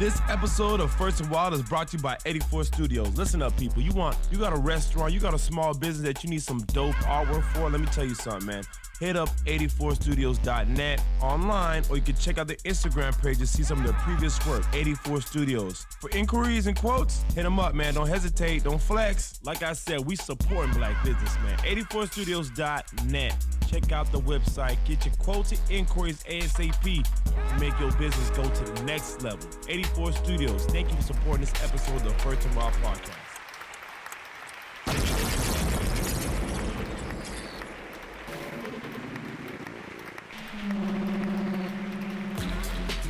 This 0.00 0.18
episode 0.30 0.80
of 0.80 0.90
First 0.94 1.20
and 1.20 1.30
Wild 1.30 1.52
is 1.52 1.60
brought 1.60 1.88
to 1.88 1.98
you 1.98 2.02
by 2.02 2.16
84 2.24 2.64
Studios. 2.64 3.14
Listen 3.18 3.42
up, 3.42 3.54
people. 3.58 3.82
You 3.82 3.92
want 3.92 4.16
you 4.32 4.38
got 4.38 4.54
a 4.54 4.56
restaurant, 4.56 5.12
you 5.12 5.20
got 5.20 5.34
a 5.34 5.38
small 5.38 5.74
business 5.74 6.06
that 6.06 6.24
you 6.24 6.30
need 6.30 6.40
some 6.40 6.60
dope 6.72 6.94
artwork 7.04 7.42
for. 7.52 7.68
Let 7.68 7.82
me 7.82 7.86
tell 7.88 8.06
you 8.06 8.14
something, 8.14 8.46
man. 8.46 8.64
Hit 8.98 9.14
up 9.14 9.28
84studios.net 9.44 11.02
online, 11.20 11.82
or 11.90 11.96
you 11.96 12.02
can 12.02 12.16
check 12.16 12.38
out 12.38 12.46
their 12.46 12.56
Instagram 12.64 13.20
page 13.20 13.36
to 13.40 13.46
see 13.46 13.62
some 13.62 13.80
of 13.80 13.84
their 13.84 13.92
previous 14.00 14.38
work. 14.46 14.64
84 14.72 15.20
Studios. 15.20 15.86
For 16.00 16.08
inquiries 16.16 16.66
and 16.66 16.78
quotes, 16.78 17.22
hit 17.34 17.42
them 17.42 17.60
up, 17.60 17.74
man. 17.74 17.92
Don't 17.92 18.08
hesitate, 18.08 18.64
don't 18.64 18.80
flex. 18.80 19.38
Like 19.42 19.62
I 19.62 19.74
said, 19.74 20.00
we 20.06 20.16
supporting 20.16 20.72
black 20.72 21.04
business, 21.04 21.36
man. 21.44 21.58
84studios.net. 21.58 23.36
Check 23.70 23.92
out 23.92 24.10
the 24.10 24.18
website. 24.22 24.76
Get 24.84 25.06
your 25.06 25.14
quotes 25.20 25.52
and 25.52 25.60
inquiries 25.70 26.24
ASAP 26.24 26.82
to 26.82 27.60
make 27.60 27.78
your 27.78 27.92
business 27.92 28.28
go 28.30 28.42
to 28.42 28.64
the 28.64 28.82
next 28.82 29.22
level. 29.22 29.48
84 29.68 30.10
Studios. 30.10 30.66
Thank 30.66 30.90
you 30.90 30.96
for 30.96 31.02
supporting 31.02 31.42
this 31.42 31.62
episode 31.62 31.94
of 31.94 32.02
the 32.02 32.10
First 32.14 32.44
and 32.46 32.56
Wild 32.56 32.72
podcast. 32.82 33.14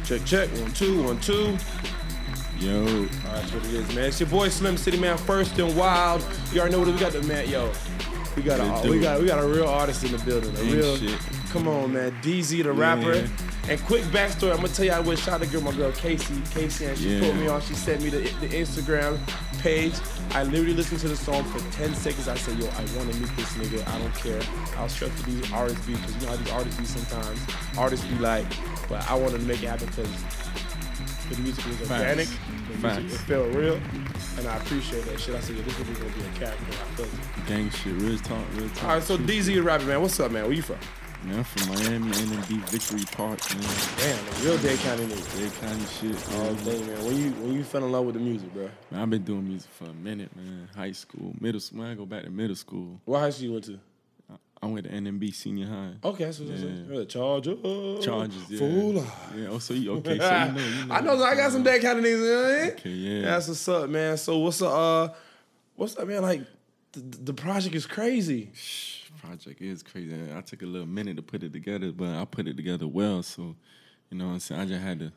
Check, 0.04 0.24
check. 0.26 0.48
One, 0.60 0.72
two, 0.72 1.02
one, 1.04 1.20
two. 1.20 1.56
Yo, 2.58 2.84
All 2.84 2.84
right, 2.84 3.10
that's 3.22 3.52
what 3.54 3.64
it 3.64 3.72
is, 3.72 3.94
man. 3.94 4.04
It's 4.04 4.20
your 4.20 4.28
boy 4.28 4.50
Slim 4.50 4.76
City, 4.76 4.98
man. 4.98 5.16
First 5.16 5.58
and 5.58 5.74
wild. 5.74 6.22
You 6.52 6.60
already 6.60 6.76
know 6.76 6.80
what 6.80 6.92
we 6.92 7.00
got. 7.00 7.12
The 7.12 7.22
man, 7.22 7.48
yo, 7.48 7.72
we 8.36 8.42
got 8.42 8.58
Let's 8.60 8.80
a 8.80 8.84
do 8.84 8.90
we 8.90 9.00
got 9.00 9.20
we 9.20 9.26
got 9.26 9.42
a 9.42 9.46
real 9.46 9.66
artist 9.68 10.04
in 10.04 10.12
the 10.12 10.18
building. 10.18 10.54
A 10.56 10.60
Ain't 10.60 10.72
real, 10.74 10.96
shit. 10.96 11.18
come 11.50 11.66
on, 11.68 11.92
man. 11.92 12.12
DZ 12.22 12.62
the 12.62 12.72
rapper. 12.72 13.14
Yeah. 13.14 13.26
And 13.68 13.80
quick 13.84 14.02
backstory, 14.04 14.50
I'm 14.50 14.56
gonna 14.56 14.68
tell 14.68 14.84
you 14.86 14.92
I 14.92 15.00
wish 15.00 15.20
shout 15.22 15.34
out 15.34 15.42
to 15.42 15.46
girl, 15.46 15.60
my 15.60 15.72
girl 15.72 15.92
Casey. 15.92 16.40
Casey, 16.52 16.86
and 16.86 16.98
she 16.98 17.16
Yeah. 17.16 17.20
put 17.20 17.36
me 17.36 17.46
on. 17.48 17.60
She 17.62 17.74
sent 17.74 18.02
me 18.02 18.08
the, 18.08 18.18
the 18.40 18.48
Instagram 18.48 19.18
page. 19.60 19.94
I 20.32 20.44
literally 20.44 20.72
listened 20.74 21.00
to 21.00 21.08
the 21.08 21.16
song 21.16 21.44
for 21.44 21.58
10 21.76 21.94
seconds. 21.94 22.26
I 22.28 22.36
said, 22.36 22.58
yo, 22.58 22.66
I 22.66 22.84
want 22.96 23.12
to 23.12 23.18
meet 23.20 23.36
this 23.36 23.52
nigga. 23.54 23.86
I 23.88 23.98
don't 23.98 24.14
care. 24.14 24.40
I'll 24.78 24.88
stress 24.88 25.14
to 25.20 25.26
these 25.30 25.52
artists 25.52 25.84
be 25.86 25.94
because 25.94 26.14
you 26.16 26.20
know 26.22 26.28
how 26.28 26.36
these 26.36 26.50
artists 26.52 26.80
be 26.80 26.86
sometimes. 26.86 27.38
Artists 27.76 28.06
be 28.06 28.18
like, 28.18 28.46
but 28.88 29.08
I 29.10 29.14
want 29.14 29.32
to 29.34 29.38
make 29.40 29.62
it 29.62 29.68
happen 29.68 29.86
because 29.86 30.08
the 31.28 31.36
music 31.42 31.64
was 31.66 31.80
organic. 31.82 32.16
Music, 32.16 32.38
Facts. 32.80 33.14
it 33.14 33.18
felt 33.18 33.54
real. 33.54 33.80
And 34.38 34.46
I 34.48 34.56
appreciate 34.56 35.04
that 35.04 35.20
shit. 35.20 35.34
I 35.34 35.40
said, 35.40 35.56
yeah, 35.56 35.62
this 35.62 35.74
nigga 35.74 36.00
gonna 36.00 36.14
be 36.14 36.20
a 36.20 36.38
character. 36.38 36.64
I 36.70 36.96
felt 36.96 37.08
it. 37.08 37.46
gang 37.46 37.70
shit, 37.70 37.92
real 37.94 38.18
talk, 38.18 38.44
real 38.54 38.68
talk. 38.70 38.84
All 38.84 38.94
right, 38.94 39.02
so 39.02 39.18
DZ 39.18 39.44
the 39.46 39.60
rapper, 39.60 39.84
man. 39.84 40.00
What's 40.00 40.18
up, 40.20 40.30
man? 40.30 40.44
Where 40.44 40.52
you 40.52 40.62
from? 40.62 40.78
Man, 41.24 41.36
I'm 41.36 41.44
from 41.44 41.68
Miami, 41.74 42.10
NMB 42.12 42.70
Victory 42.70 43.04
Park, 43.12 43.38
man. 43.54 43.74
Damn, 43.98 44.42
real 44.42 44.56
Dade 44.58 44.78
County 44.78 45.04
nigga. 45.04 45.38
Dade 45.38 45.60
County 45.60 45.84
shit. 45.84 46.32
All 46.38 46.54
man. 46.54 46.64
day, 46.64 46.82
man. 46.82 47.04
When 47.04 47.16
you 47.16 47.30
when 47.32 47.52
you 47.52 47.62
fell 47.62 47.84
in 47.84 47.92
love 47.92 48.06
with 48.06 48.14
the 48.14 48.20
music, 48.20 48.52
bro? 48.54 48.70
Man, 48.90 49.02
I've 49.02 49.10
been 49.10 49.22
doing 49.24 49.46
music 49.46 49.70
for 49.70 49.84
a 49.84 49.92
minute, 49.92 50.34
man. 50.34 50.68
High 50.74 50.92
school, 50.92 51.34
middle 51.38 51.60
school. 51.60 51.80
Man, 51.80 51.90
I 51.90 51.94
go 51.94 52.06
back 52.06 52.24
to 52.24 52.30
middle 52.30 52.56
school. 52.56 53.00
What 53.04 53.18
high 53.20 53.30
school 53.30 53.44
you 53.46 53.52
went 53.52 53.64
to? 53.64 53.78
I 54.62 54.66
went 54.66 54.84
to 54.86 54.92
NMB 54.92 55.34
Senior 55.34 55.66
High. 55.66 55.92
Okay, 56.04 56.24
that's 56.24 56.38
what 56.38 56.50
Yeah. 56.50 56.98
yeah. 56.98 57.04
Charger. 57.06 57.56
Charges, 58.02 58.50
yeah. 58.50 58.58
Fool. 58.58 58.94
Yeah. 59.34 59.48
Oh, 59.48 59.58
so 59.58 59.72
you 59.72 59.92
okay? 59.96 60.18
So 60.18 60.24
you 60.24 60.52
know, 60.52 60.60
you 60.60 60.84
know. 60.86 60.94
I 60.94 61.00
know 61.00 61.22
I 61.24 61.34
got 61.34 61.52
some 61.52 61.62
Dade 61.62 61.80
County 61.80 62.02
niggas. 62.02 62.18
You 62.18 62.24
know 62.24 62.44
I 62.44 62.62
mean? 62.62 62.70
Okay, 62.72 62.90
yeah. 62.90 63.22
That's 63.22 63.48
what's 63.48 63.68
up, 63.68 63.88
man. 63.88 64.18
So 64.18 64.38
what's 64.38 64.60
up? 64.60 64.72
Uh, 64.72 65.14
what's 65.76 65.96
up, 65.96 66.06
man? 66.06 66.20
Like 66.22 66.42
the, 66.92 67.00
the 67.00 67.32
project 67.32 67.74
is 67.74 67.86
crazy. 67.86 68.52
Project 69.22 69.62
is 69.62 69.82
crazy. 69.82 70.14
I 70.36 70.42
took 70.42 70.60
a 70.62 70.66
little 70.66 70.86
minute 70.86 71.16
to 71.16 71.22
put 71.22 71.42
it 71.42 71.52
together, 71.54 71.90
but 71.92 72.08
I 72.08 72.24
put 72.26 72.46
it 72.46 72.56
together 72.56 72.86
well. 72.86 73.22
So, 73.22 73.56
you 74.10 74.18
know 74.18 74.26
what 74.26 74.32
I'm 74.34 74.40
saying? 74.40 74.60
I 74.60 74.66
just 74.66 74.82
had 74.82 74.98
to 75.00 75.12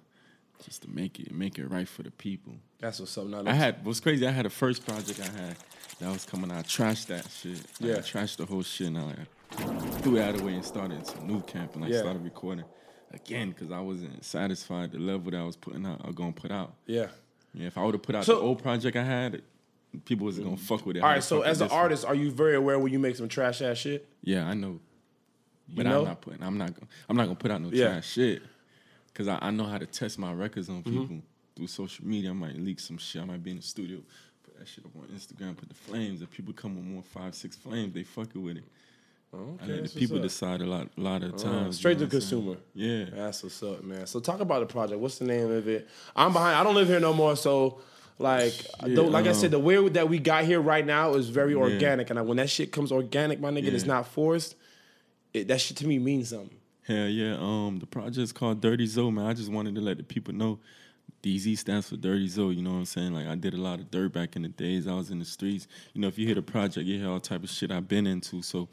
just 0.64 0.84
to 0.84 0.90
make 0.90 1.20
it 1.20 1.32
make 1.34 1.58
it 1.59 1.68
right 1.68 1.88
for 1.88 2.04
the 2.04 2.12
people. 2.12 2.54
That's 2.80 3.00
what's 3.00 3.18
up. 3.18 3.26
Now 3.28 3.44
I 3.46 3.54
had 3.54 3.84
what's 3.86 4.00
crazy. 4.00 4.28
I 4.28 4.32
had 4.32 4.46
a 4.46 4.50
first 4.50 4.86
project 4.86 5.20
I 5.20 5.26
had 5.26 5.56
that 6.00 6.12
was 6.12 6.26
coming 6.26 6.52
out. 6.52 6.58
I 6.58 6.62
trashed 6.64 7.08
that 7.08 7.28
shit. 7.30 7.62
Yeah. 7.80 7.96
I 7.96 7.98
trashed 8.00 8.38
the 8.38 8.46
whole 8.46 8.64
shit. 8.64 8.88
And 8.88 8.98
I 8.98 9.16
threw 10.00 10.18
it 10.18 10.22
out 10.22 10.31
of 10.36 10.40
the 10.40 10.46
way 10.46 10.53
and 10.53 10.66
started 10.66 11.06
some 11.06 11.28
new 11.28 11.41
camp 11.41 11.75
and 11.75 11.86
I 11.86 11.90
Yeah. 11.90 12.00
started 12.00 12.24
recording 12.24 12.66
again 13.14 13.50
because 13.50 13.72
I 13.72 13.80
wasn't 13.80 14.24
satisfied 14.24 14.91
the 14.91 15.00
level 15.00 15.31
that 15.31 15.38
I 15.40 15.44
was 15.44 15.56
putting 15.56 15.86
out. 15.86 16.02
I 16.03 16.08
was 16.08 16.16
gonna 16.16 16.31
put 16.31 16.52
out. 16.52 16.74
yeah. 16.85 17.08
Yeah, 17.56 17.68
if 17.68 17.78
I 17.78 17.84
would 17.84 17.94
have 17.94 18.02
put 18.02 18.16
out 18.16 18.25
So- 18.25 18.35
the 18.38 18.41
old 18.41 18.64
project 18.64 18.97
I 18.97 19.03
had, 19.03 19.44
people 20.06 20.25
wasn't 20.25 20.46
gonna 20.46 20.58
fuck 20.58 20.85
with 20.88 20.97
it. 20.97 21.02
All 21.03 21.09
right. 21.09 21.18
the 21.18 21.22
So 21.22 21.41
as 21.44 21.62
an 21.62 21.66
this 21.66 21.72
one? 21.72 21.81
artist, 21.81 22.03
are 22.06 22.16
you 22.16 22.31
very 22.31 22.56
aware 22.56 22.80
when 22.80 22.91
you 22.91 22.97
make 22.97 23.16
some 23.16 23.28
trash 23.30 23.62
ass 23.62 23.78
shit? 23.78 24.08
yeah, 24.24 24.47
I 24.47 24.56
know. 24.56 24.80
But 25.70 25.85
know? 25.85 26.00
I'm 26.00 26.06
not 26.06 26.22
putting. 26.22 26.41
I'm 26.44 26.58
not. 26.58 26.72
I'm 27.08 27.16
not 27.16 27.25
gonna 27.25 27.35
put 27.35 27.52
out 27.52 27.62
no 27.62 27.70
Yeah. 27.72 27.90
trash 27.90 28.09
shit 28.09 28.41
because 29.13 29.28
I, 29.28 29.38
I 29.41 29.51
know 29.51 29.66
how 29.66 29.78
to 29.78 29.85
test 29.85 30.18
my 30.19 30.34
records 30.34 30.69
on 30.69 30.84
Mm-hmm. 30.84 31.01
people 31.01 31.18
through 31.56 31.68
social 31.68 32.06
media. 32.06 32.31
I 32.31 32.34
might 32.34 32.57
leak 32.57 32.79
some 32.79 32.97
shit. 32.97 33.22
I 33.22 33.25
might 33.25 33.44
be 33.44 33.51
in 33.51 33.57
the 33.57 33.63
studio, 33.63 34.00
put 34.44 34.57
that 34.57 34.68
shit 34.68 34.84
up 34.85 34.91
on 34.96 35.03
Instagram, 35.16 35.56
put 35.56 35.69
the 35.69 35.75
flames. 35.75 36.22
If 36.22 36.31
people 36.31 36.53
come 36.53 36.75
with 36.75 36.85
more 36.85 37.03
five, 37.03 37.35
six 37.35 37.56
flames, 37.56 37.94
they 37.94 38.03
fucking 38.03 38.41
with 38.41 38.57
it. 38.57 38.63
Okay. 39.35 39.66
let 39.68 39.81
that's 39.81 39.94
the 39.94 40.00
people 40.00 40.19
decide 40.19 40.62
a 40.62 40.66
lot, 40.66 40.90
a 40.97 41.02
lot 41.02 41.23
of 41.23 41.34
Uh, 41.34 41.38
times. 41.38 41.78
straight 41.78 42.00
you 42.00 42.00
to 42.00 42.02
know 42.02 42.06
what 42.06 42.12
consumer. 42.12 42.57
Yeah. 42.75 43.06
That's 43.13 43.44
what's 43.44 43.62
up, 43.63 43.84
man. 43.84 44.06
So 44.07 44.19
talk 44.19 44.40
about 44.41 44.59
the 44.59 44.66
project. 44.72 45.00
What's 45.00 45.18
the 45.18 45.25
name 45.25 45.50
of 45.52 45.68
it? 45.68 45.88
I'm 46.16 46.34
behind. 46.34 46.56
I 46.56 46.63
don't 46.63 46.75
live 46.75 46.88
here 46.88 47.00
no 47.00 47.13
more, 47.13 47.35
so 47.35 47.81
like, 48.19 48.53
Yeah, 48.85 48.96
though, 48.96 49.06
like 49.06 49.25
I 49.25 49.29
um, 49.29 49.35
said, 49.35 49.50
the 49.52 49.59
way 49.59 49.90
that 49.90 50.07
we 50.07 50.19
got 50.19 50.44
here 50.46 50.62
right 50.62 50.85
now 50.85 51.16
is 51.16 51.29
very 51.29 51.56
organic, 51.56 52.09
and 52.12 52.19
I, 52.19 52.22
when 52.22 52.38
that 52.38 52.50
shit 52.50 52.72
comes 52.72 52.91
organic, 52.91 53.40
my 53.40 53.50
nigga, 53.50 53.73
it's 53.73 53.85
not 53.85 54.07
forced. 54.07 54.56
It, 55.34 55.47
that 55.47 55.62
shit 55.62 55.78
to 55.78 55.88
me 55.88 55.97
means 55.97 56.29
something. 56.29 56.56
Hell 56.88 57.08
yeah. 57.08 57.38
Um, 57.40 57.80
the 57.80 57.86
project's 57.86 58.32
called 58.32 58.62
Dirty 58.62 58.86
Zoe, 58.86 59.12
man. 59.12 59.26
I 59.26 59.34
just 59.34 59.52
wanted 59.52 59.76
to 59.76 59.82
let 59.82 59.98
the 59.98 60.04
people 60.04 60.34
know. 60.34 60.60
DZ 61.22 61.58
stands 61.58 61.88
for 61.90 61.96
Dirty 61.96 62.28
Zoe, 62.28 62.56
you 62.56 62.62
know 62.62 62.72
what 62.72 62.80
I'm 62.80 62.86
saying? 62.86 63.14
Like 63.14 63.28
I 63.28 63.36
did 63.36 63.54
a 63.54 63.58
lot 63.58 63.80
of 63.80 63.90
dirt 63.90 64.12
back 64.12 64.36
in 64.36 64.42
the 64.42 64.50
days. 64.50 64.88
I 64.88 64.94
was 64.94 65.10
in 65.10 65.20
the 65.20 65.26
streets. 65.26 65.68
You 65.94 66.02
know, 66.02 66.08
if 66.08 66.18
you 66.18 66.26
hear 66.26 66.36
the 66.36 66.42
project, 66.42 66.86
you 66.86 67.00
hear 67.00 67.10
all 67.10 67.22
type 67.22 67.44
of 67.44 67.50
shit 67.50 67.72
I've 67.72 67.88
been 67.88 68.06
into. 68.06 68.42
So 68.42 68.68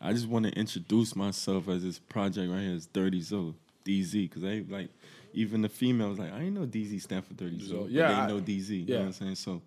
I 0.00 0.12
just 0.12 0.28
want 0.28 0.44
to 0.44 0.52
introduce 0.52 1.16
myself 1.16 1.66
as 1.68 1.82
this 1.82 1.98
project 1.98 2.50
right 2.50 2.60
here 2.60 2.74
is 2.74 2.86
Dirty 2.86 3.22
Zoe, 3.22 3.54
DZ, 3.86 4.12
because 4.12 4.42
they 4.42 4.60
like 4.60 4.90
even 5.32 5.62
the 5.62 5.68
females 5.70 6.18
like 6.18 6.30
I 6.30 6.38
didn't 6.40 6.54
know 6.54 6.66
DZ 6.66 7.00
stand 7.00 7.24
for 7.24 7.32
Dirty 7.32 7.64
Zoe. 7.64 7.88
yeah, 7.88 8.26
they 8.26 8.32
know 8.32 8.40
DZ. 8.40 8.68
You 8.68 8.84
yeah. 8.86 8.94
know 8.96 9.00
what 9.00 9.06
I'm 9.06 9.12
saying? 9.14 9.34
So 9.36 9.62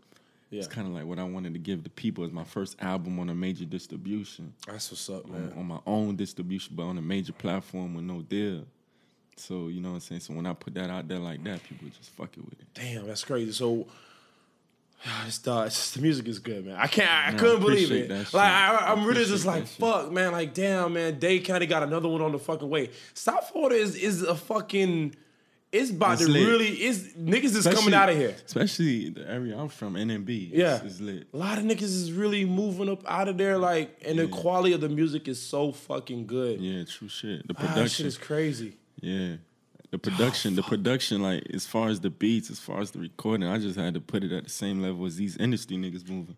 Yeah, 0.50 0.60
it's 0.60 0.68
kind 0.68 0.88
of 0.88 0.94
like 0.94 1.06
what 1.06 1.20
I 1.20 1.24
wanted 1.24 1.54
to 1.54 1.60
give 1.60 1.84
the 1.84 1.90
people 1.90 2.24
as 2.24 2.32
my 2.32 2.44
first 2.46 2.82
album 2.82 3.20
on 3.20 3.30
a 3.30 3.36
major 3.36 3.66
distribution 3.66 4.54
that's 4.66 4.90
what's 4.92 5.10
up, 5.10 5.26
on, 5.26 5.32
man. 5.32 5.54
on 5.58 5.66
my 5.66 5.80
own 5.86 6.16
distribution, 6.16 6.74
but 6.76 6.84
on 6.84 6.98
a 6.98 7.02
major 7.02 7.34
platform 7.34 7.94
with 7.96 8.06
no 8.06 8.22
deal. 8.22 8.64
So 9.36 9.68
you 9.68 9.82
know 9.82 9.90
what 9.90 9.96
I'm 9.96 10.00
saying. 10.02 10.22
So 10.22 10.34
when 10.34 10.46
I 10.46 10.54
put 10.54 10.74
that 10.76 10.90
out 10.90 11.08
there 11.08 11.20
like 11.20 11.44
that, 11.44 11.62
people 11.64 11.90
just 11.90 12.10
fucking 12.12 12.44
with 12.50 12.60
it. 12.62 12.68
Damn, 12.74 13.08
that's 13.08 13.24
crazy. 13.24 13.52
So. 13.52 13.88
It's 15.28 15.38
the, 15.40 15.62
it's 15.64 15.76
just- 15.76 15.94
the 15.96 16.02
music 16.02 16.28
is 16.28 16.40
good, 16.40 16.66
man. 16.66 16.76
I 16.76 16.88
can't. 16.88 17.10
I 17.10 17.32
No, 17.32 17.38
couldn't 17.38 17.60
believe 17.62 17.92
it. 17.92 18.10
Like 18.10 18.34
I, 18.34 18.78
I'm 18.92 19.06
really 19.06 19.26
just 19.26 19.46
like, 19.46 19.64
that 19.66 19.70
shit. 19.70 19.78
fuck, 19.80 20.12
man. 20.12 20.32
Like, 20.32 20.56
damn, 20.56 20.94
man. 20.94 21.20
Dade 21.20 21.44
County 21.46 21.68
got 21.68 21.84
another 21.84 22.08
one 22.10 22.22
on 22.24 22.32
the 22.32 22.40
fucking 22.40 22.68
way. 22.68 22.90
South 23.14 23.50
Florida 23.52 23.76
is 23.76 23.96
is 23.96 24.24
a 24.24 24.36
fucking. 24.36 25.16
It's 25.72 25.92
about 25.92 26.14
It's 26.14 26.26
to 26.26 26.32
lit. 26.32 26.48
really. 26.48 26.68
It's 26.70 27.00
niggas 27.14 27.56
is 27.56 27.68
coming 27.68 27.94
out 27.94 28.10
of 28.10 28.16
here. 28.16 28.36
Especially 28.46 29.10
the 29.10 29.30
area 29.30 29.58
I'm 29.58 29.68
from, 29.68 29.96
NMB. 29.96 30.50
It's, 30.52 30.58
Yeah. 30.58 30.82
it's 30.84 31.02
lit. 31.02 31.28
A 31.34 31.38
lot 31.38 31.58
of 31.58 31.66
niggas 31.66 31.82
is 31.84 32.12
really 32.14 32.46
moving 32.46 32.88
up 32.90 33.04
out 33.06 33.28
of 33.28 33.38
there, 33.38 33.58
like, 33.58 34.02
and 34.06 34.18
the 34.18 34.28
quality 34.30 34.74
of 34.74 34.80
the 34.82 34.88
music 34.90 35.28
is 35.28 35.42
so 35.42 35.74
fucking 35.74 36.26
good. 36.26 36.62
Yeah, 36.62 36.86
true 36.86 37.10
shit. 37.10 37.46
The 37.48 37.54
Ah, 37.58 37.62
shit 37.62 37.70
production. 37.70 38.06
is 38.08 38.18
crazy. 38.18 38.78
yeah. 39.02 39.36
The 39.92 39.98
production, 39.98 40.56
the 40.56 40.64
production, 40.64 41.22
like 41.22 41.44
as 41.54 41.66
far 41.66 41.88
as 41.88 42.02
the 42.02 42.10
beats, 42.10 42.50
as 42.52 42.60
far 42.60 42.82
as 42.82 42.92
the 42.92 43.00
recording, 43.00 43.48
I 43.48 43.58
just 43.58 43.78
had 43.78 43.94
to 43.94 44.02
put 44.02 44.22
it 44.24 44.34
at 44.34 44.44
the 44.44 44.50
same 44.50 44.82
level 44.82 45.06
as 45.06 45.16
these 45.16 45.38
industry 45.38 45.78
niggas 45.78 46.10
moving. 46.10 46.36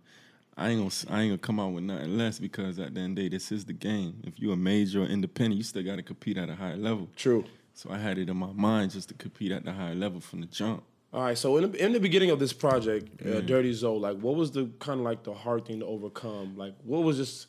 I 0.55 0.69
ain't 0.69 0.79
gonna, 0.79 1.15
I 1.17 1.21
ain't 1.23 1.29
gonna 1.31 1.37
come 1.39 1.59
out 1.59 1.73
with 1.73 1.83
nothing 1.83 2.15
less 2.17 2.37
because 2.37 2.77
at 2.79 2.93
the 2.93 2.99
end 3.01 3.17
of 3.17 3.23
the 3.23 3.29
day, 3.29 3.35
this 3.35 3.51
is 3.51 3.65
the 3.65 3.73
game. 3.73 4.21
If 4.23 4.39
you 4.39 4.51
a 4.51 4.55
major 4.55 5.01
or 5.01 5.05
independent, 5.07 5.57
you 5.57 5.63
still 5.63 5.81
got 5.83 5.95
to 5.95 6.03
compete 6.03 6.37
at 6.37 6.47
a 6.49 6.55
higher 6.55 6.77
level. 6.77 7.09
True. 7.15 7.43
So 7.79 7.89
I 7.91 7.97
had 7.97 8.17
it 8.17 8.27
in 8.27 8.35
my 8.35 8.51
mind 8.51 8.91
just 8.91 9.07
to 9.07 9.13
compete 9.13 9.53
at 9.53 9.63
the 9.63 9.71
higher 9.71 9.95
level 9.95 10.19
from 10.19 10.41
the 10.41 10.47
jump. 10.47 10.83
All 11.13 11.21
right, 11.21 11.37
so 11.37 11.55
in 11.55 11.71
the, 11.71 11.85
in 11.85 11.93
the 11.93 11.99
beginning 12.01 12.29
of 12.29 12.37
this 12.37 12.51
project, 12.51 13.25
uh, 13.25 13.39
Dirty 13.39 13.71
Zoe, 13.71 13.97
like, 13.97 14.17
what 14.17 14.35
was 14.35 14.51
the 14.51 14.69
kind 14.79 14.99
of 14.99 15.05
like 15.05 15.23
the 15.23 15.33
hard 15.33 15.65
thing 15.65 15.79
to 15.79 15.85
overcome? 15.85 16.57
Like, 16.57 16.75
what 16.83 17.03
was 17.03 17.15
just 17.15 17.47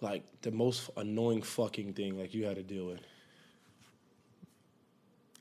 like 0.00 0.22
the 0.42 0.52
most 0.52 0.88
annoying 0.96 1.42
fucking 1.42 1.94
thing 1.94 2.16
like 2.16 2.34
you 2.34 2.44
had 2.44 2.54
to 2.54 2.62
deal 2.62 2.86
with? 2.86 3.00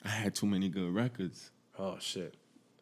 I 0.04 0.10
had 0.10 0.34
too 0.34 0.48
many 0.48 0.68
good 0.68 0.92
records. 0.96 1.52
Oh 1.78 1.98
shit, 2.00 2.34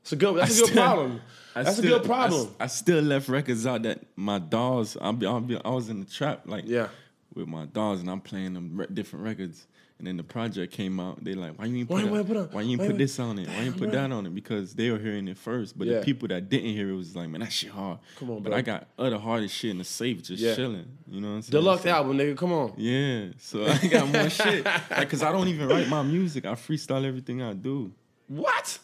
it's 0.03 0.13
a 0.13 0.15
good. 0.15 0.37
That's 0.37 0.51
I 0.51 0.55
a 0.55 0.59
good 0.61 0.69
still- 0.69 0.83
problem. 0.83 1.21
I 1.53 1.63
That's 1.63 1.77
still- 1.77 1.95
a 1.95 1.99
good 1.99 2.07
problem. 2.07 2.55
I, 2.61 2.63
I 2.63 2.67
still 2.67 3.01
left 3.03 3.27
records 3.27 3.67
out 3.67 3.83
that 3.83 3.99
my 4.15 4.39
dogs. 4.39 4.95
I'll 5.01 5.11
be, 5.11 5.25
I'll 5.25 5.41
be, 5.41 5.59
I 5.65 5.69
was 5.69 5.89
in 5.89 5.99
the 5.99 6.05
trap 6.09 6.43
like 6.45 6.63
Yeah. 6.65 6.87
with 7.33 7.49
my 7.49 7.65
dogs, 7.65 7.99
and 7.99 8.09
I'm 8.09 8.21
playing 8.21 8.53
them 8.53 8.71
re- 8.77 8.87
different 8.93 9.25
records. 9.25 9.67
And 9.97 10.05
then 10.07 10.17
the 10.17 10.23
project 10.23 10.73
came 10.73 10.99
out. 10.99 11.23
They 11.23 11.35
like, 11.35 11.57
why 11.57 11.65
you 11.65 11.77
ain't 11.77 11.87
put, 11.87 12.01
ain't 12.03 12.27
put 12.27 12.35
a- 12.35 12.43
why 12.51 12.61
you 12.63 12.71
ain't 12.71 12.81
why 12.81 12.87
put 12.87 12.97
this 12.97 13.17
on 13.17 13.39
it? 13.39 13.47
Why 13.47 13.59
you 13.59 13.61
ain't 13.67 13.77
put 13.77 13.91
that 13.93 14.11
on 14.11 14.25
it? 14.25 14.35
Because 14.35 14.73
they 14.75 14.91
were 14.91 14.99
hearing 14.99 15.29
it 15.29 15.37
first. 15.37 15.77
But 15.77 15.87
Yeah. 15.87 15.99
the 15.99 16.05
people 16.05 16.27
that 16.27 16.49
didn't 16.49 16.71
hear 16.71 16.89
it 16.89 16.93
was 16.95 17.15
like, 17.15 17.29
man, 17.29 17.39
that 17.39 17.51
shit 17.53 17.69
hard. 17.71 17.99
Come 18.19 18.29
on, 18.29 18.43
But 18.43 18.49
bro. 18.49 18.57
I 18.57 18.61
got 18.61 18.87
other 18.99 19.17
hardest 19.17 19.55
shit 19.55 19.71
in 19.71 19.77
the 19.77 19.85
safe, 19.85 20.21
just 20.23 20.43
Yeah. 20.43 20.53
chilling. 20.53 20.85
You 21.09 21.21
know 21.21 21.29
what 21.29 21.33
I'm 21.35 21.41
saying? 21.43 21.51
Deluxe 21.51 21.83
So- 21.83 21.89
album, 21.89 22.17
nigga. 22.17 22.35
Come 22.35 22.51
on. 22.51 22.73
Yeah. 22.75 23.27
So 23.37 23.65
I 23.65 23.87
got 23.87 24.09
more 24.09 24.29
shit. 24.29 24.65
Like, 24.91 25.09
cause 25.09 25.23
I 25.23 25.31
don't 25.31 25.47
even 25.47 25.69
write 25.69 25.87
my 25.87 26.03
music. 26.03 26.45
I 26.45 26.55
freestyle 26.55 27.05
everything 27.05 27.41
I 27.41 27.53
do. 27.53 27.93
What? 28.27 28.79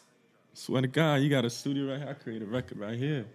Swear 0.53 0.81
to 0.81 0.87
God, 0.87 1.15
you 1.15 1.29
got 1.29 1.43
a 1.43 1.49
studio 1.49 1.91
right 1.91 1.99
here. 1.99 2.09
I 2.09 2.13
create 2.13 2.41
a 2.41 2.45
record 2.45 2.77
right 2.79 2.97
here. 2.97 3.25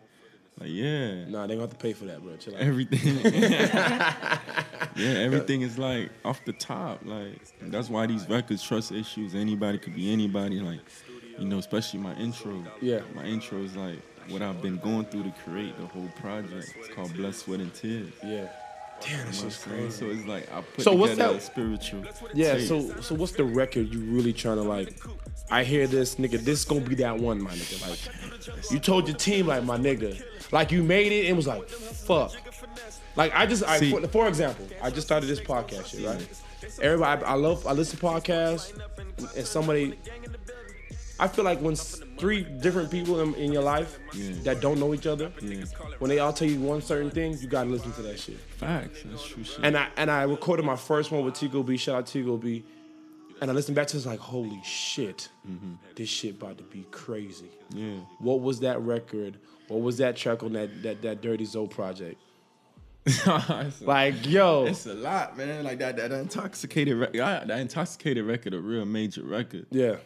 Like, 0.58 0.70
yeah. 0.72 1.26
Nah, 1.26 1.46
they 1.46 1.54
gonna 1.54 1.62
have 1.62 1.70
to 1.70 1.76
pay 1.76 1.92
for 1.92 2.06
that, 2.06 2.22
bro. 2.22 2.36
Chill 2.36 2.54
out. 2.54 2.60
Everything. 2.60 3.18
yeah, 4.96 5.18
everything 5.18 5.62
is 5.62 5.78
like 5.78 6.10
off 6.24 6.42
the 6.46 6.52
top. 6.54 7.00
Like 7.04 7.40
that's 7.62 7.90
why 7.90 8.06
these 8.06 8.28
records 8.28 8.62
trust 8.62 8.90
issues. 8.92 9.34
Anybody 9.34 9.78
could 9.78 9.94
be 9.94 10.12
anybody. 10.12 10.60
Like, 10.60 10.80
you 11.38 11.46
know, 11.46 11.58
especially 11.58 12.00
my 12.00 12.14
intro. 12.16 12.64
Yeah. 12.80 13.00
My 13.14 13.24
intro 13.24 13.58
is 13.58 13.76
like 13.76 13.98
what 14.30 14.40
I've 14.40 14.62
been 14.62 14.78
going 14.78 15.04
through 15.06 15.24
to 15.24 15.34
create 15.44 15.76
the 15.78 15.86
whole 15.86 16.10
project. 16.20 16.74
It's 16.78 16.88
called 16.94 17.14
Blood, 17.14 17.34
Sweat, 17.34 17.60
and 17.60 17.72
Tears. 17.74 18.12
Yeah. 18.24 18.48
Damn, 19.00 19.10
that 19.10 19.10
You 19.10 19.16
know 19.16 19.24
what 19.24 19.26
I'm 19.26 19.32
shit's 19.50 19.56
saying? 19.56 19.76
crazy. 19.76 19.90
So 19.98 20.06
it's 20.10 20.26
like 20.26 20.52
I 20.52 20.60
put 20.62 20.84
So 20.84 20.92
what's 20.94 21.16
that- 21.16 21.34
a 21.34 21.40
spiritual. 21.40 22.04
Yeah, 22.34 22.54
tape. 22.54 22.66
so 22.68 23.00
so 23.00 23.14
what's 23.14 23.32
the 23.32 23.44
record 23.44 23.92
you 23.92 24.00
really 24.00 24.32
trying 24.32 24.56
to 24.56 24.62
like? 24.62 24.98
I 25.50 25.62
hear 25.64 25.86
this 25.86 26.16
nigga, 26.16 26.38
this 26.44 26.64
gonna 26.64 26.80
be 26.80 26.96
that 26.96 27.18
one, 27.18 27.40
my 27.42 27.50
nigga. 27.52 27.88
Like 27.88 28.70
you 28.72 28.78
told 28.80 29.06
your 29.06 29.16
team, 29.16 29.46
like 29.46 29.62
my 29.64 29.76
nigga, 29.78 30.22
like 30.52 30.72
you 30.72 30.82
made 30.82 31.12
it 31.12 31.26
and 31.28 31.36
was 31.36 31.46
like, 31.46 31.68
fuck. 31.68 32.32
Like 33.16 33.32
I 33.34 33.46
just, 33.46 33.62
I, 33.62 33.78
for, 33.90 34.06
for 34.08 34.28
example, 34.28 34.66
I 34.82 34.90
just 34.90 35.06
started 35.06 35.26
this 35.28 35.40
podcast 35.40 35.86
shit, 35.86 36.04
right? 36.04 36.28
Everybody, 36.82 37.24
I, 37.24 37.30
I 37.30 37.34
love, 37.34 37.66
I 37.66 37.72
listen 37.72 37.98
to 37.98 38.04
podcasts, 38.04 38.72
and 39.36 39.46
somebody, 39.46 39.98
I 41.18 41.28
feel 41.28 41.44
like 41.44 41.60
when 41.60 41.74
three 41.76 42.42
different 42.42 42.90
people 42.90 43.20
in, 43.20 43.34
in 43.34 43.52
your 43.52 43.62
life 43.62 43.98
Yeah. 44.12 44.32
that 44.44 44.60
don't 44.60 44.78
know 44.78 44.92
each 44.94 45.06
other, 45.06 45.32
Yeah. 45.40 45.64
when 45.98 46.08
they 46.10 46.18
all 46.18 46.32
tell 46.32 46.48
you 46.48 46.60
one 46.60 46.82
certain 46.82 47.10
thing, 47.10 47.36
you 47.38 47.48
gotta 47.48 47.70
listen 47.70 47.92
to 47.92 48.02
that 48.02 48.18
shit. 48.20 48.38
Facts. 48.58 48.98
That's 49.04 49.26
true 49.26 49.44
shit. 49.44 49.60
And 49.62 49.76
I 49.76 49.88
and 49.96 50.10
I 50.10 50.22
recorded 50.24 50.64
my 50.66 50.76
first 50.76 51.10
one 51.10 51.24
with 51.24 51.34
Tigo 51.34 51.64
B. 51.64 51.76
Shout 51.76 51.94
out 51.96 52.06
Tigo 52.06 52.38
B. 52.40 52.64
And 53.40 53.50
I 53.50 53.54
listened 53.54 53.76
back 53.76 53.86
to 53.88 53.96
it's 53.98 54.06
like, 54.06 54.18
holy 54.18 54.60
shit, 54.64 55.28
mm-hmm. 55.46 55.74
this 55.94 56.08
shit 56.08 56.36
about 56.36 56.56
to 56.58 56.64
be 56.64 56.86
crazy. 56.90 57.50
yeah. 57.74 57.96
What 58.18 58.40
was 58.40 58.60
that 58.60 58.80
record? 58.80 59.38
What 59.68 59.80
was 59.82 59.98
that 59.98 60.16
track 60.16 60.42
on 60.42 60.52
that 60.54 60.82
that, 60.82 61.02
that 61.02 61.20
Dirty 61.22 61.44
Zoe 61.44 61.66
project? 61.66 62.20
Like, 63.82 64.26
yo, 64.26 64.66
it's 64.66 64.86
a 64.86 64.94
lot, 64.94 65.36
man. 65.38 65.64
Like 65.64 65.78
that, 65.78 65.96
that 65.96 66.12
intoxicated 66.12 66.96
record. 66.96 67.18
That 67.20 67.50
intoxicated 67.60 68.24
record, 68.24 68.52
a 68.54 68.58
real 68.60 68.84
major 68.84 69.22
record. 69.22 69.66
yeah, 69.70 69.96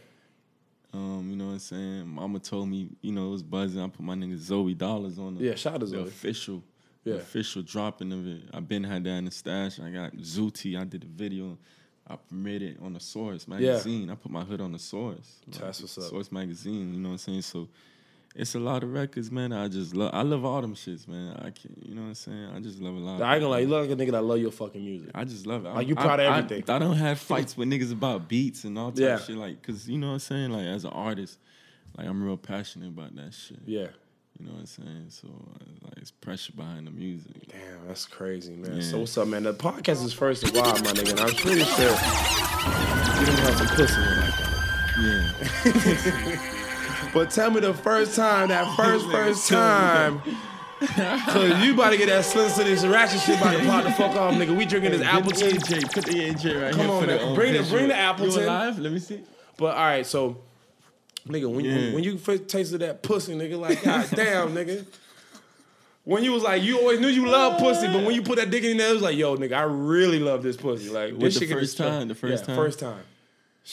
Um, 0.93 1.29
you 1.31 1.37
know 1.37 1.47
what 1.47 1.53
I'm 1.53 1.59
saying? 1.61 2.09
Mama 2.09 2.39
told 2.41 2.69
me, 2.69 2.89
you 3.01 3.13
know, 3.13 3.29
it 3.29 3.31
was 3.31 3.43
buzzing. 3.43 3.81
I 3.81 3.89
put 3.89 4.01
my 4.01 4.15
nigga 4.15 4.37
Zoey 4.39 4.77
Dollaz 4.77 5.19
on 5.19 5.37
the, 5.37 5.45
yeah. 5.45 5.55
Shout 5.55 5.75
out 5.75 5.81
the 5.81 5.87
Zoe. 5.87 6.03
official, 6.03 6.63
Yeah. 7.05 7.15
the 7.15 7.21
official 7.21 7.63
dropping 7.63 8.13
of 8.13 8.27
it. 8.27 8.43
I 8.53 8.61
been 8.61 8.83
had 8.85 9.05
that 9.05 9.11
in 9.11 9.25
the 9.27 9.31
stash. 9.31 9.79
I 9.79 9.91
got 9.91 10.13
Zooty. 10.17 10.79
I 10.79 10.85
did 10.85 11.05
a 11.05 11.07
video. 11.07 11.57
I 12.09 12.17
premiered 12.17 12.63
it 12.63 12.79
on 12.83 12.95
the 12.95 13.01
Source 13.01 13.47
magazine. 13.47 14.11
I 14.11 14.17
put 14.17 14.33
my 14.33 14.43
hood 14.43 14.61
on 14.61 14.73
the 14.73 14.81
Source. 14.81 15.37
That's 15.47 15.81
what's 15.81 15.97
up. 15.97 16.05
Source 16.05 16.33
magazine. 16.33 16.93
You 16.95 16.99
know 17.01 17.11
what 17.11 17.13
I'm 17.13 17.19
saying? 17.19 17.43
So 17.43 17.69
it's 18.37 18.55
a 18.55 18.61
lot 18.61 18.83
of 18.85 18.93
records, 18.93 19.31
man. 19.31 19.53
I 19.53 19.67
just 19.69 19.95
love. 19.95 20.11
I 20.15 20.23
love 20.23 20.45
all 20.45 20.61
them 20.63 20.75
shits, 20.75 21.09
man. 21.09 21.35
I 21.39 21.51
can 21.51 21.75
not 21.77 21.87
you 21.87 21.95
know 21.95 22.03
what 22.03 22.09
I'm 22.09 22.15
saying? 22.15 22.51
I 22.55 22.61
just 22.61 22.81
love 22.81 22.95
a 22.95 22.99
lot. 22.99 23.21
I 23.23 23.35
ain't 23.35 23.41
gonna 23.43 23.49
lie, 23.49 23.59
you 23.61 23.67
look 23.67 23.89
like 23.89 23.99
a 23.99 24.03
nigga 24.03 24.13
that 24.13 24.23
love 24.23 24.39
your 24.39 24.53
fucking 24.53 24.85
music. 24.85 25.11
I 25.15 25.25
just 25.25 25.47
love 25.47 25.67
it. 25.67 25.71
Like, 25.71 25.89
you 25.89 25.95
I- 25.99 26.03
proud 26.03 26.21
of 26.21 26.33
I- 26.33 26.39
everything. 26.39 26.65
I, 26.75 26.79
don't 26.79 26.97
have 26.97 27.19
fights 27.19 27.57
with 27.57 27.69
niggas 27.69 27.93
about 27.93 28.29
beats 28.29 28.65
and 28.65 28.79
all 28.79 28.93
type 28.93 29.01
Yeah. 29.01 29.15
of 29.17 29.25
shit. 29.25 29.37
Like, 29.37 29.61
cause 29.63 29.89
you 29.89 29.99
know 29.99 30.09
what 30.09 30.13
I'm 30.15 30.19
saying. 30.21 30.51
Like, 30.51 30.67
as 30.67 30.85
an 30.85 30.91
artist, 30.93 31.39
like 31.99 32.07
I'm 32.07 32.23
real 32.23 32.37
passionate 32.37 32.89
about 32.89 33.17
that 33.17 33.35
shit. 33.35 33.59
Yeah. 33.67 33.89
You 34.39 34.47
know 34.47 34.53
what 34.53 34.61
I'm 34.61 34.67
saying. 34.67 35.07
So 35.09 35.29
uh, 35.29 35.65
like, 35.83 35.99
it's 35.99 36.13
pressure 36.13 36.53
behind 36.53 36.87
the 36.87 36.93
music. 36.93 37.49
Damn, 37.49 37.89
that's 37.89 38.07
crazy, 38.07 38.55
man. 38.55 38.77
Yeah. 38.77 38.83
So 38.83 39.01
what's 39.01 39.19
up, 39.19 39.27
man? 39.29 39.43
The 39.43 39.53
podcast 39.55 40.05
is 40.05 40.13
first 40.15 40.45
a 40.45 40.53
while, 40.53 40.67
my 40.67 40.93
nigga, 40.93 41.11
and 41.11 41.21
I'm 41.21 41.35
pretty 41.35 41.65
sure 41.65 41.91
you 43.19 43.27
didn't 43.27 43.41
have 43.41 43.57
some 43.59 43.67
pussy 43.77 44.01
like 44.01 44.37
that. 44.39 44.57
Yeah. 45.67 46.57
But 47.13 47.31
tell 47.31 47.51
me 47.51 47.61
the 47.61 47.75
first 47.75 48.15
time, 48.17 48.49
that 48.49 48.77
first 48.77 49.07
first 49.11 49.49
time. 49.49 50.23
Cause 50.81 51.63
you 51.63 51.75
about 51.75 51.91
to 51.91 51.99
get 51.99 52.07
that 52.07 52.25
Slim 52.25 52.49
City 52.49 52.75
ratchet 52.89 53.21
shit 53.21 53.39
about 53.39 53.59
to 53.59 53.67
pop 53.67 53.85
the 53.85 53.91
fuck 53.93 54.17
off, 54.17 54.35
nigga. 54.35 54.57
We 54.57 54.65
drinking 54.65 54.93
this 54.93 55.03
Appleton. 55.03 55.57
Put 55.61 56.05
the 56.07 56.13
AJ 56.13 56.63
right 56.63 56.73
Come 56.73 56.81
here 56.81 56.91
on, 56.91 57.01
for 57.03 57.07
man. 57.07 57.19
the 57.19 57.27
um, 57.27 57.35
Bring 57.35 57.53
the- 57.53 57.63
bring 57.69 57.89
the 57.89 57.97
Appleton. 57.97 58.41
You 58.41 58.47
alive? 58.47 58.79
Let 58.79 58.93
me 58.93 58.99
see. 58.99 59.21
But 59.59 59.77
all 59.77 59.85
right, 59.85 60.07
so 60.07 60.39
nigga, 61.29 61.53
when, 61.53 61.65
Yeah. 61.67 61.93
when, 61.93 62.03
you 62.03 62.17
first 62.17 62.49
tasted 62.49 62.79
that 62.79 63.03
pussy, 63.03 63.35
nigga, 63.35 63.59
like 63.61 63.83
god 63.83 64.09
damn, 64.15 64.55
nigga. 64.55 64.87
When 66.05 66.25
you 66.25 66.33
was 66.33 66.43
like, 66.43 66.63
you 66.63 66.79
always 66.79 66.99
knew 66.99 67.09
you 67.09 67.29
loved 67.29 67.59
pussy, 67.59 67.87
but 67.87 68.03
when 68.05 68.15
you 68.15 68.23
put 68.23 68.37
that 68.37 68.51
dick 68.51 68.65
in 68.65 68.79
there, 68.79 68.91
it 68.91 68.95
was 68.95 69.03
like, 69.03 69.19
yo, 69.19 69.37
nigga, 69.37 69.53
I 69.53 69.63
really 69.65 70.19
love 70.19 70.43
this 70.43 70.57
pussy. 70.57 70.89
Like 70.89 71.13
What, 71.13 71.21
this 71.21 71.35
the 71.35 71.41
shit 71.47 71.51
first 71.51 71.77
time? 71.77 72.09
The 72.09 72.15
first 72.15 72.43
yeah, 72.43 72.47
time? 72.47 72.57
First 72.57 72.79
time. 72.81 73.03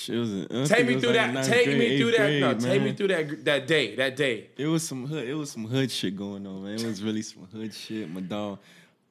Take 0.06 0.88
me 0.88 1.00
through 1.00 1.14
like 1.14 1.34
that. 1.34 1.46
Take 1.46 1.66
grade, 1.66 1.80
me 1.80 1.98
through 1.98 2.12
that. 2.12 2.32
no, 2.32 2.54
grade, 2.54 2.62
take 2.62 2.82
me 2.82 2.94
through 2.94 3.08
that 3.08 3.46
that 3.46 3.68
day. 3.68 3.96
That 3.96 4.16
day. 4.16 4.50
It 4.58 4.68
was 4.68 4.88
some 4.88 5.06
hood. 5.08 5.28
It 5.28 5.34
was 5.34 5.52
some 5.52 5.66
hood 5.66 5.92
shit 5.92 6.16
going 6.16 6.46
on, 6.46 6.64
man. 6.64 6.76
It 6.76 6.86
was 6.86 7.04
really 7.04 7.22
some 7.22 7.48
hood 7.52 7.74
shit. 7.74 8.10
My 8.10 8.22
dog, 8.22 8.60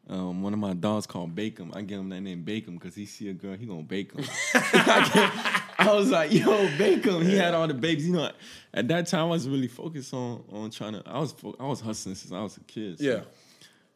um, 0.09 0.43
one 0.43 0.53
of 0.53 0.59
my 0.59 0.75
dogs 0.75 1.07
called 1.07 1.35
Bacon. 1.35 1.73
I 1.75 1.83
give 1.83 1.99
him 1.99 2.09
that 2.11 2.21
name 2.21 2.43
Bacon 2.43 2.75
because 2.75 2.95
he 2.95 3.07
see 3.07 3.29
a 3.29 3.33
girl, 3.33 3.57
he 3.57 3.67
gonna 3.67 3.83
bake 3.83 4.13
him. 4.13 4.25
I 4.55 5.91
was 5.93 6.11
like, 6.11 6.33
yo, 6.33 6.69
Bacon. 6.79 7.23
He 7.23 7.37
had 7.37 7.55
all 7.55 7.67
the 7.67 7.75
babies. 7.75 8.07
You 8.07 8.15
know, 8.15 8.31
at 8.73 8.87
that 8.89 9.09
time 9.09 9.23
I 9.23 9.31
was 9.31 9.49
really 9.49 9.69
focused 9.69 10.15
on 10.15 10.45
on 10.53 10.71
trying 10.71 10.93
to. 10.93 11.03
I 11.05 11.19
was 11.19 11.35
I 11.59 11.65
was 11.65 11.81
hustling 11.81 12.15
since 12.15 12.33
I 12.33 12.41
was 12.41 12.57
a 12.57 12.61
kid. 12.61 12.99
so 12.99 13.05
Yeah. 13.05 13.21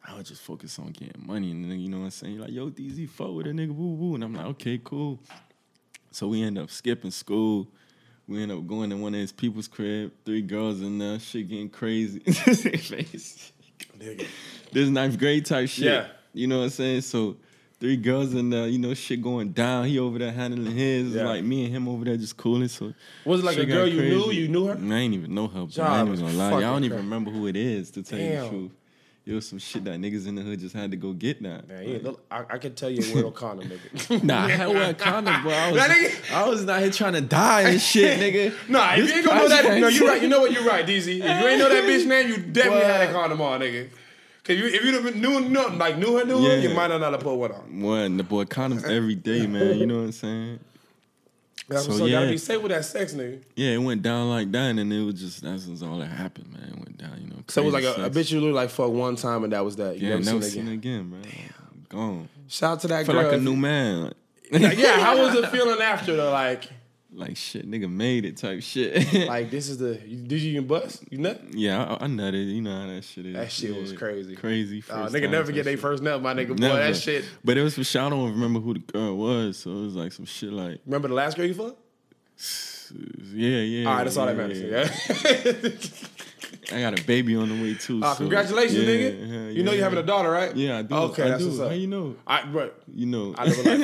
I 0.03 0.17
was 0.17 0.27
just 0.27 0.41
focused 0.41 0.79
on 0.79 0.87
getting 0.87 1.25
money, 1.25 1.51
and 1.51 1.69
then 1.69 1.79
you 1.79 1.87
know 1.87 1.99
what 1.99 2.05
I'm 2.05 2.11
saying. 2.11 2.33
you 2.33 2.41
Like, 2.41 2.51
yo, 2.51 2.69
DZ, 2.69 3.07
fuck 3.07 3.33
with 3.33 3.45
a 3.45 3.51
nigga, 3.51 3.69
woo 3.69 3.93
woo, 3.93 4.15
and 4.15 4.23
I'm 4.23 4.33
like, 4.33 4.47
okay, 4.47 4.81
cool. 4.83 5.19
So 6.11 6.27
we 6.27 6.43
end 6.43 6.57
up 6.57 6.69
skipping 6.69 7.11
school. 7.11 7.67
We 8.27 8.43
end 8.43 8.51
up 8.51 8.65
going 8.67 8.89
to 8.91 8.97
one 8.97 9.13
of 9.13 9.19
his 9.19 9.31
people's 9.31 9.67
crib. 9.67 10.11
Three 10.25 10.41
girls 10.41 10.81
in 10.81 10.97
there, 10.99 11.19
shit 11.19 11.49
getting 11.49 11.69
crazy. 11.69 12.21
This 14.71 14.87
ninth 14.87 15.19
grade 15.19 15.45
type 15.45 15.69
shit. 15.69 15.85
Yeah. 15.85 16.07
You 16.33 16.47
know 16.47 16.59
what 16.59 16.65
I'm 16.65 16.69
saying? 16.69 17.01
So 17.01 17.35
three 17.79 17.97
girls 17.97 18.33
in 18.33 18.49
there, 18.49 18.67
you 18.67 18.79
know, 18.79 18.93
shit 18.93 19.21
going 19.21 19.51
down. 19.51 19.85
He 19.85 19.99
over 19.99 20.17
there 20.17 20.31
handling 20.31 20.75
his. 20.75 21.13
Yeah. 21.13 21.25
Like 21.25 21.43
me 21.43 21.65
and 21.65 21.75
him 21.75 21.87
over 21.87 22.05
there 22.05 22.15
just 22.17 22.37
cooling. 22.37 22.69
So 22.69 22.93
Was 23.25 23.41
it 23.41 23.45
like 23.45 23.57
a 23.57 23.65
girl 23.65 23.85
you 23.87 24.01
knew? 24.01 24.31
You 24.31 24.47
knew 24.47 24.65
her? 24.67 24.73
I 24.79 24.97
ain't 24.97 25.13
even 25.13 25.35
know 25.35 25.47
her. 25.47 25.65
Bro. 25.65 25.83
I 25.83 25.99
ain't 25.99 26.09
even 26.09 26.11
was 26.11 26.21
gonna 26.21 26.33
lie. 26.51 26.57
I 26.57 26.61
don't 26.61 26.83
even 26.83 26.97
remember 26.97 27.31
who 27.31 27.47
it 27.47 27.55
is 27.57 27.91
to 27.91 28.03
tell 28.03 28.19
you 28.19 28.41
the 28.41 28.49
truth. 28.49 28.71
It 29.23 29.33
was 29.33 29.47
some 29.47 29.59
shit 29.59 29.83
that 29.85 29.99
niggas 29.99 30.25
in 30.27 30.33
the 30.33 30.41
hood 30.41 30.59
just 30.59 30.75
had 30.75 30.89
to 30.91 30.97
go 30.97 31.13
get 31.13 31.43
that. 31.43 31.67
Man, 31.67 31.87
you 31.87 31.99
look, 31.99 32.25
I, 32.31 32.43
I 32.49 32.57
can 32.57 32.73
tell 32.73 32.89
you 32.89 33.03
a 33.19 33.23
word 33.23 33.35
condom, 33.35 33.69
nigga. 33.69 34.23
Nah, 34.23 34.47
I 34.47 34.67
wasn't 34.67 34.97
condom, 34.97 35.43
bro. 35.43 35.51
I 35.53 35.71
was, 35.71 35.81
nigga. 35.83 36.33
I 36.33 36.49
was 36.49 36.65
not 36.65 36.79
here 36.81 36.89
trying 36.89 37.13
to 37.13 37.21
die 37.21 37.61
and 37.69 37.79
shit, 37.79 38.19
nigga. 38.33 38.51
Nah, 38.67 38.93
if 38.95 39.01
This 39.01 39.09
you 39.11 39.17
ain't 39.17 39.25
gonna 39.27 39.39
know 39.41 39.49
that, 39.49 39.79
no, 39.79 39.87
you 39.89 40.07
right. 40.07 40.21
You 40.23 40.27
know 40.27 40.39
what? 40.41 40.51
You're 40.51 40.63
right, 40.65 40.83
DZ. 40.85 41.07
If 41.07 41.07
you 41.07 41.47
ain't 41.47 41.59
know 41.59 41.69
that 41.69 41.83
bitch 41.83 42.07
name, 42.07 42.29
you 42.29 42.37
definitely 42.37 42.85
had 42.85 43.09
a 43.09 43.13
condom 43.13 43.41
on, 43.41 43.59
nigga. 43.61 43.89
Cause 44.43 44.57
you, 44.57 44.65
if 44.65 44.83
you 44.83 45.11
knew, 45.21 45.39
knew, 45.41 45.67
like 45.77 45.99
knew 45.99 46.17
her, 46.17 46.25
knew 46.25 46.43
her, 46.43 46.57
you 46.57 46.69
Yeah. 46.69 46.75
might 46.75 46.87
not 46.87 46.97
know 46.99 47.11
how 47.11 47.11
to 47.11 47.19
put 47.19 47.35
one 47.35 47.51
on. 47.51 47.81
One, 47.81 48.17
the 48.17 48.23
boy 48.23 48.45
condoms 48.45 48.83
every 48.89 49.13
day, 49.13 49.45
man. 49.45 49.77
You 49.77 49.85
know 49.85 49.97
what 49.97 50.05
I'm 50.05 50.11
saying? 50.13 50.59
So, 51.79 51.91
up. 51.93 51.99
Gotta 51.99 52.09
yeah. 52.09 52.25
be 52.31 52.37
safe 52.37 52.61
with 52.61 52.71
that 52.71 52.85
sex, 52.85 53.13
nigga. 53.13 53.41
Yeah, 53.55 53.71
it 53.71 53.77
went 53.79 54.01
down 54.01 54.29
like 54.29 54.51
that, 54.51 54.77
and 54.77 54.91
it 54.93 55.03
was 55.03 55.15
just 55.19 55.41
that's 55.43 55.65
just 55.65 55.83
all 55.83 55.97
that 55.99 56.07
happened, 56.07 56.51
man. 56.53 56.69
It 56.69 56.75
went 56.75 56.97
down, 56.97 57.19
you 57.21 57.27
know. 57.29 57.43
So 57.47 57.61
it 57.61 57.65
was 57.65 57.73
like 57.73 57.83
a, 57.83 58.05
a 58.05 58.09
bitch 58.09 58.31
you 58.31 58.39
look 58.41 58.53
like 58.55 58.69
fuck 58.69 58.91
one 58.91 59.15
time 59.15 59.43
and 59.43 59.53
that 59.53 59.63
was 59.65 59.75
that. 59.77 59.97
You 59.97 60.07
Yeah, 60.09 60.13
never, 60.15 60.25
never 60.25 60.41
seen 60.43 60.51
seen 60.51 60.67
it 60.67 60.71
it 60.71 60.73
again. 60.75 60.99
again, 60.99 61.11
man. 61.11 61.53
Gone. 61.89 62.29
Shout 62.47 62.71
out 62.73 62.79
to 62.81 62.87
that 62.89 63.05
Felt 63.05 63.17
girl. 63.17 63.23
like 63.31 63.37
a 63.37 63.41
new 63.41 63.55
man. 63.55 64.13
Like, 64.51 64.77
yeah, 64.77 64.99
how 64.99 65.17
was 65.17 65.33
it 65.35 65.47
feeling 65.51 65.81
after 65.81 66.15
though? 66.15 66.31
Like, 66.31 66.69
like 67.13 67.35
shit, 67.35 67.69
nigga 67.69 67.91
made 67.91 68.25
it 68.25 68.37
type 68.37 68.61
shit. 68.61 69.27
like 69.27 69.51
this 69.51 69.69
is 69.69 69.77
the. 69.77 69.99
You, 70.05 70.17
did 70.27 70.41
you 70.41 70.51
even 70.51 70.67
bust? 70.67 71.03
You 71.09 71.17
nut? 71.17 71.41
yeah, 71.51 71.83
I, 71.83 72.05
I 72.05 72.07
nutted. 72.07 72.53
You 72.53 72.61
know 72.61 72.81
how 72.81 72.87
that 72.87 73.03
shit 73.03 73.25
is. 73.25 73.33
That 73.33 73.51
shit 73.51 73.75
was 73.75 73.91
Yeah, 73.91 73.97
crazy. 73.97 74.35
Crazy. 74.35 74.83
Uh, 74.89 75.03
first 75.03 75.15
nigga 75.15 75.23
time 75.23 75.31
never 75.31 75.51
get 75.51 75.65
their 75.65 75.77
first 75.77 76.01
nut, 76.03 76.21
my 76.21 76.33
nigga. 76.33 76.49
Boy, 76.49 76.67
that 76.67 76.95
shit. 76.95 77.25
But 77.43 77.57
it 77.57 77.63
was 77.63 77.75
for 77.75 77.83
sure. 77.83 78.03
I 78.03 78.09
don't 78.09 78.31
remember 78.31 78.59
who 78.59 78.75
the 78.75 78.79
girl 78.79 79.17
was, 79.17 79.59
so 79.59 79.71
it 79.71 79.83
was 79.83 79.95
like 79.95 80.11
some 80.11 80.25
shit 80.25 80.53
like, 80.53 80.79
Remember 80.85 81.07
the 81.07 81.13
last 81.13 81.37
girl 81.37 81.45
you 81.45 81.53
fucked? 81.53 81.79
yeah, 83.33 83.59
yeah. 83.59 83.89
All 83.89 83.95
right, 83.95 84.03
that's 84.03 84.17
all 84.17 84.25
that 84.25 84.35
yeah, 84.35 84.41
matters. 84.41 85.91
Yeah. 85.91 86.17
I 86.71 86.79
got 86.81 86.99
a 86.99 87.03
baby 87.03 87.35
on 87.35 87.49
the 87.49 87.61
way 87.61 87.73
too. 87.73 87.99
Ah, 88.03 88.13
so, 88.13 88.19
congratulations, 88.19 88.77
yeah, 88.77 88.85
nigga. 88.85 89.19
yeah, 89.19 89.49
You 89.49 89.63
know 89.63 89.71
yeah. 89.71 89.77
you 89.77 89.83
having 89.83 89.99
a 89.99 90.03
daughter, 90.03 90.29
right? 90.29 90.55
Yeah, 90.55 90.77
I 90.79 90.81
do. 90.83 90.95
Okay, 90.95 91.23
I 91.23 91.29
that's 91.29 91.41
do. 91.43 91.47
what's 91.49 91.59
up. 91.59 91.67
How 91.69 91.73
you 91.73 91.87
know? 91.87 92.15
I, 92.25 92.43
bro, 92.45 92.69
You 92.93 93.05
know. 93.07 93.33
I 93.37 93.45
live 93.45 93.65
a 93.65 93.75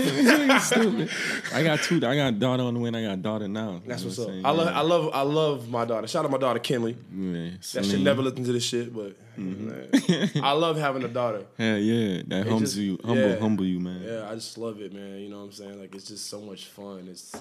life. 0.53 0.63
Stupid. 0.63 1.09
I 1.53 1.63
got 1.63 1.79
two. 1.81 1.97
I 1.97 2.15
got 2.15 2.27
a 2.27 2.31
daughter 2.33 2.63
on 2.63 2.73
the 2.73 2.79
way, 2.79 2.87
and 2.89 2.97
I 2.97 3.01
got 3.03 3.13
a 3.13 3.17
daughter 3.17 3.47
now. 3.47 3.81
That's 3.85 4.03
what's 4.03 4.17
know 4.19 4.25
up. 4.25 4.45
I 4.45 4.51
love, 4.51 4.67
Yeah. 4.67 4.77
I 4.79 4.81
love, 4.81 5.09
I 5.13 5.21
love 5.21 5.69
my 5.69 5.85
daughter. 5.85 6.07
Shout 6.07 6.23
out 6.25 6.31
my 6.31 6.37
daughter 6.37 6.59
Kinley. 6.59 6.95
Yeah, 7.15 7.49
That 7.73 7.85
should 7.85 8.01
never 8.01 8.21
listen 8.21 8.43
to 8.45 8.51
this 8.53 8.63
shit, 8.63 8.93
but 8.95 9.15
Mm-hmm. 9.37 10.43
I 10.43 10.51
love 10.53 10.77
having 10.77 11.03
a 11.03 11.07
daughter. 11.07 11.43
Hell 11.59 11.77
yeah, 11.77 12.23
that 12.27 12.47
humbles 12.47 12.61
just- 12.73 12.77
you, 12.77 12.97
humble, 13.05 13.29
yeah. 13.29 13.35
humble 13.39 13.65
you, 13.65 13.79
man. 13.79 14.01
Yeah, 14.03 14.27
I 14.29 14.33
just 14.33 14.57
love 14.57 14.81
it, 14.81 14.91
man. 14.93 15.19
You 15.19 15.29
know 15.29 15.37
what 15.37 15.43
I'm 15.45 15.51
saying? 15.51 15.79
Like 15.79 15.93
it's 15.93 16.07
just 16.07 16.27
so 16.27 16.41
much 16.41 16.65
fun. 16.65 17.07
It's 17.07 17.35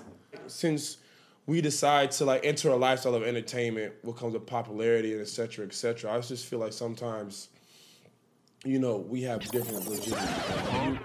since 0.47 0.99
we 1.46 1.60
decide 1.60 2.10
to 2.12 2.24
like 2.24 2.44
enter 2.44 2.70
a 2.70 2.76
lifestyle 2.76 3.14
of 3.14 3.22
entertainment, 3.22 3.92
what 4.02 4.16
comes 4.16 4.34
with 4.34 4.46
popularity 4.46 5.12
and 5.12 5.20
et 5.22 5.28
cetera, 5.28 5.64
et 5.64 5.72
cetera. 5.74 6.12
I 6.12 6.20
just 6.20 6.46
feel 6.46 6.58
like 6.58 6.72
sometimes, 6.72 7.48
you 8.64 8.78
know, 8.78 8.96
we 8.96 9.22
have 9.22 9.40
different 9.50 9.88
legitimacy. 9.88 10.98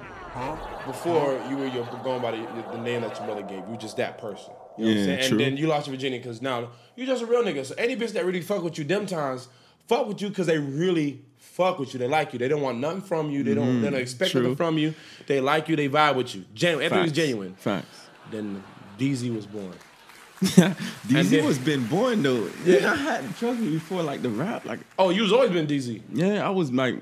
Before 0.86 1.40
you 1.50 1.58
were 1.58 1.68
your, 1.68 1.86
going 2.04 2.22
by 2.22 2.32
the, 2.32 2.48
the 2.72 2.78
name 2.82 3.02
that 3.02 3.18
your 3.18 3.28
mother 3.28 3.44
gave, 3.44 3.68
you 3.70 3.78
just 3.78 3.98
that 3.98 4.18
person. 4.18 4.54
You 4.78 4.86
know 4.86 4.92
what 4.92 4.94
I'm 4.94 4.98
Yeah, 4.98 5.06
saying? 5.06 5.20
true. 5.30 5.38
And 5.38 5.40
then 5.40 5.58
you 5.58 5.68
lost 5.68 5.88
your 5.88 5.96
virginity 5.96 6.20
because 6.24 6.42
now 6.42 6.70
you're 6.96 7.06
just 7.08 7.22
a 7.22 7.26
real 7.26 7.44
nigga. 7.44 7.66
So 7.66 7.76
any 7.78 7.96
bitch 7.96 8.14
that 8.14 8.26
really 8.26 8.42
fuck 8.42 8.64
with 8.64 8.78
you 8.78 8.84
them 8.86 9.06
times, 9.06 9.48
fuck 9.88 10.08
with 10.08 10.22
you 10.22 10.30
because 10.30 10.48
they 10.48 10.58
really 10.58 11.22
fuck 11.38 11.78
with 11.80 11.94
you. 11.94 12.00
They 12.00 12.08
like 12.08 12.32
you. 12.34 12.40
They 12.40 12.48
don't 12.48 12.62
want 12.62 12.80
nothing 12.80 13.02
from 13.02 13.30
you. 13.30 13.44
They 13.44 13.54
don't. 13.54 13.82
They 13.82 13.90
don't 13.90 14.00
expect 14.00 14.30
Mm-hmm. 14.32 14.38
True. 14.40 14.42
nothing 14.44 14.56
from 14.56 14.78
you. 14.78 14.94
They 15.28 15.42
like 15.42 15.68
you. 15.68 15.76
They 15.76 15.90
vibe 15.90 16.16
with 16.16 16.34
you. 16.34 16.46
Genuine. 16.54 16.86
Everything 16.86 17.04
was 17.04 17.12
genuine. 17.12 17.56
Facts. 17.56 18.08
Then 18.32 18.64
DZ 18.98 19.36
was 19.36 19.46
born. 19.46 19.74
DZ 21.08 21.30
then- 21.30 21.46
was 21.46 21.60
been 21.60 21.86
born 21.88 22.24
though. 22.24 22.50
Yeah, 22.66 22.92
I 22.92 22.96
had 22.96 23.36
trust 23.38 23.60
me 23.60 23.72
before 23.72 24.02
like 24.04 24.22
the 24.22 24.30
rap. 24.30 24.66
Like 24.66 24.80
Oh, 24.98 25.10
you 25.10 25.22
was 25.24 25.32
always 25.32 25.52
been 25.52 25.68
DZ. 25.68 26.02
yeah, 26.14 26.46
I 26.46 26.50
was 26.50 26.72
like 26.72 26.96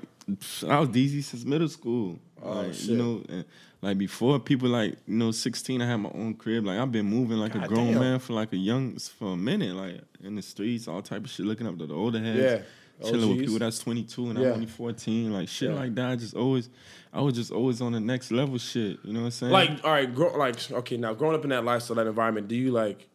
I 0.68 0.78
was 0.78 0.88
DZ 0.90 1.24
since 1.24 1.44
middle 1.44 1.68
school. 1.68 2.18
Oh, 2.42 2.52
like, 2.62 2.74
shit. 2.74 2.90
You 2.90 2.96
know, 2.96 3.22
and, 3.28 3.44
like 3.82 3.96
before 3.98 4.38
people 4.38 4.68
like 4.68 4.96
you 5.06 5.14
know 5.16 5.30
sixteen, 5.30 5.80
I 5.80 5.86
had 5.86 5.96
my 5.96 6.10
own 6.14 6.34
crib. 6.34 6.66
Like 6.66 6.78
I've 6.78 6.92
been 6.92 7.06
moving 7.06 7.38
like 7.38 7.54
a 7.54 7.66
grown 7.66 7.92
damn. 7.92 8.00
man 8.00 8.18
for 8.18 8.34
like 8.34 8.52
a 8.52 8.56
young 8.56 8.96
for 8.98 9.32
a 9.32 9.36
minute. 9.36 9.74
Like 9.74 10.00
in 10.22 10.36
the 10.36 10.42
streets, 10.42 10.86
all 10.86 11.00
type 11.02 11.24
of 11.24 11.30
shit. 11.30 11.46
Looking 11.46 11.66
up 11.66 11.78
to 11.78 11.86
the 11.86 11.94
older 11.94 12.18
heads. 12.18 12.38
Yeah. 12.38 12.62
Chilling 13.02 13.20
with 13.30 13.38
OGs. 13.38 13.40
people 13.40 13.58
that's 13.60 13.78
22 13.78 14.26
and 14.28 14.38
Yeah. 14.38 14.46
I'm 14.48 14.52
only 14.56 14.66
14, 14.66 15.32
like 15.32 15.48
shit 15.48 15.70
Yeah. 15.70 15.74
like 15.76 15.94
that. 15.94 16.10
I 16.10 16.16
just 16.16 16.36
always, 16.36 16.68
I 17.14 17.22
was 17.22 17.32
just 17.32 17.50
always 17.50 17.80
on 17.80 17.92
the 17.92 18.00
next 18.00 18.30
level 18.30 18.58
shit. 18.58 18.98
You 19.04 19.14
know 19.14 19.20
what 19.20 19.24
I'm 19.24 19.30
saying? 19.30 19.52
Like, 19.52 19.70
all 19.82 19.90
right, 19.92 20.14
grow, 20.14 20.36
like, 20.36 20.70
okay, 20.70 20.98
now 20.98 21.14
growing 21.14 21.34
up 21.34 21.42
in 21.44 21.48
that 21.48 21.64
lifestyle, 21.64 21.96
that 21.96 22.06
environment, 22.06 22.48
do 22.48 22.56
you 22.56 22.72
like 22.72 23.08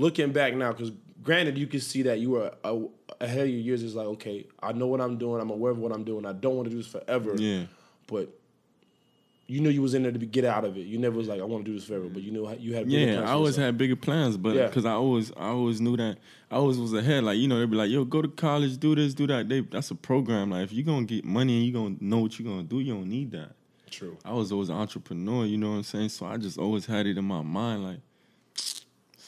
looking 0.00 0.32
back 0.32 0.54
now? 0.54 0.72
Because 0.72 0.92
granted, 1.22 1.58
you 1.58 1.66
can 1.66 1.80
see 1.80 2.02
that 2.02 2.18
you 2.20 2.30
were 2.30 2.52
ahead 3.20 3.40
of 3.46 3.48
your 3.48 3.60
years. 3.60 3.82
Is 3.82 3.94
like, 3.94 4.06
okay, 4.06 4.46
I 4.62 4.72
know 4.72 4.86
what 4.86 5.00
I'm 5.00 5.18
doing. 5.18 5.40
I'm 5.40 5.50
aware 5.50 5.72
of 5.72 5.78
what 5.78 5.92
I'm 5.92 6.04
doing. 6.04 6.24
I 6.26 6.32
don't 6.32 6.56
want 6.56 6.66
to 6.66 6.70
do 6.70 6.78
this 6.78 6.86
forever. 6.86 7.34
yeah. 7.36 7.64
But 8.06 8.28
you 9.46 9.60
knew 9.60 9.68
you 9.68 9.82
was 9.82 9.94
in 9.94 10.02
there 10.04 10.12
to 10.12 10.18
be, 10.18 10.26
get 10.26 10.44
out 10.44 10.64
of 10.64 10.76
it. 10.76 10.86
You 10.86 10.96
never 10.98 11.16
was 11.16 11.26
like, 11.26 11.40
I 11.40 11.44
want 11.44 11.64
to 11.64 11.70
do 11.70 11.76
this 11.76 11.84
forever. 11.86 12.06
But 12.08 12.22
you 12.22 12.30
knew 12.30 12.46
how- 12.46 12.54
you 12.54 12.74
had. 12.74 12.86
bigger 12.86 12.98
Yeah, 12.98 13.14
plans 13.16 13.30
I 13.30 13.32
always 13.32 13.56
had 13.56 13.76
bigger 13.78 13.96
plans, 13.96 14.36
but 14.36 14.54
Yeah. 14.54 14.66
because 14.66 14.84
I 14.84 14.92
always, 14.92 15.32
I 15.36 15.48
always 15.48 15.80
knew 15.80 15.96
that 15.96 16.18
I 16.50 16.56
always 16.56 16.78
was 16.78 16.92
ahead. 16.92 17.24
Like 17.24 17.38
you 17.38 17.48
know, 17.48 17.58
they'd 17.58 17.70
be 17.70 17.76
like, 17.76 17.90
"Yo, 17.90 18.04
go 18.04 18.22
to 18.22 18.28
college, 18.28 18.78
do 18.78 18.94
this, 18.94 19.12
do 19.14 19.26
that." 19.28 19.48
They, 19.48 19.60
that's 19.60 19.90
a 19.90 19.94
program. 19.96 20.50
Like 20.50 20.64
if 20.64 20.72
you're 20.72 20.84
gonna 20.84 21.04
get 21.06 21.24
money 21.24 21.56
and 21.58 21.66
you 21.66 21.72
gonna 21.72 21.96
know 22.00 22.18
what 22.18 22.38
you're 22.38 22.48
gonna 22.50 22.62
do, 22.64 22.78
you 22.80 22.94
don't 22.94 23.08
need 23.08 23.32
that. 23.32 23.52
True. 23.90 24.16
I 24.24 24.32
was 24.32 24.52
always 24.52 24.68
an 24.68 24.76
entrepreneur. 24.76 25.44
You 25.44 25.58
know 25.58 25.70
what 25.70 25.76
I'm 25.76 25.82
saying? 25.82 26.08
So 26.10 26.26
I 26.26 26.36
just 26.36 26.56
always 26.58 26.86
had 26.86 27.06
it 27.06 27.18
in 27.18 27.24
my 27.24 27.42
mind, 27.42 27.82
like. 27.84 28.00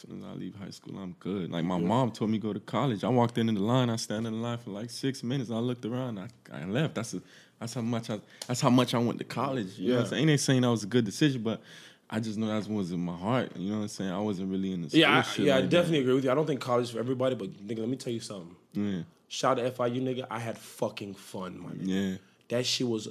Soon 0.09 0.19
as 0.25 0.31
I 0.31 0.33
leave 0.35 0.55
high 0.57 0.71
school, 0.71 0.99
I'm 0.99 1.15
good. 1.21 1.51
Like 1.53 1.65
my 1.65 1.79
mom 1.79 2.11
told 2.11 2.31
me 2.31 2.39
go 2.39 2.53
to 2.53 2.59
college. 2.61 3.05
I 3.05 3.09
walked 3.09 3.39
in, 3.39 3.49
in 3.49 3.55
the 3.55 3.61
line. 3.61 3.89
I 3.89 3.97
stand 3.97 4.27
in 4.27 4.33
the 4.33 4.39
line 4.39 4.59
for 4.59 4.71
like 4.71 4.91
six 4.91 5.23
minutes. 5.23 5.51
I 5.51 5.55
looked 5.59 5.85
around. 5.85 6.19
I, 6.19 6.29
I 6.53 6.65
left. 6.65 6.95
That's 6.97 7.15
a, 7.15 7.23
that's 7.61 7.75
how 7.75 7.83
much 7.83 8.11
I 8.11 8.19
that's 8.49 8.61
how 8.61 8.71
much 8.71 8.95
I 8.95 8.99
went 8.99 9.19
to 9.19 9.25
college. 9.25 9.79
You 9.79 9.91
know 9.91 9.95
what 9.95 9.99
I'm 10.01 10.05
Yeah. 10.07 10.11
saying? 10.19 10.29
Ain't 10.31 10.41
saying 10.41 10.61
that 10.63 10.71
was 10.71 10.83
a 10.83 10.87
good 10.89 11.05
decision, 11.05 11.43
but 11.43 11.63
I 12.11 12.19
just 12.21 12.37
know 12.37 12.47
that 12.49 12.69
was 12.69 12.91
in 12.91 13.01
my 13.01 13.17
heart. 13.17 13.53
You 13.57 13.71
know 13.71 13.77
what 13.77 13.83
I'm 13.83 13.89
saying? 13.89 14.11
I 14.11 14.19
wasn't 14.19 14.51
really 14.51 14.73
in 14.73 14.83
the 14.83 14.89
Yeah, 14.89 15.23
I, 15.25 15.41
yeah, 15.41 15.57
I 15.57 15.61
like 15.61 15.71
definitely 15.71 16.01
agree 16.01 16.15
with 16.15 16.25
you. 16.25 16.31
I 16.33 16.35
don't 16.35 16.47
think 16.47 16.61
college 16.61 16.85
is 16.87 16.91
for 16.91 16.99
everybody, 16.99 17.35
but 17.37 17.51
nigga, 17.65 17.79
let 17.79 17.89
me 17.89 17.97
tell 17.97 18.13
you 18.13 18.21
something. 18.21 18.57
Yeah, 18.73 19.03
Shout 19.29 19.59
out 19.61 19.65
to 19.65 19.71
FIU, 19.83 20.03
nigga. 20.03 20.27
I 20.31 20.39
had 20.41 20.59
fucking 20.59 21.15
fun, 21.15 21.61
my 21.61 21.71
nigga. 21.71 21.81
yeah, 22.11 22.17
That 22.49 22.67
shit 22.67 22.89
was, 22.89 23.09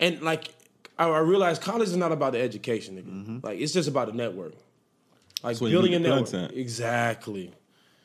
and 0.00 0.20
like 0.22 0.54
I, 0.98 1.06
I 1.08 1.18
realized 1.18 1.60
college 1.62 1.88
is 1.90 1.96
not 1.96 2.12
about 2.12 2.32
the 2.32 2.40
education, 2.40 2.96
nigga. 2.96 3.12
Mm-hmm. 3.12 3.46
Like 3.46 3.60
it's 3.60 3.72
just 3.74 3.88
about 3.88 4.06
the 4.08 4.14
network. 4.14 4.54
Like 5.42 5.60
you 5.60 5.68
building 5.70 5.94
a 5.94 5.98
network, 5.98 6.52
exactly. 6.52 7.52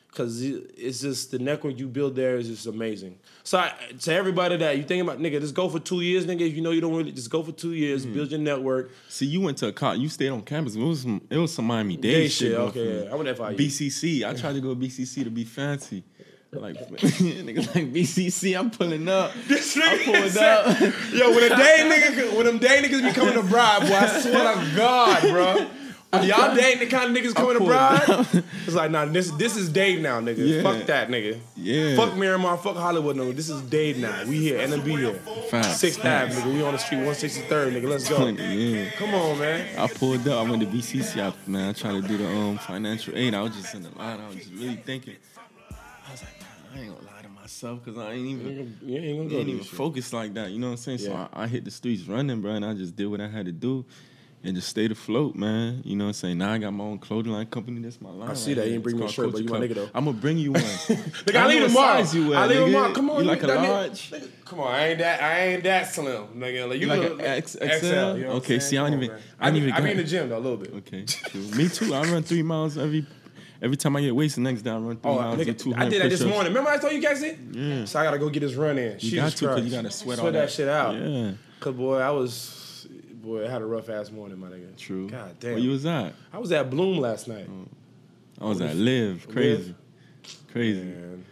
Because 0.08 0.40
it's 0.42 1.02
just 1.02 1.30
the 1.30 1.38
network 1.38 1.78
you 1.78 1.86
build 1.86 2.16
there 2.16 2.36
is 2.38 2.48
just 2.48 2.66
amazing. 2.66 3.18
So 3.44 3.58
I, 3.58 3.74
to 4.00 4.14
everybody 4.14 4.56
that 4.56 4.78
you 4.78 4.82
think 4.82 5.02
about, 5.02 5.18
nigga, 5.18 5.38
just 5.42 5.54
go 5.54 5.68
for 5.68 5.78
two 5.78 6.00
years, 6.00 6.24
nigga. 6.24 6.40
If 6.40 6.54
you 6.54 6.62
know 6.62 6.70
you 6.70 6.80
don't 6.80 6.94
really, 6.96 7.12
just 7.12 7.28
go 7.30 7.42
for 7.42 7.52
two 7.52 7.74
years, 7.74 8.04
Mm-hmm. 8.06 8.14
build 8.14 8.30
your 8.30 8.40
network. 8.40 8.92
See, 9.10 9.26
you 9.26 9.42
went 9.42 9.58
to 9.58 9.66
a 9.68 9.72
college. 9.72 10.00
You 10.00 10.08
stayed 10.08 10.30
on 10.30 10.40
campus. 10.40 10.74
It 10.74 10.80
was 10.80 11.02
some. 11.02 11.20
It 11.28 11.36
was 11.36 11.52
some 11.52 11.66
Miami 11.66 11.98
Dade 11.98 12.02
Gay 12.22 12.28
shit. 12.28 12.54
okay, 12.54 13.04
yeah. 13.04 13.12
I 13.12 13.14
went 13.14 13.28
to 13.28 13.34
FIU. 13.42 13.58
BCC. 13.58 14.26
I 14.26 14.32
tried 14.32 14.54
to 14.54 14.60
go 14.62 14.74
to 14.74 14.80
BCC 14.80 15.24
to 15.24 15.30
be 15.30 15.44
fancy. 15.44 16.02
Like 16.50 16.76
niggas 16.90 17.74
like 17.74 17.92
BCC. 17.92 18.58
I'm 18.58 18.70
pulling 18.70 19.06
up. 19.10 19.32
This 19.48 19.76
I 19.76 19.80
nigga 19.98 20.04
pulled 20.20 20.32
said- 20.32 20.66
up. 20.66 20.80
Yo, 21.12 21.30
when 21.34 21.52
a 21.52 21.56
day 21.56 21.76
nigga, 22.14 22.34
when 22.34 22.46
them 22.46 22.56
day 22.56 22.80
niggas 22.82 23.02
be 23.06 23.12
coming 23.12 23.34
to 23.34 23.42
bribe, 23.42 23.82
boy, 23.82 23.94
I 23.94 24.20
swear 24.22 24.54
to 24.54 24.72
God, 24.76 25.22
bro. 25.28 25.66
Y'all 26.12 26.54
dating 26.54 26.78
the 26.78 26.86
kind 26.86 27.16
of 27.16 27.22
niggas 27.22 27.34
coming 27.34 27.58
to 27.58 27.58
pulled 27.58 28.44
it's 28.66 28.74
like, 28.74 28.90
nah, 28.90 29.04
this 29.04 29.30
this 29.32 29.56
is 29.56 29.68
Dave 29.68 30.00
now, 30.00 30.20
nigga. 30.20 30.38
Yeah. 30.38 30.62
Fuck 30.62 30.86
that, 30.86 31.08
nigga. 31.08 31.38
Yeah. 31.56 31.96
Fuck 31.96 32.16
Miramar, 32.16 32.56
fuck 32.56 32.76
Hollywood, 32.76 33.16
no. 33.16 33.32
This 33.32 33.50
is 33.50 33.60
Dave 33.62 33.98
now. 33.98 34.24
We 34.24 34.38
here, 34.38 34.66
NMB 34.66 34.98
here. 34.98 35.14
Facts, 35.50 35.76
Sixth 35.80 35.98
Ave, 36.00 36.08
facts. 36.08 36.36
nigga. 36.36 36.54
We 36.54 36.62
on 36.62 36.72
the 36.72 36.78
street, 36.78 36.98
163rd, 37.00 37.72
nigga. 37.72 37.88
Let's 37.88 38.08
go. 38.08 38.26
Yeah. 38.28 38.90
Come 38.92 39.14
on, 39.14 39.38
man. 39.38 39.78
I 39.78 39.86
pulled 39.88 40.26
up. 40.28 40.46
I 40.46 40.48
went 40.48 40.62
to 40.62 40.68
BCC. 40.68 41.20
I, 41.20 41.32
man, 41.50 41.70
I 41.70 41.72
tried 41.72 42.00
to 42.00 42.08
do 42.08 42.16
the 42.16 42.28
um 42.28 42.58
financial 42.58 43.16
aid. 43.16 43.34
I 43.34 43.42
was 43.42 43.54
just 43.56 43.74
in 43.74 43.82
the 43.82 43.90
line. 43.98 44.20
I 44.20 44.26
was 44.28 44.36
just 44.36 44.52
really 44.52 44.76
thinking. 44.76 45.16
I 45.70 46.12
was 46.12 46.22
like, 46.22 46.40
man, 46.40 46.48
I 46.72 46.80
ain't 46.86 46.94
gonna 46.94 47.06
lie 47.14 47.22
to 47.22 47.28
myself 47.28 47.84
because 47.84 47.98
I 48.00 48.12
ain't 48.12 48.26
even. 48.26 48.78
You 48.82 48.96
ain't 48.96 49.18
gonna 49.18 49.28
I 49.28 49.32
go 49.32 49.38
ain't 49.40 49.48
even 49.48 49.64
focused 49.64 50.12
like 50.12 50.34
that, 50.34 50.50
you 50.52 50.58
know 50.60 50.68
what 50.68 50.72
I'm 50.72 50.76
saying? 50.78 50.98
So 50.98 51.10
Yeah. 51.10 51.28
I, 51.32 51.42
I 51.42 51.46
hit 51.48 51.64
the 51.64 51.70
streets 51.72 52.04
running, 52.04 52.40
bro, 52.40 52.52
and 52.52 52.64
I 52.64 52.74
just 52.74 52.94
did 52.96 53.06
what 53.06 53.20
I 53.20 53.28
had 53.28 53.46
to 53.46 53.52
do 53.52 53.84
and 54.46 54.54
just 54.56 54.68
stayed 54.68 54.92
afloat, 54.92 55.34
man. 55.34 55.82
You 55.84 55.96
know 55.96 56.04
what 56.04 56.08
I'm 56.08 56.14
saying? 56.14 56.38
Now 56.38 56.52
I 56.52 56.58
got 56.58 56.70
my 56.72 56.84
own 56.84 56.98
clothing 56.98 57.32
line 57.32 57.46
company. 57.46 57.80
That's 57.80 58.00
my 58.00 58.10
line. 58.10 58.30
I 58.30 58.34
see 58.34 58.54
that. 58.54 58.64
You 58.66 58.72
didn't 58.72 58.82
bring 58.84 58.98
me 58.98 59.04
a 59.04 59.08
shirt, 59.08 59.32
but 59.32 59.42
you 59.42 59.48
my 59.48 59.58
nigga, 59.60 59.74
though. 59.74 59.88
I'm 59.94 60.04
gonna 60.06 60.16
bring 60.16 60.38
you 60.38 60.52
one. 60.52 60.62
Nigga, 60.62 61.36
I, 61.36 61.46
leave 61.48 61.56
know 61.60 61.62
what 61.62 61.68
tomorrow. 61.68 61.98
you 62.12 62.34
I 62.34 62.46
leave 62.46 62.64
tomorrow. 62.66 62.92
Come 62.94 63.10
on, 63.10 63.18
You 63.24 63.28
like 63.30 63.42
a 63.42 63.46
that 63.48 63.62
large? 63.68 64.10
nigga, 64.10 64.28
come 64.44 64.60
on, 64.60 64.72
I 64.72 64.88
ain't 64.88 64.98
that. 65.00 65.22
I 65.22 65.40
ain't 65.48 65.62
that 65.64 65.92
slim, 65.92 66.26
nigga. 66.36 66.68
Like 66.68 66.80
you, 66.80 66.86
You 66.86 66.86
like 66.86 67.00
look- 67.10 67.20
X- 67.22 67.52
XL, 67.52 67.64
XL? 67.66 67.86
you 68.16 68.24
know 68.24 68.30
Okay, 68.36 68.58
see, 68.60 68.78
I 68.78 68.88
don't 68.88 69.02
even-. 69.02 69.16
I 69.40 69.46
don't 69.50 69.56
even 69.56 69.72
I 69.72 69.80
be 69.80 69.90
in 69.90 69.96
the 69.98 70.04
gym 70.04 70.28
though 70.28 70.38
a 70.38 70.40
little 70.40 70.56
bit. 70.58 70.72
Okay. 70.74 71.04
Me 71.56 71.68
too. 71.68 71.92
I 71.94 72.02
run 72.04 72.22
three 72.22 72.42
miles 72.42 72.78
every 72.78 73.04
every 73.60 73.76
time 73.76 73.96
I 73.96 74.00
get 74.02 74.14
wasted. 74.14 74.44
Next 74.44 74.62
day 74.62 74.70
I 74.70 74.76
run 74.76 74.96
three 74.96 75.10
Oh, 75.10 75.16
miles. 75.16 75.38
nigga, 75.40 75.58
two 75.58 75.74
I 75.74 75.88
did 75.88 76.02
that 76.02 76.10
this 76.10 76.22
morning. 76.22 76.52
Remember 76.52 76.70
I 76.70 76.78
told 76.78 76.92
you 76.92 77.00
guys 77.02 77.22
it? 77.22 77.38
Yeah. 77.52 77.84
So 77.86 77.98
I 77.98 78.04
gotta 78.04 78.18
go 78.18 78.28
get 78.28 78.40
this 78.40 78.54
run 78.54 78.78
in. 78.78 78.92
You 78.92 78.98
Jesus 78.98 79.18
got 79.18 79.30
to 79.32 79.36
because 79.40 79.54
Christ. 79.56 79.64
you 79.66 79.70
gotta 79.72 79.90
sweat, 79.90 80.18
Sweat 80.18 80.26
all 80.34 80.40
that 80.40 80.50
shit 80.50 80.68
out. 80.68 80.94
Yeah, 80.94 81.32
Cause 81.60 81.74
boy, 81.74 81.98
I 81.98 82.10
was 82.10 82.65
boy, 83.26 83.46
I 83.46 83.50
had 83.50 83.60
a 83.62 83.66
rough 83.66 83.88
ass 83.88 84.10
morning, 84.10 84.38
my 84.38 84.48
nigga. 84.48 84.76
true. 84.76 85.08
God 85.10 85.36
damn. 85.40 85.52
Where 85.52 85.60
you 85.60 85.70
was 85.70 85.84
at? 85.84 86.14
I 86.32 86.38
was 86.38 86.52
at 86.52 86.70
Bloom 86.70 86.98
last 86.98 87.28
night. 87.28 87.50
Mm. 87.50 87.66
I 88.40 88.44
was 88.44 88.60
at 88.60 88.76
LIV. 88.76 89.28
Crazy, 89.28 89.74
crazy. 90.52 90.80
Man. 90.80 91.24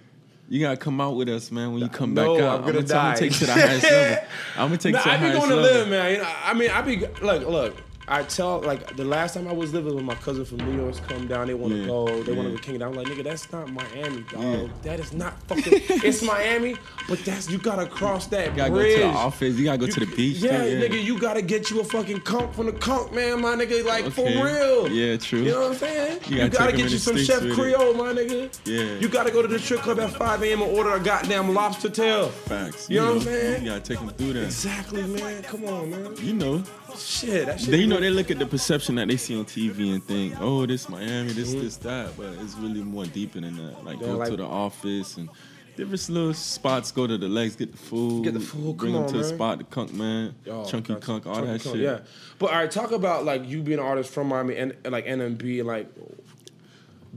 You 0.48 0.60
gotta 0.60 0.76
come 0.76 1.00
out 1.00 1.16
with 1.16 1.28
us, 1.28 1.50
man. 1.50 1.72
When 1.72 1.80
you 1.82 1.88
come 1.88 2.12
No, 2.12 2.34
back 2.34 2.44
out, 2.44 2.60
I'm 2.60 2.66
gonna 2.66 2.78
I'm 2.80 2.86
gonna 2.86 3.16
take 3.16 3.32
you 3.32 3.38
to 3.38 3.46
the 3.46 3.52
highest 3.52 3.90
level. 3.90 4.24
I'm 4.56 4.68
gonna 4.68 4.76
take 4.78 4.92
Nah, 4.92 4.98
you 4.98 5.04
to 5.04 5.10
the 5.10 5.18
highest 5.18 5.40
level. 5.40 5.42
I 5.42 5.56
be 5.56 5.62
going 5.62 5.72
to 5.72 5.78
LIV, 5.78 5.88
man. 5.88 6.12
You 6.12 6.18
know, 6.18 6.34
I 6.44 6.54
mean, 6.54 6.70
I 6.70 6.82
be 6.82 6.96
look, 7.22 7.48
look. 7.48 7.76
I 8.06 8.22
tell 8.22 8.60
like 8.60 8.96
the 8.96 9.04
last 9.04 9.34
time 9.34 9.48
I 9.48 9.52
was 9.52 9.72
living 9.72 9.94
with 9.94 10.04
my 10.04 10.14
cousin 10.16 10.44
from 10.44 10.58
New 10.58 10.76
York's 10.82 11.00
come 11.00 11.26
down. 11.26 11.46
They 11.46 11.54
want 11.54 11.72
to 11.72 11.80
Yeah, 11.80 11.86
go. 11.86 12.22
They 12.22 12.32
want 12.32 12.48
to 12.48 12.50
yeah. 12.50 12.56
go 12.56 12.62
King. 12.62 12.82
I'm 12.82 12.92
like, 12.94 13.06
nigga, 13.06 13.24
that's 13.24 13.50
not 13.50 13.70
Miami, 13.72 14.22
dog. 14.30 14.42
Yeah. 14.42 14.66
That 14.82 15.00
is 15.00 15.12
not 15.12 15.40
fucking. 15.48 15.72
it's 16.04 16.22
Miami, 16.22 16.76
but 17.08 17.18
that's 17.24 17.50
you 17.50 17.58
gotta 17.58 17.86
cross 17.86 18.26
that 18.28 18.50
You 18.50 18.56
gotta 18.56 18.72
bridge. 18.72 18.96
go 18.98 19.06
to 19.06 19.12
the 19.12 19.18
office. 19.18 19.56
You 19.56 19.64
gotta 19.64 19.78
go 19.78 19.86
to 19.86 20.00
the 20.00 20.06
beach. 20.16 20.36
Yeah, 20.38 20.60
nigga, 20.64 21.02
you 21.02 21.18
gotta 21.18 21.42
get 21.42 21.70
you 21.70 21.80
a 21.80 21.84
fucking 21.84 22.20
conch 22.20 22.54
from 22.54 22.66
the 22.66 22.72
conch, 22.72 23.12
man, 23.12 23.40
my 23.40 23.54
nigga. 23.56 23.84
Like 23.84 24.10
for 24.12 24.26
real. 24.26 24.88
Yeah, 24.90 25.16
true. 25.16 25.40
You 25.40 25.50
know 25.52 25.60
what 25.62 25.70
I'm 25.72 25.74
saying? 25.76 26.20
You 26.26 26.36
You, 26.36 26.48
gotta 26.48 26.58
gotta, 26.58 26.76
get 26.76 26.90
you 26.90 26.98
some 26.98 27.16
Chef 27.16 27.42
it. 27.42 27.54
Creole, 27.54 27.94
my 27.94 28.12
nigga. 28.12 28.50
Yeah. 28.66 28.98
You 28.98 29.08
gotta 29.08 29.30
go 29.30 29.40
to 29.42 29.48
the 29.48 29.58
strip 29.58 29.80
club 29.80 30.00
at 30.00 30.10
5 30.10 30.42
a.m. 30.42 30.62
and 30.62 30.76
order 30.76 30.92
a 30.94 31.00
goddamn 31.00 31.54
lobster 31.54 31.88
tail. 31.90 32.28
Facts. 32.28 32.88
You 32.90 33.00
know 33.00 33.06
what 33.06 33.14
I'm 33.16 33.20
saying? 33.22 33.62
You 33.64 33.70
gotta 33.70 33.80
take 33.80 33.98
them 33.98 34.10
through 34.10 34.32
that. 34.34 34.44
Exactly, 34.44 35.02
man. 35.04 35.42
Come 35.44 35.64
on, 35.64 35.90
man. 35.90 36.14
You 36.18 36.34
know, 36.34 36.62
Shit, 36.98 37.46
that 37.46 37.60
shit. 37.60 37.70
they 37.70 37.78
you 37.78 37.86
know 37.86 38.00
they 38.00 38.10
look 38.10 38.30
at 38.30 38.38
the 38.38 38.46
perception 38.46 38.94
that 38.96 39.08
they 39.08 39.16
see 39.16 39.36
on 39.38 39.44
TV 39.44 39.92
and 39.94 40.02
think, 40.04 40.34
oh, 40.40 40.66
this 40.66 40.88
Miami, 40.88 41.32
this 41.32 41.50
Mm-hmm. 41.52 41.60
this 41.62 41.76
that, 41.78 42.16
but 42.16 42.26
it's 42.40 42.54
really 42.56 42.82
more 42.82 43.04
deeper 43.06 43.40
than 43.40 43.56
that. 43.56 43.84
Like 43.84 44.00
go 44.00 44.16
like- 44.16 44.30
to 44.30 44.36
the 44.36 44.44
office 44.46 45.16
and 45.16 45.28
different 45.76 46.08
little 46.08 46.34
spots. 46.34 46.92
Go 46.92 47.06
to 47.06 47.18
the 47.18 47.28
legs, 47.28 47.56
get 47.56 47.72
the 47.72 47.78
food, 47.78 48.24
Get 48.24 48.34
the 48.34 48.40
food, 48.40 48.76
bring 48.76 48.92
come 48.92 49.02
them 49.02 49.02
on, 49.04 49.08
to 49.08 49.16
the 49.18 49.24
man. 49.24 49.34
spot, 49.34 49.58
the 49.58 49.64
kunk 49.64 49.92
man, 49.92 50.34
Oh, 50.48 50.64
chunky 50.64 50.94
kunk, 50.96 51.26
all 51.26 51.34
Chunky 51.34 51.50
that 51.52 51.62
Kunk, 51.62 51.76
shit. 51.76 51.84
Yeah, 51.84 51.98
but 52.38 52.46
all 52.50 52.56
right, 52.58 52.70
talk 52.70 52.92
about 52.92 53.24
like 53.24 53.48
you 53.48 53.62
being 53.62 53.78
an 53.80 53.84
artist 53.84 54.10
from 54.10 54.28
Miami 54.28 54.56
and 54.56 54.74
like 54.84 55.06
NMB 55.06 55.58
and 55.60 55.66
like 55.66 55.88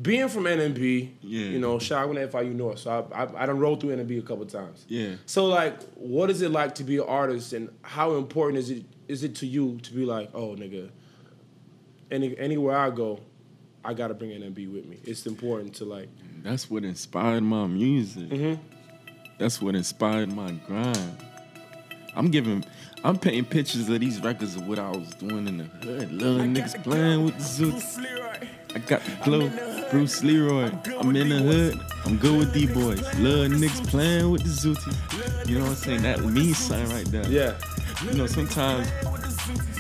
being 0.02 0.28
from 0.28 0.44
NMB. 0.46 1.12
Yeah. 1.22 1.46
You 1.46 1.60
know, 1.60 1.80
shout 1.80 2.08
out 2.08 2.14
to 2.14 2.28
FIU 2.28 2.54
North. 2.54 2.80
So 2.80 3.08
I 3.14 3.24
I, 3.24 3.44
I 3.44 3.46
done 3.46 3.60
rolled 3.60 3.82
through 3.82 3.96
NMB 3.96 4.20
a 4.20 4.22
couple 4.22 4.46
times. 4.46 4.86
Yeah. 4.88 5.16
So 5.26 5.46
like, 5.46 5.82
what 5.96 6.30
is 6.30 6.42
it 6.42 6.52
like 6.52 6.76
to 6.76 6.84
be 6.84 6.98
an 6.98 7.06
artist, 7.08 7.54
and 7.54 7.70
how 7.82 8.16
important 8.16 8.60
is 8.60 8.70
it 8.70 8.84
is 9.08 9.24
it 9.24 9.36
to 9.36 9.48
you 9.48 9.80
to 9.84 9.94
be 9.94 10.06
like, 10.06 10.30
oh 10.34 10.56
nigga, 10.56 10.90
any 12.12 12.38
anywhere 12.38 12.78
I 12.78 12.90
go, 12.90 13.20
I 13.84 13.94
gotta 13.94 14.14
bring 14.14 14.32
NMB 14.32 14.74
with 14.74 14.86
me. 14.86 15.00
It's 15.04 15.26
important 15.26 15.76
to 15.76 15.86
like. 15.86 16.10
That's 16.44 16.70
what 16.70 16.84
inspired 16.84 17.44
my 17.44 17.68
music. 17.68 18.30
Mm-hmm. 18.30 18.62
That's 19.38 19.62
what 19.62 19.76
inspired 19.76 20.32
my 20.32 20.52
grind. 20.52 21.24
I'm 22.16 22.32
giving, 22.32 22.66
I'm 23.04 23.20
painting 23.20 23.46
pictures 23.46 23.88
of 23.88 24.00
these 24.00 24.20
records 24.22 24.56
of 24.56 24.68
what 24.68 24.80
I 24.80 24.90
was 24.90 25.10
doing 25.16 25.48
in 25.48 25.58
the 25.60 25.66
hood. 25.66 26.12
Little 26.12 26.40
niggas 26.40 26.84
playing 26.84 27.26
with 27.26 27.38
the 27.38 27.44
Zoots. 27.44 28.04
I 28.74 28.80
got 28.80 29.04
the 29.04 29.18
glow, 29.24 29.90
Bruce 29.92 30.24
Leroy. 30.24 30.72
I'm 31.00 31.16
in 31.16 31.30
the 31.30 31.38
hood. 31.38 31.80
I'm 32.06 32.18
good 32.18 32.40
with 32.40 32.54
D 32.54 32.66
boys. 32.66 33.02
Little 33.20 33.56
niggas 33.56 33.88
playing 33.88 34.32
with 34.32 34.44
the 34.44 34.50
Zooties. 34.50 35.48
You 35.48 35.60
know 35.60 35.66
what 35.66 35.70
I'm 35.72 35.76
saying? 35.76 36.02
That 36.02 36.24
means 36.24 36.58
something 36.58 36.90
right 36.90 37.06
there. 37.06 37.28
Yeah. 37.30 37.54
You 38.04 38.14
know, 38.14 38.28
sometimes 38.28 38.92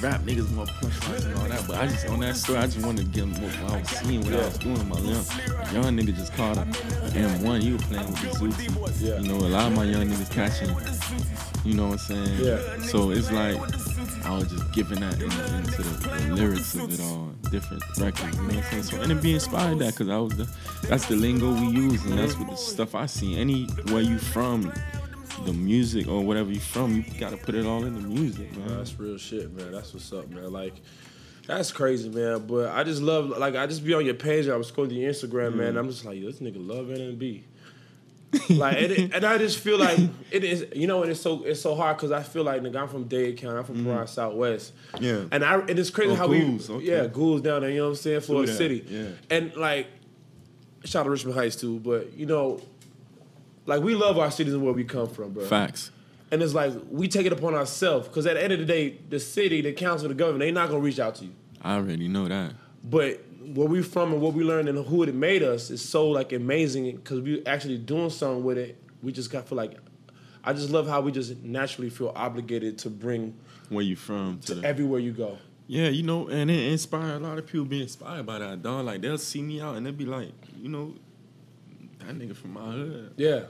rap 0.01 0.21
niggas 0.21 0.51
more 0.51 0.65
punchlines 0.65 1.25
and 1.25 1.35
all 1.37 1.47
that. 1.47 1.67
But 1.67 1.77
I 1.77 1.87
just 1.87 2.07
on 2.07 2.19
that 2.21 2.35
story, 2.35 2.59
I 2.59 2.65
just 2.65 2.83
wanted 2.85 3.05
to 3.05 3.11
get 3.11 3.27
more 3.27 3.49
what 3.49 3.73
I 3.73 3.79
was 3.79 3.89
seeing, 3.89 4.23
what 4.23 4.33
I 4.33 4.37
was 4.37 4.57
doing. 4.57 4.79
in 4.79 4.89
My 4.89 4.97
young, 4.99 5.13
young 5.73 5.97
nigga 5.97 6.15
just 6.15 6.33
caught 6.33 6.57
a 6.57 6.61
M1. 6.61 7.61
You 7.61 7.73
were 7.73 7.83
playing 7.83 8.07
with 8.07 8.21
the 8.21 8.27
Zuki. 8.29 9.01
Yeah. 9.01 9.19
You 9.19 9.27
know, 9.27 9.35
a 9.35 9.49
lot 9.49 9.67
of 9.67 9.75
my 9.75 9.83
young 9.83 10.07
niggas 10.07 10.31
catching. 10.31 10.69
You 11.63 11.75
know 11.75 11.87
what 11.87 12.09
I'm 12.09 12.25
saying? 12.25 12.39
Yeah. 12.43 12.81
So 12.83 13.11
it's 13.11 13.31
like 13.31 13.57
I 14.25 14.35
was 14.35 14.49
just 14.49 14.71
giving 14.73 14.99
that 15.01 15.15
in, 15.15 15.31
into 15.57 15.83
the, 15.83 16.09
the 16.09 16.35
lyrics 16.35 16.75
of 16.75 16.91
it 16.91 16.99
all, 17.01 17.33
different 17.51 17.83
records. 17.99 18.35
You 18.35 18.41
know 18.41 18.47
what 18.47 18.55
I'm 18.55 18.63
saying? 18.63 18.83
So 18.83 19.01
and 19.01 19.11
it 19.11 19.21
be 19.21 19.33
inspired 19.33 19.79
that 19.79 19.93
because 19.93 20.09
I 20.09 20.17
was 20.17 20.35
the 20.37 20.49
that's 20.87 21.05
the 21.07 21.15
lingo 21.15 21.51
we 21.53 21.67
use 21.67 22.03
and 22.05 22.17
that's 22.17 22.35
what 22.35 22.49
the 22.49 22.55
stuff 22.55 22.95
I 22.95 23.05
see. 23.05 23.37
Anywhere 23.37 24.01
you 24.01 24.17
from, 24.17 24.71
the 25.45 25.53
music 25.53 26.07
or 26.07 26.23
whatever 26.23 26.51
you 26.51 26.59
from, 26.59 26.95
you 26.95 27.03
gotta 27.19 27.37
put 27.37 27.55
it 27.55 27.65
all 27.65 27.83
in 27.83 27.93
the 27.95 28.07
music, 28.07 28.55
man. 28.57 28.77
That's 28.77 28.99
real 28.99 29.17
shit, 29.17 29.51
man. 29.53 29.71
That's 29.71 29.93
what's 29.93 30.11
up, 30.11 30.29
man. 30.29 30.51
Like, 30.51 30.73
that's 31.45 31.71
crazy, 31.71 32.09
man. 32.09 32.45
But 32.45 32.69
I 32.69 32.83
just 32.83 33.01
love, 33.01 33.29
like, 33.29 33.55
I 33.55 33.67
just 33.67 33.83
be 33.85 33.93
on 33.93 34.05
your 34.05 34.15
page. 34.15 34.47
I 34.47 34.55
was 34.55 34.71
scrolling 34.71 34.99
your 34.99 35.11
Instagram, 35.11 35.55
man. 35.55 35.69
And 35.69 35.77
I'm 35.77 35.89
just 35.89 36.03
like, 36.05 36.21
this 36.21 36.39
nigga 36.39 36.55
love 36.57 36.87
NMB. 36.87 37.43
like, 38.49 38.77
and, 38.77 38.91
it, 38.91 39.13
and 39.13 39.25
I 39.25 39.37
just 39.37 39.59
feel 39.59 39.79
like 39.79 39.97
it 40.31 40.43
is, 40.43 40.65
you 40.75 40.85
know, 40.85 41.01
and 41.01 41.11
it's 41.11 41.21
so 41.21 41.43
it's 41.45 41.61
so 41.61 41.75
hard 41.75 41.95
because 41.95 42.11
I 42.11 42.23
feel 42.23 42.43
like 42.43 42.61
nigga, 42.61 42.75
I'm 42.75 42.89
from 42.89 43.05
Dade 43.05 43.37
County, 43.37 43.57
I'm 43.57 43.63
from 43.63 43.75
mm-hmm. 43.75 43.85
Brown 43.85 44.07
Southwest, 44.07 44.73
Yeah. 44.99 45.23
and 45.31 45.45
I 45.45 45.59
and 45.59 45.79
it's 45.79 45.89
crazy 45.89 46.11
Oh, 46.11 46.15
how 46.15 46.27
Goulds, 46.27 46.67
we, 46.67 46.75
okay. 46.75 46.85
yeah, 46.85 47.07
Goulds 47.07 47.41
down 47.41 47.61
there, 47.61 47.69
you 47.69 47.77
know 47.77 47.85
what 47.85 47.89
I'm 47.91 47.95
saying, 47.95 48.19
Florida 48.21 48.53
City, 48.53 48.85
yeah. 48.89 49.07
and 49.29 49.55
like, 49.55 49.87
shout 50.83 51.01
out 51.01 51.03
to 51.05 51.09
Richmond 51.11 51.37
Heights 51.37 51.55
too, 51.55 51.79
but 51.79 52.13
you 52.17 52.25
know, 52.25 52.59
like 53.67 53.83
we 53.83 53.93
love 53.93 54.17
our 54.17 54.31
cities 54.31 54.53
and 54.53 54.63
where 54.63 54.73
we 54.73 54.83
come 54.83 55.07
from, 55.07 55.33
bro. 55.33 55.45
Facts. 55.45 55.91
And 56.31 56.41
it's 56.41 56.53
like 56.53 56.73
we 56.89 57.07
take 57.07 57.25
it 57.25 57.31
upon 57.31 57.53
ourselves 57.53 58.07
because 58.07 58.25
at 58.25 58.33
the 58.33 58.43
end 58.43 58.53
of 58.53 58.59
the 58.59 58.65
day, 58.65 58.97
the 59.09 59.19
city, 59.19 59.61
the 59.61 59.73
council, 59.73 60.07
the 60.07 60.15
government, 60.15 60.39
they 60.39 60.51
not 60.51 60.69
gonna 60.69 60.79
reach 60.79 60.99
out 60.99 61.15
to 61.15 61.25
you. 61.25 61.33
I 61.61 61.75
already 61.75 62.07
know 62.07 62.27
that. 62.27 62.53
But 62.83 63.23
where 63.53 63.67
we 63.67 63.81
from 63.81 64.13
and 64.13 64.21
what 64.21 64.33
we 64.33 64.43
learned 64.43 64.67
and 64.67 64.85
who 64.85 65.03
it 65.03 65.13
made 65.13 65.43
us 65.43 65.69
is 65.69 65.87
so 65.87 66.09
like 66.09 66.33
amazing 66.33 66.95
because 66.95 67.21
we 67.21 67.45
actually 67.45 67.77
doing 67.77 68.09
something 68.09 68.43
with 68.43 68.57
it. 68.57 68.81
We 69.01 69.11
just 69.11 69.31
got 69.31 69.47
feel 69.47 69.57
like 69.57 69.77
I 70.43 70.53
just 70.53 70.69
love 70.69 70.87
how 70.87 71.01
we 71.01 71.11
just 71.11 71.43
naturally 71.43 71.89
feel 71.89 72.13
obligated 72.15 72.77
to 72.79 72.89
bring 72.89 73.35
Where 73.69 73.83
you 73.83 73.95
from 73.95 74.39
to 74.45 74.55
the 74.55 74.67
everywhere 74.67 74.99
you 74.99 75.11
go. 75.11 75.37
Yeah, 75.67 75.89
you 75.89 76.03
know, 76.03 76.27
and 76.29 76.49
it 76.49 76.71
inspire 76.71 77.15
a 77.15 77.19
lot 77.19 77.37
of 77.37 77.45
people 77.45 77.65
be 77.65 77.81
inspired 77.81 78.25
by 78.25 78.39
that, 78.39 78.63
dog. 78.63 78.85
Like 78.85 79.01
they'll 79.01 79.17
see 79.17 79.41
me 79.41 79.59
out 79.59 79.75
and 79.75 79.85
they'll 79.85 79.93
be 79.93 80.05
like, 80.05 80.31
you 80.57 80.69
know, 80.69 80.93
that 81.99 82.17
nigga 82.17 82.35
from 82.35 82.53
my 82.53 82.71
hood. 82.71 83.13
Yeah. 83.17 83.43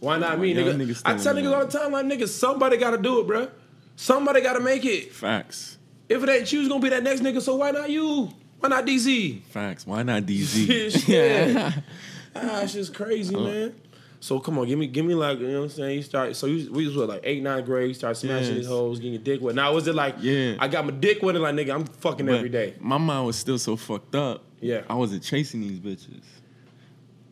Why 0.00 0.18
not 0.18 0.38
me, 0.38 0.52
Young 0.52 0.78
nigga? 0.78 1.02
I 1.04 1.16
tell 1.16 1.34
niggas 1.34 1.52
all 1.54 1.66
the 1.66 1.78
time, 1.78 1.92
like 1.92 2.06
niggas, 2.06 2.28
somebody 2.28 2.76
got 2.76 2.90
to 2.92 2.98
do 2.98 3.20
it, 3.20 3.26
bruh. 3.26 3.50
Somebody 3.96 4.40
got 4.42 4.54
to 4.54 4.60
make 4.60 4.84
it. 4.84 5.12
Facts. 5.12 5.78
If 6.08 6.22
it 6.22 6.28
ain't 6.28 6.52
you, 6.52 6.60
it's 6.60 6.68
gonna 6.68 6.80
be 6.82 6.90
that 6.90 7.02
next 7.02 7.20
nigga. 7.22 7.40
So 7.40 7.56
why 7.56 7.70
not 7.70 7.90
you? 7.90 8.28
Why 8.60 8.68
not 8.68 8.86
DZ? 8.86 9.42
Facts. 9.44 9.86
Why 9.86 10.02
not 10.02 10.22
DZ? 10.24 11.08
yeah. 11.08 11.72
ah, 12.34 12.62
it's 12.62 12.74
just 12.74 12.94
crazy, 12.94 13.34
Uh. 13.34 13.40
man. 13.40 13.74
So 14.20 14.40
come 14.40 14.58
on, 14.58 14.66
give 14.66 14.78
me, 14.78 14.86
give 14.86 15.04
me 15.04 15.14
like 15.14 15.38
you 15.38 15.46
know 15.48 15.58
what 15.60 15.64
I'm 15.64 15.70
saying. 15.70 15.96
You 15.98 16.02
start, 16.02 16.34
so 16.36 16.46
you, 16.46 16.72
we 16.72 16.86
was 16.86 16.96
what 16.96 17.08
like 17.08 17.20
eight, 17.24 17.42
nine 17.42 17.64
grade. 17.64 17.88
You 17.88 17.94
start 17.94 18.16
smashing 18.16 18.46
Yes. 18.48 18.56
these 18.56 18.66
hoes, 18.66 18.98
getting 18.98 19.12
your 19.14 19.22
dick 19.22 19.40
wet. 19.40 19.54
Now 19.54 19.72
was 19.72 19.86
it 19.86 19.94
like, 19.94 20.16
Yeah. 20.20 20.56
I 20.58 20.68
got 20.68 20.84
my 20.84 20.90
dick 20.90 21.22
wet 21.22 21.34
and 21.36 21.44
like 21.44 21.54
nigga, 21.54 21.74
I'm 21.74 21.84
fucking 21.84 22.26
But 22.26 22.36
every 22.36 22.48
day. 22.48 22.74
My 22.80 22.98
mind 22.98 23.26
was 23.26 23.36
still 23.36 23.58
so 23.58 23.76
fucked 23.76 24.14
up. 24.14 24.42
Yeah. 24.60 24.82
I 24.88 24.94
wasn't 24.94 25.22
chasing 25.22 25.60
these 25.60 25.78
bitches. 25.78 26.22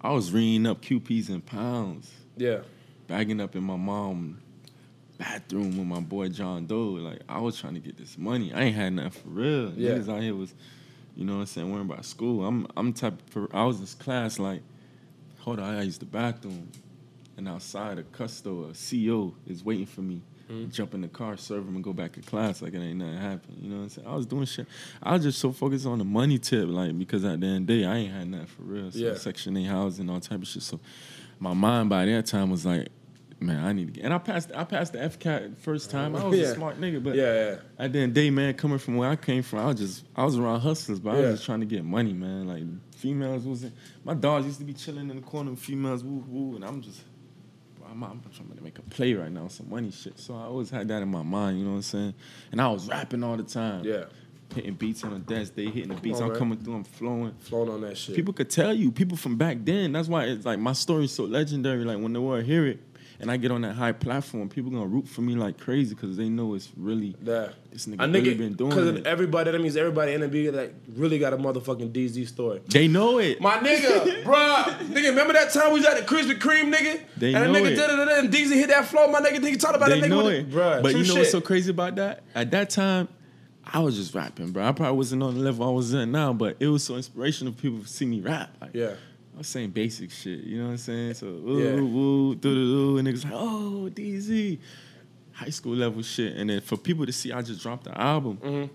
I 0.00 0.12
was 0.12 0.30
ringing 0.30 0.66
up 0.66 0.82
QPs 0.82 1.30
and 1.30 1.44
pounds, 1.44 2.10
Yeah, 2.36 2.60
bagging 3.06 3.40
up 3.40 3.54
in 3.56 3.62
my 3.62 3.76
mom 3.76 4.40
bathroom 5.18 5.78
with 5.78 5.86
my 5.86 6.00
boy 6.00 6.28
John 6.28 6.66
Doe. 6.66 6.90
Like 6.90 7.20
I 7.28 7.40
was 7.40 7.58
trying 7.58 7.74
to 7.74 7.80
get 7.80 7.96
this 7.96 8.18
money. 8.18 8.52
I 8.52 8.64
ain't 8.64 8.76
had 8.76 8.92
nothing 8.92 9.10
for 9.10 9.28
real. 9.28 9.72
Yeah. 9.74 9.92
Niggas 9.92 10.08
out 10.08 10.22
here 10.22 10.34
was, 10.34 10.54
you 11.16 11.24
know 11.24 11.34
what 11.34 11.40
I'm 11.40 11.46
saying, 11.46 11.70
worrying 11.70 11.90
about 11.90 12.04
school. 12.04 12.44
I'm 12.44 12.66
I'm 12.76 12.92
type 12.92 13.14
of, 13.36 13.48
I 13.52 13.64
was 13.64 13.80
this 13.80 13.94
class 13.94 14.38
like, 14.38 14.62
hold 15.38 15.58
on, 15.60 15.74
I 15.74 15.82
use 15.82 15.98
the 15.98 16.06
bathroom. 16.06 16.70
And 17.36 17.48
outside 17.48 17.98
a 17.98 18.04
custo, 18.04 18.70
a 18.70 18.74
CEO 18.74 19.34
is 19.46 19.64
waiting 19.64 19.86
for 19.86 20.02
me. 20.02 20.22
Mm-hmm. 20.48 20.70
Jump 20.70 20.94
in 20.94 21.00
the 21.00 21.08
car, 21.08 21.36
serve 21.36 21.66
him, 21.66 21.74
and 21.74 21.82
go 21.82 21.92
back 21.92 22.12
to 22.12 22.20
class 22.20 22.62
like 22.62 22.74
it 22.74 22.78
ain't 22.78 22.98
nothing 22.98 23.16
happened. 23.16 23.58
You 23.60 23.70
know 23.70 23.76
what 23.76 23.82
I'm 23.82 23.88
saying? 23.88 24.06
I 24.06 24.14
was 24.14 24.26
doing 24.26 24.44
shit. 24.44 24.66
I 25.02 25.14
was 25.14 25.22
just 25.22 25.38
so 25.40 25.50
focused 25.50 25.86
on 25.86 25.98
the 25.98 26.04
money 26.04 26.38
tip, 26.38 26.68
like 26.68 26.96
because 26.96 27.24
at 27.24 27.40
the 27.40 27.46
end 27.46 27.62
of 27.62 27.66
the 27.66 27.80
day, 27.80 27.86
I 27.86 27.96
ain't 27.96 28.12
had 28.12 28.28
nothing 28.28 28.46
for 28.46 28.62
real. 28.62 28.92
So 28.92 28.98
Yeah. 28.98 29.14
Section 29.14 29.56
8 29.56 29.64
housing, 29.64 30.08
all 30.10 30.20
type 30.20 30.42
of 30.42 30.46
shit. 30.46 30.62
So 30.62 30.78
my 31.38 31.52
mind 31.54 31.88
by 31.90 32.04
that 32.06 32.26
time 32.26 32.50
was 32.50 32.64
like, 32.66 32.88
man, 33.40 33.64
I 33.64 33.72
need 33.72 33.86
to 33.88 33.92
get. 33.92 34.04
And 34.04 34.14
I 34.14 34.18
passed. 34.18 34.50
I 34.54 34.64
passed 34.64 34.92
the 34.94 34.98
FCAT 35.00 35.58
first 35.58 35.90
time. 35.90 36.16
I 36.16 36.24
was 36.24 36.38
Yeah. 36.38 36.46
a 36.46 36.54
smart 36.54 36.80
nigga, 36.80 37.02
but 37.02 37.14
yeah, 37.14 37.34
yeah. 37.34 37.56
at 37.78 37.92
the 37.92 37.98
end 38.00 38.14
day, 38.14 38.30
man, 38.30 38.54
coming 38.54 38.78
from 38.78 38.96
where 38.96 39.10
I 39.10 39.16
came 39.16 39.42
from, 39.42 39.58
I 39.60 39.66
was 39.66 39.76
just 39.78 40.04
I 40.16 40.24
was 40.24 40.38
around 40.38 40.60
hustlers, 40.60 41.00
but 41.00 41.10
I 41.10 41.14
Yeah. 41.20 41.26
was 41.26 41.34
just 41.34 41.46
trying 41.46 41.60
to 41.60 41.66
get 41.66 41.84
money, 41.84 42.12
man. 42.12 42.46
Like 42.48 42.62
females 42.96 43.44
wasn't 43.44 43.74
my 44.04 44.14
dogs 44.14 44.46
used 44.46 44.58
to 44.60 44.64
be 44.64 44.72
chilling 44.72 45.10
in 45.10 45.16
the 45.16 45.22
corner 45.22 45.50
with 45.50 45.60
females, 45.60 46.02
woo 46.02 46.24
woo, 46.28 46.56
and 46.56 46.64
I'm 46.64 46.80
just 46.80 47.02
I'm, 47.90 48.02
I'm 48.02 48.20
trying 48.34 48.48
to 48.56 48.62
make 48.64 48.78
a 48.78 48.82
play 48.82 49.12
right 49.14 49.30
now, 49.30 49.46
some 49.48 49.68
money 49.70 49.90
shit. 49.90 50.18
So 50.18 50.34
I 50.34 50.44
always 50.44 50.70
had 50.70 50.88
that 50.88 51.02
in 51.02 51.08
my 51.08 51.22
mind, 51.22 51.58
you 51.58 51.64
know 51.64 51.72
what 51.72 51.76
I'm 51.76 51.82
saying? 51.82 52.14
And 52.50 52.60
I 52.60 52.68
was 52.68 52.88
rapping 52.88 53.22
all 53.22 53.36
the 53.36 53.42
time. 53.44 53.84
Yeah. 53.84 54.04
Hitting 54.54 54.74
beats 54.74 55.04
on 55.04 55.14
the 55.14 55.18
desk, 55.18 55.54
they 55.54 55.66
hitting 55.66 55.88
the 55.88 56.00
beats, 56.00 56.18
on, 56.18 56.24
I'm 56.24 56.28
man. 56.30 56.38
coming 56.38 56.58
through, 56.58 56.74
I'm 56.74 56.84
flowing. 56.84 57.34
Flown 57.40 57.68
on 57.68 57.80
that 57.82 57.96
shit. 57.96 58.14
People 58.14 58.32
could 58.32 58.50
tell 58.50 58.72
you, 58.72 58.90
people 58.92 59.16
from 59.16 59.36
back 59.36 59.58
then. 59.60 59.92
That's 59.92 60.08
why 60.08 60.24
it's 60.24 60.44
like 60.44 60.58
my 60.58 60.72
story's 60.72 61.12
so 61.12 61.24
legendary. 61.24 61.84
Like 61.84 61.98
when 61.98 62.12
the 62.12 62.20
world 62.20 62.44
hear 62.44 62.66
it, 62.66 62.80
and 63.20 63.30
I 63.30 63.36
get 63.36 63.50
on 63.50 63.62
that 63.62 63.74
high 63.74 63.92
platform, 63.92 64.48
people 64.48 64.70
gonna 64.70 64.86
root 64.86 65.08
for 65.08 65.22
me 65.22 65.34
like 65.34 65.58
crazy 65.58 65.94
because 65.94 66.16
they 66.16 66.28
know 66.28 66.54
it's 66.54 66.70
really 66.76 67.16
yeah. 67.22 67.48
this 67.70 67.86
nigga 67.86 68.00
I 68.00 68.06
really 68.06 68.34
been 68.34 68.54
doing 68.54 68.70
because 68.70 68.88
it. 68.88 69.06
everybody, 69.06 69.50
that 69.50 69.60
means 69.60 69.76
everybody 69.76 70.12
in 70.12 70.20
the 70.20 70.28
NMB 70.28 70.54
like 70.54 70.74
really 70.94 71.18
got 71.18 71.32
a 71.32 71.36
motherfucking 71.36 71.92
DZ 71.92 72.28
story. 72.28 72.60
They 72.68 72.88
know 72.88 73.18
it. 73.18 73.40
My 73.40 73.58
nigga, 73.58 74.22
bruh, 74.24 74.64
nigga, 74.88 75.08
remember 75.08 75.32
that 75.34 75.52
time 75.52 75.72
we 75.72 75.80
was 75.80 75.86
at 75.86 75.96
the 75.96 76.14
Krispy 76.14 76.38
Kreme, 76.38 76.74
nigga? 76.74 77.00
They 77.16 77.34
and 77.34 77.52
know 77.52 77.60
nigga 77.60 77.72
it. 77.72 77.76
did 77.76 77.90
it, 77.90 78.18
and 78.18 78.32
DZ 78.32 78.54
hit 78.54 78.68
that 78.68 78.86
floor. 78.86 79.08
My 79.08 79.20
nigga, 79.20 79.38
nigga 79.38 79.60
talk 79.60 79.74
about 79.74 79.88
they 79.88 80.00
that 80.00 80.06
nigga 80.06 80.10
know 80.10 80.28
it, 80.28 80.50
bruh. 80.50 80.82
But 80.82 80.92
you 80.92 80.98
know 80.98 81.04
shit. 81.04 81.16
what's 81.18 81.30
so 81.30 81.40
crazy 81.40 81.70
about 81.70 81.96
that? 81.96 82.22
At 82.34 82.50
that 82.50 82.70
time, 82.70 83.08
I 83.74 83.80
was 83.80 83.96
just 83.96 84.14
rapping, 84.14 84.52
bro. 84.52 84.64
I 84.68 84.72
probably 84.72 84.96
wasn't 84.96 85.22
on 85.24 85.34
the 85.34 85.40
level 85.40 85.66
I 85.68 85.70
was 85.72 85.92
in 85.92 86.12
now, 86.12 86.32
but 86.32 86.56
it 86.60 86.68
was 86.68 86.84
so 86.84 86.94
inspirational 86.94 87.52
for 87.52 87.60
people 87.60 87.80
to 87.80 87.88
see 87.88 88.06
me 88.06 88.20
rap. 88.20 88.56
Like, 88.60 88.70
Yeah. 88.72 88.94
I 89.34 89.38
was 89.38 89.48
saying 89.48 89.70
basic 89.70 90.12
shit, 90.12 90.44
you 90.44 90.58
know 90.58 90.66
what 90.66 90.70
I'm 90.70 90.76
saying? 90.78 91.14
So, 91.14 91.26
ooh, 91.26 91.58
Yeah. 91.60 91.74
woo, 91.80 92.34
doo, 92.36 92.54
doo, 92.54 92.66
doo, 92.94 92.98
and 92.98 93.08
niggas 93.08 93.24
like, 93.24 93.32
oh, 93.34 93.90
DZ. 93.92 94.58
High 95.32 95.50
school 95.50 95.74
level 95.74 96.02
shit. 96.02 96.36
And 96.36 96.48
then 96.48 96.60
for 96.60 96.76
people 96.76 97.04
to 97.04 97.12
see 97.12 97.32
I 97.32 97.42
just 97.42 97.60
dropped 97.60 97.84
the 97.84 98.00
album, 98.00 98.36
mm-hmm. 98.36 98.72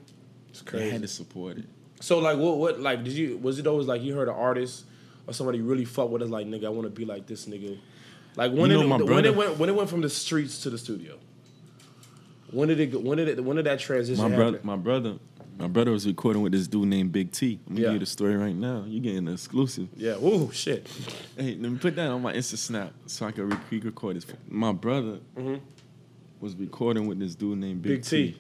It's 0.49 0.61
crazy. 0.61 0.85
they 0.85 0.91
had 0.91 1.01
to 1.03 1.07
support 1.07 1.57
it. 1.59 1.65
So 2.01 2.19
like, 2.19 2.37
what, 2.37 2.57
what, 2.57 2.79
like, 2.81 3.05
did 3.05 3.13
you? 3.13 3.37
Was 3.37 3.57
it 3.59 3.67
always 3.67 3.87
like 3.87 4.01
you 4.01 4.13
heard 4.15 4.27
an 4.27 4.35
artist 4.35 4.83
or 5.27 5.33
somebody 5.33 5.61
really 5.61 5.85
fuck 5.85 6.09
with 6.09 6.21
us? 6.21 6.29
Like, 6.29 6.47
nigga, 6.47 6.65
I 6.65 6.69
want 6.69 6.83
to 6.85 6.89
be 6.89 7.05
like 7.05 7.25
this 7.27 7.45
nigga. 7.45 7.77
Like 8.35 8.51
when 8.51 8.69
You 8.71 8.79
it 8.79 8.83
know 8.83 8.97
my 8.97 8.97
when 8.97 9.25
it 9.25 9.35
went 9.35 9.57
when 9.57 9.69
it 9.69 9.75
went 9.75 9.89
from 9.89 10.01
the 10.01 10.09
streets 10.09 10.59
to 10.63 10.69
the 10.69 10.77
studio. 10.77 11.17
When 12.51 12.67
did 12.67 12.79
it? 12.79 13.01
When 13.01 13.17
did 13.17 13.27
it? 13.27 13.43
When 13.43 13.55
did 13.57 13.65
that 13.65 13.79
transition 13.79 14.21
My 14.23 14.29
happen? 14.29 14.37
brother, 14.37 14.59
my 14.63 14.75
brother, 14.75 15.15
my 15.59 15.67
brother 15.67 15.91
was 15.91 16.07
recording 16.07 16.41
with 16.41 16.51
this 16.51 16.67
dude 16.67 16.87
named 16.87 17.11
Big 17.11 17.31
T. 17.31 17.59
I'm 17.67 17.75
gonna 17.75 17.81
Yeah. 17.81 17.87
give 17.87 17.93
you 17.93 17.99
the 17.99 18.05
story 18.05 18.35
right 18.35 18.55
now. 18.55 18.85
You're 18.87 19.01
getting 19.03 19.25
the 19.25 19.33
exclusive. 19.33 19.87
Yeah. 19.95 20.15
Ooh, 20.23 20.49
shit. 20.51 20.87
Hey, 21.37 21.55
let 21.59 21.71
me 21.71 21.77
put 21.77 21.95
that 21.95 22.07
on 22.09 22.21
my 22.21 22.33
Insta 22.33 22.57
Snap 22.57 22.93
so 23.05 23.25
I 23.27 23.31
can 23.31 23.49
re- 23.49 23.79
record 23.79 24.15
this. 24.15 24.25
My 24.49 24.71
brother 24.71 25.19
Mhm. 25.37 25.59
was 26.39 26.55
recording 26.55 27.07
with 27.07 27.19
this 27.19 27.35
dude 27.35 27.57
named 27.59 27.81
Big, 27.81 28.01
Big 28.01 28.03
T. 28.03 28.35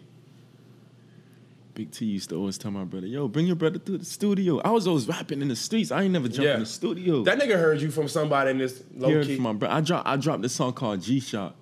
Big 1.75 1.91
T 1.91 2.05
used 2.05 2.29
to 2.29 2.35
always 2.35 2.57
tell 2.57 2.71
my 2.71 2.83
brother, 2.83 3.07
"Yo, 3.07 3.27
bring 3.29 3.45
your 3.47 3.55
brother 3.55 3.79
to 3.79 3.97
the 3.97 4.03
studio." 4.05 4.57
I 4.59 4.71
was 4.71 4.85
always 4.87 5.07
rapping 5.07 5.41
in 5.41 5.47
the 5.47 5.55
streets. 5.55 5.91
I 5.91 6.03
ain't 6.03 6.11
never 6.11 6.27
jumped 6.27 6.43
Yeah. 6.43 6.55
in 6.55 6.59
the 6.61 6.65
studio. 6.65 7.23
That 7.23 7.39
nigga 7.39 7.53
heard 7.55 7.81
you 7.81 7.89
from 7.91 8.07
somebody 8.09 8.51
in 8.51 8.57
this 8.57 8.83
low 8.97 9.09
Heard 9.09 9.27
key. 9.27 9.35
from 9.35 9.43
my 9.43 9.53
brother. 9.53 9.75
I 9.75 9.81
dropped. 9.81 10.07
I 10.07 10.17
dropped 10.17 10.41
this 10.41 10.53
song 10.53 10.73
called 10.73 11.01
G 11.01 11.19
Shock. 11.21 11.55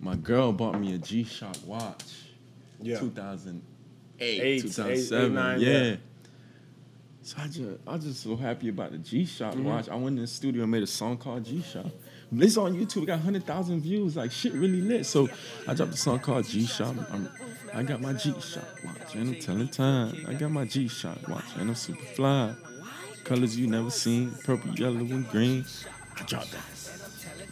My 0.00 0.14
girl 0.16 0.52
bought 0.52 0.78
me 0.80 0.94
a 0.94 0.98
G 0.98 1.24
Shock 1.24 1.56
watch. 1.66 2.04
yeah. 2.80 2.98
2008, 2.98 3.62
Eight, 4.20 4.62
2007. 4.62 5.24
eight, 5.24 5.32
nine, 5.32 5.60
yeah. 5.60 5.82
yeah. 5.82 5.96
So 7.22 7.36
I 7.40 7.46
just, 7.46 7.60
I 7.86 7.94
was 7.96 8.04
just 8.04 8.22
so 8.22 8.36
happy 8.36 8.68
about 8.68 8.92
the 8.92 8.98
G 8.98 9.24
Shock 9.26 9.54
Mm-hmm. 9.54 9.64
watch. 9.64 9.88
I 9.88 9.94
went 9.96 10.16
in 10.16 10.22
the 10.22 10.26
studio 10.26 10.62
and 10.62 10.70
made 10.70 10.82
a 10.82 10.86
song 10.86 11.16
called 11.18 11.44
G 11.44 11.62
Shock. 11.62 11.86
This 12.30 12.56
on 12.56 12.74
YouTube. 12.74 13.02
It 13.02 13.06
got 13.06 13.14
100,000 13.16 13.80
views. 13.80 14.16
Like, 14.16 14.30
shit 14.30 14.52
really 14.52 14.80
lit. 14.82 15.04
So 15.06 15.28
I 15.66 15.74
dropped 15.74 15.94
a 15.94 15.96
song 15.96 16.20
called 16.20 16.46
G 16.46 16.64
Shock. 16.66 16.94
I 17.74 17.82
got 17.82 18.00
my 18.00 18.12
G 18.14 18.34
Shock 18.40 18.64
watch 18.84 19.14
and 19.14 19.34
I'm 19.34 19.40
telling 19.40 19.68
time. 19.68 20.24
I 20.28 20.34
got 20.34 20.50
my 20.50 20.64
G 20.64 20.88
Shock 20.88 21.26
watch 21.28 21.44
and 21.58 21.68
I'm 21.68 21.74
super 21.74 22.04
fly. 22.04 22.54
Colors 23.24 23.58
you 23.58 23.66
never 23.66 23.90
seen, 23.90 24.30
purple, 24.44 24.70
yellow, 24.74 24.96
and 25.00 25.28
green. 25.28 25.64
I 26.18 26.22
dropped 26.22 26.52
that. 26.52 26.62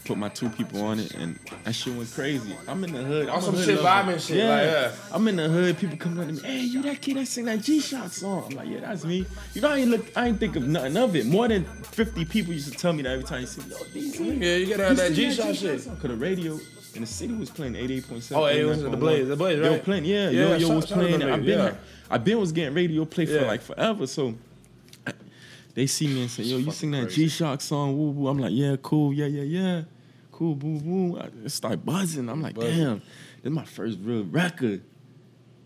Put 0.06 0.18
my 0.18 0.28
two 0.28 0.48
people 0.50 0.82
on 0.82 1.00
it 1.00 1.12
and 1.14 1.36
that 1.64 1.74
shit 1.74 1.92
went 1.92 2.10
crazy. 2.12 2.56
I'm 2.68 2.84
in 2.84 2.92
the 2.92 3.02
hood. 3.02 3.28
I'm 3.28 3.40
some 3.40 3.56
shit 3.56 3.80
vibing 3.80 4.24
shit, 4.24 4.38
like, 4.38 4.62
yeah. 4.62 4.92
I'm 5.12 5.26
in 5.26 5.34
the 5.34 5.48
hood. 5.48 5.78
People 5.78 5.96
come 5.96 6.18
up 6.20 6.28
to 6.28 6.32
me, 6.32 6.40
hey, 6.42 6.60
you 6.60 6.80
that 6.82 7.00
kid 7.00 7.16
that 7.16 7.26
sing 7.26 7.46
that 7.46 7.60
G 7.60 7.80
Shock 7.80 8.12
song. 8.12 8.44
I'm 8.50 8.56
like, 8.56 8.68
yeah, 8.68 8.80
that's 8.80 9.04
me. 9.04 9.26
You 9.52 9.62
know, 9.62 9.70
I 9.70 9.78
ain't 9.78 9.90
look, 9.90 10.06
I 10.16 10.28
ain't 10.28 10.38
think 10.38 10.54
of 10.54 10.62
nothing 10.62 10.96
of 10.96 11.16
it. 11.16 11.26
More 11.26 11.48
than 11.48 11.64
50 11.64 12.24
people 12.26 12.52
used 12.54 12.72
to 12.72 12.78
tell 12.78 12.92
me 12.92 13.02
that 13.02 13.10
every 13.10 13.24
time 13.24 13.40
you 13.40 13.46
see, 13.48 13.62
yo, 13.62 13.76
DZ. 13.76 14.40
Yeah, 14.40 14.56
you 14.56 14.66
gotta 14.68 14.84
have 14.84 14.96
that 14.96 15.06
sing 15.08 15.14
G-Shock 15.16 15.54
shit. 15.56 15.84
Cause 15.84 16.02
the 16.02 16.14
radio, 16.14 16.52
and 16.94 17.02
the 17.02 17.06
city 17.06 17.34
was 17.34 17.50
playing 17.50 17.74
88.7. 17.74 18.36
Oh, 18.36 18.46
it 18.46 18.62
was 18.64 18.82
the 18.82 18.90
Blaze, 18.90 19.26
the 19.26 19.34
Blaze, 19.36 19.60
They 19.60 19.70
were 19.70 19.78
playing, 19.78 20.04
yeah. 20.04 20.30
Yeah, 20.30 20.56
Yo 20.56 20.68
Yo 20.68 20.76
was 20.76 20.86
playing. 20.86 21.20
I've 21.20 21.44
been, 21.44 21.58
yeah. 21.58 21.74
I've 22.08 22.22
been 22.22 22.38
was 22.38 22.52
getting 22.52 22.74
radio 22.74 23.04
play 23.04 23.26
for 23.26 23.32
Yeah. 23.32 23.46
like 23.48 23.60
forever. 23.60 24.06
So 24.06 24.36
they 25.74 25.86
see 25.86 26.06
me 26.06 26.22
and 26.22 26.30
say, 26.30 26.44
"Yo, 26.44 26.56
you 26.56 26.70
sing 26.70 26.92
that. 26.92 27.10
G 27.10 27.28
Shock 27.28 27.60
song?" 27.60 27.98
Woo 27.98 28.10
woo. 28.10 28.28
I'm 28.28 28.38
like, 28.38 28.52
"Yeah, 28.54 28.76
cool. 28.80 29.12
Yeah, 29.12 29.26
yeah, 29.26 29.42
yeah, 29.42 29.82
cool. 30.36 30.54
Boo 30.54 30.78
boo." 30.80 31.18
I 31.18 31.28
just 31.42 31.56
start 31.56 31.84
buzzing. 31.84 32.28
I'm 32.28 32.42
like, 32.42 32.54
Buzzing. 32.54 32.76
"Damn, 32.76 32.98
this 32.98 33.44
is 33.44 33.50
my 33.50 33.64
first 33.64 33.98
real 34.02 34.24
record." 34.24 34.82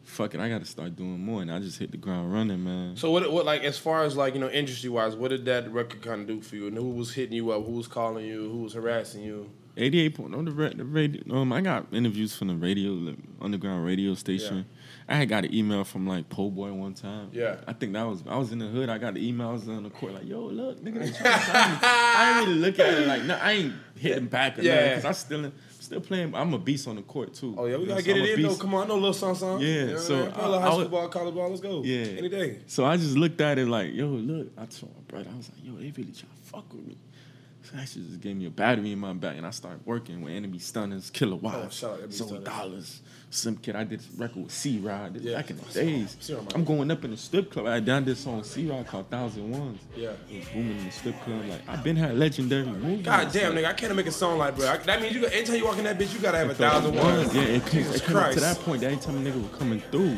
Fuck 0.04 0.34
it, 0.34 0.40
I 0.40 0.48
got 0.48 0.58
to 0.58 0.64
start 0.66 0.96
doing 0.96 1.24
more, 1.24 1.40
and 1.40 1.52
I 1.52 1.60
just 1.60 1.78
hit 1.78 1.92
the 1.92 1.96
ground 1.96 2.32
running, 2.32 2.64
man. 2.64 2.96
So 2.96 3.12
what, 3.12 3.30
what 3.30 3.44
like 3.44 3.62
as 3.62 3.78
far 3.78 4.02
as 4.02 4.16
like 4.16 4.34
you 4.34 4.40
know 4.40 4.50
industry 4.50 4.90
wise, 4.90 5.14
what 5.14 5.28
did 5.28 5.44
that 5.44 5.70
record 5.70 6.02
kind 6.02 6.22
of 6.22 6.26
do 6.26 6.40
for 6.40 6.56
you? 6.56 6.66
And 6.66 6.76
who 6.76 6.90
was 6.90 7.14
hitting 7.14 7.34
you 7.34 7.50
up? 7.52 7.64
Who 7.64 7.72
was 7.72 7.86
calling 7.86 8.26
you? 8.26 8.50
Who 8.50 8.62
was 8.62 8.72
harassing 8.74 9.22
you? 9.22 9.50
88 9.76 10.14
point 10.16 10.34
on 10.34 10.44
the, 10.46 10.50
the 10.50 10.84
radio. 10.84 11.22
Um, 11.34 11.52
I 11.52 11.60
got 11.60 11.86
interviews 11.92 12.34
from 12.34 12.48
the 12.48 12.56
radio, 12.56 12.90
like, 12.90 13.16
underground 13.40 13.84
radio 13.84 14.14
station. 14.14 14.66
I 15.10 15.14
had 15.16 15.28
got 15.28 15.44
an 15.44 15.52
email 15.52 15.82
from 15.82 16.06
like 16.06 16.28
Poe 16.28 16.50
Boy 16.50 16.72
one 16.72 16.94
time. 16.94 17.30
Yeah. 17.32 17.56
I 17.66 17.72
think 17.72 17.92
that 17.94 18.04
was 18.06 18.22
I 18.28 18.36
was 18.38 18.52
in 18.52 18.60
the 18.60 18.66
hood. 18.68 18.88
I 18.88 18.96
got 18.98 19.14
the 19.14 19.32
emails 19.32 19.68
on 19.68 19.82
the 19.82 19.90
court 19.90 20.14
like, 20.14 20.24
yo, 20.24 20.40
look, 20.42 20.80
nigga, 20.82 21.00
they 21.00 21.10
trying 21.10 21.38
to 21.40 21.46
sign 21.46 21.70
me. 21.72 21.78
I 21.82 22.38
ain't 22.38 22.46
really 22.48 22.60
look 22.60 22.78
at 22.78 22.94
it 22.94 23.06
like, 23.08 23.24
no, 23.24 23.34
I 23.36 23.50
ain't 23.52 23.74
hitting 23.96 24.26
back 24.26 24.58
or 24.58 24.62
Yeah. 24.62 24.74
yeah. 24.74 24.88
because 24.90 25.04
I 25.04 25.12
still 25.12 25.44
in, 25.46 25.52
still 25.80 26.00
playing. 26.00 26.32
I'm 26.34 26.54
a 26.54 26.58
beast 26.58 26.86
on 26.86 26.94
the 26.96 27.02
court 27.02 27.34
too. 27.34 27.56
Oh 27.58 27.66
yeah, 27.66 27.76
we 27.76 27.86
gotta 27.86 28.02
so 28.02 28.06
get 28.06 28.16
it 28.18 28.38
in 28.38 28.42
though. 28.46 28.54
Come 28.54 28.72
on, 28.74 28.84
I 28.84 28.86
know 28.86 28.94
little 28.94 29.12
song 29.12 29.34
song. 29.34 29.60
Yeah, 29.60 29.66
you 29.68 29.86
know 29.88 29.96
so 29.98 30.14
I 30.14 30.22
mean? 30.22 30.30
Play 30.32 30.44
a 30.44 30.48
little 30.48 30.54
I- 30.54 30.60
high 30.62 30.66
I 30.66 30.70
school 30.70 30.78
would- 30.82 30.90
ball, 30.92 31.08
college 31.08 31.34
ball. 31.34 31.48
Let's 31.48 31.60
go. 31.60 31.82
Yeah. 31.82 32.04
any 32.18 32.28
day. 32.28 32.58
So 32.68 32.84
I 32.84 32.96
just 32.96 33.16
looked 33.16 33.40
at 33.40 33.58
it 33.58 33.66
like, 33.66 33.92
yo, 33.92 34.06
look. 34.06 34.48
I 34.56 34.66
told 34.66 34.94
my 34.94 35.02
brother, 35.08 35.28
I 35.32 35.36
was 35.36 35.50
like, 35.50 35.64
yo, 35.64 35.72
they 35.72 35.90
really 35.90 36.12
trying 36.12 36.14
to 36.14 36.42
fuck 36.44 36.72
with 36.72 36.86
me. 36.86 36.96
So 37.62 37.72
I 37.76 37.82
actually 37.82 38.06
just 38.06 38.20
gave 38.20 38.36
me 38.36 38.46
a 38.46 38.50
battery 38.50 38.92
in 38.92 38.98
my 39.00 39.12
back, 39.12 39.36
and 39.36 39.44
I 39.46 39.50
started 39.50 39.84
working 39.84 40.22
with 40.22 40.32
Enemy 40.32 40.60
Stunners, 40.60 41.10
Killer 41.10 41.36
Wives, 41.36 41.66
Oh, 41.66 41.68
shout 41.70 41.90
out 41.90 41.98
Enemy 41.98 42.12
Zoe 42.12 42.26
Stunners. 42.28 42.44
Dollars, 42.44 43.02
some 43.30 43.56
kid. 43.56 43.76
I 43.76 43.84
did 43.84 44.00
record 44.16 44.42
with 44.44 44.52
C 44.52 44.78
Rod 44.78 45.16
Yeah. 45.16 45.36
back 45.36 45.50
in 45.50 45.56
the 45.56 45.64
days. 45.72 46.16
I'm 46.54 46.64
going 46.64 46.90
up 46.90 47.04
in 47.04 47.12
the 47.12 47.16
strip 47.16 47.50
club. 47.50 47.66
I 47.66 47.78
done 47.80 48.04
this 48.04 48.18
song 48.20 48.42
C 48.42 48.68
Rod 48.68 48.86
called 48.86 49.08
Thousand 49.08 49.50
Ones. 49.50 49.80
Yeah. 49.96 50.10
It 50.30 50.38
was 50.40 50.48
booming 50.48 50.78
in 50.78 50.84
the 50.84 50.90
strip 50.90 51.20
club. 51.22 51.44
Like 51.48 51.60
I've 51.68 51.84
been 51.84 51.96
had 51.96 52.16
legendary 52.18 52.64
movies. 52.66 53.04
God 53.06 53.32
damn, 53.32 53.54
nigga, 53.54 53.66
I 53.66 53.72
can't 53.72 53.94
make 53.94 54.06
a 54.06 54.10
song 54.12 54.38
like 54.38 54.56
bro. 54.56 54.68
I, 54.68 54.76
that 54.78 55.00
means 55.00 55.14
you 55.14 55.24
anytime 55.26 55.56
you 55.56 55.64
walk 55.64 55.78
in 55.78 55.84
that 55.84 55.98
bitch, 55.98 56.12
you 56.12 56.20
gotta 56.20 56.38
have 56.38 56.50
a 56.50 56.54
thousand 56.54 56.94
ones. 56.96 57.34
Yeah, 57.34 57.42
it 57.42 57.66
came, 57.66 57.82
Jesus 57.84 57.96
it 57.96 58.02
came 58.04 58.32
to 58.34 58.40
that 58.40 58.58
point. 58.60 58.80
That 58.80 58.92
anytime 58.92 59.16
a 59.16 59.20
nigga 59.30 59.40
was 59.48 59.58
coming 59.58 59.80
through, 59.92 60.16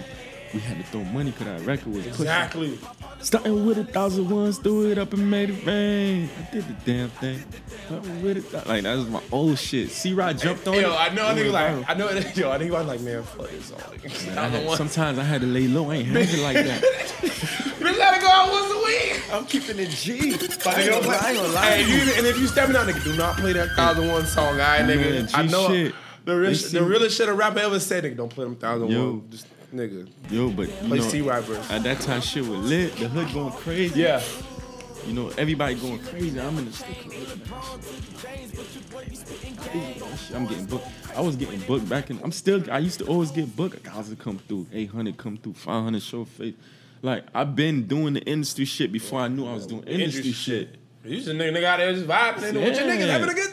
we 0.55 0.61
had 0.61 0.77
to 0.79 0.83
throw 0.85 1.03
money 1.05 1.31
because 1.31 1.47
that 1.47 1.67
record 1.67 1.87
was 1.89 1.97
pushing. 2.07 2.11
Exactly. 2.11 2.79
Starting 3.21 3.65
with 3.67 3.79
a 3.79 3.85
thousand 3.85 4.29
ones, 4.29 4.59
threw 4.59 4.91
it 4.91 4.99
up 4.99 5.13
and 5.13 5.31
made 5.31 5.51
it 5.51 5.65
rain. 5.65 6.29
I 6.39 6.53
did 6.53 6.65
the 6.67 6.75
damn 6.85 7.09
thing. 7.11 7.43
Starting 7.87 8.23
with 8.23 8.37
it, 8.55 8.67
like 8.67 8.83
that 8.83 8.97
was 8.97 9.09
my 9.09 9.23
old 9.31 9.59
shit. 9.59 9.91
C 9.91 10.13
Rod 10.13 10.39
jumped 10.39 10.67
on 10.67 10.75
it. 10.75 10.81
Yo, 10.83 10.95
I 10.95 11.09
know 11.15 11.23
nigga 11.35 11.53
like 11.53 11.67
viral. 11.73 11.85
I 11.89 11.95
know 11.95 12.09
it. 12.09 12.37
Yo, 12.37 12.51
I 12.51 12.59
think 12.59 12.73
I 12.73 12.79
was 12.79 12.87
like, 12.89 13.01
man, 13.01 13.23
fuck 13.23 13.49
this 13.51 13.67
song. 13.67 13.81
I 14.37 14.49
had- 14.49 14.71
sometimes 14.77 15.19
I 15.19 15.23
had 15.23 15.41
to 15.43 15.47
lay 15.47 15.69
low. 15.69 15.91
I 15.91 15.97
ain't 15.97 16.09
have 16.09 16.17
it 16.17 16.43
like 16.43 16.57
that. 16.57 16.83
Bitch, 17.83 17.95
it 18.17 18.21
go 18.21 18.29
out 18.29 18.51
once 18.51 18.73
a 18.73 18.85
week. 18.85 19.23
I'm 19.33 19.45
keeping 19.47 19.79
it 19.79 19.89
G. 19.91 20.33
But 20.33 20.41
nigga, 20.41 20.87
don't 20.89 21.03
play. 21.05 21.17
I 21.21 21.31
ain't 21.31 21.39
gonna 21.39 21.53
lie. 21.55 21.65
Hey, 21.67 21.83
you, 22.07 22.13
and 22.17 22.27
if 22.27 22.39
you 22.39 22.47
stepping 22.47 22.77
out, 22.77 22.87
nigga, 22.87 23.03
do 23.05 23.17
not 23.17 23.37
play 23.37 23.53
that 23.55 23.71
thousand 23.77 24.09
one 24.09 24.27
song, 24.27 24.47
all 24.55 24.59
right, 24.59 24.83
nigga. 24.83 25.11
Man, 25.11 25.29
I 25.35 25.43
know 25.47 25.69
shit. 25.69 25.95
the 26.25 26.37
real, 26.37 26.51
They 26.51 26.55
sh- 26.57 26.61
see- 26.65 26.79
the 26.79 26.85
realest 26.85 27.17
shit 27.17 27.29
a 27.29 27.33
rapper 27.35 27.59
ever 27.61 27.81
said, 27.81 28.05
nigga. 28.05 28.17
Don't 28.17 28.29
play 28.29 28.45
them 28.45 28.57
thousand 28.57 28.89
Yo. 28.91 29.11
one. 29.13 29.31
Just 29.31 29.47
nigga, 29.73 30.09
Yo, 30.31 30.51
but 30.51 30.69
you 30.69 30.89
play 30.89 30.99
know, 30.99 31.09
C 31.09 31.21
Rap 31.23 31.45
at 31.71 31.83
that 31.83 32.01
time 32.01 32.21
shit 32.21 32.47
was 32.47 32.59
lit. 32.61 32.95
The 32.97 33.09
hood 33.09 33.33
going 33.33 33.53
crazy. 33.53 34.01
Yeah. 34.01 34.23
You 35.07 35.15
know, 35.15 35.29
everybody 35.37 35.75
going 35.75 35.99
crazy. 35.99 36.41
I'm 36.41 36.57
in 36.59 36.67
the 36.67 36.73
stick. 36.73 36.97
I'm 40.35 40.47
getting 40.47 40.67
booked. 40.67 40.87
I 41.17 41.21
was 41.21 41.37
getting 41.37 41.61
booked 41.61 41.89
back 41.89 42.11
in. 42.11 42.21
I'm 42.23 42.33
still. 42.33 42.63
I 42.71 42.79
used 42.79 43.01
to 43.01 43.07
always 43.07 43.31
get 43.31 43.55
booked. 43.57 43.77
A 43.77 43.91
thousand 43.91 44.19
come 44.19 44.39
through, 44.39 44.67
eight 44.73 44.91
hundred 44.91 45.17
come 45.17 45.37
through, 45.37 45.55
five 45.55 45.83
hundred 45.83 46.03
show 46.03 46.25
face. 46.25 46.55
Like 47.03 47.25
I've 47.35 47.57
been 47.57 47.87
doing 47.89 48.15
the 48.15 48.23
industry 48.23 48.65
shit 48.65 48.93
before 48.93 49.21
I 49.21 49.29
knew 49.29 49.47
I 49.47 49.55
was 49.55 49.67
doing 49.67 49.83
industry, 49.85 50.23
Industry 50.23 50.33
shit. 50.33 50.77
You 51.05 51.17
just 51.17 51.29
a 51.29 51.33
nigga, 51.33 51.57
nigga 51.57 51.65
out 51.65 51.79
there 51.79 51.93
just 51.93 52.07
vibing 52.07 52.43
and 52.45 52.59
with 52.59 52.79
your 52.79 52.87
niggas 52.87 53.09
having 53.09 53.29
a 53.29 53.35
good. 53.35 53.52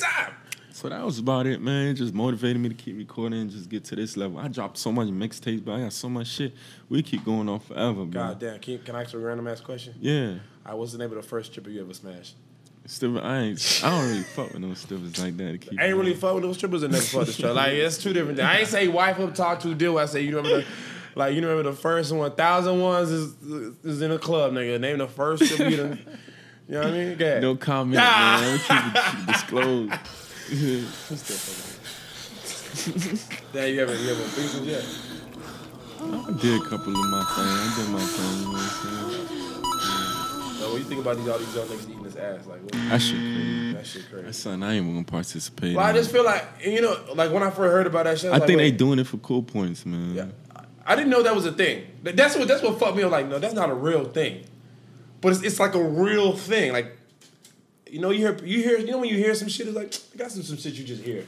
So 0.80 0.88
that 0.88 1.04
was 1.04 1.20
about 1.20 1.46
it, 1.46 1.60
man. 1.62 1.90
It 1.90 1.96
just 1.96 2.14
motivated 2.14 2.62
me 2.62 2.70
to 2.70 2.76
keep 2.76 2.96
recording 2.96 3.42
and 3.42 3.52
just 3.52 3.68
get 3.68 3.84
to 3.84 3.98
this 3.98 4.16
level. 4.16 4.40
I 4.40 4.48
dropped 4.48 4.78
so 4.78 4.94
much 4.94 5.10
mixtapes, 5.10 5.66
but 5.66 5.74
I 5.74 5.82
got 5.82 5.92
so 5.92 6.08
much 6.08 6.28
shit. 6.28 6.54
We 6.88 7.04
keep 7.04 7.26
going 7.26 7.50
on 7.50 7.60
forever, 7.60 8.06
bro. 8.06 8.28
God 8.28 8.40
damn, 8.40 8.60
can, 8.60 8.80
can 8.80 8.96
I 8.96 9.02
ask 9.02 9.12
you 9.12 9.20
a 9.20 9.22
random 9.24 9.46
ass 9.50 9.60
question? 9.60 9.96
Yeah. 10.00 10.36
I 10.66 10.76
was 10.76 10.94
the 10.94 10.98
name 10.98 11.10
of 11.10 11.18
the 11.18 11.22
first 11.22 11.52
stripper 11.52 11.70
you 11.70 11.82
ever 11.82 11.94
smashed? 11.94 12.38
Still, 12.86 13.20
I 13.20 13.40
ain't. 13.40 13.82
I 13.84 13.90
don't 13.90 14.10
really 14.10 14.24
fuck 14.36 14.54
with 14.54 14.62
no 14.62 14.74
strippers 14.74 15.22
like 15.22 15.36
that. 15.36 15.52
To 15.52 15.58
keep 15.58 15.78
I 15.82 15.88
ain't 15.88 15.98
really 15.98 16.12
real. 16.12 16.20
fuck 16.22 16.36
with 16.36 16.46
no 16.46 16.54
strippers 16.54 16.84
and 16.84 16.94
never 16.94 17.04
fuck 17.04 17.26
the 17.26 17.34
stripper. 17.34 17.54
Like 17.56 17.74
it's 17.74 17.98
two 17.98 18.14
different 18.14 18.38
things. 18.38 18.48
I 18.48 18.60
ain't 18.60 18.70
say 18.70 18.88
wife 18.88 19.20
up 19.20 19.36
talk 19.36 19.60
to 19.60 19.76
deal. 19.76 19.98
I 19.98 20.06
say 20.06 20.22
you 20.22 20.38
remember 20.38 20.62
the, 20.62 20.66
like 21.14 21.36
you 21.36 21.42
remember 21.42 21.72
the 21.72 21.76
first 21.76 22.14
one. 22.14 22.32
Thousand 22.32 22.80
ones 22.80 23.12
is 23.12 23.34
is 23.84 24.02
in 24.02 24.12
a 24.12 24.18
club, 24.18 24.54
nigga. 24.54 24.80
Name 24.80 25.00
the 25.00 25.10
first 25.10 25.44
stripper 25.44 25.70
you 25.70 25.76
done. 25.76 26.00
You 26.70 26.76
know 26.76 26.82
what 26.84 26.88
I 26.88 26.92
mean? 26.92 27.18
Yeah. 27.20 27.40
No 27.40 27.58
comment, 27.58 27.96
man. 27.96 28.54
We 28.54 28.60
keep 28.60 28.70
it 28.70 29.04
keep 29.12 29.20
it 29.20 29.28
disclosed. 29.28 29.94
Mm-hmm. 30.50 31.50
Damn, 33.54 33.74
you 33.74 33.82
ever 33.82 33.96
you 33.96 34.12
ever. 34.12 34.24
I 36.02 36.32
did 36.42 36.62
a 36.62 36.64
couple 36.66 36.96
of 36.96 37.10
my 37.10 37.24
thing. 37.36 37.46
I 37.46 37.74
did 37.78 37.90
my 37.90 38.00
thing. 38.00 38.40
You 38.40 38.46
know 38.46 38.52
what 38.52 38.62
I'm 38.62 38.70
saying? 38.70 39.26
What 40.72 40.78
you 40.78 40.84
think 40.86 41.02
about 41.02 41.18
these 41.18 41.28
all 41.28 41.40
these 41.40 41.56
young 41.56 41.66
niggas 41.68 41.90
eating 41.90 42.04
this 42.04 42.16
ass? 42.16 42.46
Like 42.48 42.62
what, 42.62 42.72
That 42.74 43.02
shit 43.02 43.16
crazy. 43.16 43.74
that 43.74 43.86
shit 43.88 44.10
crazy. 44.10 44.26
That's 44.26 44.38
something 44.38 44.64
I 44.64 44.74
ain't 44.74 44.84
even 44.84 44.94
gonna 44.96 45.06
participate. 45.06 45.76
Well, 45.76 45.86
I 45.86 45.90
in. 45.90 45.96
just 45.96 46.12
feel 46.12 46.24
like 46.26 46.46
you 46.64 46.82
know, 46.82 46.96
like 47.16 47.32
when 47.32 47.44
I 47.44 47.50
first 47.50 47.72
heard 47.72 47.88
about 47.88 48.04
that 48.06 48.20
shit, 48.20 48.32
I, 48.32 48.36
I 48.36 48.40
was 48.40 48.48
think 48.48 48.58
like, 48.58 48.66
they 48.66 48.72
wait, 48.72 48.78
doing 48.78 49.00
it 49.00 49.08
for 49.08 49.18
cool 49.18 49.44
points, 49.44 49.86
man. 49.86 50.16
Yeah. 50.16 50.26
I 50.86 50.96
didn't 50.96 51.10
know 51.12 51.22
that 51.24 51.36
was 51.36 51.46
a 51.46 51.52
thing. 51.52 51.86
That- 52.04 52.16
That's 52.18 52.36
what 52.36 52.48
that's 52.48 52.64
what 52.64 52.80
fucked 52.80 52.96
me 52.98 53.04
up. 53.04 53.12
Like, 53.12 53.28
no, 53.28 53.38
that's 53.40 53.54
not 53.54 53.70
a 53.70 53.74
real 53.76 54.06
thing. 54.06 54.44
But 55.22 55.34
it's, 55.34 55.42
it's 55.44 55.60
like 55.60 55.76
a 55.76 55.84
real 55.84 56.34
thing. 56.36 56.72
Like, 56.72 56.98
you 57.92 58.00
know, 58.00 58.10
you 58.12 58.20
hear 58.20 58.38
you 58.46 58.62
hear 58.64 58.78
you 58.78 58.88
know 58.92 59.00
when 59.00 59.10
you 59.10 59.18
hear 59.18 59.34
some 59.36 59.48
shit, 59.50 59.68
it's 59.68 59.76
like 59.76 59.94
I 60.14 60.18
got 60.18 60.32
some 60.32 60.44
some 60.44 60.58
shit 60.58 60.74
you 60.76 60.84
just 60.86 61.04
hear. 61.04 61.26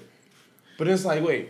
But 0.77 0.87
it's 0.87 1.05
like, 1.05 1.23
wait, 1.23 1.49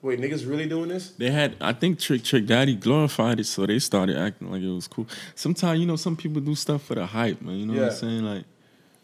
wait, 0.00 0.20
niggas 0.20 0.48
really 0.48 0.66
doing 0.66 0.88
this? 0.88 1.10
They 1.10 1.30
had, 1.30 1.54
I 1.60 1.72
think 1.72 1.98
Trick 2.00 2.24
Trick 2.24 2.46
Daddy 2.46 2.74
glorified 2.74 3.38
it, 3.38 3.44
so 3.46 3.64
they 3.66 3.78
started 3.78 4.16
acting 4.16 4.50
like 4.50 4.62
it 4.62 4.70
was 4.72 4.88
cool. 4.88 5.06
Sometimes, 5.36 5.78
you 5.78 5.86
know, 5.86 5.96
some 5.96 6.16
people 6.16 6.40
do 6.40 6.54
stuff 6.54 6.82
for 6.82 6.94
the 6.96 7.06
hype, 7.06 7.40
man. 7.42 7.56
You 7.58 7.66
know 7.66 7.74
what 7.74 7.80
Yeah. 7.80 7.86
I'm 7.88 7.94
saying? 7.94 8.22
Like, 8.24 8.44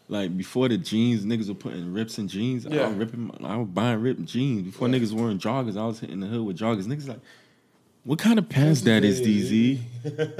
like 0.09 0.35
before 0.37 0.67
the 0.67 0.77
jeans, 0.77 1.23
niggas 1.23 1.47
were 1.47 1.53
putting 1.53 1.93
rips 1.93 2.17
in 2.17 2.27
jeans. 2.27 2.65
I 2.65 2.71
Yeah. 2.71 2.87
was 2.87 2.97
ripping, 2.97 3.31
my- 3.39 3.49
I 3.49 3.55
was 3.57 3.67
buying 3.69 4.01
ripped 4.01 4.25
jeans. 4.25 4.63
Before 4.63 4.89
Yeah. 4.89 4.95
niggas 4.97 5.13
wearing 5.13 5.37
joggers, 5.39 5.77
I 5.77 5.85
was 5.85 5.99
hitting 5.99 6.19
the 6.19 6.27
hood 6.27 6.45
with 6.45 6.57
joggers. 6.57 6.85
Niggas 6.85 7.07
like, 7.07 7.19
what 8.03 8.17
kind 8.19 8.39
of 8.39 8.49
pants 8.49 8.81
that 8.81 9.03
is, 9.05 9.21
DZ? 9.21 9.79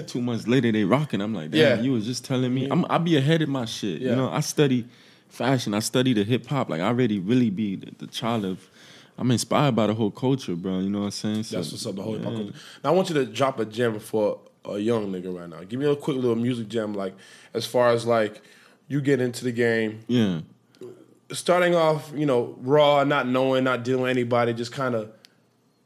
Two 0.08 0.22
months 0.22 0.48
later, 0.48 0.72
they 0.72 0.84
rocking. 0.84 1.22
I'm 1.22 1.34
like, 1.34 1.52
damn, 1.52 1.78
Yeah. 1.78 1.82
you 1.84 1.92
was 1.94 2.06
just 2.06 2.26
telling 2.26 2.54
me. 2.54 2.68
I'm, 2.70 2.86
I 2.90 2.98
be 2.98 3.16
ahead 3.16 3.42
of 3.42 3.48
my 3.50 3.66
shit. 3.66 4.02
Yeah. 4.02 4.10
You 4.12 4.16
know, 4.16 4.30
I 4.30 4.40
study 4.42 4.86
fashion. 5.30 5.74
I 5.74 5.80
study 5.80 6.14
the 6.14 6.24
hip 6.24 6.46
hop. 6.48 6.70
Like, 6.70 6.82
I 6.82 6.86
already 6.88 7.20
really 7.20 7.50
be 7.50 7.76
the, 7.76 7.92
the 7.98 8.08
child 8.08 8.46
of. 8.46 8.70
I'm 9.18 9.32
inspired 9.32 9.76
by 9.76 9.88
the 9.88 9.94
whole 9.94 10.12
culture, 10.12 10.56
bro. 10.56 10.80
You 10.80 10.90
know 10.90 11.00
what 11.00 11.06
I'm 11.06 11.12
saying? 11.12 11.44
So, 11.44 11.58
That's 11.58 11.72
what's 11.74 11.86
up. 11.86 11.96
The 11.96 12.02
whole 12.02 12.18
yeah. 12.18 12.52
Now 12.84 12.92
I 12.92 12.92
want 12.92 13.10
you 13.10 13.16
to 13.16 13.26
drop 13.26 13.60
a 13.60 13.66
gem 13.66 14.00
for 14.00 14.40
a 14.64 14.78
young 14.78 15.12
nigga 15.12 15.38
right 15.38 15.50
now. 15.50 15.62
Give 15.66 15.78
me 15.78 15.88
a 15.88 15.96
quick 15.96 16.16
little 16.16 16.38
music 16.38 16.70
gem, 16.70 16.94
like 16.94 17.14
as 17.54 17.66
far 17.66 17.90
as 17.90 18.06
like 18.06 18.42
you 18.88 19.02
get 19.02 19.20
into 19.20 19.44
the 19.44 19.52
game, 19.52 20.00
Yeah. 20.08 20.40
starting 21.34 21.76
off, 21.76 22.12
you 22.16 22.26
know, 22.26 22.56
raw, 22.62 23.04
not 23.04 23.28
knowing, 23.28 23.66
not 23.66 23.84
dealing 23.84 24.04
with 24.04 24.12
anybody, 24.12 24.54
just 24.54 24.72
kind 24.72 24.96
of 24.96 25.12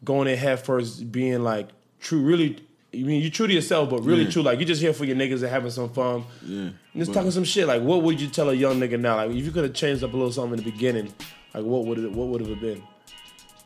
going 0.03 0.27
in 0.27 0.37
head 0.37 0.59
first, 0.63 1.11
being 1.11 1.43
like 1.43 1.69
true, 1.99 2.21
really. 2.21 2.63
I 2.93 2.97
mean, 2.97 3.21
you 3.23 3.29
true 3.31 3.47
to 3.47 3.53
yourself, 3.53 3.89
but 3.89 4.01
really 4.03 4.23
Yeah. 4.25 4.29
true. 4.29 4.41
Like 4.43 4.59
you 4.59 4.65
just 4.65 4.81
here 4.81 4.93
for 4.93 5.05
your 5.05 5.15
niggas 5.15 5.41
and 5.41 5.49
having 5.49 5.71
some 5.71 5.89
fun. 5.89 6.23
Yeah. 6.45 6.59
And 6.61 6.73
just 6.95 7.09
But- 7.11 7.15
talking 7.15 7.31
some 7.31 7.43
shit. 7.43 7.67
Like, 7.67 7.81
what 7.81 8.03
would 8.03 8.21
you 8.21 8.27
tell 8.27 8.49
a 8.49 8.53
young 8.53 8.79
nigga 8.79 8.99
now? 8.99 9.15
Like, 9.15 9.31
if 9.31 9.43
you 9.45 9.51
could 9.51 9.63
have 9.63 9.73
changed 9.73 10.03
up 10.03 10.13
a 10.13 10.15
little 10.17 10.31
something 10.31 10.59
in 10.59 10.63
the 10.63 10.71
beginning, 10.71 11.11
like, 11.55 11.63
what 11.63 11.85
would 11.85 11.97
it? 11.99 12.11
What 12.11 12.27
would 12.27 12.41
have 12.45 12.61
been? 12.61 12.83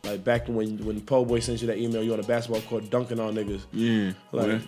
Like 0.04 0.24
back 0.24 0.48
when 0.48 0.78
when 0.86 1.02
Poe 1.02 1.26
Boy 1.26 1.40
sent 1.42 1.60
you 1.62 1.68
that 1.68 1.78
email, 1.78 2.02
you 2.04 2.14
on 2.14 2.20
a 2.20 2.24
basketball 2.24 2.62
court 2.62 2.90
dunking 2.90 3.20
on 3.20 3.36
niggas. 3.36 3.62
Yeah. 3.74 4.12
Like- 4.32 4.48
well, 4.48 4.60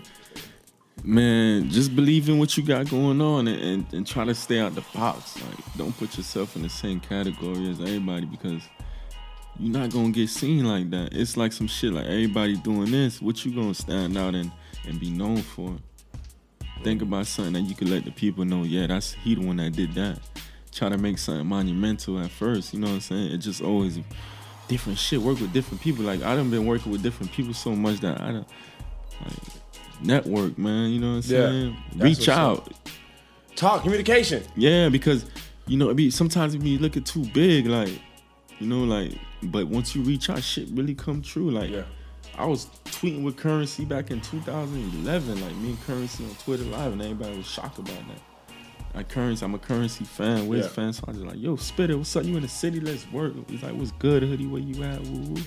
man, 1.03 1.69
just 1.69 1.95
believe 1.95 2.27
in 2.27 2.37
what 2.39 2.57
you 2.57 2.63
got 2.63 2.89
going 2.89 3.21
on 3.21 3.47
and, 3.47 3.61
and, 3.61 3.85
and 3.93 4.07
try 4.07 4.25
to 4.25 4.35
stay 4.35 4.59
out 4.59 4.75
the 4.75 4.83
box. 4.93 5.35
Like, 5.41 5.77
don't 5.77 5.97
put 5.97 6.17
yourself 6.17 6.55
in 6.57 6.63
the 6.63 6.69
same 6.69 6.99
category 6.99 7.69
as 7.69 7.79
everybody 7.79 8.25
because 8.25 8.61
you're 9.59 9.77
not 9.77 9.91
gonna 9.91 10.11
get 10.11 10.29
seen 10.29 10.65
like 10.65 10.89
that. 10.91 11.13
It's 11.13 11.35
like 11.35 11.51
some 11.51 11.67
shit 11.67 11.91
like 11.91 12.05
everybody 12.05 12.55
doing 12.55 12.91
this. 12.91 13.21
What 13.21 13.43
you 13.45 13.53
gonna 13.53 13.73
stand 13.73 14.17
out 14.17 14.33
and, 14.33 14.51
and 14.87 14.99
be 14.99 15.09
known 15.09 15.41
for? 15.41 15.75
Think 16.83 17.01
about 17.01 17.27
something 17.27 17.53
that 17.53 17.69
you 17.69 17.75
could 17.75 17.89
let 17.89 18.05
the 18.05 18.11
people 18.11 18.45
know, 18.45 18.63
yeah, 18.63 18.87
that's 18.87 19.13
he 19.13 19.35
the 19.35 19.45
one 19.45 19.57
that 19.57 19.73
did 19.73 19.93
that. 19.95 20.19
Try 20.71 20.87
to 20.87 20.97
make 20.97 21.17
something 21.17 21.45
monumental 21.45 22.19
at 22.19 22.31
first, 22.31 22.73
you 22.73 22.79
know 22.79 22.87
what 22.87 22.93
I'm 22.93 23.01
saying? 23.01 23.31
It 23.33 23.37
just 23.39 23.61
always 23.61 23.99
different 24.69 24.97
shit. 24.97 25.19
Work 25.19 25.41
with 25.41 25.51
different 25.51 25.81
people. 25.81 26.05
Like 26.05 26.23
I 26.23 26.35
done 26.35 26.49
been 26.49 26.65
working 26.65 26.91
with 26.91 27.03
different 27.03 27.33
people 27.33 27.53
so 27.53 27.75
much 27.75 27.99
that 27.99 28.21
I 28.21 28.31
don't 28.31 28.47
like 29.25 29.33
network, 30.01 30.57
man. 30.57 30.91
You 30.91 30.99
know 30.99 31.09
what 31.09 31.15
I'm 31.15 31.21
saying? 31.23 31.77
that's 31.95 32.19
Reach 32.19 32.29
out. 32.29 32.71
Talk 33.57 33.81
communication. 33.83 34.43
Yeah, 34.55 34.87
because 34.87 35.25
you 35.67 35.77
know, 35.77 35.89
it 35.89 35.95
be 35.95 36.09
sometimes 36.09 36.55
if 36.55 36.63
you 36.63 36.79
look 36.79 36.95
at 36.95 37.05
too 37.05 37.25
big, 37.33 37.67
like 37.67 37.91
you 38.59 38.67
know, 38.67 38.85
like 38.85 39.17
But 39.43 39.67
once 39.67 39.95
you 39.95 40.01
reach 40.01 40.29
out, 40.29 40.43
shit 40.43 40.67
really 40.71 40.95
come 40.95 41.21
true. 41.21 41.49
Like 41.51 41.69
Yeah. 41.71 41.83
I 42.37 42.45
was 42.45 42.67
tweeting 42.85 43.23
with 43.23 43.35
Currency 43.37 43.85
back 43.85 44.11
in 44.11 44.21
2011. 44.21 45.41
Like 45.41 45.55
me 45.55 45.69
and 45.69 45.81
Currency 45.85 46.23
on 46.25 46.31
Twitter 46.35 46.63
Live, 46.63 46.93
and 46.93 47.01
everybody 47.01 47.37
was 47.37 47.45
shocked 47.47 47.79
about 47.79 47.95
that. 48.07 48.21
Like 48.95 49.09
Currency, 49.09 49.45
I'm 49.45 49.53
a 49.55 49.59
Currency 49.59 50.03
fan, 50.05 50.47
Wiz 50.47 50.65
Yeah. 50.65 50.71
fan, 50.71 50.93
so 50.93 51.03
I 51.07 51.11
was 51.11 51.17
just 51.19 51.27
like, 51.29 51.41
"Yo, 51.41 51.55
Spitta, 51.57 51.97
what's 51.97 52.15
up? 52.15 52.25
You 52.25 52.35
in 52.37 52.41
the 52.41 52.47
city? 52.47 52.79
Let's 52.79 53.09
work." 53.11 53.33
He's 53.49 53.61
like, 53.63 53.73
"What's 53.75 53.91
good, 53.93 54.23
hoodie? 54.23 54.47
Where 54.47 54.61
you 54.61 54.83
at?" 54.83 55.01
Woo 55.03 55.19
woo. 55.33 55.41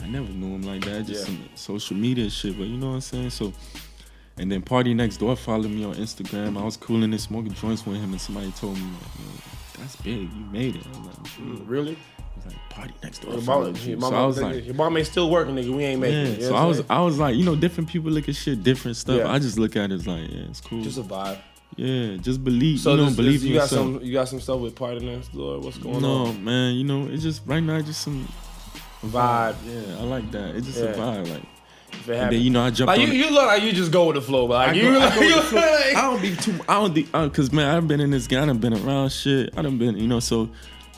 I 0.00 0.06
never 0.06 0.28
knew 0.28 0.54
him 0.54 0.62
like 0.62 0.84
that, 0.84 1.06
just 1.06 1.20
Yeah. 1.20 1.26
some 1.26 1.38
social 1.54 1.96
media 1.96 2.28
shit. 2.30 2.56
But 2.58 2.66
you 2.68 2.76
know 2.76 2.88
what 2.90 2.94
I'm 2.94 3.00
saying? 3.00 3.30
So, 3.30 3.52
and 4.36 4.50
then 4.52 4.62
Party 4.62 4.94
Next 4.94 5.16
Door 5.16 5.36
followed 5.36 5.70
me 5.70 5.84
on 5.84 5.94
Instagram. 5.94 6.56
I 6.58 6.64
was 6.64 6.76
cooling 6.76 7.10
and 7.12 7.20
smoking 7.20 7.54
joints 7.54 7.84
with 7.86 7.96
him, 7.96 8.12
and 8.12 8.20
somebody 8.20 8.50
told 8.52 8.76
me, 8.76 8.82
like, 8.82 8.92
Yo, 9.18 9.80
"That's 9.80 9.96
big. 9.96 10.22
You 10.32 10.44
made 10.52 10.76
it." 10.76 10.86
Like, 10.86 11.26
"Shit." 11.28 11.44
Really? 11.66 11.96
Like, 12.48 12.68
"Party 12.70 12.94
Next 13.02 13.20
Door." 13.20 13.32
Your 13.34 13.42
followed 13.42 13.74
mom, 13.76 13.82
you." 13.84 13.90
your 13.90 14.00
So 14.00 14.14
I 14.14 14.26
was 14.26 14.40
like, 14.40 14.64
your 14.66 14.74
mom 14.74 14.96
ain't 14.96 15.06
still 15.06 15.30
working, 15.30 15.54
nigga. 15.54 15.70
We 15.74 15.84
ain't 15.84 16.00
making 16.00 16.18
yeah, 16.18 16.32
it. 16.32 16.38
You 16.40 16.46
so 16.46 16.54
I 16.54 16.64
was 16.64 16.82
I'm 16.90 17.04
was 17.04 17.18
like, 17.18 17.36
you 17.36 17.44
know, 17.44 17.54
different 17.56 17.88
people 17.88 18.10
look 18.10 18.28
at 18.28 18.36
shit, 18.36 18.62
different 18.62 18.96
stuff. 18.96 19.18
Yeah. 19.18 19.30
I 19.32 19.38
just 19.38 19.58
look 19.58 19.76
at 19.76 19.90
it 19.90 19.94
as 19.94 20.06
like, 20.06 20.30
yeah, 20.30 20.42
it's 20.50 20.60
cool. 20.60 20.82
just 20.82 20.98
a 20.98 21.02
vibe. 21.02 21.38
yeah, 21.76 22.16
just 22.16 22.42
believe. 22.42 22.80
So 22.80 22.92
you 22.92 22.96
know, 22.98 23.04
this, 23.06 23.16
believe 23.16 23.42
you 23.44 23.54
got 23.54 23.62
yourself. 23.70 23.96
some 23.96 24.04
you 24.04 24.12
got 24.12 24.28
some 24.28 24.40
stuff 24.40 24.60
with 24.60 24.74
Party 24.74 25.04
Next 25.04 25.28
Door. 25.34 25.60
What's 25.60 25.78
going 25.78 26.02
no, 26.02 26.26
on? 26.26 26.44
man, 26.44 26.74
you 26.74 26.84
know, 26.84 27.06
it's 27.08 27.22
just 27.22 27.42
right 27.46 27.60
now, 27.62 27.80
just 27.80 28.00
some 28.02 28.26
Vibe. 29.04 29.56
Yeah, 29.64 29.96
I 29.98 30.02
like 30.02 30.30
that. 30.32 30.56
It's 30.56 30.66
just 30.66 30.78
Yeah. 30.78 30.86
a 30.86 30.94
vibe. 30.96 31.30
Like, 31.30 31.42
If 31.92 32.08
it 32.08 32.16
and 32.16 32.32
then 32.32 32.40
you 32.40 32.50
know, 32.50 32.62
I 32.62 32.70
jumped 32.70 32.88
like 32.88 33.00
you, 33.06 33.12
you 33.14 33.30
look 33.30 33.46
like 33.46 33.62
you 33.62 33.72
just 33.72 33.92
go 33.92 34.06
with 34.06 34.16
the 34.16 34.22
flow, 34.22 34.46
but 34.48 34.54
like 34.54 34.68
I 34.70 34.72
you, 34.72 34.92
go- 34.92 34.98
like, 34.98 35.14
with 35.20 35.28
you 35.28 35.40
flow. 35.42 35.60
like- 35.60 35.96
I 35.96 36.00
don't 36.02 36.20
be 36.22 36.36
too. 36.36 36.54
I 36.68 36.74
don't 36.80 36.94
be 36.94 37.08
uh, 37.14 37.28
because 37.28 37.52
man, 37.52 37.74
I've 37.74 37.86
been 37.86 38.00
in 38.00 38.10
this 38.10 38.26
game. 38.26 38.50
I've 38.50 38.60
been 38.60 38.74
around 38.74 39.10
shit. 39.12 39.50
I 39.56 39.62
done 39.62 39.78
been, 39.78 39.96
you 39.96 40.08
know, 40.08 40.20
so 40.20 40.48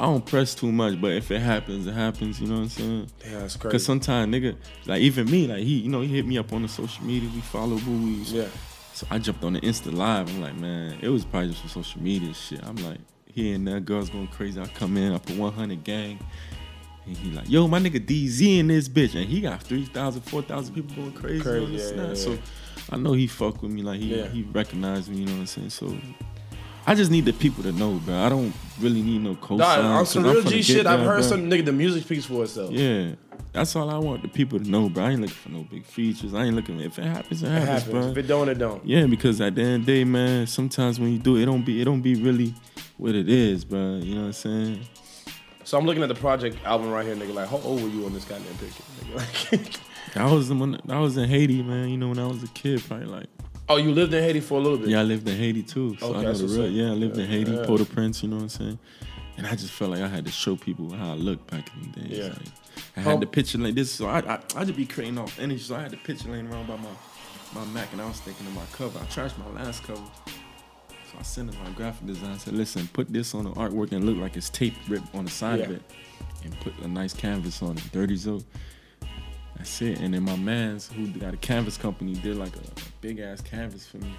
I 0.00 0.04
don't 0.06 0.24
press 0.24 0.54
too 0.54 0.72
much. 0.72 1.00
But 1.00 1.12
if 1.12 1.30
it 1.30 1.40
happens, 1.40 1.86
it 1.86 1.92
happens. 1.92 2.40
You 2.40 2.46
know 2.48 2.54
what 2.54 2.60
I'm 2.62 2.68
saying? 2.70 3.10
Yeah, 3.30 3.38
that's 3.40 3.56
crazy. 3.56 3.72
Cause 3.72 3.84
sometimes 3.84 4.34
nigga, 4.34 4.56
like 4.86 5.00
even 5.02 5.30
me, 5.30 5.46
like 5.46 5.58
he, 5.62 5.78
you 5.80 5.90
know, 5.90 6.00
he 6.00 6.08
hit 6.08 6.26
me 6.26 6.38
up 6.38 6.52
on 6.52 6.62
the 6.62 6.68
social 6.68 7.04
media. 7.04 7.28
We 7.34 7.40
follow 7.42 7.76
Bowie. 7.78 8.22
Yeah. 8.24 8.46
So 8.94 9.06
I 9.10 9.18
jumped 9.18 9.44
on 9.44 9.52
the 9.52 9.60
Insta 9.60 9.92
live. 9.92 10.28
I'm 10.28 10.40
like, 10.40 10.56
man, 10.56 10.98
it 11.00 11.08
was 11.08 11.24
probably 11.24 11.50
just 11.50 11.62
for 11.62 11.68
social 11.68 12.02
media 12.02 12.32
shit. 12.34 12.60
I'm 12.64 12.76
like, 12.76 12.98
here 13.26 13.54
and 13.54 13.66
there, 13.68 13.78
girls 13.80 14.10
going 14.10 14.26
crazy. 14.28 14.60
I 14.60 14.66
come 14.66 14.96
in, 14.96 15.12
I 15.12 15.18
put 15.18 15.36
100 15.36 15.84
gang. 15.84 16.18
And 17.06 17.16
he 17.16 17.30
like, 17.30 17.48
yo, 17.48 17.66
my 17.68 17.78
nigga 17.78 18.04
DZ 18.04 18.58
in 18.58 18.66
this 18.68 18.88
bitch. 18.88 19.14
And 19.14 19.24
he 19.28 19.40
got 19.40 19.62
3,000, 19.62 20.20
4,000 20.22 20.74
people 20.74 20.94
going 20.96 21.12
crazy, 21.12 21.40
Crazy, 21.42 21.64
on 21.64 21.72
the 21.72 21.78
yeah, 21.78 21.86
snap. 21.88 22.08
yeah, 22.08 22.14
So. 22.14 22.38
I 22.92 22.96
know 22.96 23.12
he 23.12 23.26
fuck 23.26 23.62
with 23.62 23.70
me. 23.70 23.82
Like, 23.82 24.00
he, 24.00 24.16
Yeah. 24.16 24.26
he 24.28 24.42
recognized 24.42 25.08
me, 25.10 25.18
you 25.18 25.26
know 25.26 25.32
what 25.32 25.40
I'm 25.40 25.46
saying? 25.46 25.70
So 25.70 25.96
I 26.86 26.94
just 26.94 27.10
need 27.10 27.24
the 27.24 27.32
people 27.32 27.62
to 27.64 27.72
know, 27.72 27.94
bro. 28.04 28.14
I 28.16 28.28
don't 28.28 28.52
really 28.80 29.02
need 29.02 29.22
no 29.22 29.34
cosign. 29.36 29.58
Nah, 29.58 29.98
on 29.98 30.06
some 30.06 30.24
real 30.24 30.42
G 30.42 30.62
shit, 30.62 30.86
I've 30.86 31.00
heard 31.00 31.20
bro. 31.20 31.22
some 31.22 31.50
nigga. 31.50 31.64
The 31.66 31.72
music 31.72 32.04
speaks 32.04 32.24
for 32.24 32.44
itself. 32.44 32.72
Yeah. 32.72 33.12
That's 33.52 33.74
all 33.74 33.90
I 33.90 33.98
want 33.98 34.22
the 34.22 34.28
people 34.28 34.60
to 34.60 34.68
know, 34.68 34.88
bro. 34.88 35.04
I 35.04 35.10
ain't 35.10 35.20
looking 35.20 35.34
for 35.34 35.48
no 35.48 35.62
big 35.64 35.84
features. 35.84 36.34
I 36.34 36.44
ain't 36.44 36.54
looking 36.54 36.80
if 36.80 36.98
it 36.98 37.04
happens, 37.04 37.42
it 37.42 37.46
It 37.46 37.50
happens, 37.50 37.68
happens. 37.68 37.90
bro. 37.90 38.10
If 38.12 38.16
it 38.18 38.22
don't, 38.28 38.48
it 38.48 38.58
don't. 38.58 38.86
Yeah, 38.86 39.06
because 39.06 39.40
at 39.40 39.56
the 39.56 39.62
end 39.62 39.80
of 39.80 39.86
the 39.86 39.92
day, 39.92 40.04
man, 40.04 40.46
sometimes 40.46 41.00
when 41.00 41.12
you 41.12 41.18
do 41.18 41.36
it, 41.36 41.42
it 41.42 41.46
don't 41.46 41.64
be 41.64 41.80
it 41.80 41.84
don't 41.84 42.00
be 42.00 42.14
really 42.14 42.54
what 42.96 43.14
it 43.14 43.28
is, 43.28 43.64
bro. 43.64 43.96
You 44.02 44.14
know 44.14 44.20
what 44.20 44.26
I'm 44.28 44.32
saying? 44.34 44.80
So 45.64 45.78
I'm 45.78 45.84
looking 45.84 46.02
at 46.02 46.08
the 46.08 46.14
project 46.14 46.58
album 46.64 46.90
right 46.90 47.04
here, 47.04 47.14
nigga. 47.16 47.34
Like, 47.34 47.48
how 47.48 47.58
old 47.58 47.82
were 47.82 47.88
you 47.88 48.06
on 48.06 48.12
this 48.14 48.24
goddamn 48.24 48.54
picture? 48.56 48.82
Nigga? 49.04 49.80
Like, 50.14 50.16
I 50.16 50.32
was 50.32 50.50
when 50.52 50.80
I 50.88 50.98
was 50.98 51.16
in 51.16 51.28
Haiti, 51.28 51.62
man. 51.62 51.88
You 51.88 51.96
know, 51.96 52.08
when 52.08 52.18
I 52.18 52.26
was 52.26 52.42
a 52.42 52.48
kid, 52.48 52.82
probably 52.82 53.06
like 53.06 53.26
oh, 53.70 53.76
you 53.76 53.92
lived 53.92 54.12
in 54.12 54.22
Haiti 54.22 54.40
for 54.40 54.58
a 54.58 54.60
little 54.60 54.78
bit. 54.78 54.88
yeah, 54.88 55.00
I 55.00 55.02
lived 55.02 55.28
in 55.28 55.36
Haiti 55.36 55.62
too. 55.62 55.96
So 55.98 56.08
Okay, 56.08 56.18
I 56.18 56.22
know 56.22 56.32
the 56.32 56.46
real. 56.46 56.70
Yeah, 56.70 56.90
I 56.90 56.94
lived 56.94 57.18
in 57.18 57.26
Haiti, 57.26 57.52
yeah. 57.52 57.64
Port-au-Prince. 57.66 58.22
You 58.22 58.28
know 58.28 58.36
what 58.36 58.42
I'm 58.42 58.48
saying? 58.48 58.78
And 59.36 59.46
I 59.46 59.54
just 59.54 59.72
felt 59.72 59.92
like 59.92 60.00
I 60.00 60.08
had 60.08 60.26
to 60.26 60.30
show 60.30 60.56
people 60.56 60.90
how 60.92 61.12
I 61.12 61.14
looked 61.14 61.50
back 61.50 61.70
in 61.74 61.92
the 61.92 62.00
days. 62.00 62.18
Yeah. 62.18 62.24
Like, 62.24 62.36
I 62.96 63.00
had 63.00 63.20
the 63.20 63.26
oh. 63.26 63.30
picture 63.30 63.58
like 63.58 63.74
this, 63.74 63.90
so 63.90 64.06
I 64.06 64.18
I, 64.18 64.40
I 64.56 64.64
just 64.64 64.76
be 64.76 64.86
creating 64.86 65.18
off 65.18 65.38
energy. 65.38 65.62
So 65.62 65.76
I 65.76 65.82
had 65.82 65.92
the 65.92 65.96
picture 65.96 66.28
laying 66.28 66.52
around 66.52 66.66
by 66.66 66.76
my 66.76 66.90
my 67.54 67.64
Mac, 67.72 67.92
and 67.92 68.00
I 68.00 68.06
was 68.06 68.20
thinking 68.20 68.46
of 68.46 68.54
my 68.54 68.64
cover. 68.72 68.98
I 68.98 69.02
trashed 69.04 69.38
my 69.38 69.62
last 69.62 69.82
cover. 69.84 70.02
So 71.10 71.18
I 71.18 71.22
sent 71.22 71.50
it 71.50 71.52
to 71.52 71.58
my 71.62 71.70
graphic 71.70 72.06
designer. 72.06 72.38
Said, 72.38 72.54
"Listen, 72.54 72.88
put 72.92 73.12
this 73.12 73.34
on 73.34 73.44
the 73.44 73.50
artwork 73.52 73.92
and 73.92 74.04
look 74.04 74.16
like 74.16 74.36
it's 74.36 74.50
tape 74.50 74.74
ripped 74.88 75.14
on 75.14 75.24
the 75.24 75.30
side 75.30 75.60
of 75.60 75.70
it, 75.70 75.82
and 76.44 76.58
put 76.60 76.76
a 76.78 76.88
nice 76.88 77.14
canvas 77.14 77.62
on 77.62 77.76
it, 77.76 77.84
Dirty 77.92 78.16
Zoe." 78.16 78.44
That's 79.60 79.82
it. 79.82 80.00
And 80.00 80.14
then 80.14 80.22
my 80.22 80.36
man's 80.36 80.90
who 80.90 81.06
got 81.08 81.34
a 81.34 81.36
canvas 81.36 81.76
company 81.76 82.14
did 82.14 82.38
like 82.38 82.56
a, 82.56 82.60
big 83.02 83.18
ass 83.20 83.42
canvas 83.42 83.86
for 83.86 83.98
me, 83.98 84.14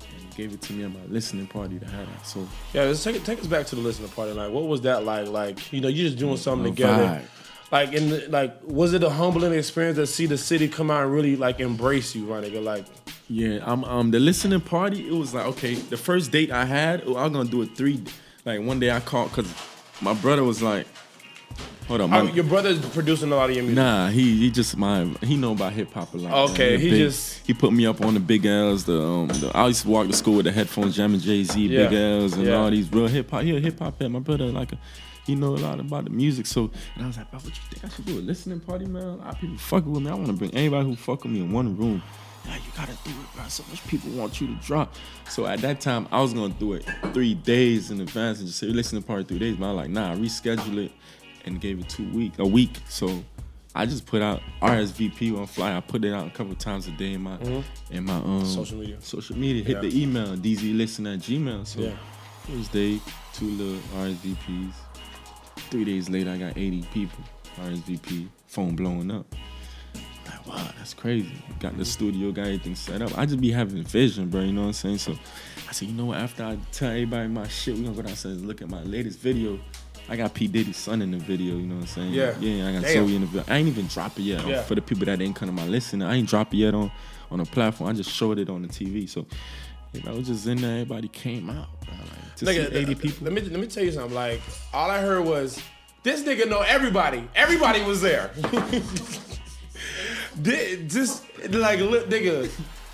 and 0.00 0.34
gave 0.34 0.54
it 0.54 0.62
to 0.62 0.72
me 0.72 0.84
at 0.84 0.90
my 0.90 1.04
listening 1.08 1.46
party 1.46 1.78
to 1.78 1.84
have 1.84 2.06
that. 2.06 2.26
So 2.26 2.48
Yeah, 2.72 2.84
let's 2.84 3.04
take 3.04 3.16
it, 3.16 3.24
take 3.26 3.38
us 3.38 3.46
back 3.46 3.66
to 3.66 3.74
the 3.74 3.82
listening 3.82 4.08
party. 4.08 4.32
Like, 4.32 4.50
what 4.50 4.66
was 4.68 4.80
that 4.82 5.04
like? 5.04 5.28
Like, 5.28 5.70
you 5.70 5.82
know, 5.82 5.88
you 5.88 6.04
just 6.04 6.16
doing 6.16 6.38
something 6.38 6.72
together. 6.72 7.02
vibe. 7.02 7.24
Like, 7.70 7.92
in 7.92 8.08
the, 8.08 8.26
like, 8.30 8.56
was 8.64 8.94
it 8.94 9.02
a 9.02 9.10
humbling 9.10 9.52
experience 9.52 9.98
to 9.98 10.06
see 10.06 10.24
the 10.24 10.38
city 10.38 10.66
come 10.66 10.90
out 10.90 11.02
and 11.02 11.12
really 11.12 11.36
like 11.36 11.60
embrace 11.60 12.14
you, 12.14 12.24
right, 12.24 12.42
nigga? 12.42 12.64
Like, 12.64 12.86
Yeah, 13.28 13.58
I'm 13.64 13.84
um 13.84 14.10
the 14.12 14.18
listening 14.18 14.62
party. 14.62 15.06
It 15.06 15.12
was 15.12 15.34
like 15.34 15.44
okay, 15.44 15.74
the 15.74 15.98
first 15.98 16.32
date 16.32 16.50
I 16.50 16.64
had, 16.64 17.02
oh, 17.04 17.18
I'm 17.18 17.34
gonna 17.34 17.50
do 17.50 17.60
it 17.60 17.76
three. 17.76 18.02
Like 18.46 18.62
one 18.62 18.80
day 18.80 18.90
I 18.90 19.00
called 19.00 19.28
because 19.30 19.52
my 20.00 20.14
brother 20.14 20.42
was 20.42 20.62
like, 20.62 20.86
hold 21.88 22.00
on, 22.00 22.10
my, 22.10 22.22
your 22.32 22.44
brother's 22.44 22.78
producing 22.90 23.32
a 23.32 23.36
lot 23.36 23.48
of 23.50 23.56
your 23.56 23.64
music. 23.64 23.76
nah, 23.76 24.08
he 24.08 24.36
he 24.36 24.50
just 24.50 24.76
my 24.76 25.04
he 25.22 25.36
know 25.36 25.52
about 25.52 25.72
hip 25.72 25.92
hop 25.92 26.12
a 26.14 26.16
lot. 26.16 26.50
Okay, 26.50 26.72
man. 26.72 26.80
he 26.80 26.90
big- 26.90 26.98
just- 27.00 27.46
he 27.46 27.54
put 27.54 27.72
me 27.72 27.86
up 27.86 28.00
on 28.00 28.14
the 28.14 28.20
big 28.20 28.44
L's. 28.46 28.84
The 28.84 29.00
um, 29.00 29.28
the, 29.28 29.50
I 29.54 29.66
used 29.68 29.82
to 29.82 29.88
walk 29.88 30.06
to 30.08 30.12
school 30.12 30.36
with 30.36 30.46
the 30.46 30.52
headphones, 30.52 30.96
jamming 30.96 31.20
Jay 31.20 31.44
Z, 31.44 31.60
Yeah, 31.66 31.88
big 31.88 31.92
L's, 31.98 32.32
and 32.34 32.44
yeah. 32.46 32.54
all 32.54 32.70
these 32.70 32.90
real 32.92 33.06
hip 33.06 33.30
hop. 33.30 33.42
He 33.42 33.56
a 33.56 33.60
hip 33.60 33.78
hop 33.78 34.00
head. 34.00 34.10
My 34.10 34.18
brother 34.20 34.46
like 34.46 34.72
a. 34.72 34.78
He 35.26 35.34
know 35.34 35.56
a 35.56 35.58
lot 35.58 35.80
about 35.80 36.04
the 36.04 36.10
music, 36.10 36.46
so 36.46 36.70
and 36.94 37.02
I 37.02 37.06
was 37.08 37.16
like, 37.16 37.28
bro, 37.32 37.40
what 37.40 37.46
you 37.48 37.62
think 37.70 37.84
I 37.84 37.88
should 37.94 38.06
do 38.06 38.16
a 38.16 38.22
listening 38.22 38.60
party, 38.60 38.86
man? 38.86 39.02
A 39.02 39.16
lot 39.16 39.34
of 39.34 39.40
people 39.40 39.56
fucking 39.58 39.90
with 39.92 40.02
me. 40.04 40.08
I 40.10 40.14
want 40.14 40.28
to 40.28 40.32
bring 40.34 40.54
anybody 40.54 40.86
who 40.86 40.94
fuck 40.94 41.24
with 41.24 41.32
me 41.32 41.40
in 41.40 41.50
one 41.50 41.76
room. 41.76 42.00
Yeah, 42.44 42.54
you 42.54 42.60
gotta 42.76 42.92
do 43.04 43.10
it, 43.10 43.34
bro. 43.34 43.42
So 43.48 43.64
much 43.68 43.84
people 43.88 44.10
want 44.12 44.40
you 44.40 44.46
to 44.46 44.54
drop. 44.64 44.94
So 45.28 45.46
at 45.46 45.58
that 45.62 45.80
time, 45.80 46.06
I 46.12 46.20
was 46.22 46.32
gonna 46.32 46.54
do 46.54 46.74
it 46.74 46.88
three 47.12 47.34
days 47.34 47.90
in 47.90 48.00
advance 48.00 48.38
and 48.38 48.46
just 48.46 48.60
say 48.60 48.68
listening 48.68 49.02
party 49.02 49.24
three 49.24 49.40
days. 49.40 49.56
But 49.56 49.66
I 49.66 49.72
was 49.72 49.76
like, 49.78 49.90
nah, 49.90 50.14
reschedule 50.14 50.86
it 50.86 50.92
and 51.46 51.60
gave 51.60 51.78
it 51.78 51.88
two 51.88 52.08
week 52.12 52.38
a 52.38 52.46
week. 52.46 52.78
So 52.88 53.24
I 53.74 53.86
just 53.86 54.06
put 54.06 54.22
out 54.22 54.42
RSVP 54.62 55.36
on 55.38 55.46
fly. 55.46 55.76
I 55.76 55.80
put 55.80 56.04
it 56.04 56.12
out 56.12 56.26
a 56.26 56.30
couple 56.30 56.54
times 56.54 56.86
a 56.88 56.90
day 56.92 57.12
in 57.14 57.22
my 57.22 57.38
in 57.90 58.04
my 58.04 58.14
um 58.16 58.22
Mm-hmm. 58.42 58.44
Social 58.46 58.78
media. 58.78 58.96
Social 59.00 59.36
media. 59.36 59.64
Hit 59.64 59.76
Yeah. 59.76 59.80
the 59.90 60.02
email 60.02 60.36
dzlisten 60.36 61.12
at 61.14 61.20
gmail. 61.20 61.66
So 61.66 61.80
Yeah. 61.80 61.90
first 62.46 62.72
day, 62.72 63.00
two 63.34 63.46
little 63.50 63.80
RSVPs. 63.96 64.72
Three 65.70 65.84
days 65.84 66.08
later, 66.08 66.30
I 66.30 66.36
got 66.38 66.56
80 66.56 66.82
people 66.92 67.24
RSVP. 67.62 68.28
Phone 68.46 68.76
blowing 68.76 69.10
up. 69.10 69.26
Like, 70.26 70.46
wow, 70.46 70.68
that's 70.78 70.92
crazy. 70.94 71.30
Got 71.60 71.76
the 71.78 71.84
studio, 71.84 72.32
got 72.32 72.46
everything 72.46 72.74
set 72.74 73.00
up. 73.02 73.16
I 73.18 73.26
just 73.26 73.40
be 73.40 73.50
having 73.52 73.82
vision, 73.84 74.28
bro. 74.28 74.40
You 74.42 74.52
know 74.52 74.62
what 74.62 74.66
I'm 74.68 74.72
saying? 74.72 74.98
So 74.98 75.16
I 75.68 75.72
said, 75.72 75.88
you 75.88 75.94
know 75.94 76.06
what? 76.06 76.18
After 76.18 76.44
I 76.44 76.58
tell 76.72 76.90
everybody 76.90 77.28
my 77.28 77.46
shit, 77.48 77.76
we 77.76 77.82
gonna 77.84 77.94
go 77.96 78.02
downstairs 78.02 78.38
and 78.38 78.46
look 78.48 78.60
at 78.62 78.68
my 78.68 78.82
latest 78.82 79.18
video. 79.20 79.58
I 80.08 80.16
got 80.16 80.34
P 80.34 80.46
Diddy's 80.46 80.76
son 80.76 81.02
in 81.02 81.10
the 81.10 81.18
video. 81.18 81.56
You 81.56 81.66
know 81.66 81.76
what 81.76 81.80
I'm 81.82 81.86
saying? 81.88 82.12
Yeah. 82.12 82.38
yeah. 82.38 82.68
I 82.68 82.72
got 82.74 82.82
Damn. 82.82 83.06
Zoe 83.06 83.14
in 83.16 83.20
the 83.22 83.26
video. 83.26 83.44
I 83.52 83.58
ain't 83.58 83.68
even 83.68 83.86
drop 83.88 84.18
it 84.18 84.22
yet. 84.22 84.46
Yeah. 84.46 84.62
For 84.62 84.74
the 84.74 84.82
people 84.82 85.04
that 85.06 85.18
didn't 85.18 85.34
come 85.36 85.48
to 85.48 85.54
my 85.54 85.66
listener, 85.66 86.06
I 86.06 86.14
ain't 86.14 86.28
drop 86.28 86.52
it 86.54 86.58
yet 86.58 86.74
on 86.74 86.90
on 87.30 87.40
a 87.40 87.44
platform. 87.44 87.90
I 87.90 87.92
just 87.92 88.10
showed 88.10 88.38
it 88.38 88.48
on 88.48 88.62
the 88.62 88.68
TV. 88.68 89.08
So. 89.08 89.26
I 90.06 90.10
was 90.10 90.26
just 90.26 90.46
in 90.46 90.60
there. 90.60 90.72
Everybody 90.72 91.08
came 91.08 91.48
out. 91.48 91.68
Like, 91.88 92.34
to 92.36 92.44
Nigga, 92.44 92.68
see 92.70 92.76
uh, 92.76 92.80
80 92.80 92.84
th- 92.86 92.98
people. 93.00 93.24
Let 93.24 93.32
me 93.32 93.40
let 93.40 93.58
me 93.60 93.66
tell 93.66 93.82
you 93.82 93.92
something. 93.92 94.12
Like, 94.14 94.42
all 94.74 94.90
I 94.90 95.00
heard 95.00 95.24
was 95.24 95.58
this 96.02 96.22
nigga 96.22 96.46
know 96.48 96.60
everybody. 96.60 97.26
Everybody 97.34 97.82
was 97.82 98.02
there. 98.02 98.28
Thi- 100.42 100.86
Just 100.86 101.24
like 101.50 101.80
li- 101.80 102.04
nigga. 102.08 102.50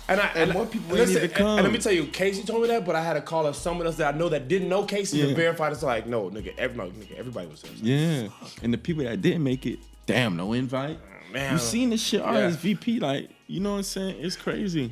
And, 0.09 0.19
I, 0.19 0.27
and, 0.35 0.51
more 0.53 0.65
people 0.65 0.95
listen, 0.95 1.15
ain't 1.15 1.23
even 1.25 1.37
come. 1.37 1.57
And, 1.59 1.63
let 1.63 1.71
me 1.71 1.79
tell 1.79 1.93
you, 1.93 2.05
Casey 2.07 2.43
told 2.43 2.61
me 2.61 2.67
that, 2.67 2.85
but 2.85 2.95
I 2.95 3.01
had 3.01 3.13
to 3.13 3.21
call 3.21 3.47
up 3.47 3.55
someone 3.55 3.87
else 3.87 3.95
that 3.97 4.13
I 4.13 4.17
know 4.17 4.27
that 4.29 4.47
didn't 4.49 4.67
know 4.67 4.83
Casey 4.83 5.21
to 5.21 5.29
Yeah. 5.29 5.35
verify 5.35 5.69
this. 5.69 5.81
Like, 5.81 6.07
no, 6.07 6.29
nigga, 6.29 6.53
every, 6.57 6.77
no, 6.77 6.87
nigga, 6.89 7.17
everybody 7.17 7.47
was 7.47 7.61
there. 7.61 7.71
Yeah, 7.81 8.27
and 8.61 8.73
the 8.73 8.77
people 8.77 9.03
that 9.05 9.21
didn't 9.21 9.43
make 9.43 9.65
it, 9.65 9.79
damn, 10.05 10.35
no 10.35 10.53
invite. 10.53 10.99
Man. 11.31 11.53
you 11.53 11.59
seen 11.59 11.89
this 11.89 12.01
shit 12.03 12.19
Yeah. 12.21 12.51
RSVP? 12.51 12.99
Like, 13.01 13.29
you 13.47 13.59
know 13.59 13.71
what 13.71 13.77
I'm 13.77 13.83
saying? 13.83 14.17
It's 14.19 14.35
crazy. 14.35 14.91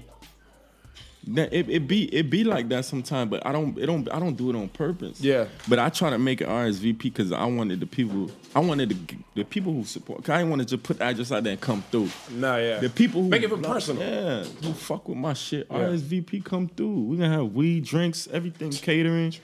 That 1.28 1.54
it, 1.54 1.70
it 1.70 1.88
be 1.88 2.06
it 2.06 2.32
be 2.32 2.44
like 2.44 2.70
that 2.70 2.84
sometimes, 2.84 3.30
but 3.30 3.46
I 3.46 3.52
don't 3.52 3.78
it 3.78 3.86
don't 3.86 4.12
I 4.12 4.20
don't 4.20 4.36
do 4.36 4.50
it 4.50 4.56
on 4.56 4.70
purpose. 4.70 5.22
Yeah. 5.22 5.46
but 5.68 5.78
I 5.78 5.90
try 5.90 6.10
to 6.10 6.18
make 6.18 6.42
it 6.42 6.48
RSVP 6.48 6.98
because 6.98 7.32
I 7.32 7.46
wanted 7.46 7.80
the 7.80 7.86
people 7.86 8.32
I 8.56 8.60
wanted 8.60 8.90
the, 8.90 9.16
the 9.36 9.44
people 9.44 9.72
who 9.72 9.84
support. 9.84 10.28
I 10.30 10.38
didn't 10.38 10.50
want 10.50 10.64
to 10.64 10.68
just 10.68 10.82
put 10.82 10.98
just 11.16 11.32
out 11.32 11.44
there 11.44 11.54
and 11.54 11.62
come 11.62 11.84
through. 11.92 12.10
Nah, 12.32 12.58
yeah. 12.58 12.80
The 12.80 12.90
people 12.90 13.22
who 13.22 13.30
Make 13.30 13.44
it 13.44 13.62
personal. 13.62 14.02
yeah, 14.02 14.44
who 14.44 14.74
fuck 14.74 15.08
with 15.08 15.18
my 15.18 15.34
shit. 15.34 15.68
Yeah. 15.70 15.78
RSVP 15.78 16.44
come 16.44 16.68
through. 16.68 17.02
We 17.04 17.18
gonna 17.18 17.30
have 17.30 17.54
weed, 17.54 17.86
drinks, 17.86 18.28
everything, 18.32 18.72
catering, 18.72 19.36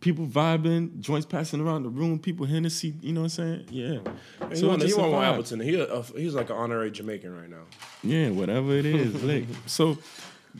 people 0.00 0.26
vibing, 0.26 1.00
joints 1.00 1.26
passing 1.26 1.60
around 1.60 1.82
the 1.82 1.88
room, 1.88 2.18
people 2.18 2.46
Hennessy. 2.46 2.94
You 3.00 3.12
know 3.12 3.22
what 3.22 3.38
I'm 3.38 3.66
saying? 3.66 3.66
Yeah. 3.70 3.98
He 4.48 4.56
So 4.56 4.76
he 4.76 4.94
won. 4.94 5.22
Appleton. 5.22 5.60
He 5.60 5.78
a, 5.78 6.02
he's 6.16 6.34
like 6.34 6.50
an 6.50 6.56
honorary 6.56 6.90
Jamaican 6.90 7.36
right 7.38 7.50
now. 7.50 7.64
Yeah, 8.02 8.30
whatever 8.30 8.72
it 8.72 8.86
is. 8.86 9.22
like, 9.22 9.44
so 9.66 9.98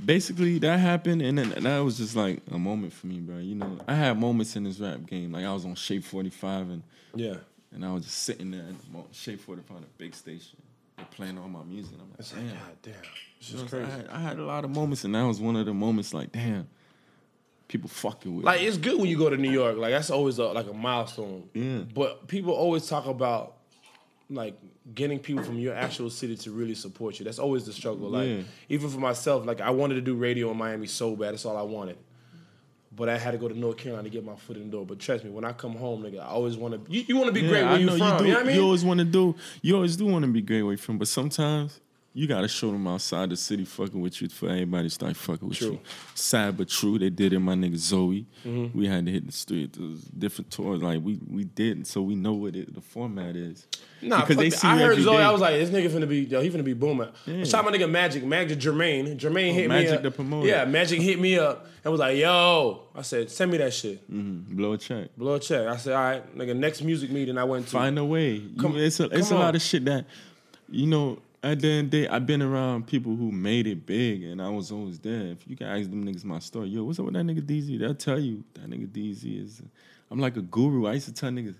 basically 0.05 0.59
that 0.59 0.79
happened 0.81 1.23
and 1.23 1.39
then 1.39 1.51
that 1.63 1.79
was 1.81 1.99
just 1.99 2.17
like 2.17 2.41
a 2.51 2.59
moment 2.59 2.93
for 2.93 3.07
me, 3.07 3.19
bro. 3.19 3.39
You 3.39 3.55
know, 3.57 3.79
I 3.87 3.95
had 3.95 4.19
moments 4.19 4.57
in 4.57 4.65
this 4.65 4.79
rap 4.81 5.07
game. 5.07 5.33
Like 5.33 5.45
I 5.45 5.53
was 5.53 5.65
on 5.65 5.75
Shade 5.75 6.05
45 6.05 6.71
and 6.71 6.83
Yeah. 7.15 7.35
and 7.73 7.85
I 7.85 7.93
was 7.93 8.05
just 8.05 8.19
sitting 8.21 8.51
there 8.51 8.61
in 8.63 8.77
the 8.93 9.03
Shade 9.13 9.41
45, 9.41 9.77
a 9.77 9.81
big 9.99 10.15
station, 10.15 10.57
and 10.99 11.11
playing 11.11 11.39
all 11.39 11.49
my 11.49 11.63
music. 11.65 11.95
I'm 12.01 12.11
like, 12.11 12.29
damn. 12.29 12.47
like, 12.47 12.55
God 12.55 12.77
damn. 12.83 12.95
This 13.39 13.51
You 13.53 13.59
is 13.65 13.71
crazy. 13.71 13.85
I, 13.87 13.91
had, 13.97 14.07
I 14.09 14.19
had 14.21 14.39
a 14.39 14.45
lot 14.45 14.65
of 14.65 14.71
moments, 14.71 15.05
and 15.05 15.15
that 15.15 15.23
was 15.23 15.41
one 15.41 15.57
of 15.57 15.67
the 15.67 15.75
moments. 15.75 16.15
Like, 16.15 16.33
damn, 16.33 16.67
people 17.69 17.89
fucking 17.89 18.35
with. 18.37 18.45
Like 18.45 18.61
me. 18.61 18.67
it's 18.67 18.79
good 18.79 18.99
when 18.99 19.09
you 19.09 19.19
go 19.19 19.29
to 19.31 19.37
New 19.37 19.51
York. 19.51 19.77
Like 19.77 19.93
that's 19.93 20.11
always 20.11 20.39
a, 20.39 20.47
like 20.47 20.67
a 20.69 20.73
milestone. 20.73 21.49
Yeah. 21.55 21.79
But 21.95 22.27
people 22.29 22.53
always 22.53 22.87
talk 22.89 23.07
about 23.07 23.57
like 24.31 24.59
getting 24.95 25.19
people 25.19 25.43
from 25.43 25.59
your 25.59 25.75
actual 25.75 26.11
city 26.11 26.37
to 26.37 26.51
really 26.51 26.75
support 26.75 27.19
you. 27.19 27.25
That's 27.25 27.39
always 27.39 27.65
the 27.65 27.73
struggle. 27.73 28.11
Like 28.11 28.29
Yeah. 28.29 28.43
even 28.69 28.91
for 28.91 28.99
myself, 28.99 29.47
like 29.47 29.61
I 29.63 29.71
wanted 29.71 29.95
to 29.95 30.01
do 30.03 30.15
radio 30.15 30.51
in 30.51 30.57
Miami 30.59 30.87
so 30.87 31.17
bad. 31.17 31.33
That's 31.33 31.47
all 31.47 31.57
I 31.57 31.63
wanted. 31.63 31.97
But 32.97 33.09
I 33.09 33.17
had 33.19 33.33
to 33.33 33.39
go 33.39 33.49
to 33.49 33.59
North 33.59 33.77
Carolina 33.79 34.05
to 34.05 34.11
get 34.11 34.25
my 34.25 34.37
foot 34.37 34.57
in 34.57 34.67
the 34.67 34.71
door. 34.71 34.87
But 34.87 35.01
trust 35.01 35.25
me, 35.25 35.31
when 35.31 35.45
I 35.45 35.53
come 35.53 35.75
home, 35.75 36.03
nigga, 36.05 36.21
I 36.21 36.27
always 36.27 36.57
want 36.57 36.75
to. 36.85 36.93
You, 36.93 37.03
you 37.09 37.17
want 37.17 37.27
to 37.29 37.33
be 37.33 37.41
Yeah, 37.41 37.49
great 37.49 37.63
where 37.65 37.73
I 37.73 37.79
you 37.79 37.87
know 37.87 37.97
from. 37.99 38.13
you 38.13 38.19
do. 38.19 38.25
You 38.27 38.31
know 38.33 38.37
what 38.39 38.45
I 38.47 38.53
mean? 38.53 38.61
always 38.63 38.85
want 38.85 38.99
to 38.99 39.05
do. 39.05 39.35
You 39.63 39.75
always 39.75 39.97
do 39.97 40.05
want 40.07 40.25
to 40.25 40.31
be 40.31 40.43
great 40.43 40.63
where 40.63 40.73
you 40.73 40.79
from, 40.79 40.99
but 40.99 41.09
sometimes 41.09 41.81
you 42.17 42.29
gotta 42.29 42.47
show 42.47 42.71
them 42.71 42.87
outside 42.87 43.29
the 43.31 43.37
city 43.37 43.65
fucking 43.65 44.01
with 44.01 44.23
you 44.23 44.29
for 44.29 44.49
everybody 44.49 44.85
to 44.85 44.91
start 44.91 45.17
fucking 45.17 45.49
with 45.49 45.59
True. 45.59 45.73
you. 45.73 45.81
Sad 46.15 46.57
but 46.57 46.69
true. 46.69 46.97
They 46.97 47.11
did 47.11 47.33
it. 47.33 47.41
My 47.41 47.55
nigga 47.55 47.75
Zoey. 47.75 48.25
Mm-hmm. 48.47 48.79
We 48.79 48.87
had 48.87 49.05
to 49.07 49.11
hit 49.13 49.27
the 49.27 49.33
street. 49.33 49.77
Different 50.17 50.51
tours. 50.53 50.81
Like 50.81 51.01
we 51.03 51.19
we 51.29 51.43
did, 51.45 51.87
so 51.89 52.03
we 52.03 52.15
know 52.15 52.33
what 52.35 52.55
it, 52.55 52.73
the 52.73 52.81
format 52.81 53.35
is. 53.35 53.67
Nah, 54.01 54.21
because 54.21 54.37
they 54.37 54.51
see 54.51 54.69
I 54.69 54.79
heard 54.79 54.97
Zoey. 54.99 55.17
day. 55.17 55.23
I 55.23 55.31
was 55.33 55.41
like, 55.41 55.55
this 55.57 55.71
nigga 55.71 55.89
finna 55.91 56.09
be, 56.09 56.21
yo, 56.21 56.41
he 56.41 56.51
finna 56.51 56.63
be 56.63 56.73
booming. 56.75 57.09
Yeah. 57.27 57.39
Oh, 57.41 57.45
Shout 57.45 57.65
out 57.65 57.73
my 57.73 57.77
nigga 57.77 57.91
Magic, 57.91 58.23
Magic 58.25 58.59
Jermaine. 58.61 59.17
Jermaine 59.19 59.53
hit 59.53 59.63
me 59.63 59.69
Magic 59.69 59.95
up. 59.95 60.03
the 60.03 60.11
promoter. 60.13 60.47
Yeah, 60.47 60.65
Magic 60.67 61.01
hit 61.01 61.19
me 61.19 61.39
up 61.39 61.67
and 61.83 61.91
was 61.91 61.99
like, 62.01 62.17
yo. 62.19 62.83
I 62.95 63.03
said, 63.03 63.29
send 63.31 63.51
me 63.51 63.59
that 63.59 63.73
shit. 63.75 64.09
Mhm. 64.13 64.47
Blow 64.51 64.75
a 64.75 64.79
check. 64.79 65.09
Blow 65.17 65.35
a 65.35 65.41
check. 65.41 65.67
I 65.67 65.77
said, 65.79 65.95
all 65.95 66.03
right, 66.05 66.39
nigga, 66.39 66.55
next 66.55 66.83
music 66.83 67.11
meeting 67.11 67.39
I 67.39 67.45
went 67.45 67.65
to. 67.67 67.73
Find 67.73 67.99
a 67.99 68.05
way. 68.05 68.35
You- 68.35 68.61
Come- 68.61 68.77
it's 68.77 69.01
a, 69.01 69.05
it's 69.07 69.31
a 69.33 69.35
lot 69.35 69.57
of 69.57 69.63
shit 69.63 69.85
that, 69.87 70.05
you 70.71 70.87
know, 70.87 71.19
at 71.45 71.61
the 71.61 71.69
end 71.69 71.87
of 71.87 71.91
the 71.91 72.03
day, 72.03 72.09
I've 72.09 72.27
been 72.27 72.41
around 72.41 72.87
people 72.87 73.15
who 73.15 73.31
made 73.31 73.67
it 73.67 73.85
big 73.85 74.23
and 74.25 74.41
I 74.41 74.49
was 74.49 74.73
always 74.73 74.99
there. 74.99 75.27
If 75.27 75.47
you 75.47 75.57
can 75.57 75.67
ask 75.67 75.91
them 75.91 76.05
niggas 76.05 76.25
my 76.25 76.39
story, 76.39 76.69
yo, 76.69 76.85
what's 76.85 76.99
up 76.99 77.05
with 77.05 77.15
that 77.15 77.25
nigga 77.25 77.43
DZ? 77.43 77.79
They'll 77.79 77.95
tell 77.95 78.19
you 78.19 78.43
that 78.55 78.69
nigga 78.71 78.89
DZ 78.89 79.43
is, 79.45 79.63
I'm 80.11 80.19
like 80.19 80.39
a 80.39 80.43
guru. 80.43 80.87
I 80.87 80.95
used 80.95 81.07
to 81.07 81.13
tell 81.13 81.31
niggas, 81.31 81.57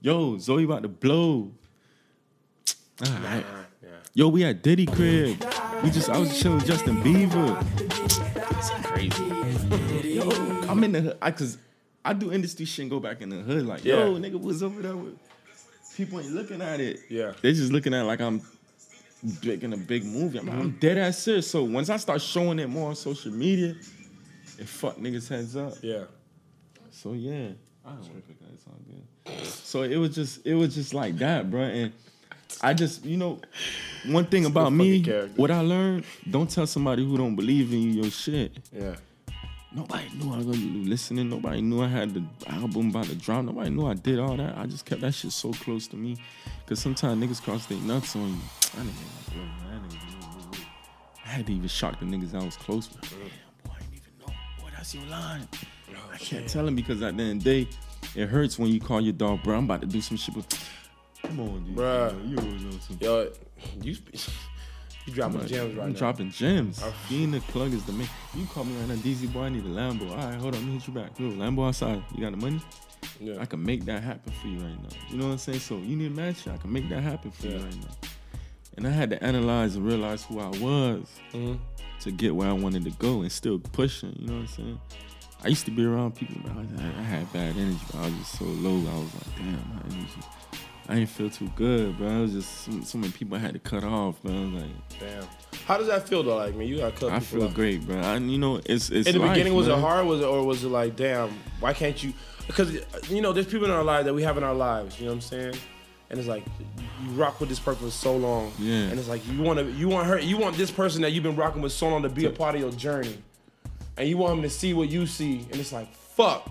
yo, 0.00 0.34
Zoey 0.34 0.64
about 0.64 0.82
to 0.82 0.88
blow. 0.88 1.52
All 3.06 3.12
right. 3.22 3.44
Yeah. 3.80 3.88
Yo, 4.12 4.28
we 4.28 4.44
at 4.44 4.60
Diddy 4.62 4.86
crib. 4.86 5.40
We 5.84 5.90
just, 5.90 6.10
I 6.10 6.18
was 6.18 6.36
chilling 6.40 6.58
with 6.58 6.66
Justin 6.66 6.96
Bieber. 7.02 7.54
crazy. 8.82 10.14
yo, 10.14 10.28
I'm 10.68 10.82
in 10.82 10.92
the 10.92 11.00
hood. 11.00 11.18
I, 11.22 11.30
Cause 11.30 11.58
I 12.04 12.12
do 12.12 12.32
industry 12.32 12.64
shit 12.64 12.82
and 12.82 12.90
go 12.90 12.98
back 12.98 13.22
in 13.22 13.28
the 13.28 13.36
hood. 13.36 13.66
Like, 13.66 13.84
yo, 13.84 14.16
nigga, 14.16 14.34
what's 14.34 14.62
over 14.62 14.82
there 14.82 14.96
with 14.96 15.16
people 15.96 16.18
ain't 16.18 16.32
looking 16.32 16.60
at 16.60 16.80
it. 16.80 17.00
Yeah. 17.08 17.34
They 17.40 17.52
just 17.52 17.70
looking 17.70 17.94
at 17.94 18.02
it 18.02 18.04
like 18.04 18.20
I'm 18.20 18.40
big 19.40 19.64
in 19.64 19.72
a 19.72 19.76
big 19.76 20.04
movie. 20.04 20.38
I'm, 20.38 20.46
like, 20.46 20.56
I'm 20.56 20.72
mm. 20.72 20.80
dead 20.80 20.98
ass 20.98 21.18
serious. 21.18 21.50
So 21.50 21.64
once 21.64 21.90
I 21.90 21.96
start 21.96 22.20
showing 22.20 22.58
it 22.58 22.68
more 22.68 22.90
on 22.90 22.96
social 22.96 23.32
media, 23.32 23.74
it 24.58 24.66
fuck 24.66 24.96
niggas 24.96 25.28
heads 25.28 25.56
up. 25.56 25.74
Yeah. 25.82 26.04
So 26.90 27.12
yeah. 27.12 27.50
I 27.84 27.90
don't 27.90 28.00
want 28.00 28.16
to 28.16 28.22
pick 28.22 28.38
that. 28.40 28.48
All 28.66 28.78
good. 28.86 29.46
So 29.46 29.82
it 29.82 29.96
was 29.96 30.14
just 30.14 30.46
it 30.46 30.54
was 30.54 30.74
just 30.74 30.94
like 30.94 31.16
that, 31.18 31.50
bro. 31.50 31.62
And 31.62 31.92
I 32.62 32.74
just 32.74 33.04
you 33.04 33.16
know 33.16 33.40
one 34.06 34.26
thing 34.26 34.44
about 34.44 34.72
me, 34.72 35.02
character. 35.02 35.32
what 35.36 35.50
I 35.50 35.60
learned, 35.60 36.04
don't 36.28 36.50
tell 36.50 36.66
somebody 36.66 37.04
who 37.04 37.16
don't 37.16 37.36
believe 37.36 37.72
in 37.72 37.82
you 37.82 38.02
your 38.02 38.10
shit. 38.10 38.52
Yeah. 38.72 38.96
Nobody 39.70 40.08
knew 40.16 40.32
I 40.32 40.38
was 40.38 40.46
gonna 40.46 40.58
be 40.58 40.84
listening. 40.84 41.28
Nobody 41.28 41.60
knew 41.60 41.82
I 41.82 41.88
had 41.88 42.14
the 42.14 42.24
album 42.46 42.88
about 42.88 43.04
to 43.06 43.14
drop. 43.14 43.44
Nobody 43.44 43.68
knew 43.70 43.86
I 43.86 43.94
did 43.94 44.18
all 44.18 44.36
that. 44.36 44.56
I 44.56 44.66
just 44.66 44.86
kept 44.86 45.02
that 45.02 45.12
shit 45.12 45.32
so 45.32 45.52
close 45.52 45.86
to 45.88 45.96
me. 45.96 46.16
Cause 46.66 46.80
sometimes 46.80 47.22
niggas 47.22 47.42
cross 47.42 47.66
their 47.66 47.78
nuts 47.80 48.16
on 48.16 48.28
you. 48.28 48.36
Ain't 48.78 48.90
good, 49.34 49.36
man. 49.36 49.82
That 49.82 49.90
nigga, 49.90 50.64
I 51.24 51.28
had 51.28 51.46
to 51.46 51.52
even 51.52 51.68
shock 51.68 52.00
the 52.00 52.06
niggas 52.06 52.34
I 52.34 52.44
was 52.44 52.56
close 52.56 52.88
with. 52.88 53.02
Damn, 53.02 53.18
boy, 53.20 53.74
I 53.76 53.78
didn't 53.80 53.94
even 53.94 54.12
know. 54.20 54.26
Boy, 54.62 54.70
that's 54.74 54.94
your 54.94 55.04
line. 55.04 55.46
I 56.12 56.16
can't 56.16 56.48
tell 56.48 56.66
him 56.66 56.74
because 56.74 57.02
at 57.02 57.16
the 57.16 57.22
end 57.22 57.38
of 57.38 57.44
the 57.44 57.64
day, 57.64 57.70
it 58.14 58.28
hurts 58.28 58.58
when 58.58 58.70
you 58.70 58.80
call 58.80 59.00
your 59.00 59.12
dog, 59.12 59.42
bro. 59.42 59.56
I'm 59.58 59.64
about 59.64 59.82
to 59.82 59.86
do 59.86 60.00
some 60.00 60.16
shit. 60.16 60.34
But 60.34 60.58
come 61.22 61.40
on, 61.40 61.64
dude. 61.64 61.76
Bruh. 61.76 62.28
You 62.30 62.38
always 62.38 62.62
know 62.64 62.78
some. 62.80 62.98
Yo, 63.00 63.30
you 63.82 63.96
you 65.08 65.14
dropping 65.14 65.46
gems 65.46 65.74
right 65.74 65.84
I'm 65.86 65.92
now. 65.92 65.98
dropping 65.98 66.30
gems. 66.30 66.82
Being 67.08 67.30
the 67.30 67.40
plug 67.40 67.72
is 67.72 67.84
the 67.84 67.92
main. 67.92 68.08
You 68.34 68.46
call 68.46 68.64
me 68.64 68.76
right 68.78 68.88
now, 68.88 68.94
DZ 68.96 69.32
boy. 69.32 69.42
I 69.42 69.48
need 69.48 69.64
a 69.64 69.68
Lambo. 69.68 70.10
All 70.10 70.16
right, 70.16 70.34
hold 70.34 70.54
on, 70.54 70.60
let 70.60 70.64
me 70.64 70.72
hit 70.74 70.86
you 70.86 70.92
back. 70.94 71.18
Yo, 71.18 71.30
Lambo 71.30 71.66
outside. 71.68 72.02
You 72.14 72.20
got 72.22 72.30
the 72.32 72.36
money? 72.36 72.60
Yeah. 73.20 73.36
I 73.40 73.46
can 73.46 73.62
make 73.62 73.84
that 73.86 74.02
happen 74.02 74.32
for 74.40 74.48
you 74.48 74.58
right 74.58 74.82
now. 74.82 74.88
You 75.10 75.16
know 75.18 75.26
what 75.26 75.32
I'm 75.32 75.38
saying? 75.38 75.60
So 75.60 75.76
you 75.78 75.96
need 75.96 76.12
a 76.12 76.14
match. 76.14 76.46
I 76.46 76.56
can 76.56 76.72
make 76.72 76.88
that 76.90 77.02
happen 77.02 77.30
for 77.30 77.46
you 77.48 77.58
right 77.58 77.76
now. 77.76 78.08
And 78.76 78.86
I 78.86 78.90
had 78.90 79.10
to 79.10 79.22
analyze 79.24 79.74
and 79.76 79.84
realize 79.84 80.24
who 80.24 80.38
I 80.38 80.48
was 80.48 81.08
Mhm. 81.32 81.58
to 82.02 82.10
get 82.12 82.34
where 82.34 82.48
I 82.48 82.52
wanted 82.52 82.84
to 82.84 82.90
go 82.90 83.22
and 83.22 83.32
still 83.32 83.58
pushing. 83.58 84.14
You 84.18 84.26
know 84.28 84.32
what 84.34 84.40
I'm 84.40 84.46
saying? 84.48 84.80
I 85.44 85.48
used 85.48 85.64
to 85.66 85.70
be 85.72 85.84
around 85.84 86.14
people, 86.16 86.36
but 86.44 86.52
I, 86.52 86.84
I 86.86 87.02
had 87.02 87.32
bad 87.32 87.56
energy. 87.56 87.78
I 87.94 88.02
was 88.06 88.14
just 88.14 88.38
so 88.38 88.44
low. 88.44 88.76
I 88.76 88.98
was 88.98 89.14
like, 89.14 89.36
damn, 89.36 89.52
my 89.74 89.82
energy. 89.96 90.20
I 90.88 90.94
didn't 90.94 91.10
feel 91.10 91.28
too 91.28 91.50
good, 91.54 91.98
bro. 91.98 92.08
I 92.08 92.20
was 92.22 92.32
just 92.32 92.64
so, 92.64 92.80
so 92.80 92.96
many 92.98 93.12
people 93.12 93.36
I 93.36 93.40
had 93.40 93.52
to 93.52 93.58
cut 93.58 93.84
off, 93.84 94.22
bro. 94.22 94.32
I 94.32 94.40
was 94.40 94.52
like, 94.62 94.98
Damn. 95.00 95.24
How 95.66 95.76
does 95.76 95.86
that 95.88 96.08
feel 96.08 96.22
though? 96.22 96.36
Like, 96.36 96.54
man, 96.54 96.66
you 96.66 96.78
got 96.78 96.94
cut 96.96 97.10
off. 97.12 97.16
I 97.16 97.20
feel 97.20 97.44
off. 97.44 97.54
great, 97.54 97.86
bro. 97.86 97.98
I, 98.00 98.16
you 98.16 98.38
know, 98.38 98.56
it's 98.64 98.88
it's 98.90 99.06
In 99.08 99.14
the 99.16 99.20
life, 99.20 99.32
beginning, 99.34 99.54
was 99.54 99.68
it 99.68 99.78
hard? 99.78 100.06
Was 100.06 100.20
it 100.20 100.24
or 100.24 100.42
was 100.44 100.64
it 100.64 100.68
like, 100.68 100.96
damn, 100.96 101.30
why 101.60 101.72
can't 101.74 102.02
you? 102.02 102.12
Because 102.46 102.72
you 103.10 103.20
know, 103.20 103.32
there's 103.34 103.46
people 103.46 103.66
in 103.66 103.70
our 103.72 103.84
lives 103.84 104.06
that 104.06 104.14
we 104.14 104.22
have 104.22 104.38
in 104.38 104.44
our 104.44 104.54
lives. 104.54 104.98
You 104.98 105.04
know 105.06 105.12
what 105.12 105.16
I'm 105.16 105.20
saying? 105.20 105.54
And 106.10 106.18
it's 106.18 106.28
like 106.28 106.42
you 107.04 107.10
rock 107.10 107.38
with 107.38 107.50
this 107.50 107.58
person 107.58 107.84
for 107.84 107.90
so 107.90 108.16
long, 108.16 108.50
Yeah. 108.58 108.84
And 108.84 108.98
it's 108.98 109.08
like 109.08 109.20
you 109.28 109.42
want 109.42 109.58
to, 109.58 109.70
you 109.72 109.88
want 109.90 110.06
her, 110.08 110.18
you 110.18 110.38
want 110.38 110.56
this 110.56 110.70
person 110.70 111.02
that 111.02 111.10
you've 111.12 111.22
been 111.22 111.36
rocking 111.36 111.60
with 111.60 111.72
so 111.72 111.86
long 111.90 112.02
to 112.02 112.08
be 112.08 112.24
a 112.24 112.30
part 112.30 112.54
of 112.54 112.62
your 112.62 112.70
journey, 112.72 113.18
and 113.98 114.08
you 114.08 114.16
want 114.16 114.38
him 114.38 114.42
to 114.42 114.48
see 114.48 114.72
what 114.72 114.88
you 114.88 115.06
see, 115.06 115.40
and 115.50 115.56
it's 115.56 115.70
like, 115.70 115.94
fuck, 115.94 116.50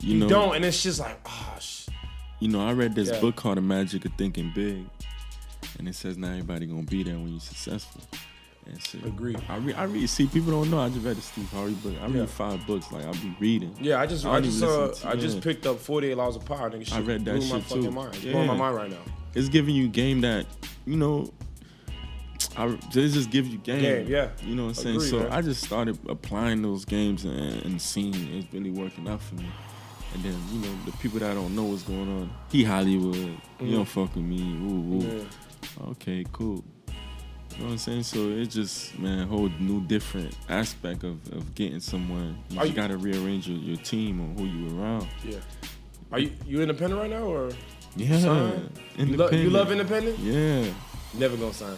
You 0.00 0.12
you 0.14 0.18
know, 0.20 0.28
don't, 0.28 0.56
and 0.56 0.66
it's 0.66 0.82
just 0.82 1.00
like, 1.00 1.18
ah, 1.24 1.56
sh- 1.58 1.77
You 2.40 2.48
know, 2.48 2.66
I 2.66 2.72
read 2.72 2.94
this 2.94 3.10
Yeah. 3.10 3.20
book 3.20 3.36
called 3.36 3.56
The 3.56 3.62
Magic 3.62 4.04
of 4.04 4.12
Thinking 4.16 4.52
Big, 4.54 4.84
and 5.78 5.88
it 5.88 5.94
says 5.94 6.16
not 6.16 6.30
everybody 6.30 6.66
gonna 6.66 6.82
be 6.82 7.02
there 7.02 7.14
when 7.14 7.28
you're 7.30 7.40
successful. 7.40 8.00
And 8.66 8.82
shit. 8.82 9.04
Agree. 9.06 9.34
I 9.48 9.56
read. 9.56 9.76
I 9.76 9.84
read. 9.84 10.08
See, 10.10 10.26
people 10.26 10.52
don't 10.52 10.70
know. 10.70 10.78
I 10.78 10.88
just 10.90 11.02
read 11.04 11.16
the 11.16 11.22
Steve 11.22 11.48
Harvey 11.50 11.72
book. 11.74 11.94
I 12.02 12.06
read 12.06 12.14
Yeah. 12.16 12.26
five 12.26 12.66
books. 12.66 12.92
Like 12.92 13.04
I'll 13.06 13.14
be 13.14 13.34
reading. 13.40 13.74
yeah. 13.80 13.98
I 13.98 14.06
just, 14.06 14.26
I 14.26 14.36
I, 14.36 14.40
just, 14.42 14.62
uh, 14.62 14.92
I 15.04 15.16
just 15.16 15.40
picked 15.40 15.66
up 15.66 15.80
48 15.80 16.14
laws 16.16 16.36
of 16.36 16.44
power. 16.44 16.68
Nigga, 16.70 16.84
shit 16.84 16.92
I 16.94 17.00
read 17.00 17.24
that 17.24 17.36
blew 17.36 17.48
my 17.48 17.56
shit, 17.56 17.62
fucking 17.64 17.82
too. 17.84 17.90
mind. 17.90 18.14
It's 18.14 18.24
Yeah. 18.24 18.32
blowing 18.32 18.46
my 18.48 18.56
mind 18.56 18.76
right 18.76 18.90
now. 18.90 18.98
It's 19.34 19.48
giving 19.48 19.74
you 19.74 19.88
game 19.88 20.20
that 20.20 20.46
you 20.86 20.96
know. 20.96 21.32
I 22.56 22.66
it 22.66 22.80
just 22.90 23.30
gives 23.30 23.48
you 23.48 23.58
game. 23.58 23.80
Game, 23.80 24.06
yeah. 24.08 24.28
You 24.44 24.54
know 24.54 24.64
what 24.64 24.68
I'm 24.70 24.74
saying. 24.74 24.96
Agree, 24.96 25.08
so 25.08 25.18
man. 25.20 25.32
I 25.32 25.42
just 25.42 25.64
started 25.64 25.98
applying 26.08 26.60
those 26.62 26.84
games 26.84 27.24
and, 27.24 27.38
and 27.64 27.80
seeing 27.80 28.14
it's 28.34 28.52
really 28.52 28.70
working 28.70 29.08
out 29.08 29.20
for 29.22 29.36
me. 29.36 29.46
And 30.14 30.22
then 30.22 30.34
you 30.50 30.60
know 30.60 30.74
the 30.86 30.92
people 30.98 31.18
that 31.20 31.34
don't 31.34 31.54
know 31.54 31.64
what's 31.64 31.82
going 31.82 32.08
on. 32.08 32.30
He 32.50 32.64
Hollywood. 32.64 33.36
He 33.58 33.72
don't 33.72 33.84
fuck 33.84 34.14
with 34.14 34.24
me. 34.24 34.40
Ooh, 34.40 34.94
ooh. 34.96 35.02
Mm. 35.02 35.24
Yeah. 35.80 35.86
Okay, 35.90 36.24
cool. 36.32 36.64
You 37.52 37.58
know 37.58 37.64
what 37.64 37.72
I'm 37.72 37.78
saying? 37.78 38.02
So 38.04 38.30
it's 38.30 38.54
just, 38.54 38.98
man, 38.98 39.20
a 39.20 39.26
whole 39.26 39.48
new 39.58 39.80
different 39.82 40.34
aspect 40.48 41.02
of, 41.02 41.16
of 41.32 41.54
getting 41.54 41.80
someone. 41.80 42.38
You, 42.50 42.62
you- 42.64 42.72
gotta 42.72 42.96
rearrange 42.96 43.48
your, 43.48 43.58
your 43.58 43.76
team 43.78 44.20
or 44.20 44.40
who 44.40 44.46
you 44.46 44.80
around. 44.80 45.08
Yeah. 45.24 45.38
Are 46.12 46.18
you 46.20 46.30
you 46.46 46.60
independent 46.62 47.00
right 47.00 47.10
now 47.10 47.22
or 47.24 47.50
Yeah. 47.96 48.18
sign? 48.20 48.70
You, 48.96 49.16
lo- 49.16 49.30
you 49.30 49.50
love 49.50 49.70
independent? 49.72 50.18
Yeah. 50.20 50.64
Never 51.14 51.36
gonna 51.36 51.52
sign. 51.52 51.76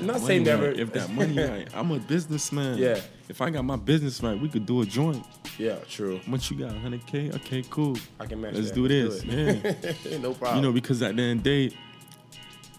I'm 0.00 0.06
not 0.06 0.14
Money 0.14 0.26
saying 0.26 0.42
never. 0.44 0.68
right, 0.68 0.78
If 0.78 0.92
that 0.94 1.10
money 1.12 1.38
right, 1.38 1.68
I'm 1.74 1.90
a 1.90 1.98
businessman. 1.98 2.78
Yeah. 2.78 3.00
If 3.28 3.40
I 3.40 3.50
got 3.50 3.64
my 3.64 3.76
business 3.76 4.22
right, 4.22 4.38
we 4.38 4.48
could 4.48 4.66
do 4.66 4.80
a 4.80 4.86
joint. 4.86 5.24
yeah, 5.58 5.76
true. 5.88 6.20
Much 6.26 6.50
you 6.50 6.58
got? 6.58 6.72
100K? 6.72 7.34
Okay, 7.36 7.62
cool. 7.70 7.96
I 8.18 8.26
can 8.26 8.40
match 8.40 8.54
that 8.54 8.58
Let's 8.60 8.70
that. 8.70 8.74
do 8.76 8.88
this. 8.88 9.24
Let's 9.24 10.04
Yeah. 10.06 10.18
no 10.18 10.34
problem. 10.34 10.56
You 10.56 10.62
know, 10.62 10.72
because 10.72 11.02
at 11.02 11.14
the 11.16 11.22
end 11.22 11.38
of 11.40 11.44
the 11.44 11.68
day, 11.68 11.76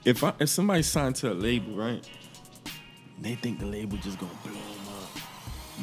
if 0.04 0.24
I 0.24 0.34
if 0.40 0.50
somebody 0.50 0.82
signed 0.84 1.16
to 1.18 1.32
a 1.32 1.36
label, 1.36 1.76
right, 1.76 2.04
they 3.22 3.36
think 3.36 3.60
the 3.60 3.66
label 3.68 3.98
just 4.00 4.18
gonna 4.20 4.32
blow 4.44 4.54
them 4.54 4.62
up. 5.00 5.22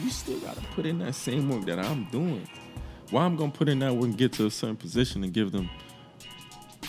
You 0.03 0.11
still 0.11 0.41
gotta 0.41 0.61
put 0.75 0.87
in 0.87 0.99
that 0.99 1.15
same 1.15 1.49
work 1.49 1.65
that 1.67 1.79
I'm 1.79 2.05
doing. 2.11 2.47
Why 3.11 3.23
I'm 3.25 3.37
gonna 3.37 3.53
put 3.53 3.69
in 3.69 3.79
that 3.79 3.95
work 3.95 4.05
and 4.07 4.19
get 4.19 4.33
to 4.35 4.47
a 4.47 4.51
certain 4.51 4.77
position 4.77 5.23
and 5.25 5.33
give 5.33 5.53
them. 5.53 5.71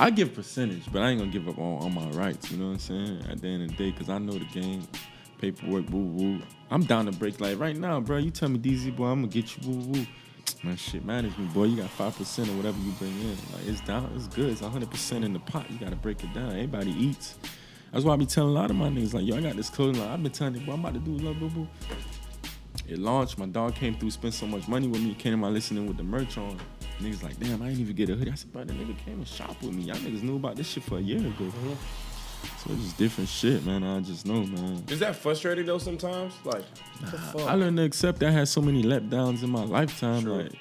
I 0.02 0.10
give 0.12 0.34
percentage, 0.34 0.90
but 0.94 1.02
I 1.02 1.10
ain't 1.10 1.20
gonna 1.20 1.32
give 1.32 1.50
up 1.50 1.58
all, 1.58 1.80
all 1.80 1.90
my 1.90 2.08
rights. 2.12 2.50
You 2.52 2.58
know 2.58 2.68
what 2.68 2.72
I'm 2.72 2.80
saying? 2.80 3.26
At 3.30 3.42
the 3.42 3.48
end 3.50 3.64
of 3.64 3.70
the 3.70 3.76
day, 3.76 3.92
because 3.92 4.10
I 4.10 4.18
know 4.18 4.32
the 4.32 4.46
game, 4.46 4.88
paperwork, 5.42 5.90
woo 5.90 6.00
woo. 6.00 6.42
I'm 6.72 6.84
down 6.86 7.06
to 7.08 7.12
break 7.12 7.42
like 7.42 7.60
right 7.60 7.76
now, 7.76 8.00
bro. 8.00 8.18
You 8.18 8.32
tell 8.32 8.48
me 8.48 8.60
DZ 8.60 8.96
boy, 8.96 9.08
I'm 9.08 9.22
gonna 9.22 9.28
get 9.28 9.58
you 9.58 9.70
woo 9.70 9.80
woo. 9.92 10.06
Man, 10.64 10.78
shit 10.78 11.04
management, 11.04 11.54
boy. 11.54 11.66
You 11.66 11.78
got 11.82 11.90
five 11.90 12.16
percent 12.16 12.48
or 12.48 12.54
whatever 12.54 12.78
you 12.80 12.92
bring 12.94 13.12
in. 13.20 13.36
Like 13.54 13.68
it's 13.68 13.82
down, 13.82 14.10
it's 14.16 14.28
good. 14.28 14.52
It's 14.52 14.62
100 14.62 14.90
percent 14.90 15.26
in 15.26 15.34
the 15.34 15.40
pot. 15.40 15.70
You 15.70 15.78
gotta 15.78 15.98
break 15.98 16.24
it 16.24 16.34
down. 16.34 16.52
Everybody 16.52 16.92
eats. 16.92 17.38
That's 17.92 18.06
why 18.06 18.14
I 18.14 18.18
be 18.18 18.26
telling 18.26 18.52
a 18.52 18.54
lot 18.54 18.70
of 18.70 18.78
my 18.78 18.88
niggas 18.88 19.14
like, 19.14 19.26
yo, 19.26 19.36
I 19.36 19.42
got 19.42 19.58
this 19.58 19.70
clothing 19.70 20.00
line. 20.00 20.12
I've 20.12 20.24
been 20.24 20.32
telling 20.32 20.54
them, 20.54 20.66
boy, 20.66 20.74
I'm 20.74 20.80
about 20.80 20.94
to 20.94 21.00
do 21.00 21.12
love 21.12 21.40
boo 21.40 21.50
boo. 21.50 21.68
It 22.88 22.98
launched. 23.00 23.38
My 23.38 23.46
dog 23.46 23.76
came 23.76 23.96
through, 23.96 24.12
spent 24.12 24.34
so 24.34 24.48
much 24.48 24.68
money 24.68 24.88
with 24.88 25.02
me. 25.02 25.14
Came 25.16 25.34
to 25.34 25.38
my 25.38 25.50
listening 25.50 25.86
with 25.88 25.98
the 25.98 26.04
merch 26.04 26.38
on. 26.38 26.58
Niggas 27.00 27.24
like, 27.24 27.40
damn, 27.40 27.62
I 27.62 27.68
didn't 27.68 27.82
even 27.82 27.96
get 27.96 28.10
a 28.10 28.16
hoodie. 28.16 28.32
I 28.32 28.36
said, 28.36 28.52
bro, 28.52 28.64
the 28.64 28.74
nigga 28.74 28.98
came 29.06 29.16
and 29.20 29.28
shop 29.28 29.62
with 29.62 29.74
me. 29.74 29.84
Y'all 29.84 29.96
niggas 29.98 30.24
knew 30.24 30.36
about 30.36 30.56
this 30.56 30.68
shit 30.70 30.84
for 30.84 30.98
a 30.98 31.02
year 31.02 31.20
ago. 31.20 31.52
So 32.64 32.72
it's 32.74 32.84
just 32.84 32.98
different 32.98 33.30
shit, 33.30 33.66
man. 33.66 33.84
I 33.84 34.00
just 34.02 34.26
know, 34.26 34.44
man. 34.44 34.84
Is 34.90 35.00
that 35.00 35.16
frustrating 35.16 35.66
though? 35.66 35.78
Sometimes, 35.78 36.34
like, 36.46 36.64
what 37.00 37.12
the 37.12 37.18
fuck? 37.18 37.42
I 37.42 37.54
learned 37.54 37.78
to 37.78 37.84
accept 37.84 38.20
that 38.20 38.30
I 38.30 38.32
had 38.32 38.48
so 38.48 38.62
many 38.62 38.82
letdowns 38.84 39.44
in 39.44 39.50
my 39.50 39.64
lifetime. 39.64 40.22
Sure. 40.24 40.44
Like, 40.44 40.54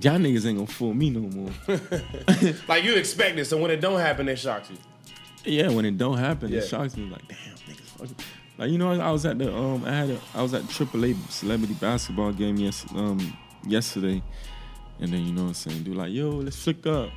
y'all 0.00 0.18
niggas 0.18 0.46
ain't 0.46 0.58
gonna 0.58 0.66
fool 0.66 0.94
me 0.94 1.10
no 1.10 1.20
more. 1.20 1.50
like 2.68 2.84
you 2.84 2.94
expect 2.94 3.38
it, 3.38 3.44
so 3.46 3.56
when 3.58 3.70
it 3.70 3.80
don't 3.80 3.98
happen, 4.00 4.28
it 4.28 4.36
shocks 4.38 4.70
you. 4.70 4.76
yeah, 5.44 5.68
when 5.70 5.84
it 5.84 5.98
don't 5.98 6.18
happen, 6.18 6.50
Yeah. 6.52 6.58
it 6.60 6.68
shocks 6.68 6.96
me. 6.96 7.10
Like, 7.10 7.26
damn, 7.28 7.38
niggas 7.38 7.80
fucking. 7.98 8.16
Like, 8.60 8.70
you 8.70 8.76
know, 8.76 8.92
I 8.92 9.10
was 9.10 9.24
at 9.24 9.38
the 9.38 9.50
um, 9.56 9.86
I 9.86 9.90
had 9.90 10.10
a, 10.10 10.20
I 10.34 10.42
was 10.42 10.52
at 10.52 10.64
AAA 10.64 11.16
celebrity 11.30 11.72
basketball 11.80 12.30
game 12.32 12.56
yes, 12.56 12.84
um, 12.94 13.18
yesterday, 13.66 14.22
and 15.00 15.10
then 15.10 15.24
you 15.24 15.32
know 15.32 15.44
what 15.44 15.48
I'm 15.48 15.54
saying, 15.54 15.82
dude, 15.82 15.96
like, 15.96 16.12
yo, 16.12 16.28
let's 16.28 16.62
flick 16.62 16.86
up. 16.86 17.08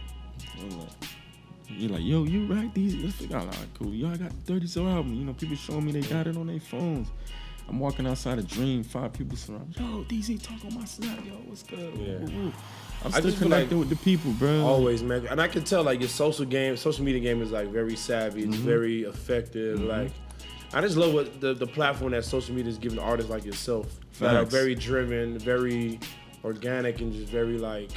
You're 1.68 1.90
like, 1.90 2.02
yo, 2.02 2.24
you 2.24 2.46
right? 2.48 2.74
These 2.74 2.96
let's 2.96 3.16
flick 3.18 3.34
out. 3.34 3.46
Like, 3.48 3.74
cool. 3.78 3.94
Yo, 3.94 4.10
I 4.10 4.16
got 4.16 4.32
30 4.46 4.68
so 4.68 4.88
album. 4.88 5.16
You 5.16 5.26
know, 5.26 5.34
people 5.34 5.58
showing 5.58 5.84
me 5.84 5.92
they 5.92 6.02
got 6.08 6.28
it 6.28 6.38
on 6.38 6.48
their 6.48 6.62
phones. 6.62 7.10
I'm 7.68 7.78
walking 7.78 8.08
outside 8.08 8.40
a 8.40 8.44
dream, 8.44 8.82
five 8.82 9.12
people 9.12 9.36
surround. 9.36 9.68
me. 9.78 9.86
Yo, 9.86 10.04
DZ, 10.06 10.42
talk 10.42 10.64
on 10.66 10.80
my 10.80 10.86
snap. 10.86 11.26
Yo, 11.26 11.34
what's 11.46 11.64
good? 11.64 11.94
Yeah. 11.98 12.52
I'm 13.04 13.08
I 13.08 13.10
still 13.10 13.22
just 13.24 13.38
feel 13.40 13.50
like- 13.50 13.70
with 13.70 13.90
the 13.90 13.98
people, 13.98 14.32
bro. 14.32 14.66
Always, 14.66 15.04
man. 15.04 15.28
And 15.28 15.42
I 15.42 15.50
can 15.50 15.66
tell 15.66 15.84
like 15.84 16.00
your 16.00 16.10
social 16.10 16.46
game, 16.46 16.78
social 16.78 17.04
media 17.04 17.20
game 17.20 17.42
is 17.42 17.52
like 17.52 17.68
very 17.68 17.98
savvy. 17.98 18.44
It's 18.44 18.56
very 18.56 19.04
effective. 19.04 19.82
Like, 19.82 20.12
I 20.74 20.82
just 20.82 20.98
love 20.98 21.14
what 21.14 21.40
the, 21.40 21.54
the 21.54 21.68
platform 21.68 22.12
that 22.14 22.26
social 22.26 22.56
media 22.56 22.72
is 22.72 22.78
giving 22.78 23.00
artists 23.00 23.30
like 23.30 23.46
yourself 23.46 23.88
that 24.20 24.36
are 24.36 24.46
very 24.46 24.74
driven, 24.76 25.38
very 25.38 26.00
organic, 26.44 27.00
and 27.00 27.14
just 27.14 27.28
very 27.32 27.58
like. 27.58 27.92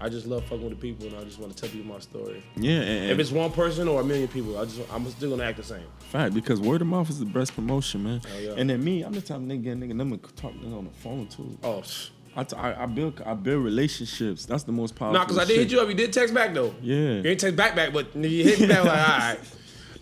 I 0.00 0.08
just 0.08 0.26
love 0.26 0.42
fucking 0.44 0.62
with 0.62 0.70
the 0.70 0.76
people, 0.76 1.06
and 1.06 1.16
I 1.16 1.24
just 1.24 1.38
want 1.38 1.56
to 1.56 1.60
tell 1.60 1.70
people 1.70 1.92
my 1.92 2.00
story. 2.00 2.42
Yeah, 2.56 2.80
and, 2.80 3.10
If 3.10 3.18
it's 3.18 3.30
one 3.30 3.50
person 3.52 3.88
or 3.88 4.00
a 4.00 4.04
million 4.04 4.28
people, 4.28 4.58
I 4.58 4.64
just 4.64 4.80
I'm 4.92 5.08
still 5.10 5.30
gonna 5.30 5.44
act 5.44 5.56
the 5.56 5.62
same. 5.62 5.86
Fact, 6.10 6.34
because 6.34 6.60
word 6.60 6.82
of 6.82 6.88
mouth 6.88 7.08
is 7.08 7.18
the 7.20 7.24
best 7.24 7.54
promotion, 7.54 8.04
man. 8.04 8.20
Yeah. 8.40 8.54
And 8.56 8.68
then 8.68 8.84
me, 8.84 9.02
I'm 9.02 9.12
the 9.12 9.20
type 9.22 9.38
of 9.38 9.44
nigga, 9.44 9.66
nigga, 9.76 9.92
I'm 9.92 9.98
gonna 9.98 10.18
talk 10.36 10.52
nigga 10.52 10.76
on 10.76 10.84
the 10.84 10.90
phone 10.90 11.26
too. 11.28 11.56
Oh, 11.62 11.80
psh. 11.80 12.10
I, 12.36 12.42
t- 12.42 12.56
I, 12.56 12.82
I 12.82 12.86
build, 12.86 13.22
I 13.24 13.34
build 13.34 13.64
relationships. 13.64 14.44
That's 14.44 14.64
the 14.64 14.72
most 14.72 14.96
powerful. 14.96 15.18
nah, 15.20 15.24
cause 15.24 15.38
I 15.38 15.44
did 15.44 15.56
hit 15.58 15.70
you 15.70 15.80
up. 15.80 15.88
You 15.88 15.94
did 15.94 16.12
text 16.12 16.34
back 16.34 16.52
though. 16.52 16.74
Yeah. 16.82 16.96
You 16.96 17.22
didn't 17.22 17.40
text 17.40 17.56
back 17.56 17.76
back, 17.76 17.92
but 17.92 18.14
you 18.16 18.44
hit 18.44 18.60
me 18.60 18.66
back 18.66 18.84
like, 18.84 18.98
all 19.08 19.18
right. 19.18 19.38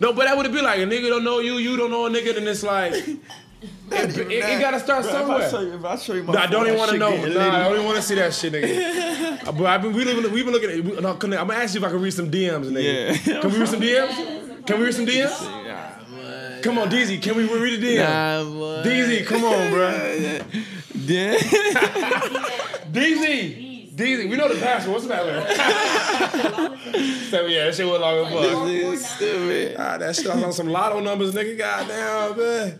No, 0.03 0.11
but 0.11 0.25
that 0.25 0.35
would 0.35 0.51
be 0.51 0.61
like 0.61 0.79
a 0.79 0.83
nigga 0.83 1.07
don't 1.07 1.23
know 1.23 1.39
you, 1.39 1.59
you 1.59 1.77
don't 1.77 1.89
know 1.89 2.07
a 2.07 2.09
nigga, 2.09 2.35
then 2.35 2.45
it's 2.45 2.61
like 2.61 2.91
it, 2.93 3.17
it, 3.89 4.17
it 4.29 4.59
gotta 4.59 4.77
start 4.77 5.05
somewhere. 5.05 5.49
you, 5.49 5.75
if 5.75 5.85
I 5.85 5.95
show 5.95 6.13
you 6.13 6.23
my 6.23 6.33
Nah, 6.33 6.41
I 6.41 6.47
don't 6.47 6.67
even 6.67 6.77
want 6.77 6.91
to 6.91 6.97
know. 6.97 7.15
Nah, 7.15 7.55
I 7.55 7.63
don't 7.63 7.73
even 7.75 7.85
want 7.85 7.95
to 7.95 8.01
see 8.01 8.15
that 8.15 8.33
shit, 8.33 8.51
nigga. 8.51 9.45
But 9.57 9.65
I've 9.65 9.81
been, 9.81 9.93
we 9.93 10.03
we've 10.03 10.43
been 10.43 10.53
looking 10.53 10.71
at. 10.71 10.83
We, 10.83 10.99
no, 10.99 11.13
can 11.15 11.31
I- 11.31 11.37
I'm 11.37 11.47
gonna 11.47 11.59
ask 11.63 11.73
you 11.73 11.79
if 11.79 11.87
I 11.87 11.89
can 11.89 12.01
read 12.01 12.11
some 12.13 12.29
DMs, 12.29 12.65
nigga. 12.69 13.25
Yeah. 13.25 13.39
Can 13.41 13.49
we 13.49 13.59
read 13.59 13.69
some 13.69 13.79
DMs? 13.79 14.67
Can 14.67 14.79
we 14.79 14.85
read 14.85 14.93
some 14.93 15.05
DMs? 15.05 16.61
Come 16.63 16.77
on, 16.79 16.89
DZ. 16.89 17.21
Can 17.21 17.37
we 17.37 17.43
read 17.47 17.81
a 17.81 17.85
DM? 17.85 18.83
DZ, 18.83 19.25
come 19.25 19.45
on, 19.45 19.69
bro. 19.71 19.89
DZ. 22.91 23.62
DZ. 23.95 24.29
We 24.29 24.35
know 24.37 24.47
the 24.53 24.59
password. 24.59 24.93
What's 24.93 25.05
the 25.07 25.13
password? 25.13 25.43
so, 27.29 27.45
yeah, 27.45 27.65
that 27.65 27.75
shit 27.75 27.85
was 27.87 27.99
long 28.01 28.25
as 28.25 28.99
fuck. 28.99 29.17
Stupid. 29.17 29.75
Ah, 29.77 29.97
that 29.97 30.15
shit 30.15 30.25
was 30.33 30.43
on 30.43 30.53
some 30.53 30.67
lotto 30.69 30.99
numbers, 30.99 31.33
nigga. 31.33 31.57
Goddamn, 31.57 32.37
man. 32.37 32.79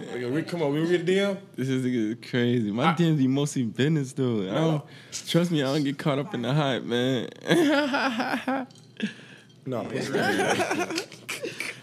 Nigga, 0.00 0.30
we- 0.32 0.42
Come 0.42 0.62
on, 0.62 0.72
we 0.72 0.80
read 0.80 1.02
a 1.02 1.04
DM. 1.04 1.36
This 1.56 1.68
is 1.68 2.16
crazy. 2.28 2.70
My 2.70 2.92
DMs 2.94 3.18
be 3.18 3.26
mostly 3.26 3.64
business 3.64 4.12
though. 4.12 4.42
I 4.50 4.54
don't, 4.54 4.82
trust 5.26 5.50
me, 5.50 5.62
I 5.62 5.66
don't 5.72 5.84
get 5.84 5.98
caught 5.98 6.18
up 6.18 6.32
in 6.34 6.42
the 6.42 6.52
hype, 6.54 6.84
man. 6.84 7.28
No. 9.66 9.82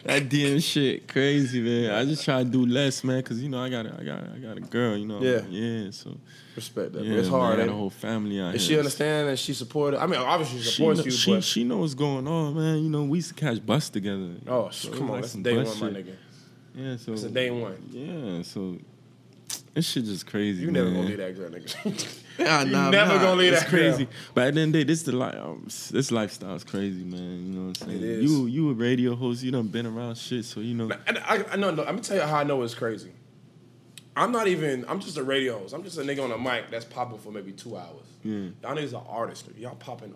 That 0.03 0.29
DM 0.29 0.63
shit 0.63 1.07
crazy, 1.07 1.61
man. 1.61 1.91
I 1.91 2.05
just 2.05 2.23
try 2.23 2.43
to 2.43 2.49
do 2.49 2.65
less, 2.65 3.03
man, 3.03 3.21
cause 3.23 3.39
you 3.39 3.49
know 3.49 3.59
I 3.61 3.69
got 3.69 3.85
a, 3.85 3.93
I 3.99 4.03
got 4.03 4.19
a, 4.23 4.31
I 4.35 4.39
got 4.39 4.57
a 4.57 4.61
girl, 4.61 4.95
you 4.95 5.05
know. 5.05 5.21
Yeah. 5.21 5.41
Yeah. 5.49 5.91
So 5.91 6.17
respect 6.55 6.93
that. 6.93 7.03
yeah, 7.03 7.17
it's 7.19 7.27
hard. 7.27 7.57
Man, 7.57 7.61
I 7.61 7.65
got 7.67 7.71
eh? 7.71 7.75
a 7.75 7.77
whole 7.77 7.89
family 7.89 8.39
out 8.39 8.51
And 8.51 8.59
here. 8.59 8.67
she 8.69 8.77
understand 8.77 9.27
and 9.29 9.37
she 9.37 9.53
supported. 9.53 9.99
I 10.01 10.05
mean, 10.07 10.19
obviously 10.19 10.59
she 10.59 10.65
She, 10.69 10.75
supports 10.77 10.99
know, 10.99 11.05
you, 11.05 11.11
she, 11.11 11.33
but 11.35 11.43
she 11.43 11.63
know 11.63 11.77
what's 11.77 11.93
going 11.93 12.27
on, 12.27 12.55
man. 12.55 12.83
You 12.83 12.89
know, 12.89 13.03
we 13.03 13.17
used 13.17 13.29
to 13.29 13.33
catch 13.35 13.63
bus 13.65 13.89
together. 13.89 14.31
oh, 14.47 14.69
So 14.69 14.91
come 14.91 15.03
on, 15.03 15.07
like 15.09 15.21
that's 15.23 15.33
day 15.33 15.55
one, 15.55 15.65
bus 15.65 15.81
my 15.81 15.89
nigga. 15.89 16.15
Yeah, 16.75 16.97
so 16.97 17.13
It's 17.13 17.23
a 17.23 17.29
day 17.29 17.49
one. 17.49 17.77
Yeah, 17.91 18.43
so 18.43 18.77
this 19.73 19.89
shit 19.89 20.05
just 20.05 20.25
crazy. 20.27 20.61
You 20.63 20.71
never 20.71 20.89
man. 20.89 20.95
gonna 20.95 21.07
leave 21.07 21.17
that 21.17 21.35
girl, 21.35 21.49
nigga. 21.49 22.17
Nah, 22.39 22.61
You 22.63 22.71
nah, 22.71 22.89
never 22.89 23.15
nah, 23.15 23.21
gonna 23.21 23.35
leave 23.35 23.53
it's 23.53 23.63
that 23.63 23.69
crazy. 23.69 24.05
girl. 24.05 24.13
But 24.33 24.47
at 24.47 24.53
the 24.55 24.61
end 24.61 24.69
of 24.75 24.79
the 24.79 24.85
day, 24.85 24.91
this 24.91 25.03
the 25.03 25.11
li- 25.15 25.37
um, 25.37 25.63
this 25.91 26.11
lifestyle 26.11 26.55
is 26.55 26.63
crazy, 26.63 27.03
man. 27.03 27.45
You 27.47 27.53
know 27.53 27.67
what 27.69 27.81
I'm 27.81 27.87
saying? 27.89 27.97
It 27.97 28.03
is. 28.03 28.23
You 28.31 28.45
you 28.45 28.69
a 28.69 28.73
radio 28.73 29.15
host, 29.15 29.43
you 29.43 29.51
done 29.51 29.67
been 29.67 29.85
around 29.85 30.15
shit, 30.17 30.45
so 30.45 30.59
you 30.59 30.73
know. 30.75 30.89
And 31.07 31.17
I, 31.19 31.43
I 31.51 31.55
know, 31.55 31.71
no, 31.71 31.83
I'm 31.83 31.89
gonna 31.95 32.01
tell 32.01 32.17
you 32.17 32.23
how 32.23 32.37
I 32.37 32.43
know 32.43 32.61
it's 32.63 32.75
crazy. 32.75 33.11
I'm 34.15 34.31
not 34.31 34.47
even. 34.47 34.85
I'm 34.87 34.99
just 34.99 35.17
a 35.17 35.23
radio 35.23 35.59
host. 35.59 35.73
I'm 35.73 35.83
just 35.83 35.97
a 35.97 36.01
nigga 36.01 36.23
on 36.23 36.31
a 36.31 36.37
mic 36.37 36.71
that's 36.71 36.85
popping 36.85 37.19
for 37.19 37.31
maybe 37.31 37.51
two 37.51 37.77
hours. 37.77 38.05
Yeah. 38.23 38.49
Y'all 38.63 38.75
niggas 38.75 38.93
are 38.95 39.05
artists. 39.07 39.47
Y'all 39.57 39.75
popping 39.75 40.13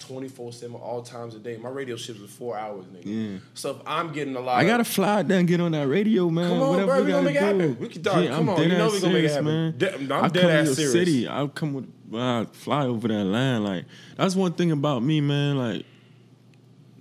24 0.00 0.52
seven 0.52 0.76
all 0.76 1.02
times 1.02 1.34
a 1.34 1.38
day. 1.38 1.56
My 1.56 1.68
radio 1.68 1.96
shift 1.96 2.20
was 2.20 2.30
four 2.30 2.56
hours, 2.56 2.84
nigga. 2.86 3.02
Yeah. 3.04 3.38
So 3.54 3.70
if 3.70 3.76
I'm 3.86 4.12
getting 4.12 4.36
a 4.36 4.40
lot, 4.40 4.58
I 4.58 4.64
gotta 4.64 4.84
fly 4.84 5.22
down 5.22 5.40
and 5.40 5.48
get 5.48 5.60
on 5.60 5.72
that 5.72 5.88
radio, 5.88 6.28
man. 6.28 6.50
Come 6.50 6.62
on, 6.62 6.68
Whatever 6.70 6.86
bro, 6.86 6.98
we 6.98 7.04
we 7.04 7.10
gonna 7.10 7.22
make 7.22 7.36
it 7.36 7.40
do. 7.40 7.44
happen. 7.44 7.76
We 7.80 7.88
can- 7.88 8.02
dog, 8.02 8.24
Yeah, 8.24 8.30
come 8.30 8.48
I'm 8.48 8.54
on, 8.56 8.62
you 8.62 8.68
know 8.68 8.90
we 8.90 9.00
gonna 9.00 9.12
make 9.12 9.24
it 9.24 9.30
happen. 9.30 9.44
man. 9.44 9.74
De- 9.78 9.94
I'm 9.94 10.06
dead 10.06 10.08
come 10.08 10.30
to 10.32 10.52
ass 10.52 10.66
your 10.66 10.74
serious. 10.74 10.92
city. 10.92 11.28
I'll 11.28 11.48
come 11.48 11.74
with. 11.74 11.88
I'll 12.14 12.46
fly 12.46 12.86
over 12.86 13.08
that 13.08 13.24
land. 13.24 13.64
Like 13.64 13.84
that's 14.16 14.36
one 14.36 14.52
thing 14.52 14.70
about 14.70 15.02
me, 15.02 15.20
man. 15.20 15.56
Like 15.58 15.84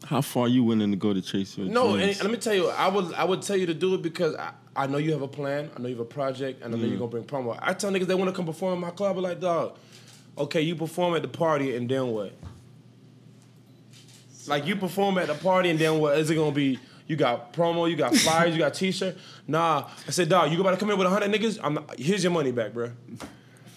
how 0.06 0.22
far 0.22 0.48
you 0.48 0.64
willing 0.64 0.92
to 0.92 0.98
go 0.98 1.14
to 1.14 1.22
chase 1.22 1.58
your 1.58 1.68
No, 1.68 1.90
and, 1.92 2.02
dreams? 2.02 2.20
and 2.20 2.30
let 2.30 2.32
me 2.32 2.40
tell 2.40 2.54
you, 2.54 2.70
I 2.70 2.88
would 2.88 3.14
I 3.14 3.24
would 3.24 3.42
tell 3.42 3.56
you 3.56 3.66
to 3.68 3.74
do 3.74 3.96
it 3.96 4.02
because 4.02 4.36
I, 4.36 4.52
I 4.76 4.88
know 4.88 4.98
you 4.98 5.12
have 5.12 5.22
a 5.22 5.28
plan. 5.28 5.70
I 5.76 5.80
know 5.82 5.88
you 5.88 5.96
have 5.96 6.06
a 6.06 6.10
project, 6.10 6.64
and 6.64 6.74
I 6.74 6.78
know 6.78 6.86
you're 6.86 6.96
mm. 6.96 7.00
gonna 7.00 7.12
bring 7.12 7.24
promo. 7.24 7.58
I 7.62 7.74
tell 7.74 7.92
niggas 7.92 8.08
they 8.08 8.16
want 8.16 8.30
to 8.30 8.36
come 8.36 8.46
perform 8.46 8.76
in 8.76 8.80
my 8.80 8.92
club, 8.92 9.18
I'm 9.18 9.24
like, 9.24 9.40
dog, 9.40 9.78
okay, 10.38 10.62
you 10.62 10.76
perform 10.76 11.16
at 11.16 11.22
the 11.22 11.28
party, 11.28 11.76
and 11.76 11.88
then 11.90 12.08
what? 12.08 12.34
Like 14.48 14.66
you 14.66 14.76
perform 14.76 15.18
at 15.18 15.28
the 15.28 15.36
party, 15.36 15.70
and 15.70 15.80
then 15.80 16.00
what? 16.00 16.18
Is 16.18 16.30
it 16.30 16.36
gonna 16.36 16.52
be? 16.52 16.80
You 17.06 17.16
got 17.18 17.54
promo, 17.54 17.90
you 17.90 17.98
got 17.98 18.16
flyers, 18.16 18.54
you 18.54 18.60
got 18.60 18.74
t-shirt. 18.74 19.18
Nah, 19.46 19.90
I 20.08 20.12
said, 20.12 20.30
dog, 20.30 20.52
you 20.52 20.62
about 20.62 20.72
to 20.72 20.78
come 20.78 20.90
in 20.90 20.98
with 20.98 21.08
hundred 21.08 21.32
niggas? 21.32 21.60
I'm 21.62 21.74
not, 21.74 22.00
here's 22.00 22.24
your 22.24 22.32
money 22.32 22.52
back, 22.52 22.74
bro. 22.74 22.92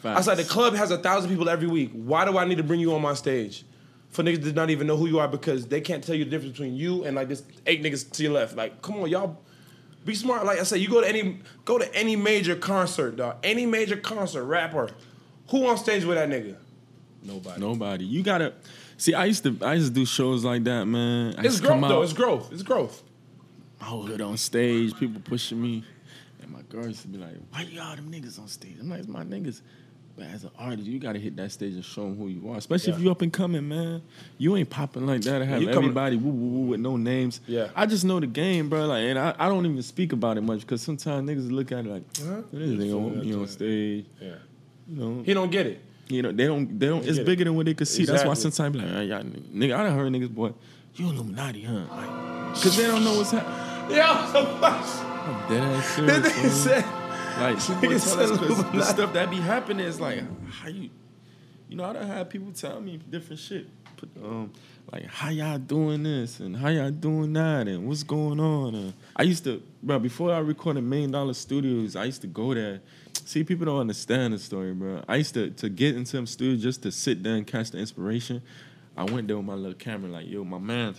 I 0.05 0.21
said 0.21 0.37
the 0.37 0.45
club 0.45 0.75
has 0.75 0.93
a 0.93 0.99
thousand 0.99 1.31
people 1.31 1.49
every 1.49 1.67
week. 1.67 1.91
Why 1.93 2.25
do 2.25 2.39
I 2.39 2.45
need 2.45 2.59
to 2.59 2.63
bring 2.63 2.79
you 2.79 2.95
on 2.95 3.03
my 3.03 3.15
stage? 3.15 3.65
For 4.11 4.23
niggas 4.23 4.45
that 4.45 4.55
not 4.55 4.71
even 4.71 4.87
know 4.87 4.97
who 4.97 5.09
you 5.09 5.19
are 5.19 5.29
because 5.29 5.67
they 5.67 5.81
can't 5.81 6.03
tell 6.03 6.15
you 6.15 6.25
the 6.25 6.31
difference 6.31 6.53
between 6.53 6.77
you 6.77 7.05
and 7.05 7.17
like 7.17 7.29
this 7.29 7.43
eight 7.67 7.83
niggas 7.83 8.11
to 8.13 8.23
your 8.23 8.33
left. 8.33 8.57
Like, 8.57 8.81
come 8.81 8.97
on, 8.97 9.11
y'all, 9.11 9.43
be 10.05 10.15
smart. 10.15 10.47
Like 10.47 10.61
I 10.61 10.63
said, 10.63 10.81
you 10.81 10.89
go 10.89 11.01
to 11.01 11.09
any 11.09 11.41
go 11.65 11.79
to 11.79 11.95
any 11.95 12.15
major 12.15 12.55
concert, 12.55 13.17
dog. 13.17 13.39
Any 13.43 13.67
major 13.67 13.97
concert, 13.97 14.45
rapper, 14.45 14.91
who 15.49 15.67
on 15.67 15.77
stage 15.77 16.05
with 16.05 16.17
that 16.17 16.29
nigga? 16.29 16.57
Nobody. 17.27 17.61
Nobody. 17.61 18.05
You 18.05 18.23
gotta 18.23 18.53
see. 18.97 19.15
I 19.15 19.25
used 19.27 19.43
to. 19.45 19.57
I 19.63 19.75
used 19.75 19.89
to 19.89 19.95
do 19.95 20.07
shows 20.07 20.45
like 20.45 20.65
that, 20.65 20.85
man. 20.87 21.35
I 21.39 21.45
It's 21.45 21.61
growth 21.61 21.81
though. 21.83 22.03
It's 22.03 22.13
growth. 22.13 22.53
It's 22.53 22.63
growth. 22.63 23.03
I 23.81 23.95
would 23.95 24.21
on 24.21 24.37
stage, 24.37 24.95
people 24.99 25.21
pushing 25.23 25.61
me, 25.61 25.85
and 26.43 26.51
my 26.51 26.63
girl 26.63 26.87
used 26.87 27.03
to 27.03 27.09
be 27.09 27.19
like, 27.19 27.35
"Why 27.51 27.63
you 27.63 27.81
all 27.81 27.95
them 27.95 28.11
niggas 28.11 28.39
on 28.41 28.49
stage?" 28.49 28.75
I'm 28.81 28.89
like, 28.89 29.01
"It's 29.01 29.09
my 29.09 29.23
niggas." 29.25 29.61
But 30.17 30.29
as 30.29 30.45
an 30.45 30.51
artist, 30.59 30.89
you 30.89 30.99
gotta 30.99 31.19
hit 31.19 31.37
that 31.37 31.53
stage 31.53 31.75
and 31.75 31.85
show 31.85 32.05
them 32.05 32.17
who 32.17 32.29
you 32.29 32.49
are. 32.49 32.57
Especially 32.57 32.95
if 32.95 32.99
Yeah. 32.99 33.05
you 33.05 33.11
up 33.11 33.21
and 33.21 33.31
coming, 33.31 33.69
man. 33.69 34.01
You 34.39 34.57
ain't 34.57 34.71
popping 34.71 35.05
like 35.07 35.21
that. 35.23 35.43
and 35.43 35.51
have 35.51 35.61
you 35.61 35.67
coming- 35.69 35.91
everybody 35.91 36.17
woo 36.17 36.31
woo 36.31 36.49
woo 36.61 36.67
with 36.71 36.81
no 36.81 36.97
names. 36.97 37.41
Yeah. 37.47 37.69
I 37.77 37.85
just 37.85 38.03
know 38.03 38.19
the 38.19 38.27
game, 38.27 38.71
bro. 38.71 38.87
Like, 38.87 39.03
and 39.05 39.19
I, 39.19 39.35
I 39.39 39.49
don't 39.51 39.67
even 39.67 39.83
speak 39.83 40.15
about 40.15 40.39
it 40.39 40.41
much 40.41 40.61
because 40.61 40.81
sometimes 40.81 41.29
niggas 41.29 41.51
look 41.53 41.71
at 41.71 41.85
it 41.85 41.91
like, 41.91 42.03
Huh? 42.17 42.41
this 42.51 42.71
nigga 42.71 42.99
want 42.99 43.23
me 43.27 43.35
on 43.35 43.47
stage. 43.47 44.07
Yeah. 44.19 44.37
You 44.89 44.97
know, 44.97 45.23
He 45.23 45.35
don't 45.35 45.51
get 45.51 45.67
it. 45.67 45.83
You 46.09 46.23
know, 46.23 46.33
they 46.33 46.47
don't, 46.47 46.79
they 46.79 46.87
don't. 46.87 46.99
It's 47.05 47.15
get 47.15 47.19
it. 47.19 47.27
bigger 47.27 47.45
than 47.45 47.57
what 47.57 47.67
they 47.67 47.75
could 47.75 47.89
see. 47.89 48.05
That's 48.05 48.25
why 48.25 48.33
Exactly. 48.33 48.51
sometimes 48.53 48.77
be 48.77 48.83
like, 48.83 48.97
"Ah, 48.97 49.01
y'all, 49.01 49.23
nigga, 49.25 49.75
I 49.77 49.83
done 49.85 49.97
heard 49.99 50.13
niggas, 50.13 50.35
boy, 50.35 50.53
you 50.95 51.09
Illuminati, 51.11 51.63
huh? 51.63 51.85
Like, 51.91 52.55
cause 52.55 52.77
they 52.77 52.87
don't 52.87 53.05
know 53.05 53.17
what's 53.19 53.31
happening. 53.33 53.97
Yeah, 53.97 54.33
I'm 54.35 55.49
dead 55.49 55.63
ass 55.63 55.87
serious. 55.95 56.23
this 56.23 56.33
nigga 56.33 56.51
said. 56.51 56.85
Like, 57.41 57.57
Nigga 57.59 57.81
people 57.81 57.99
tell 57.99 57.99
said 57.99 58.31
us 58.31 58.39
'cause 58.39 58.73
the 58.73 58.83
stuff 58.83 59.13
that 59.13 59.31
be 59.31 59.37
happening 59.37 59.85
is 59.87 60.01
like, 60.01 60.23
how 60.51 60.69
you, 60.69 60.89
you 61.69 61.77
know, 61.77 61.85
I 61.85 61.93
done 61.93 62.07
had 62.07 62.31
people 62.31 62.51
tell 62.53 62.81
me 62.81 62.99
different 63.11 63.41
shit. 63.41 63.67
Put, 63.97 64.09
um, 64.23 64.51
like, 64.93 65.05
how 65.07 65.31
y'all 65.31 65.59
doing 65.59 66.03
this 66.03 66.41
and 66.41 66.57
how 66.57 66.69
y'all 66.69 66.91
doing 66.91 67.33
that 67.35 67.67
and 67.69 67.87
what's 67.87 68.03
going 68.03 68.41
on. 68.41 68.75
And 68.75 68.95
I 69.17 69.23
used 69.25 69.45
to, 69.45 69.63
bro, 69.83 69.99
before 69.99 70.33
I 70.33 70.39
recorded 70.39 70.83
Million 70.85 71.11
Dollar 71.11 71.35
Studios, 71.35 71.95
I 71.97 72.05
used 72.05 72.21
to 72.23 72.27
go 72.27 72.55
there. 72.55 72.81
See, 73.27 73.43
people 73.43 73.67
don't 73.67 73.81
understand 73.81 74.35
the 74.35 74.39
story, 74.39 74.73
bro. 74.73 75.03
I 75.09 75.17
used 75.17 75.35
to 75.35 75.51
to 75.51 75.69
get 75.69 75.97
into 75.97 76.13
them 76.13 76.27
studios 76.27 76.63
just 76.63 76.83
to 76.85 76.93
sit 76.93 77.25
there 77.25 77.35
and 77.35 77.45
catch 77.45 77.73
the 77.73 77.79
inspiration. 77.79 78.41
I 78.97 79.03
went 79.03 79.27
there 79.27 79.37
with 79.37 79.45
my 79.47 79.55
little 79.55 79.75
camera, 79.75 80.09
like, 80.11 80.29
yo, 80.29 80.45
my 80.45 80.59
man, 80.59 80.95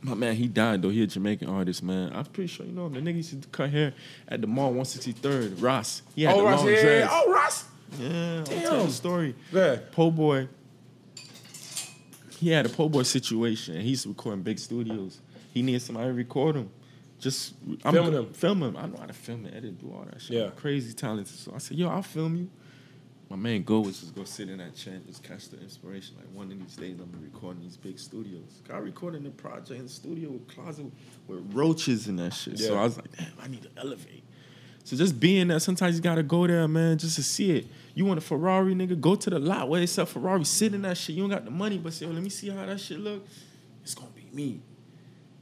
my 0.00 0.14
man, 0.14 0.34
he 0.36 0.48
died 0.48 0.80
though. 0.80 0.88
He 0.88 1.02
a 1.02 1.06
Jamaican 1.06 1.46
artist, 1.48 1.82
man. 1.82 2.12
I'm 2.14 2.24
pretty 2.24 2.48
sure 2.48 2.64
you 2.64 2.72
know 2.72 2.86
him. 2.86 2.94
The 2.94 3.00
nigga 3.00 3.16
used 3.16 3.42
to 3.42 3.48
cut 3.48 3.68
hair 3.68 3.92
at 4.26 4.40
the 4.40 4.46
mall 4.46 4.72
163rd. 4.72 5.62
Ross. 5.62 6.00
He 6.14 6.22
had 6.22 6.34
Oh, 6.34 6.38
the 6.38 6.44
Ross, 6.44 6.60
long 6.60 6.68
yeah, 6.72 6.82
yeah, 6.82 6.98
yeah. 7.00 7.08
Oh, 7.10 7.30
Ross. 7.32 7.64
Yeah, 7.98 8.38
I'll 8.38 8.44
tell 8.44 8.56
you 8.56 8.82
Damn. 8.84 8.90
story. 8.90 9.34
Ahead. 9.52 9.92
Poe 9.92 10.10
Boy, 10.10 10.48
he 12.38 12.48
had 12.50 12.64
a 12.64 12.68
Poe 12.70 12.88
Boy 12.88 13.02
situation. 13.02 13.80
He's 13.82 14.06
recording 14.06 14.42
big 14.42 14.58
studios. 14.58 15.20
He 15.52 15.60
needed 15.60 15.82
somebody 15.82 16.08
to 16.08 16.14
record 16.14 16.56
him. 16.56 16.70
Just 17.18 17.54
I'm 17.84 17.94
Filming 17.94 18.12
him. 18.12 18.32
Film 18.32 18.62
him. 18.62 18.76
I 18.76 18.86
know 18.86 18.96
how 18.98 19.06
to 19.06 19.12
film 19.12 19.44
and 19.44 19.54
edit, 19.54 19.78
do 19.78 19.90
all 19.90 20.06
that 20.10 20.20
shit. 20.20 20.36
Yeah. 20.36 20.44
I'm 20.44 20.52
crazy 20.52 20.92
talented. 20.92 21.34
So 21.34 21.52
I 21.54 21.58
said, 21.58 21.76
yo, 21.76 21.88
I'll 21.88 22.02
film 22.02 22.36
you. 22.36 22.50
My 23.28 23.36
main 23.36 23.62
goal 23.62 23.82
was 23.82 24.00
just 24.00 24.14
go 24.14 24.24
sit 24.24 24.48
in 24.48 24.56
that 24.58 24.74
chair 24.74 24.94
and 24.94 25.06
just 25.06 25.22
catch 25.22 25.50
the 25.50 25.60
inspiration. 25.60 26.16
Like 26.16 26.28
one 26.32 26.50
of 26.50 26.58
these 26.58 26.76
days, 26.76 26.98
I'm 26.98 27.10
gonna 27.10 27.24
record 27.24 27.56
in 27.58 27.62
these 27.62 27.76
big 27.76 27.98
studios. 27.98 28.62
I 28.72 28.78
recorded 28.78 29.22
the 29.24 29.30
project 29.30 29.78
in 29.78 29.82
the 29.82 29.88
studio 29.88 30.30
with 30.30 30.48
closet 30.48 30.86
with 31.26 31.52
roaches 31.52 32.06
and 32.06 32.18
that 32.20 32.32
shit. 32.32 32.58
So 32.58 32.78
I 32.78 32.84
was 32.84 32.96
like, 32.96 33.14
damn, 33.16 33.32
I 33.42 33.48
need 33.48 33.62
to 33.64 33.70
elevate. 33.76 34.24
So 34.84 34.96
just 34.96 35.20
being 35.20 35.48
there, 35.48 35.60
sometimes 35.60 35.96
you 35.96 36.02
gotta 36.02 36.22
go 36.22 36.46
there, 36.46 36.66
man, 36.66 36.96
just 36.96 37.16
to 37.16 37.22
see 37.22 37.50
it. 37.50 37.66
You 37.94 38.06
want 38.06 38.16
a 38.16 38.22
Ferrari, 38.22 38.74
nigga? 38.74 38.98
Go 38.98 39.14
to 39.16 39.28
the 39.28 39.38
lot 39.38 39.68
where 39.68 39.80
they 39.80 39.86
sell 39.86 40.06
Ferrari. 40.06 40.44
Sit 40.44 40.72
in 40.72 40.80
that 40.82 40.96
shit. 40.96 41.14
You 41.14 41.24
don't 41.24 41.30
got 41.30 41.44
the 41.44 41.50
money, 41.50 41.76
but 41.76 41.92
say, 41.92 42.06
let 42.06 42.22
me 42.22 42.30
see 42.30 42.48
how 42.48 42.64
that 42.64 42.80
shit 42.80 42.98
look. 42.98 43.26
It's 43.82 43.94
gonna 43.94 44.08
be 44.10 44.26
me. 44.32 44.62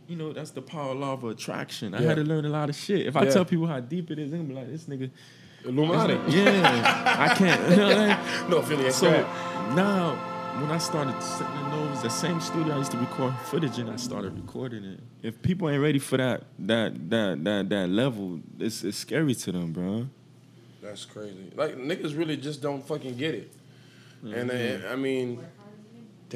You 0.08 0.16
know, 0.16 0.32
that's 0.32 0.50
the 0.52 0.62
power 0.62 0.94
law 0.94 1.14
of 1.14 1.24
attraction. 1.24 1.94
I 1.94 2.00
Yeah. 2.02 2.08
had 2.10 2.16
to 2.16 2.22
learn 2.24 2.44
a 2.44 2.48
lot 2.48 2.68
of 2.68 2.76
shit. 2.76 3.06
If 3.06 3.16
I 3.16 3.26
tell 3.26 3.44
people 3.44 3.66
how 3.66 3.80
deep 3.80 4.10
it 4.10 4.18
is, 4.18 4.30
they're 4.30 4.38
gonna 4.38 4.48
be 4.48 4.54
like, 4.54 4.68
this 4.70 4.84
nigga. 4.84 5.10
Illuminati. 5.64 6.14
Yeah, 6.36 7.16
I 7.18 7.34
can't. 7.34 7.70
You 7.70 7.76
know 7.76 7.88
what 7.88 7.96
I 7.96 8.06
mean? 8.06 8.48
No 8.50 8.56
affiliate. 8.58 8.92
So 8.94 9.10
Go 9.10 9.74
now, 9.74 10.14
when 10.60 10.70
I 10.70 10.78
started 10.78 11.20
sitting 11.20 11.52
in 11.56 11.70
those, 11.72 12.02
the 12.02 12.08
same 12.10 12.40
studio 12.40 12.74
I 12.74 12.78
used 12.78 12.92
to 12.92 12.98
record 12.98 13.34
footage 13.46 13.78
in, 13.80 13.88
I 13.88 13.96
started 13.96 14.36
recording 14.36 14.84
it. 14.84 15.00
If 15.22 15.42
people 15.42 15.68
ain't 15.68 15.82
ready 15.82 15.98
for 15.98 16.16
that, 16.18 16.44
that, 16.60 17.10
that, 17.10 17.42
that, 17.44 17.68
that 17.70 17.88
level, 17.88 18.40
it's, 18.60 18.84
it's 18.84 18.96
scary 18.98 19.34
to 19.34 19.50
them, 19.52 19.72
bro. 19.72 20.06
That's 20.82 21.04
crazy. 21.04 21.50
Like 21.56 21.76
niggas 21.76 22.16
really 22.16 22.36
just 22.36 22.62
don't 22.62 22.86
fucking 22.86 23.16
get 23.16 23.34
it. 23.34 23.52
And 24.22 24.50
uh, 24.50 24.88
I 24.88 24.96
mean, 24.96 25.40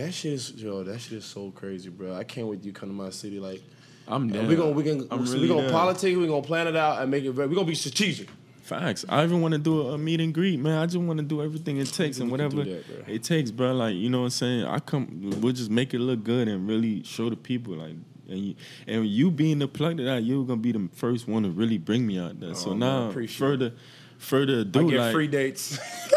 that 0.00 0.12
shit 0.12 0.32
is 0.32 0.52
yo. 0.56 0.82
That 0.82 1.00
shit 1.00 1.18
is 1.18 1.24
so 1.24 1.50
crazy, 1.50 1.90
bro. 1.90 2.14
I 2.14 2.24
can't 2.24 2.46
wait 2.46 2.64
you 2.64 2.72
come 2.72 2.88
to 2.88 2.94
my 2.94 3.10
city. 3.10 3.38
Like 3.40 3.62
I'm 4.08 4.28
there. 4.28 4.44
we 4.44 4.56
gonna 4.56 4.70
we 4.70 4.82
gonna 4.82 5.04
I'm 5.10 5.24
we 5.24 5.30
really 5.30 5.48
gonna 5.48 5.62
there. 5.62 5.70
politic. 5.70 6.16
We 6.16 6.26
gonna 6.26 6.42
plan 6.42 6.66
it 6.66 6.76
out 6.76 7.00
and 7.00 7.10
make 7.10 7.24
it. 7.24 7.32
Very, 7.32 7.48
we 7.48 7.54
gonna 7.54 7.66
be 7.66 7.74
strategic. 7.74 8.28
Facts. 8.62 9.04
I 9.08 9.24
even 9.24 9.40
want 9.40 9.52
to 9.52 9.58
do 9.58 9.88
a 9.88 9.98
meet 9.98 10.20
and 10.20 10.32
greet, 10.32 10.60
man. 10.60 10.78
I 10.78 10.86
just 10.86 10.98
want 10.98 11.18
to 11.18 11.24
do 11.24 11.42
everything 11.42 11.78
it 11.78 11.88
takes 11.88 12.20
and 12.20 12.30
We 12.30 12.38
can 12.38 12.50
do 12.50 12.56
whatever 12.58 12.76
that, 12.76 13.08
it 13.08 13.24
takes, 13.24 13.50
bro. 13.50 13.72
Like 13.74 13.96
you 13.96 14.08
know 14.10 14.20
what 14.20 14.24
I'm 14.26 14.30
saying. 14.30 14.64
I 14.64 14.78
come, 14.78 15.32
we'll 15.40 15.52
just 15.52 15.70
make 15.70 15.92
it 15.92 15.98
look 15.98 16.22
good 16.22 16.46
and 16.46 16.68
really 16.68 17.02
show 17.02 17.30
the 17.30 17.36
people, 17.36 17.74
like, 17.74 17.96
and 18.28 18.38
you, 18.38 18.54
and 18.86 19.06
you 19.06 19.30
being 19.32 19.58
the 19.58 19.66
plug 19.66 19.96
to 19.96 20.04
that, 20.04 20.22
you're 20.22 20.44
gonna 20.44 20.60
be 20.60 20.70
the 20.70 20.88
first 20.94 21.26
one 21.26 21.42
to 21.42 21.50
really 21.50 21.78
bring 21.78 22.06
me 22.06 22.18
out 22.18 22.38
there. 22.38 22.50
Oh, 22.50 22.54
so 22.54 22.70
Oh, 22.70 22.74
man, 22.74 22.78
now, 22.78 23.08
appreciate 23.10 23.72
further, 24.20 24.64
further 24.64 24.80
I 24.80 24.90
get 24.90 25.00
like, 25.00 25.12
free 25.12 25.26
dates. 25.26 25.78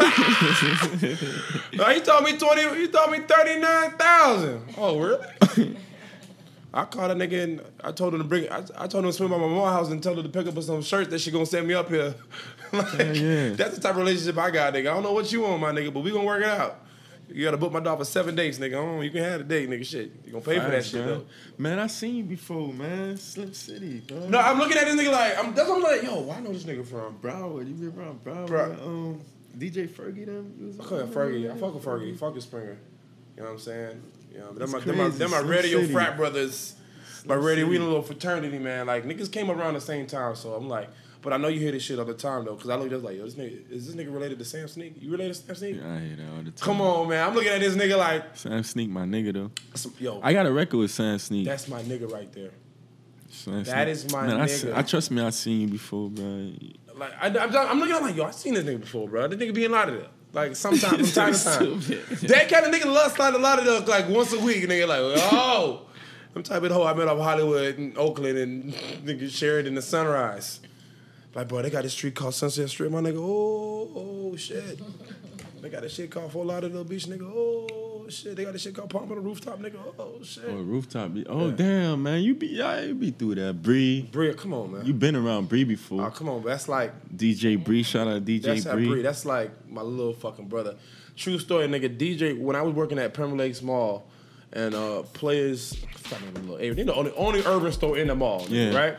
no, 1.72 1.84
he 1.86 2.00
told 2.00 2.24
me 2.24 2.38
twenty. 2.38 2.80
He 2.80 2.88
told 2.88 3.10
me 3.10 3.18
thirty 3.20 3.58
nine 3.58 3.90
thousand. 3.92 4.62
Oh 4.78 4.98
really? 4.98 5.76
I 6.74 6.84
called 6.86 7.12
a 7.12 7.14
nigga 7.14 7.44
and 7.44 7.62
I 7.84 7.92
told 7.92 8.14
him 8.14 8.20
to 8.20 8.24
bring. 8.24 8.48
I, 8.50 8.58
I 8.76 8.86
told 8.88 9.04
him 9.04 9.10
to 9.10 9.12
swim 9.12 9.30
by 9.30 9.38
my 9.38 9.46
mom's 9.46 9.72
house 9.72 9.90
and 9.90 10.02
tell 10.02 10.16
her 10.16 10.22
to 10.22 10.28
pick 10.28 10.46
up 10.46 10.60
some 10.60 10.82
shirts 10.82 11.08
that 11.10 11.20
she 11.20 11.30
gonna 11.30 11.46
send 11.46 11.68
me 11.68 11.74
up 11.74 11.88
here. 11.88 12.14
like, 12.72 12.92
Yeah, 12.98 13.12
yeah. 13.12 13.50
That's 13.50 13.76
the 13.76 13.80
type 13.80 13.92
of 13.92 13.98
relationship 13.98 14.36
I 14.38 14.50
got, 14.50 14.74
nigga. 14.74 14.90
I 14.90 14.94
don't 14.94 15.04
know 15.04 15.12
what 15.12 15.30
you 15.30 15.42
want, 15.42 15.60
my 15.60 15.70
nigga, 15.70 15.94
but 15.94 16.00
we 16.00 16.10
gonna 16.10 16.24
work 16.24 16.42
it 16.42 16.48
out. 16.48 16.83
You 17.28 17.44
gotta 17.44 17.56
book 17.56 17.72
my 17.72 17.80
dog 17.80 17.98
for 17.98 18.04
seven 18.04 18.34
days, 18.34 18.58
nigga. 18.58 18.74
Oh, 18.74 19.00
you 19.00 19.10
can 19.10 19.22
have 19.24 19.40
a 19.40 19.44
date, 19.44 19.68
nigga. 19.68 19.84
Shit, 19.84 20.12
you 20.24 20.32
gonna 20.32 20.44
pay 20.44 20.56
for 20.56 20.64
that 20.66 20.72
Facts, 20.72 20.86
shit 20.88 21.00
man. 21.00 21.08
though. 21.08 21.26
Man, 21.58 21.78
I 21.78 21.86
seen 21.86 22.16
you 22.16 22.24
before, 22.24 22.72
man. 22.72 23.16
Slim 23.16 23.54
City, 23.54 24.00
bro. 24.06 24.28
No, 24.28 24.38
I'm 24.38 24.58
looking 24.58 24.76
at 24.76 24.84
this 24.84 24.94
nigga 24.94 25.12
like 25.12 25.38
I'm. 25.38 25.54
That's 25.54 25.68
what 25.68 25.76
I'm 25.76 25.82
like, 25.82 26.02
yo. 26.02 26.20
Where 26.20 26.36
I 26.36 26.40
know 26.40 26.52
this 26.52 26.64
nigga 26.64 26.86
from? 26.86 27.18
Broward. 27.18 27.66
You 27.68 27.74
been 27.74 27.98
around 27.98 28.22
Broward? 28.24 28.48
Bruh. 28.48 28.86
Um, 28.86 29.20
DJ 29.56 29.88
Fergie 29.88 30.26
them. 30.26 30.76
I 30.80 30.82
fuck 30.82 31.08
Fergie. 31.08 31.50
I 31.50 31.56
fuck 31.56 31.74
with 31.74 31.84
Fergie. 31.84 32.16
Fuck 32.16 32.34
with 32.34 32.44
Springer. 32.44 32.78
You 33.36 33.42
know 33.42 33.48
what 33.48 33.52
I'm 33.52 33.58
saying? 33.58 34.02
You 34.32 34.38
know, 34.40 34.52
them 34.52 34.70
my, 34.70 34.80
them 34.80 34.98
my, 34.98 35.08
them 35.08 35.30
my 35.30 35.38
radio 35.40 35.80
City. 35.80 35.92
frat 35.92 36.16
brothers. 36.16 36.76
My 37.26 37.36
radio, 37.36 37.66
we 37.66 37.76
in 37.76 37.82
a 37.82 37.86
little 37.86 38.02
fraternity, 38.02 38.58
man. 38.58 38.86
Like 38.86 39.04
niggas 39.04 39.32
came 39.32 39.50
around 39.50 39.74
the 39.74 39.80
same 39.80 40.06
time, 40.06 40.34
so 40.36 40.52
I'm 40.54 40.68
like, 40.68 40.90
but 41.24 41.32
I 41.32 41.38
know 41.38 41.48
you 41.48 41.58
hear 41.58 41.72
this 41.72 41.82
shit 41.82 41.98
all 41.98 42.04
the 42.04 42.14
time 42.14 42.44
though, 42.44 42.54
cause 42.54 42.68
I 42.70 42.76
look 42.76 42.90
just 42.90 43.02
like, 43.04 43.16
yo, 43.16 43.24
this 43.24 43.34
nigga 43.34 43.70
is 43.72 43.86
this 43.92 43.96
nigga 43.96 44.12
related 44.14 44.38
to 44.38 44.44
Sam 44.44 44.68
Sneak? 44.68 44.94
You 45.00 45.10
related 45.10 45.34
to 45.34 45.40
Sam 45.42 45.54
Sneak? 45.56 45.76
Yeah, 45.76 45.92
I 45.94 45.98
hear 45.98 46.16
that 46.16 46.28
all 46.36 46.42
the 46.44 46.50
time. 46.52 46.64
Come 46.66 46.80
on, 46.80 47.08
man. 47.08 47.26
I'm 47.26 47.34
looking 47.34 47.50
at 47.50 47.60
this 47.60 47.74
nigga 47.74 47.98
like, 47.98 48.36
Sam 48.36 48.62
Sneak, 48.62 48.90
my 48.90 49.04
nigga 49.06 49.32
though. 49.32 49.50
some- 49.74 49.94
yo, 49.98 50.20
I 50.22 50.32
got 50.32 50.46
a 50.46 50.52
record 50.52 50.78
with 50.78 50.90
Sam 50.92 51.18
Sneak. 51.18 51.46
that's 51.46 51.66
my 51.66 51.82
nigga 51.82 52.08
right 52.12 52.32
there. 52.32 52.50
Sam 53.30 53.64
that 53.64 53.86
Sneak. 53.86 53.88
is 53.88 54.12
my 54.12 54.26
Man, 54.28 54.40
I, 54.40 54.44
nigga. 54.44 54.48
se- 54.50 54.72
I 54.74 54.82
trust 54.82 55.10
me. 55.10 55.22
I 55.22 55.30
seen 55.30 55.62
you 55.62 55.68
before, 55.68 56.08
bro. 56.10 56.52
Like 56.96 57.12
I, 57.20 57.26
I'm, 57.26 57.56
I'm 57.56 57.78
looking 57.80 57.94
at 57.96 58.02
like, 58.02 58.14
yo, 58.16 58.24
I 58.24 58.30
seen 58.30 58.54
this 58.54 58.64
nigga 58.64 58.80
before, 58.80 59.08
bro. 59.08 59.26
This 59.26 59.40
nigga 59.40 59.52
be 59.54 59.64
in 59.64 59.72
Lauderdale. 59.72 60.08
Like 60.32 60.54
sometimes, 60.56 61.12
from 61.12 61.32
time 61.32 61.32
to 61.32 61.44
time. 61.44 61.80
Stupid. 61.80 62.28
That 62.28 62.48
kind 62.48 62.66
of 62.66 62.72
nigga 62.74 62.86
loves 62.92 63.14
slide 63.14 63.34
a 63.34 63.38
lot 63.38 63.58
of 63.58 63.64
them 63.64 63.84
like 63.86 64.08
once 64.08 64.32
a 64.32 64.38
week, 64.40 64.62
and 64.62 64.70
nigga 64.72 64.86
like, 64.86 65.00
oh, 65.32 65.86
I'm 66.36 66.42
type 66.42 66.62
of 66.64 66.70
hoe 66.72 66.84
I 66.84 66.94
met 66.94 67.08
off 67.08 67.18
Hollywood 67.18 67.78
and 67.78 67.96
Oakland 67.96 68.38
and 68.38 68.72
nigga 69.04 69.30
Sheridan 69.30 69.74
the 69.74 69.82
Sunrise. 69.82 70.60
Like, 71.34 71.48
bro, 71.48 71.62
they 71.62 71.70
got 71.70 71.82
this 71.82 71.92
street 71.92 72.14
called 72.14 72.34
Sunset 72.34 72.68
Street, 72.70 72.90
my 72.92 73.00
nigga. 73.00 73.16
Oh, 73.18 73.90
oh 73.94 74.36
shit. 74.36 74.78
They 75.60 75.68
got 75.70 75.82
this 75.82 75.94
shit 75.94 76.10
called 76.10 76.30
Fort 76.30 76.46
Lauderdale 76.46 76.84
Beach, 76.84 77.06
nigga. 77.06 77.22
Oh 77.24 78.06
shit. 78.08 78.36
They 78.36 78.44
got 78.44 78.52
this 78.52 78.62
shit 78.62 78.74
called 78.74 78.90
Palm 78.90 79.04
on 79.10 79.16
the 79.16 79.20
Rooftop, 79.20 79.58
nigga. 79.60 79.76
Oh 79.98 80.22
shit. 80.22 80.44
Oh, 80.46 80.56
rooftop. 80.56 81.10
Oh, 81.26 81.46
Yeah. 81.48 81.54
damn, 81.56 82.02
man. 82.02 82.22
You 82.22 82.34
be, 82.34 82.48
yeah, 82.48 82.82
you 82.82 82.94
be 82.94 83.10
through 83.10 83.36
that. 83.36 83.62
Bree. 83.62 84.02
Bree, 84.12 84.32
come 84.34 84.52
on, 84.52 84.72
man. 84.72 84.84
You 84.86 84.92
been 84.92 85.16
around 85.16 85.48
Bree 85.48 85.64
before. 85.64 86.06
oh, 86.06 86.10
come 86.10 86.28
on, 86.28 86.42
that's 86.44 86.68
like 86.68 86.92
DJ 87.16 87.62
Bree. 87.62 87.82
Shout 87.82 88.06
out 88.06 88.24
DJ 88.24 88.42
That's 88.42 88.64
Bree. 88.66 88.86
Bree. 88.88 89.02
That's 89.02 89.24
like 89.24 89.50
my 89.70 89.82
little 89.82 90.12
fucking 90.12 90.46
brother. 90.48 90.76
True 91.16 91.38
story, 91.38 91.66
nigga. 91.66 91.96
DJ. 91.98 92.38
When 92.38 92.54
I 92.56 92.62
was 92.62 92.74
working 92.74 92.98
at 92.98 93.14
Pembroke 93.14 93.38
Lakes 93.38 93.62
Mall, 93.62 94.06
and 94.52 94.74
uh 94.74 95.02
players, 95.14 95.82
I 95.92 95.96
forgot 95.98 96.20
the 96.20 96.26
name 96.26 96.28
of 96.28 96.34
the 96.34 96.40
little 96.42 96.56
area. 96.58 96.74
They 96.74 96.82
the 96.84 96.94
only, 96.94 97.12
only 97.16 97.42
urban 97.44 97.72
store 97.72 97.96
in 97.98 98.06
the 98.08 98.14
mall, 98.14 98.42
nigga, 98.46 98.72
Yeah. 98.72 98.78
right? 98.78 98.96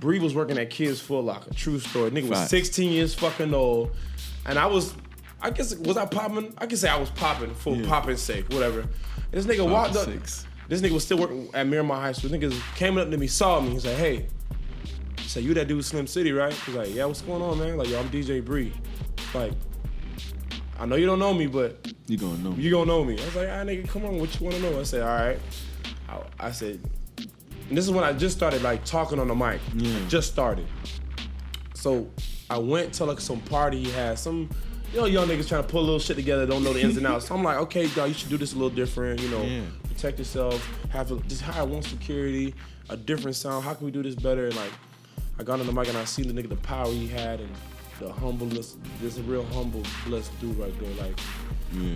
Bree 0.00 0.18
was 0.18 0.34
working 0.34 0.58
at 0.58 0.70
Kids 0.70 1.00
Foot 1.00 1.24
Locker. 1.24 1.52
True 1.54 1.78
story. 1.78 2.10
Nigga 2.10 2.28
was 2.30 2.48
16 2.48 2.90
years 2.90 3.14
fucking 3.14 3.52
old, 3.54 3.90
and 4.46 4.58
I 4.58 4.66
was, 4.66 4.94
I 5.40 5.50
guess, 5.50 5.74
was 5.76 5.96
I 5.96 6.06
popping? 6.06 6.52
I 6.58 6.66
can 6.66 6.76
say 6.78 6.88
I 6.88 6.98
was 6.98 7.10
popping 7.10 7.54
for 7.54 7.76
Yeah. 7.76 7.86
popping's 7.86 8.20
sake, 8.22 8.48
whatever. 8.50 8.86
This 9.30 9.44
nigga 9.46 9.58
Five 9.58 9.70
walked 9.70 9.96
up. 9.96 10.06
six. 10.06 10.46
This 10.68 10.80
nigga 10.80 10.92
was 10.92 11.04
still 11.04 11.18
working 11.18 11.48
at 11.54 11.66
Miramar 11.66 12.00
High 12.00 12.12
School. 12.12 12.30
Niggas 12.30 12.58
came 12.76 12.96
up 12.98 13.10
to 13.10 13.16
me, 13.18 13.26
saw 13.26 13.60
me. 13.60 13.70
He's 13.70 13.84
like, 13.84 13.96
"Hey, 13.96 14.26
say 15.26 15.40
you 15.40 15.52
that 15.54 15.68
dude 15.68 15.84
Slim 15.84 16.06
City, 16.06 16.32
right?" 16.32 16.52
He's 16.52 16.74
like, 16.74 16.94
"Yeah, 16.94 17.04
what's 17.04 17.22
going 17.22 17.42
on, 17.42 17.58
man?" 17.58 17.76
Like, 17.76 17.88
"Yo, 17.90 17.98
I'm 18.00 18.08
DJ 18.08 18.40
Bree." 18.44 18.72
Like, 19.34 19.52
I 20.78 20.86
know 20.86 20.96
you 20.96 21.06
don't 21.06 21.18
know 21.18 21.34
me, 21.34 21.46
but 21.46 21.92
You 22.08 22.16
gonna 22.16 22.38
know. 22.38 22.54
you 22.56 22.70
gonna 22.70 22.86
know 22.86 23.04
me. 23.04 23.20
I 23.20 23.24
was 23.26 23.36
like, 23.36 23.48
"Ah, 23.48 23.62
nigga, 23.64 23.86
come 23.88 24.04
on, 24.06 24.18
what 24.18 24.38
you 24.40 24.46
wanna 24.46 24.60
know?" 24.60 24.80
I 24.80 24.82
said, 24.84 25.02
"All 25.02 25.08
right." 25.26 25.38
I, 26.08 26.46
I 26.48 26.50
said, 26.52 26.80
and 27.70 27.78
this 27.78 27.84
is 27.86 27.90
when 27.92 28.02
I 28.04 28.12
just 28.12 28.36
started 28.36 28.62
like 28.62 28.84
talking 28.84 29.18
on 29.18 29.28
the 29.28 29.34
mic. 29.34 29.60
Yeah. 29.76 29.96
Just 30.08 30.30
started. 30.30 30.66
So 31.74 32.10
I 32.50 32.58
went 32.58 32.92
to 32.94 33.04
like 33.04 33.20
some 33.20 33.40
party 33.40 33.82
he 33.84 33.90
had. 33.92 34.18
Some 34.18 34.50
you 34.92 34.98
know 35.00 35.06
young 35.06 35.28
niggas 35.28 35.46
trying 35.48 35.62
to 35.62 35.68
pull 35.68 35.80
a 35.80 35.84
little 35.84 35.98
shit 36.00 36.16
together, 36.16 36.44
don't 36.46 36.64
know 36.64 36.72
the 36.72 36.80
ins 36.82 36.96
and 36.96 37.06
outs. 37.06 37.28
So 37.28 37.34
I'm 37.36 37.44
like, 37.44 37.58
okay, 37.58 37.86
dog, 37.88 38.08
you 38.08 38.14
should 38.14 38.28
do 38.28 38.36
this 38.36 38.52
a 38.52 38.56
little 38.56 38.70
different. 38.74 39.20
You 39.20 39.28
know, 39.30 39.42
Yeah. 39.42 39.62
protect 39.84 40.18
yourself. 40.18 40.68
Have 40.90 41.12
a, 41.12 41.16
just 41.20 41.42
hire 41.42 41.64
one 41.64 41.82
security, 41.82 42.54
a 42.88 42.96
different 42.96 43.36
sound. 43.36 43.64
How 43.64 43.72
can 43.74 43.84
we 43.86 43.92
do 43.92 44.02
this 44.02 44.16
better? 44.16 44.46
And 44.46 44.56
like, 44.56 44.72
I 45.38 45.44
got 45.44 45.60
on 45.60 45.66
the 45.66 45.72
mic 45.72 45.86
and 45.88 45.96
I 45.96 46.04
seen 46.04 46.26
the 46.26 46.42
nigga 46.42 46.48
the 46.48 46.56
power 46.56 46.88
he 46.90 47.06
had 47.06 47.38
and 47.40 47.50
the 48.00 48.12
humbleness. 48.12 48.76
There's 49.00 49.18
a 49.18 49.22
real 49.22 49.44
humble, 49.46 49.82
blessed 50.06 50.38
dude 50.40 50.56
right 50.58 50.74
there. 50.80 51.06
Like, 51.06 51.18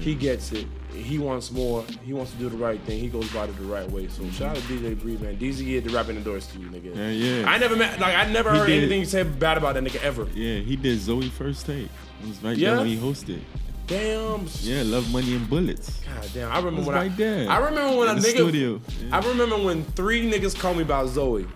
he 0.01 0.15
gets 0.15 0.53
it. 0.53 0.67
He 0.93 1.19
wants 1.19 1.51
more. 1.51 1.85
He 2.05 2.13
wants 2.13 2.31
to 2.33 2.39
do 2.39 2.49
the 2.49 2.57
right 2.57 2.81
thing. 2.83 3.01
He 3.01 3.09
goes 3.09 3.29
about 3.33 3.49
it 3.49 3.57
the 3.57 3.65
right 3.65 3.91
way. 3.91 4.07
So 4.07 4.23
mm-hmm. 4.23 4.31
shout 4.31 4.57
out 4.57 4.63
to 4.63 4.63
DJ 4.63 5.01
Bree, 5.01 5.17
man. 5.17 5.37
DZ 5.37 5.83
the 5.83 5.91
rapping 5.91 6.17
endorsed 6.17 6.53
to 6.53 6.61
you, 6.61 6.69
nigga. 6.69 6.95
Yeah, 6.95 7.09
yeah. 7.41 7.51
I 7.51 7.59
never 7.59 7.75
met, 7.75 7.99
like, 7.99 8.15
I 8.15 8.31
never 8.31 8.53
He 8.53 8.59
heard 8.59 8.67
did. 8.69 8.79
anything 8.85 9.05
said 9.05 9.39
bad 9.41 9.59
about 9.59 9.75
that 9.75 9.83
nigga 9.83 10.01
ever. 10.03 10.29
Yeah, 10.33 10.61
he 10.61 10.77
did 10.77 10.99
Zoey 10.99 11.29
first 11.31 11.67
take. 11.67 11.89
It 12.23 12.29
was 12.29 12.41
right 12.43 12.57
Yeah? 12.57 12.71
there 12.71 12.79
when 12.81 12.87
he 12.87 12.97
hosted. 12.97 13.41
Damn. 13.87 14.47
Yeah, 14.61 14.83
Love 14.85 15.13
Money 15.13 15.35
and 15.35 15.49
Bullets. 15.51 16.01
God 16.07 16.31
damn. 16.33 16.51
I 16.53 16.57
remember 16.59 16.83
when 16.87 16.97
I, 16.97 17.09
there. 17.09 17.51
I 17.51 17.59
remember 17.59 17.99
when 17.99 18.09
In 18.11 18.19
a 18.19 18.21
nigga. 18.21 18.31
studio. 18.31 18.81
Yeah. 19.03 19.19
I 19.21 19.29
remember 19.29 19.59
when 19.59 19.85
three 19.85 20.31
niggas 20.31 20.59
called 20.59 20.77
me 20.77 20.85
about 20.85 21.09
Zoey. 21.09 21.47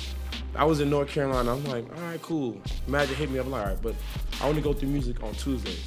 I 0.58 0.64
was 0.64 0.80
in 0.80 0.90
North 0.90 1.08
Carolina. 1.08 1.52
I'm 1.52 1.64
like, 1.66 1.88
all 1.96 2.02
right, 2.02 2.20
cool. 2.20 2.60
Magic 2.88 3.16
hit 3.16 3.30
me 3.30 3.38
up. 3.38 3.46
I'm 3.46 3.52
like, 3.52 3.62
all 3.62 3.68
right, 3.68 3.80
but 3.82 3.94
I 4.42 4.48
only 4.48 4.60
go 4.60 4.72
through 4.72 4.88
music 4.88 5.22
on 5.22 5.32
Tuesdays. 5.34 5.84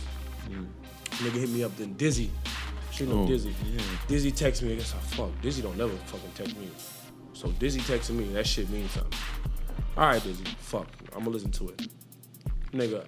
Mm. 0.49 0.65
Nigga 1.17 1.39
hit 1.41 1.49
me 1.49 1.63
up. 1.65 1.75
Then 1.75 1.93
Dizzy. 1.95 2.31
She 2.89 3.05
know 3.05 3.23
Oh, 3.23 3.27
Dizzy. 3.27 3.53
yeah. 3.65 3.81
Dizzy 4.07 4.31
text 4.31 4.63
me. 4.63 4.71
I 4.71 4.75
guess 4.77 4.93
I 4.93 4.97
fuck. 4.99 5.29
Dizzy 5.41 5.61
don't 5.61 5.77
never 5.77 5.91
fucking 5.91 6.31
text 6.35 6.57
me. 6.57 6.69
So 7.33 7.51
Dizzy 7.51 7.81
texting 7.81 8.15
me. 8.15 8.23
That 8.29 8.47
shit 8.47 8.69
means 8.69 8.91
something. 8.91 9.19
All 9.97 10.07
right, 10.07 10.23
Dizzy. 10.23 10.45
Fuck. 10.59 10.87
I'm 11.13 11.19
gonna 11.19 11.31
listen 11.31 11.51
to 11.51 11.67
it. 11.67 11.87
Nigga, 12.71 13.03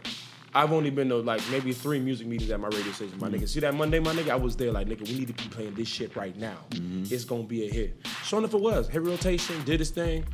I've 0.53 0.73
only 0.73 0.89
been 0.89 1.07
to 1.09 1.15
like 1.15 1.41
maybe 1.49 1.71
three 1.71 1.99
music 2.01 2.27
meetings 2.27 2.51
at 2.51 2.59
my 2.59 2.67
radio 2.67 2.91
station. 2.91 3.17
My 3.19 3.29
mm. 3.29 3.35
nigga, 3.35 3.47
see 3.47 3.61
that 3.61 3.73
Monday, 3.73 3.99
my 3.99 4.13
nigga, 4.13 4.31
I 4.31 4.35
was 4.35 4.57
there 4.57 4.73
like, 4.73 4.87
nigga, 4.87 5.07
we 5.07 5.17
need 5.17 5.29
to 5.29 5.33
be 5.41 5.49
playing 5.49 5.75
this 5.75 5.87
shit 5.87 6.13
right 6.17 6.37
now. 6.37 6.57
Mm-hmm. 6.71 7.13
It's 7.13 7.23
gonna 7.23 7.43
be 7.43 7.69
a 7.69 7.71
hit. 7.71 8.05
Sure 8.25 8.39
enough, 8.39 8.53
it 8.53 8.59
was. 8.59 8.89
Hit 8.89 9.01
rotation, 9.01 9.63
did 9.63 9.79
his 9.79 9.91
thing, 9.91 10.25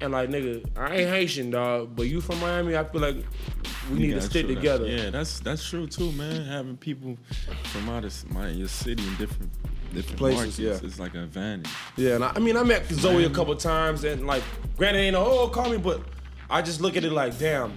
and 0.00 0.12
like, 0.12 0.28
nigga, 0.28 0.66
I 0.76 0.96
ain't 0.96 1.10
Haitian, 1.10 1.50
dog, 1.50 1.96
but 1.96 2.04
you 2.04 2.20
from 2.20 2.40
Miami, 2.40 2.76
I 2.76 2.84
feel 2.84 3.00
like 3.00 3.16
we 3.90 3.98
need 3.98 4.12
to 4.12 4.20
stick 4.20 4.46
together. 4.46 4.86
Yeah, 4.86 5.10
that's 5.10 5.40
that's 5.40 5.66
true 5.68 5.86
too, 5.86 6.12
man. 6.12 6.44
Having 6.44 6.76
people 6.78 7.16
from 7.64 7.88
out 7.88 8.04
of 8.04 8.30
my 8.30 8.48
your 8.50 8.68
city 8.68 9.02
in 9.06 9.16
different 9.16 9.50
different 9.94 10.18
Places, 10.18 10.58
markets 10.58 10.82
yeah. 10.82 10.88
is 10.88 11.00
like 11.00 11.14
an 11.14 11.22
advantage. 11.22 11.70
Yeah, 11.96 12.16
and 12.16 12.24
I, 12.24 12.32
I 12.36 12.38
mean, 12.38 12.56
I 12.56 12.62
met 12.62 12.86
Zoey 12.88 13.26
a 13.26 13.30
couple 13.30 13.54
times, 13.56 14.04
and 14.04 14.26
like, 14.26 14.42
granted, 14.76 15.00
ain't 15.00 15.14
no 15.14 15.24
whole 15.24 15.48
call 15.48 15.70
me, 15.70 15.78
but 15.78 16.02
I 16.50 16.62
just 16.62 16.80
look 16.80 16.96
at 16.96 17.04
it 17.04 17.12
like, 17.12 17.38
damn, 17.38 17.72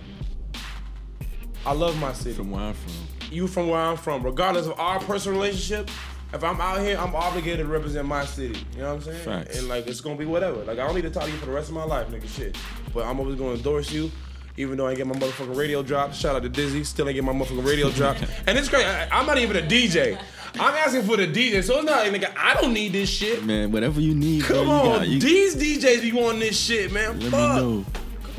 I 1.65 1.73
love 1.73 1.97
my 1.99 2.13
city. 2.13 2.35
From 2.35 2.51
where 2.51 2.61
I'm 2.61 2.73
from, 2.73 2.93
you 3.31 3.47
from 3.47 3.69
where 3.69 3.79
I'm 3.79 3.97
from, 3.97 4.23
regardless 4.23 4.65
of 4.67 4.79
our 4.79 4.99
personal 4.99 5.39
relationship. 5.39 5.89
If 6.31 6.43
I'm 6.43 6.61
out 6.61 6.79
here, 6.81 6.97
I'm 6.97 7.15
obligated 7.15 7.65
to 7.65 7.71
represent 7.71 8.07
my 8.07 8.23
city. 8.25 8.59
You 8.75 8.83
know 8.83 8.95
what 8.95 9.07
I'm 9.07 9.13
saying? 9.13 9.23
Facts. 9.25 9.57
And 9.59 9.67
like, 9.67 9.87
it's 9.87 9.99
gonna 10.01 10.15
be 10.15 10.25
whatever. 10.25 10.57
Like, 10.63 10.77
I 10.79 10.85
don't 10.85 10.93
need 10.95 11.01
to 11.03 11.09
talk 11.09 11.23
to 11.23 11.31
you 11.31 11.37
for 11.37 11.47
the 11.47 11.51
rest 11.51 11.69
of 11.69 11.75
my 11.75 11.83
life, 11.83 12.07
nigga. 12.09 12.27
Shit. 12.27 12.55
But 12.93 13.05
I'm 13.05 13.19
always 13.19 13.35
gonna 13.35 13.53
endorse 13.55 13.91
you. 13.91 14.11
Even 14.57 14.77
though 14.77 14.87
I 14.87 14.89
ain't 14.89 14.97
get 14.97 15.07
my 15.07 15.15
motherfucking 15.15 15.55
radio 15.55 15.81
drop, 15.81 16.13
shout 16.13 16.35
out 16.35 16.43
to 16.43 16.49
Dizzy, 16.49 16.83
still 16.83 17.07
ain't 17.07 17.15
get 17.15 17.23
my 17.23 17.31
motherfucking 17.31 17.65
radio 17.65 17.89
drop. 17.99 18.17
And 18.45 18.57
it's 18.57 18.67
great. 18.69 18.85
I, 18.85 19.07
I'm 19.11 19.25
not 19.25 19.37
even 19.37 19.55
a 19.57 19.61
DJ. 19.61 20.19
I'm 20.55 20.73
asking 20.73 21.03
for 21.03 21.15
the 21.15 21.27
DJ, 21.27 21.63
so 21.63 21.75
it's 21.77 21.85
not 21.85 22.05
like, 22.05 22.11
nigga, 22.11 22.33
I 22.35 22.55
don't 22.59 22.73
need 22.73 22.91
this 22.91 23.09
shit. 23.09 23.43
man. 23.45 23.71
Whatever 23.71 24.01
you 24.01 24.13
need, 24.13 24.43
Come 24.43 24.55
bro, 24.55 24.63
you 24.65 24.71
on, 24.71 24.97
got, 24.99 25.07
you, 25.07 25.19
these 25.19 25.55
DJs 25.55 26.01
be 26.01 26.19
on 26.21 26.39
this 26.39 26.59
shit, 26.59 26.91
man. 26.91 27.19
let 27.19 27.31
Fuck. 27.31 27.55
me 27.55 27.61
know. 27.61 27.85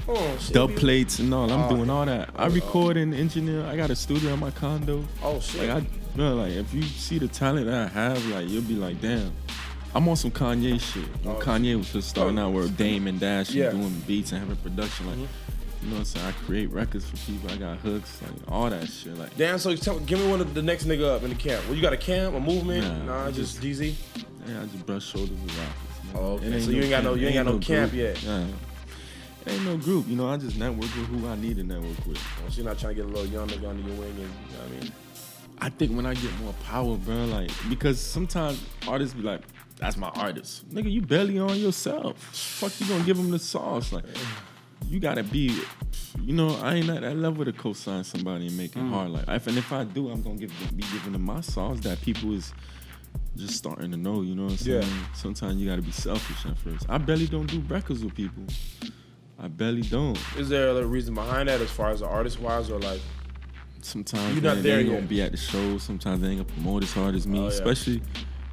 Come 0.06 0.16
on, 0.16 0.38
shit. 0.38 0.52
Dub 0.54 0.74
plates 0.76 1.20
and 1.20 1.32
all. 1.32 1.50
I'm 1.50 1.62
Oh. 1.62 1.76
doing 1.76 1.88
all 1.88 2.04
that. 2.04 2.30
I 2.36 2.46
record 2.48 2.96
and 2.98 3.14
engineer. 3.14 3.64
I 3.64 3.76
got 3.76 3.90
a 3.90 3.96
studio 3.96 4.32
in 4.34 4.40
my 4.40 4.50
condo. 4.50 5.04
Oh 5.22 5.40
shit. 5.40 5.68
Like 5.68 5.84
I, 5.84 5.86
bro, 6.14 6.34
like 6.34 6.52
if 6.52 6.72
you 6.74 6.82
see 6.82 7.18
the 7.18 7.28
talent 7.28 7.66
that 7.66 7.74
I 7.74 7.88
have, 7.88 8.26
like 8.28 8.48
you'll 8.48 8.62
be 8.62 8.74
like, 8.74 9.00
damn. 9.00 9.32
I'm 9.92 10.08
on 10.08 10.14
some 10.14 10.30
Kanye 10.30 10.80
shit. 10.80 11.02
When 11.24 11.34
Oh, 11.34 11.40
Kanye 11.40 11.76
was 11.76 11.92
just 11.92 12.08
starting 12.08 12.38
Oh. 12.38 12.46
out 12.46 12.52
with 12.52 12.76
Dame 12.76 13.08
and 13.08 13.18
Dash 13.18 13.50
Yeah. 13.50 13.70
Mm-hmm. 13.70 13.80
doing 13.80 14.02
beats 14.06 14.30
and 14.30 14.40
having 14.40 14.54
production, 14.56 15.08
like 15.08 15.16
you 15.18 15.88
know 15.88 15.94
what 15.94 15.98
I'm 16.00 16.04
saying? 16.04 16.26
I 16.26 16.32
create 16.46 16.70
records 16.70 17.08
for 17.08 17.16
people. 17.30 17.50
I 17.50 17.56
got 17.56 17.78
hooks, 17.78 18.20
like 18.22 18.30
all 18.52 18.70
that 18.70 18.86
shit. 18.88 19.16
Like 19.18 19.36
Damn, 19.36 19.58
so 19.58 19.74
tell, 19.74 19.98
give 20.00 20.20
me 20.20 20.28
one 20.30 20.40
of 20.40 20.54
the 20.54 20.62
next 20.62 20.84
nigga 20.84 21.16
up 21.16 21.22
in 21.24 21.30
the 21.30 21.34
camp. 21.34 21.64
Well, 21.66 21.74
you 21.74 21.82
got 21.82 21.92
a 21.92 21.96
camp, 21.96 22.36
a 22.36 22.40
movement? 22.40 22.86
Nah, 22.86 23.04
Nah, 23.22 23.26
I 23.26 23.30
just, 23.32 23.60
just- 23.60 23.80
DZ. 23.80 23.94
yeah, 24.46 24.60
I 24.62 24.66
just 24.66 24.86
brush 24.86 25.06
shoulders 25.06 25.30
with 25.30 25.58
rappers. 25.58 26.14
man. 26.14 26.22
Oh, 26.22 26.32
okay. 26.34 26.60
So 26.60 26.70
you 26.70 26.82
ain't 26.82 26.90
got 26.90 27.02
no- 27.02 27.14
you 27.14 27.26
ain't 27.26 27.34
got 27.34 27.46
no 27.46 27.58
camp 27.58 27.90
group. 27.90 28.02
yet. 28.02 28.22
Yeah. 28.22 28.44
It 29.46 29.52
ain't 29.54 29.64
no 29.64 29.76
group. 29.78 30.06
You 30.06 30.16
know, 30.16 30.28
I 30.28 30.36
just 30.36 30.56
network 30.58 30.82
with 30.82 31.06
who 31.06 31.26
I 31.26 31.34
need 31.34 31.56
to 31.56 31.64
network 31.64 32.06
with. 32.06 32.18
Well, 32.42 32.50
so 32.50 32.56
you're 32.58 32.66
not 32.66 32.78
trying 32.78 32.94
to 32.94 33.02
get 33.02 33.10
a 33.10 33.12
little 33.12 33.26
young 33.26 33.48
nigga 33.48 33.70
under 33.70 33.82
your 33.88 33.96
wing, 33.96 34.10
and 34.10 34.18
you 34.18 34.24
know 34.24 34.62
what 34.62 34.68
I 34.78 34.80
mean? 34.82 34.92
I 35.60 35.68
think 35.68 35.94
when 35.94 36.06
I 36.06 36.14
get 36.14 36.32
more 36.40 36.54
power, 36.64 36.96
bro, 36.96 37.24
like 37.26 37.50
because 37.68 38.00
sometimes 38.00 38.64
artists 38.88 39.14
be 39.14 39.22
like, 39.22 39.42
"That's 39.76 39.96
my 39.96 40.08
artist, 40.08 40.68
nigga. 40.70 40.90
You 40.90 41.02
barely 41.02 41.38
on 41.38 41.58
yourself. 41.58 42.18
Fuck, 42.18 42.80
you 42.80 42.86
gonna 42.86 43.04
give 43.04 43.16
them 43.18 43.30
the 43.30 43.38
sauce? 43.38 43.92
Like, 43.92 44.04
you 44.88 45.00
gotta 45.00 45.22
be, 45.22 45.60
you 46.20 46.32
know, 46.32 46.56
I 46.62 46.76
ain't 46.76 46.88
at 46.88 47.02
that 47.02 47.16
level 47.16 47.44
to 47.44 47.52
co-sign 47.52 48.04
somebody 48.04 48.46
and 48.46 48.56
make 48.56 48.74
it 48.74 48.78
Mm. 48.82 48.90
hard. 48.90 49.10
Like, 49.10 49.28
if, 49.28 49.46
and 49.46 49.58
if 49.58 49.70
I 49.72 49.84
do, 49.84 50.08
I'm 50.10 50.22
gonna 50.22 50.36
give 50.36 50.50
them, 50.58 50.76
be 50.76 50.82
giving 50.84 51.12
them 51.12 51.22
my 51.22 51.40
sauce 51.42 51.78
that 51.80 52.00
people 52.00 52.32
is 52.34 52.52
just 53.36 53.54
starting 53.54 53.90
to 53.90 53.96
know. 53.98 54.22
You 54.22 54.34
know 54.34 54.44
what 54.44 54.52
I'm 54.52 54.56
saying? 54.58 54.82
Yeah. 54.82 55.12
Sometimes 55.14 55.56
you 55.60 55.68
gotta 55.68 55.82
be 55.82 55.92
selfish 55.92 56.46
at 56.46 56.56
first. 56.58 56.86
I 56.88 56.96
barely 56.98 57.26
don't 57.26 57.46
do 57.46 57.60
records 57.68 58.02
with 58.02 58.14
people. 58.14 58.44
I 59.38 59.48
barely 59.48 59.82
don't. 59.82 60.18
Is 60.38 60.48
there 60.48 60.68
a 60.70 60.84
reason 60.86 61.14
behind 61.14 61.48
that 61.48 61.60
as 61.60 61.70
far 61.70 61.90
as 61.90 62.00
the 62.00 62.06
artist 62.06 62.40
wise, 62.40 62.70
or 62.70 62.78
like, 62.80 63.00
Sometimes 63.82 64.34
You 64.34 64.40
not 64.40 64.56
man, 64.56 64.62
there 64.62 64.76
they 64.76 64.80
ain't 64.80 64.88
yet. 64.88 64.94
gonna 64.96 65.06
be 65.06 65.22
at 65.22 65.30
the 65.32 65.36
show. 65.36 65.78
Sometimes 65.78 66.20
they 66.20 66.28
ain't 66.28 66.46
gonna 66.46 66.52
promote 66.62 66.82
as 66.84 66.92
hard 66.92 67.14
as 67.14 67.26
me. 67.26 67.38
Oh, 67.38 67.42
yeah. 67.42 67.48
Especially, 67.48 68.02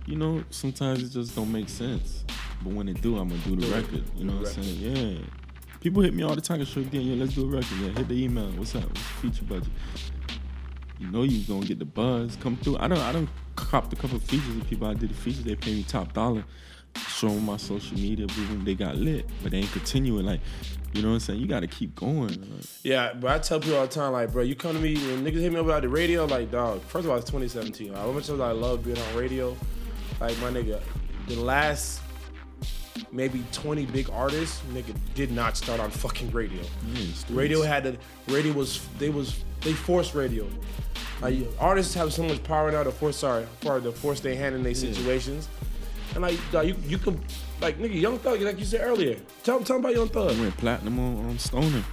you 0.05 0.15
know, 0.15 0.43
sometimes 0.49 1.03
it 1.03 1.09
just 1.09 1.35
don't 1.35 1.51
make 1.51 1.69
sense. 1.69 2.23
But 2.63 2.73
when 2.73 2.87
it 2.89 3.01
do, 3.01 3.17
I'm 3.17 3.29
gonna 3.29 3.41
do 3.41 3.55
the 3.55 3.67
Do 3.67 3.73
record. 3.73 4.03
You 4.15 4.25
know 4.25 4.37
what 4.37 4.57
I'm 4.57 4.63
saying? 4.63 4.77
Yeah. 4.79 5.25
People 5.79 6.01
hit 6.01 6.13
me 6.13 6.23
all 6.23 6.35
the 6.35 6.41
time. 6.41 6.63
Show 6.65 6.81
again, 6.81 7.01
yeah, 7.01 7.15
let's 7.15 7.33
do 7.35 7.43
a 7.43 7.47
record. 7.47 7.77
Yeah, 7.79 7.89
hit 7.89 8.07
the 8.07 8.23
email. 8.23 8.49
What's 8.51 8.75
up? 8.75 8.83
What's 8.83 8.93
the 8.93 9.29
feature 9.29 9.43
budget? 9.45 9.69
You 10.99 11.11
know 11.11 11.23
you 11.23 11.43
gonna 11.43 11.65
get 11.65 11.77
the 11.79 11.85
buzz 11.85 12.35
come 12.37 12.57
through. 12.57 12.77
I 12.79 12.87
don't. 12.87 12.97
I 12.99 13.11
don't 13.11 13.29
cop 13.55 13.89
the 13.89 13.95
couple 13.95 14.17
features 14.19 14.55
of 14.55 14.67
people. 14.67 14.87
I 14.87 14.95
did 14.95 15.09
the 15.09 15.13
features. 15.13 15.43
They 15.43 15.55
pay 15.55 15.73
me 15.75 15.83
top 15.83 16.13
dollar. 16.13 16.43
Show 16.95 17.29
them 17.29 17.45
my 17.45 17.57
social 17.57 17.97
media. 17.97 18.27
Boom, 18.27 18.63
they 18.63 18.75
got 18.75 18.95
lit, 18.95 19.25
but 19.41 19.51
they 19.51 19.59
ain't 19.59 19.71
continuing. 19.71 20.25
Like, 20.25 20.39
you 20.93 21.01
know 21.01 21.09
what 21.09 21.13
I'm 21.15 21.19
saying? 21.19 21.39
You 21.39 21.47
got 21.47 21.61
to 21.61 21.67
keep 21.67 21.95
going. 21.95 22.29
Like, 22.29 22.65
yeah, 22.83 23.13
but 23.13 23.31
I 23.31 23.39
tell 23.39 23.59
people 23.59 23.77
all 23.77 23.87
the 23.87 23.93
time, 23.93 24.13
like, 24.13 24.31
bro, 24.31 24.43
you 24.43 24.55
come 24.55 24.73
to 24.73 24.79
me 24.79 24.95
when 24.95 25.23
niggas 25.23 25.41
hit 25.41 25.51
me 25.51 25.59
up 25.59 25.65
about 25.65 25.81
the 25.81 25.89
radio, 25.89 26.25
like, 26.25 26.51
dog. 26.51 26.81
First 26.83 27.05
of 27.05 27.11
all, 27.11 27.17
it's 27.17 27.25
2017. 27.25 27.91
Like, 27.91 28.01
how 28.01 28.11
much 28.11 28.29
I 28.29 28.51
love 28.51 28.83
being 28.83 28.97
on 28.97 29.15
radio, 29.15 29.55
like, 30.19 30.37
my 30.39 30.49
nigga, 30.49 30.81
the 31.27 31.35
last 31.39 32.01
maybe 33.11 33.43
20 33.51 33.85
big 33.87 34.09
artists, 34.11 34.61
nigga, 34.73 34.95
did 35.15 35.31
not 35.31 35.57
start 35.57 35.79
on 35.79 35.89
fucking 35.89 36.31
radio. 36.31 36.61
yeah. 36.93 37.05
Radio 37.29 37.61
had 37.61 37.83
to. 37.83 37.97
Radio 38.27 38.53
was 38.53 38.85
they 38.97 39.09
was 39.09 39.43
they 39.61 39.73
forced 39.73 40.13
radio. 40.13 40.47
Like 41.21 41.35
artists 41.59 41.93
have 41.95 42.13
so 42.13 42.23
much 42.23 42.43
power 42.43 42.71
now 42.71 42.83
to 42.83 42.91
force 42.91 43.17
sorry 43.17 43.45
for 43.61 43.79
to 43.79 43.91
force 43.91 44.19
their 44.19 44.35
hand 44.35 44.55
in 44.55 44.63
their 44.63 44.75
situations, 44.75 45.47
and 46.17 46.23
like 46.51 46.65
you 46.67 46.75
you 46.87 46.97
can 46.97 47.19
like 47.61 47.77
nigga 47.77 47.99
Young 48.01 48.17
Thug 48.19 48.41
like 48.41 48.57
you 48.59 48.65
said 48.65 48.81
earlier. 48.81 49.15
Tell 49.43 49.59
tell 49.61 49.75
'em 49.77 49.81
about 49.85 49.93
Young 49.95 50.09
Thug 50.09 50.35
I 50.35 50.41
went 50.41 50.57
platinum 50.57 50.97
on, 50.99 51.29
on 51.29 51.37
Stoner, 51.39 51.83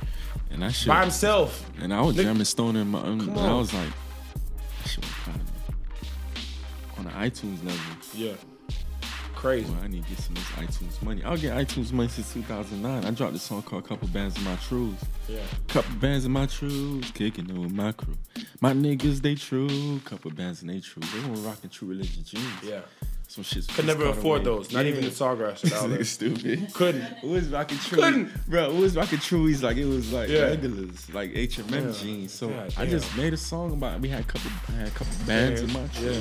and 0.50 0.62
that 0.62 0.72
shit. 0.72 0.88
by 0.88 1.02
himself. 1.02 1.70
and 1.80 1.92
I 1.92 2.00
was 2.00 2.16
Nigga- 2.16 2.22
jamming 2.24 2.44
Stoner, 2.44 2.80
in 2.80 2.88
my, 2.88 3.00
um, 3.00 3.20
and 3.20 3.38
I 3.38 3.54
was 3.54 3.72
like, 3.74 3.88
that 4.82 4.88
shit 4.88 5.04
went 5.04 5.14
platinum 5.24 5.46
on 6.98 7.04
the 7.04 7.10
iTunes 7.10 7.62
level. 7.64 7.80
Yeah, 8.14 8.32
crazy. 9.34 9.70
Boy, 9.70 9.78
I 9.82 9.88
need 9.88 10.04
to 10.04 10.08
get 10.10 10.18
some 10.20 10.36
of 10.36 10.42
this 10.56 10.78
iTunes 10.78 11.02
money. 11.02 11.22
I'll 11.22 11.36
get 11.36 11.54
iTunes 11.56 11.92
money 11.92 12.08
since 12.08 12.32
2009. 12.32 13.04
I 13.04 13.10
dropped 13.10 13.34
a 13.34 13.38
song 13.38 13.62
called 13.62 13.86
"Couple 13.86 14.08
Bands 14.08 14.36
of 14.38 14.44
My 14.44 14.56
Trues." 14.56 14.96
Yeah, 15.28 15.40
Couple 15.68 15.94
bands 15.96 16.24
of 16.24 16.30
my 16.30 16.46
trues, 16.46 17.10
kicking 17.12 17.48
it 17.50 17.58
with 17.58 17.72
my 17.72 17.92
crew. 17.92 18.16
My 18.60 18.72
niggas, 18.72 19.20
they 19.22 19.34
true. 19.34 20.00
Couple 20.04 20.30
bands 20.30 20.62
and 20.62 20.70
they 20.70 20.80
true. 20.80 21.02
They 21.14 21.28
were 21.28 21.36
rocking 21.48 21.70
True 21.70 21.88
Religion 21.88 22.24
jeans. 22.24 22.44
yeah. 22.62 22.80
Some 23.26 23.42
shit. 23.42 23.66
Could 23.68 23.86
never 23.86 24.06
afford 24.06 24.44
those. 24.44 24.72
Not 24.72 24.86
even 24.86 25.02
the 25.04 25.10
Sawgrass 25.10 26.04
stupid. 26.06 26.72
Couldn't. 26.72 27.02
Who 27.20 27.28
was 27.30 27.48
rocking 27.48 27.78
true? 27.78 27.98
Couldn't. 28.00 28.46
Bro, 28.48 28.72
who 28.72 28.82
was 28.82 28.96
rocking 28.96 29.18
trues 29.18 29.62
like 29.62 29.76
it 29.76 29.86
was 29.86 30.12
like 30.12 30.28
Yeah. 30.28 30.42
regulars, 30.42 31.12
like 31.12 31.32
H&M 31.34 31.66
Yeah. 31.72 31.92
jeans. 31.92 32.32
So 32.32 32.48
God 32.48 32.72
I 32.76 32.86
just 32.86 33.16
made 33.16 33.32
a 33.32 33.36
song 33.36 33.72
about 33.72 33.96
It. 33.96 34.02
we 34.02 34.08
had 34.08 34.20
a 34.20 34.24
couple 34.24 34.50
I 34.68 34.72
had 34.72 34.88
a 34.88 34.90
couple 34.92 35.14
bands 35.26 35.62
in 35.62 35.72
my 35.72 35.80
Yeah. 36.00 36.20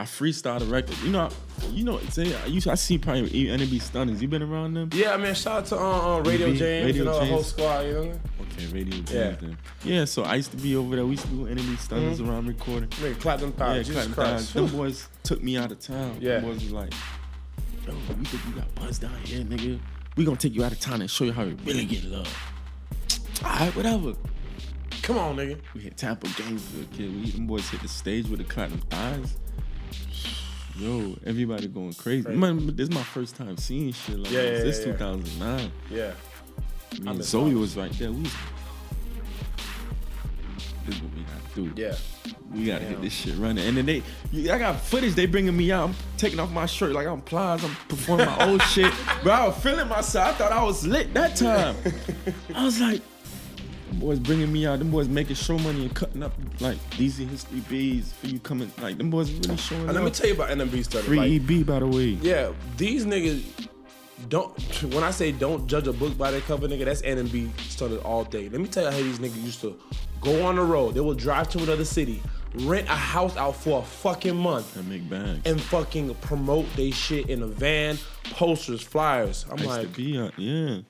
I 0.00 0.04
freestyled 0.04 0.62
a 0.62 0.64
record. 0.64 0.96
You 1.02 1.10
know, 1.10 1.28
you 1.72 1.84
know, 1.84 1.98
say 2.08 2.34
I 2.34 2.46
used 2.46 2.66
I 2.66 2.74
see 2.74 2.96
probably 2.96 3.28
NB 3.28 3.82
Stunners. 3.82 4.22
You 4.22 4.28
been 4.28 4.42
around 4.42 4.72
them? 4.72 4.88
Yeah, 4.94 5.12
I 5.12 5.18
mean, 5.18 5.34
Shout 5.34 5.58
out 5.58 5.66
to 5.66 5.76
uh, 5.78 6.16
uh, 6.16 6.20
Radio 6.22 6.48
BB, 6.48 6.56
James 6.56 6.86
Radio 6.86 7.02
and 7.02 7.10
all 7.10 7.20
the 7.20 7.26
whole 7.26 7.42
squad. 7.42 7.80
You 7.84 7.92
know, 7.92 8.20
Okay, 8.40 8.66
Radio 8.72 8.94
James 8.94 9.10
Yeah. 9.12 9.30
then. 9.32 9.58
Yeah, 9.84 10.04
so 10.06 10.22
I 10.22 10.36
used 10.36 10.52
to 10.52 10.56
be 10.56 10.74
over 10.74 10.96
there. 10.96 11.04
We 11.04 11.10
used 11.12 11.24
to 11.24 11.28
do 11.28 11.44
NB 11.46 11.78
Stunners 11.78 12.18
around 12.18 12.48
recording. 12.48 12.88
nigga, 12.88 13.20
clap 13.20 13.40
them 13.40 13.52
Yeah, 13.58 13.66
thighs. 13.66 13.86
Jesus 13.88 14.06
Christ. 14.14 14.54
Them 14.54 14.66
boys 14.68 15.06
took 15.22 15.42
me 15.42 15.58
out 15.58 15.70
of 15.70 15.80
town. 15.80 16.16
Yeah. 16.18 16.36
Them 16.40 16.44
boys 16.44 16.62
was 16.64 16.72
like, 16.72 16.94
yo, 17.86 17.92
we 18.18 18.24
think 18.24 18.42
you 18.46 18.52
got 18.58 18.74
buzz 18.76 18.98
down 18.98 19.12
here, 19.24 19.44
nigga. 19.44 19.78
We 20.16 20.24
gonna 20.24 20.38
take 20.38 20.54
you 20.54 20.64
out 20.64 20.72
of 20.72 20.80
town 20.80 21.02
and 21.02 21.10
show 21.10 21.24
you 21.24 21.32
how 21.32 21.44
we 21.44 21.52
really 21.66 21.84
get 21.84 22.04
love. 22.04 22.26
All 23.44 23.50
right, 23.50 23.76
whatever. 23.76 24.14
Come 25.02 25.18
on, 25.18 25.36
nigga. 25.36 25.58
We 25.74 25.82
hit 25.82 25.98
Tampa 25.98 26.26
Gainesville, 26.28 26.86
kid. 26.96 27.14
We 27.22 27.30
them 27.32 27.46
boys 27.46 27.68
hit 27.68 27.82
the 27.82 27.88
stage 27.88 28.28
with 28.28 28.38
the 28.38 28.44
cotton 28.44 28.78
thighs. 28.88 29.36
Yo, 30.76 31.14
everybody 31.26 31.68
going 31.68 31.92
crazy. 31.94 32.22
Crazy. 32.24 32.38
Man, 32.38 32.74
this 32.76 32.88
is 32.88 32.94
my 32.94 33.02
first 33.02 33.36
time 33.36 33.56
seeing 33.56 33.92
shit 33.92 34.18
like 34.18 34.32
Yeah, 34.32 34.40
this. 34.42 34.58
yeah, 34.58 34.64
This 34.64 34.80
yeah, 34.80 34.86
yeah. 34.86 34.92
2009. 34.92 35.72
Yeah. 35.90 36.12
I 37.06 37.10
and 37.10 37.18
miss 37.18 37.32
Zoey 37.34 37.58
was 37.58 37.76
right 37.76 37.92
there. 37.92 38.10
We 38.12 38.22
was, 38.22 38.32
this 40.86 40.96
is 40.96 41.02
what 41.02 41.12
we 41.14 41.22
gotta 41.22 41.54
do. 41.54 41.72
Yeah. 41.80 41.94
We 42.52 42.64
gotta 42.64 42.80
Damn. 42.80 42.88
hit 42.94 43.02
this 43.02 43.12
shit 43.12 43.36
running. 43.36 43.66
And 43.66 43.76
then 43.76 43.86
they, 43.86 44.02
I 44.50 44.58
got 44.58 44.80
footage. 44.80 45.14
They 45.14 45.26
bringing 45.26 45.56
me 45.56 45.70
out. 45.70 45.90
I'm 45.90 45.94
taking 46.16 46.40
off 46.40 46.50
my 46.50 46.66
shirt 46.66 46.92
like 46.92 47.06
I'm 47.06 47.20
Plies. 47.20 47.62
I'm 47.64 47.76
performing 47.88 48.26
my 48.26 48.48
old 48.48 48.62
shit. 48.72 48.92
Bro, 49.22 49.32
I 49.32 49.46
was 49.48 49.56
feeling 49.58 49.88
myself. 49.88 50.28
I 50.28 50.32
thought 50.38 50.52
I 50.52 50.62
was 50.62 50.86
lit 50.86 51.12
that 51.14 51.36
time. 51.36 51.76
I 52.54 52.64
was 52.64 52.80
like, 52.80 53.02
boys 53.98 54.18
bringing 54.18 54.52
me 54.52 54.66
out. 54.66 54.78
Them 54.78 54.90
boys 54.90 55.08
making 55.08 55.36
show 55.36 55.58
money 55.58 55.82
and 55.86 55.94
cutting 55.94 56.22
up 56.22 56.32
like 56.60 56.78
DC 56.90 57.26
History 57.28 57.60
B's 57.68 58.12
for 58.12 58.26
you 58.28 58.38
coming. 58.38 58.70
Like 58.80 58.98
them 58.98 59.10
boys 59.10 59.30
really 59.32 59.56
showing 59.56 59.82
And 59.82 59.94
let 59.94 60.04
me 60.04 60.10
tell 60.10 60.28
you 60.28 60.34
about 60.34 60.50
NMB 60.50 60.84
stuff. 60.84 61.02
Free 61.02 61.16
Like, 61.38 61.50
EB 61.50 61.66
by 61.66 61.78
the 61.80 61.86
way. 61.86 62.18
yeah, 62.22 62.52
these 62.76 63.04
niggas 63.06 63.68
don't. 64.28 64.50
When 64.94 65.02
I 65.02 65.10
say 65.10 65.32
don't 65.32 65.66
judge 65.66 65.86
a 65.86 65.92
book 65.92 66.16
by 66.18 66.30
their 66.30 66.40
cover, 66.42 66.68
nigga, 66.68 66.84
that's 66.84 67.02
NMB 67.02 67.58
started 67.60 68.00
all 68.02 68.24
day. 68.24 68.48
Let 68.48 68.60
me 68.60 68.68
tell 68.68 68.84
you 68.84 68.90
how 68.90 68.96
these 68.98 69.18
niggas 69.18 69.42
used 69.42 69.60
to 69.62 69.76
go 70.20 70.44
on 70.46 70.56
the 70.56 70.62
road. 70.62 70.94
They 70.94 71.00
would 71.00 71.18
drive 71.18 71.48
to 71.50 71.58
another 71.62 71.84
city, 71.86 72.22
rent 72.54 72.86
a 72.88 72.92
house 72.94 73.36
out 73.38 73.56
for 73.56 73.80
a 73.80 73.82
fucking 73.82 74.36
month, 74.36 74.76
And 74.76 74.88
make 74.88 75.08
bags. 75.08 75.40
and 75.46 75.58
fucking 75.60 76.14
promote 76.16 76.66
they 76.76 76.90
shit 76.90 77.30
in 77.30 77.42
a 77.42 77.46
van, 77.46 77.96
posters, 78.32 78.82
flyers. 78.82 79.46
I'm 79.50 79.58
I 79.60 79.64
like, 79.64 79.80
to 79.82 79.88
be 79.88 80.18
out. 80.18 80.38
Yeah. 80.38 80.80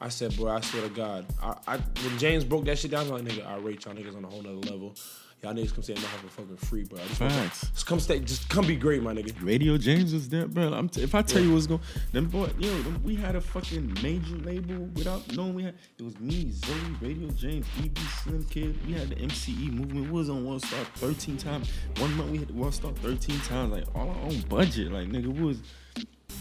I 0.00 0.08
said, 0.10 0.36
bro, 0.36 0.48
I 0.52 0.60
swear 0.60 0.82
to 0.82 0.88
God, 0.90 1.26
I, 1.42 1.56
I 1.66 1.76
when 1.76 2.18
James 2.18 2.44
broke 2.44 2.64
that 2.66 2.78
shit 2.78 2.90
down, 2.92 3.06
I'm 3.06 3.10
like, 3.12 3.24
nigga, 3.24 3.46
I 3.46 3.56
rate 3.56 3.84
y'all 3.84 3.94
niggas 3.94 4.16
on 4.16 4.24
a 4.24 4.28
whole 4.28 4.42
nother 4.42 4.54
level. 4.70 4.94
y'all 5.42 5.52
niggas 5.54 5.74
come 5.74 5.82
stay 5.82 5.94
in 5.94 6.00
my 6.00 6.06
house 6.06 6.20
for 6.20 6.28
fucking 6.28 6.56
free, 6.56 6.84
bro. 6.84 7.00
I 7.00 7.06
just, 7.08 7.18
Facts. 7.18 7.60
just 7.74 7.86
come 7.86 7.98
stay, 7.98 8.20
just 8.20 8.48
come 8.48 8.64
be 8.64 8.76
great, 8.76 9.02
my 9.02 9.12
nigga. 9.12 9.34
Radio 9.44 9.76
James 9.76 10.12
was 10.14 10.28
there, 10.28 10.46
bro. 10.46 10.72
I'm 10.72 10.88
t- 10.88 11.02
if 11.02 11.16
I 11.16 11.22
tell 11.22 11.42
you 11.42 11.52
what's 11.52 11.66
going, 11.66 11.80
them 12.12 12.26
boy, 12.26 12.48
yo, 12.60 12.70
them, 12.82 13.02
we 13.02 13.16
had 13.16 13.34
a 13.34 13.40
fucking 13.40 13.98
major 14.00 14.36
label 14.36 14.84
without 14.94 15.34
knowing 15.34 15.54
we 15.54 15.64
had. 15.64 15.74
It 15.98 16.04
was 16.04 16.18
me, 16.20 16.52
Zoey, 16.52 17.02
Radio 17.02 17.28
James, 17.30 17.66
EB 17.82 17.98
Slim 18.22 18.44
Kid. 18.44 18.78
We 18.86 18.92
had 18.92 19.08
the 19.10 19.16
MCE 19.16 19.72
movement. 19.72 20.06
We 20.06 20.10
was 20.12 20.30
on 20.30 20.44
One 20.44 20.60
Star 20.60 20.84
13 20.94 21.36
times. 21.38 21.70
One 21.98 22.16
month 22.16 22.30
we 22.30 22.38
hit 22.38 22.52
One 22.52 22.70
Star 22.70 22.92
13 22.92 23.40
times, 23.40 23.72
like 23.72 23.84
all 23.96 24.10
our 24.10 24.20
own 24.26 24.40
budget. 24.42 24.92
Like 24.92 25.08
nigga, 25.08 25.26
we 25.26 25.42
was 25.42 25.58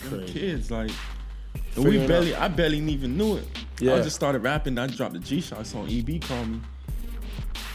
Crazy. 0.01 0.31
kids, 0.31 0.69
like. 0.69 0.91
And 1.75 1.85
we 1.85 2.05
barely, 2.07 2.35
I 2.35 2.47
barely 2.47 2.79
even 2.79 3.17
knew 3.17 3.37
it. 3.37 3.47
Yeah. 3.79 3.95
I 3.95 4.01
just 4.01 4.15
started 4.15 4.39
rapping. 4.39 4.77
I 4.77 4.87
dropped 4.87 5.13
the 5.13 5.19
G 5.19 5.41
Shock 5.41 5.65
song. 5.65 5.87
EB 5.89 6.21
called 6.21 6.49
me. 6.49 6.61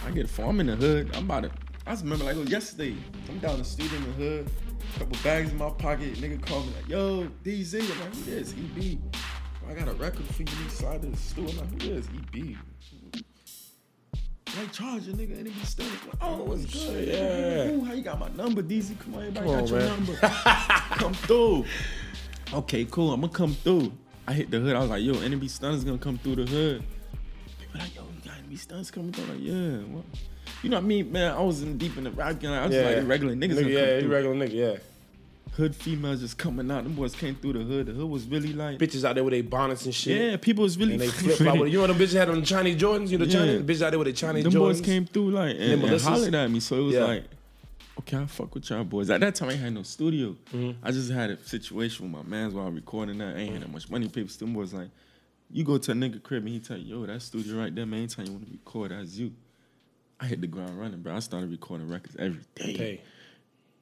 I 0.04 0.10
get 0.10 0.24
a 0.24 0.28
farm 0.28 0.60
in 0.60 0.66
the 0.66 0.76
hood. 0.76 1.14
I'm 1.14 1.24
about 1.24 1.44
to. 1.44 1.50
I 1.86 1.90
just 1.92 2.02
remember 2.02 2.24
like 2.24 2.48
yesterday. 2.48 2.94
I'm 3.28 3.38
down 3.38 3.58
the 3.58 3.64
street 3.64 3.92
in 3.92 4.02
the 4.04 4.10
hood, 4.12 4.50
couple 4.98 5.16
bags 5.22 5.50
in 5.52 5.58
my 5.58 5.70
pocket. 5.70 6.14
Nigga 6.14 6.44
called 6.44 6.66
me 6.66 6.72
like, 6.80 6.88
"Yo, 6.88 7.28
DZ." 7.44 7.80
I'm 7.80 8.00
like, 8.00 8.14
"Who 8.14 8.24
this? 8.24 8.52
EB." 8.52 8.98
I 9.68 9.74
got 9.74 9.88
a 9.88 9.92
record 9.92 10.26
for 10.26 10.42
you 10.42 10.64
inside 10.64 11.02
the 11.02 11.16
store. 11.16 11.48
I'm 11.48 11.56
like, 11.58 11.82
"Who 11.82 11.94
this? 11.94 12.08
EB." 12.08 12.56
Like 14.58 14.72
charging 14.72 15.16
nigga, 15.16 15.38
and 15.38 15.46
it 15.46 15.54
be 15.54 15.64
still 15.64 15.86
like, 15.86 16.16
oh, 16.20 16.40
oh 16.40 16.44
what's 16.44 16.66
good? 16.66 17.08
Yeah. 17.08 17.70
Ooh, 17.70 17.84
how 17.84 17.94
you 17.94 18.02
got 18.02 18.18
my 18.18 18.28
number, 18.30 18.62
DZ? 18.62 18.98
Come 19.00 19.14
on, 19.14 19.20
everybody 19.20 19.46
Come 19.46 19.54
got 19.54 19.62
on, 19.62 19.68
your 19.68 19.78
man. 19.78 19.88
number. 19.88 20.14
come 20.96 21.14
through. 21.14 21.64
Okay, 22.52 22.84
cool. 22.90 23.12
I'm 23.12 23.20
gonna 23.20 23.32
come 23.32 23.54
through. 23.54 23.92
I 24.26 24.32
hit 24.34 24.50
the 24.50 24.60
hood. 24.60 24.76
I 24.76 24.80
was 24.80 24.90
like, 24.90 25.02
yo, 25.02 25.14
NB 25.14 25.48
Stunners 25.50 25.84
gonna 25.84 25.98
come 25.98 26.18
through 26.18 26.36
the 26.36 26.44
hood. 26.46 26.82
People 27.58 27.80
like, 27.80 27.94
yo, 27.94 28.02
you 28.02 28.30
got 28.30 28.38
NB 28.48 28.58
Stunners 28.58 28.90
coming 28.90 29.12
through? 29.12 29.24
I'm 29.24 29.30
like, 29.30 29.40
yeah. 29.40 29.94
What? 29.94 30.04
You 30.62 30.70
know 30.70 30.76
what 30.76 30.84
I 30.84 30.86
mean, 30.86 31.10
man? 31.12 31.32
I 31.32 31.40
was 31.40 31.62
in 31.62 31.76
deep 31.78 31.96
in 31.96 32.04
the 32.04 32.10
rap 32.10 32.38
game. 32.38 32.50
I 32.52 32.66
was 32.66 32.74
Yeah. 32.76 32.82
like, 32.82 32.96
the 32.96 33.02
regular 33.06 33.34
niggas 33.34 33.58
Nigga, 33.58 33.70
yeah, 33.72 34.00
through. 34.00 34.10
regular 34.10 34.34
nigga, 34.36 34.52
yeah. 34.54 34.76
Hood 35.56 35.74
females 35.76 36.20
just 36.20 36.38
coming 36.38 36.70
out. 36.70 36.84
Them 36.84 36.94
boys 36.94 37.14
came 37.14 37.34
through 37.34 37.54
the 37.54 37.60
hood. 37.60 37.86
The 37.86 37.92
hood 37.92 38.08
was 38.08 38.26
really 38.26 38.52
like, 38.52 38.78
Bitches 38.78 39.04
out 39.04 39.14
there 39.16 39.24
with 39.24 39.32
their 39.32 39.42
bonnets 39.42 39.84
and 39.84 39.94
shit. 39.94 40.20
yeah, 40.30 40.36
people 40.36 40.62
was 40.62 40.78
really 40.78 40.92
And 40.92 41.00
they 41.02 41.08
flip 41.08 41.36
flop 41.36 41.58
with 41.58 41.68
it. 41.68 41.72
You 41.72 41.78
know 41.80 41.86
them 41.88 41.98
bitches 41.98 42.14
had 42.14 42.28
on 42.30 42.40
the 42.40 42.46
Chinese 42.46 42.80
Jordans? 42.80 43.08
You 43.10 43.18
know, 43.18 43.24
the 43.26 43.32
Yeah. 43.32 43.38
Chinese 43.38 43.62
bitches 43.62 43.82
out 43.82 43.90
there 43.90 43.98
with 43.98 44.06
the 44.08 44.12
Chinese 44.14 44.44
Them 44.44 44.52
Jordans. 44.52 44.58
boys 44.58 44.80
came 44.80 45.04
through 45.06 45.30
like 45.32 45.50
and, 45.56 45.62
and 45.72 45.82
Melissa's? 45.82 46.02
hollered 46.08 46.34
at 46.34 46.50
me. 46.50 46.60
So 46.60 46.76
it 46.78 46.82
was 46.82 46.94
Yeah. 46.94 47.04
like, 47.04 47.24
okay, 47.98 48.16
I 48.16 48.26
fuck 48.26 48.54
with 48.54 48.68
y'all 48.70 48.84
boys. 48.84 49.10
At 49.10 49.20
that 49.20 49.34
time, 49.34 49.50
I 49.50 49.52
ain't 49.52 49.60
had 49.60 49.74
no 49.74 49.82
studio. 49.82 50.36
Mm-hmm. 50.52 50.84
I 50.84 50.90
just 50.90 51.10
had 51.10 51.30
a 51.30 51.42
situation 51.44 52.04
with 52.10 52.24
my 52.24 52.28
mans 52.28 52.54
while 52.54 52.66
I'm 52.66 52.74
recording 52.74 53.18
that. 53.18 53.36
I 53.36 53.40
ain't 53.40 53.52
had 53.52 53.62
that 53.62 53.72
much 53.72 53.90
money. 53.90 54.08
People 54.08 54.30
still 54.30 54.48
was 54.48 54.72
like, 54.72 54.88
you 55.50 55.64
go 55.64 55.78
to 55.78 55.92
a 55.92 55.94
nigga 55.94 56.22
crib 56.22 56.44
and 56.44 56.52
he 56.52 56.60
tell 56.60 56.78
you, 56.78 57.00
yo, 57.00 57.06
that 57.06 57.20
studio 57.22 57.58
right 57.58 57.74
there, 57.74 57.86
man. 57.86 58.00
Anytime 58.00 58.26
you 58.26 58.32
want 58.32 58.46
to 58.46 58.52
record, 58.52 58.90
that's 58.90 59.16
you. 59.16 59.32
I 60.18 60.26
hit 60.26 60.40
the 60.40 60.46
ground 60.46 60.78
running, 60.80 61.02
bro. 61.02 61.16
I 61.16 61.18
started 61.18 61.50
recording 61.50 61.88
records 61.88 62.16
every 62.18 62.42
day. 62.54 62.76
Hey, 62.76 63.00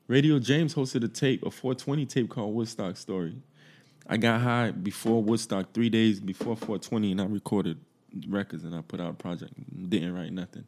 Radio 0.08 0.38
James 0.38 0.74
hosted 0.74 1.04
a 1.04 1.08
tape, 1.08 1.44
a 1.44 1.50
420 1.50 2.06
tape 2.06 2.30
called 2.30 2.54
Woodstock 2.54 2.96
Story. 2.96 3.36
I 4.06 4.16
got 4.16 4.40
high 4.40 4.72
before 4.72 5.22
Woodstock, 5.22 5.72
three 5.72 5.88
days 5.88 6.18
before 6.18 6.56
420, 6.56 7.12
and 7.12 7.20
I 7.20 7.26
recorded 7.26 7.78
records 8.28 8.64
and 8.64 8.74
I 8.74 8.80
put 8.80 9.00
out 9.00 9.10
a 9.10 9.14
project. 9.14 9.52
Didn't 9.88 10.14
write 10.14 10.32
nothing. 10.32 10.64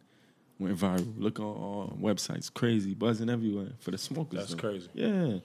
Went 0.62 0.78
viral. 0.78 1.14
Look 1.18 1.40
on 1.40 1.46
all 1.46 1.98
websites, 2.00 2.52
crazy, 2.52 2.94
buzzing 2.94 3.28
everywhere 3.30 3.72
for 3.80 3.90
the 3.90 3.98
smokers. 3.98 4.38
That's 4.40 4.54
though. 4.54 4.68
crazy. 4.68 4.88
Yeah. 4.94 5.38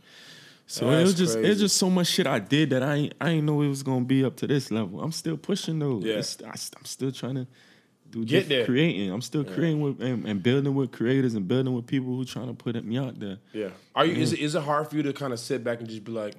So 0.70 0.90
it 0.90 1.02
was 1.02 1.14
just 1.16 1.36
it 1.36 1.40
crazy. 1.40 1.50
was 1.50 1.60
just 1.60 1.78
so 1.78 1.90
much 1.90 2.08
shit 2.08 2.28
I 2.28 2.40
did 2.40 2.72
that 2.72 2.84
I 2.84 2.96
ain't, 2.96 3.14
I 3.22 3.30
ain't 3.30 3.46
know 3.46 3.62
it 3.62 3.70
was 3.70 3.84
gonna 3.84 4.04
be 4.06 4.26
up 4.26 4.36
to 4.38 4.48
this 4.48 4.70
level. 4.70 5.02
I'm 5.02 5.14
still 5.14 5.38
pushing 5.38 5.80
though. 5.80 6.00
Yeah. 6.00 6.16
It's- 6.20 6.38
I, 6.44 6.50
am 6.50 6.86
still 6.86 7.12
trying 7.12 7.36
to 7.36 7.48
do 8.10 8.26
Get 8.26 8.50
there. 8.50 8.66
creating. 8.66 9.12
I'm 9.12 9.22
still 9.22 9.44
creating 9.44 9.82
with 9.82 10.02
and, 10.02 10.26
and 10.26 10.42
building 10.44 10.74
with 10.76 10.92
creators 10.92 11.36
and 11.36 11.48
building 11.48 11.74
with 11.74 11.88
people 11.88 12.16
who 12.16 12.26
trying 12.26 12.48
to 12.48 12.54
put 12.54 12.82
me 12.84 12.98
out 12.98 13.20
there. 13.20 13.38
yeah. 13.54 13.70
Are 13.96 14.06
you? 14.06 14.22
Is 14.22 14.34
it 14.34 14.40
is 14.40 14.56
it 14.56 14.62
hard 14.64 14.90
for 14.90 14.96
you 14.96 15.04
to 15.04 15.14
kind 15.14 15.34
of 15.34 15.40
sit 15.40 15.64
back 15.64 15.80
and 15.80 15.90
just 15.90 16.04
be 16.04 16.12
like, 16.12 16.36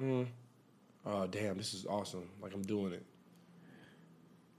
mm, 0.00 0.26
oh 1.06 1.26
damn, 1.26 1.56
this 1.56 1.74
is 1.74 1.86
awesome. 1.86 2.28
Like 2.40 2.54
I'm 2.54 2.62
doing 2.62 2.92
it. 2.92 3.04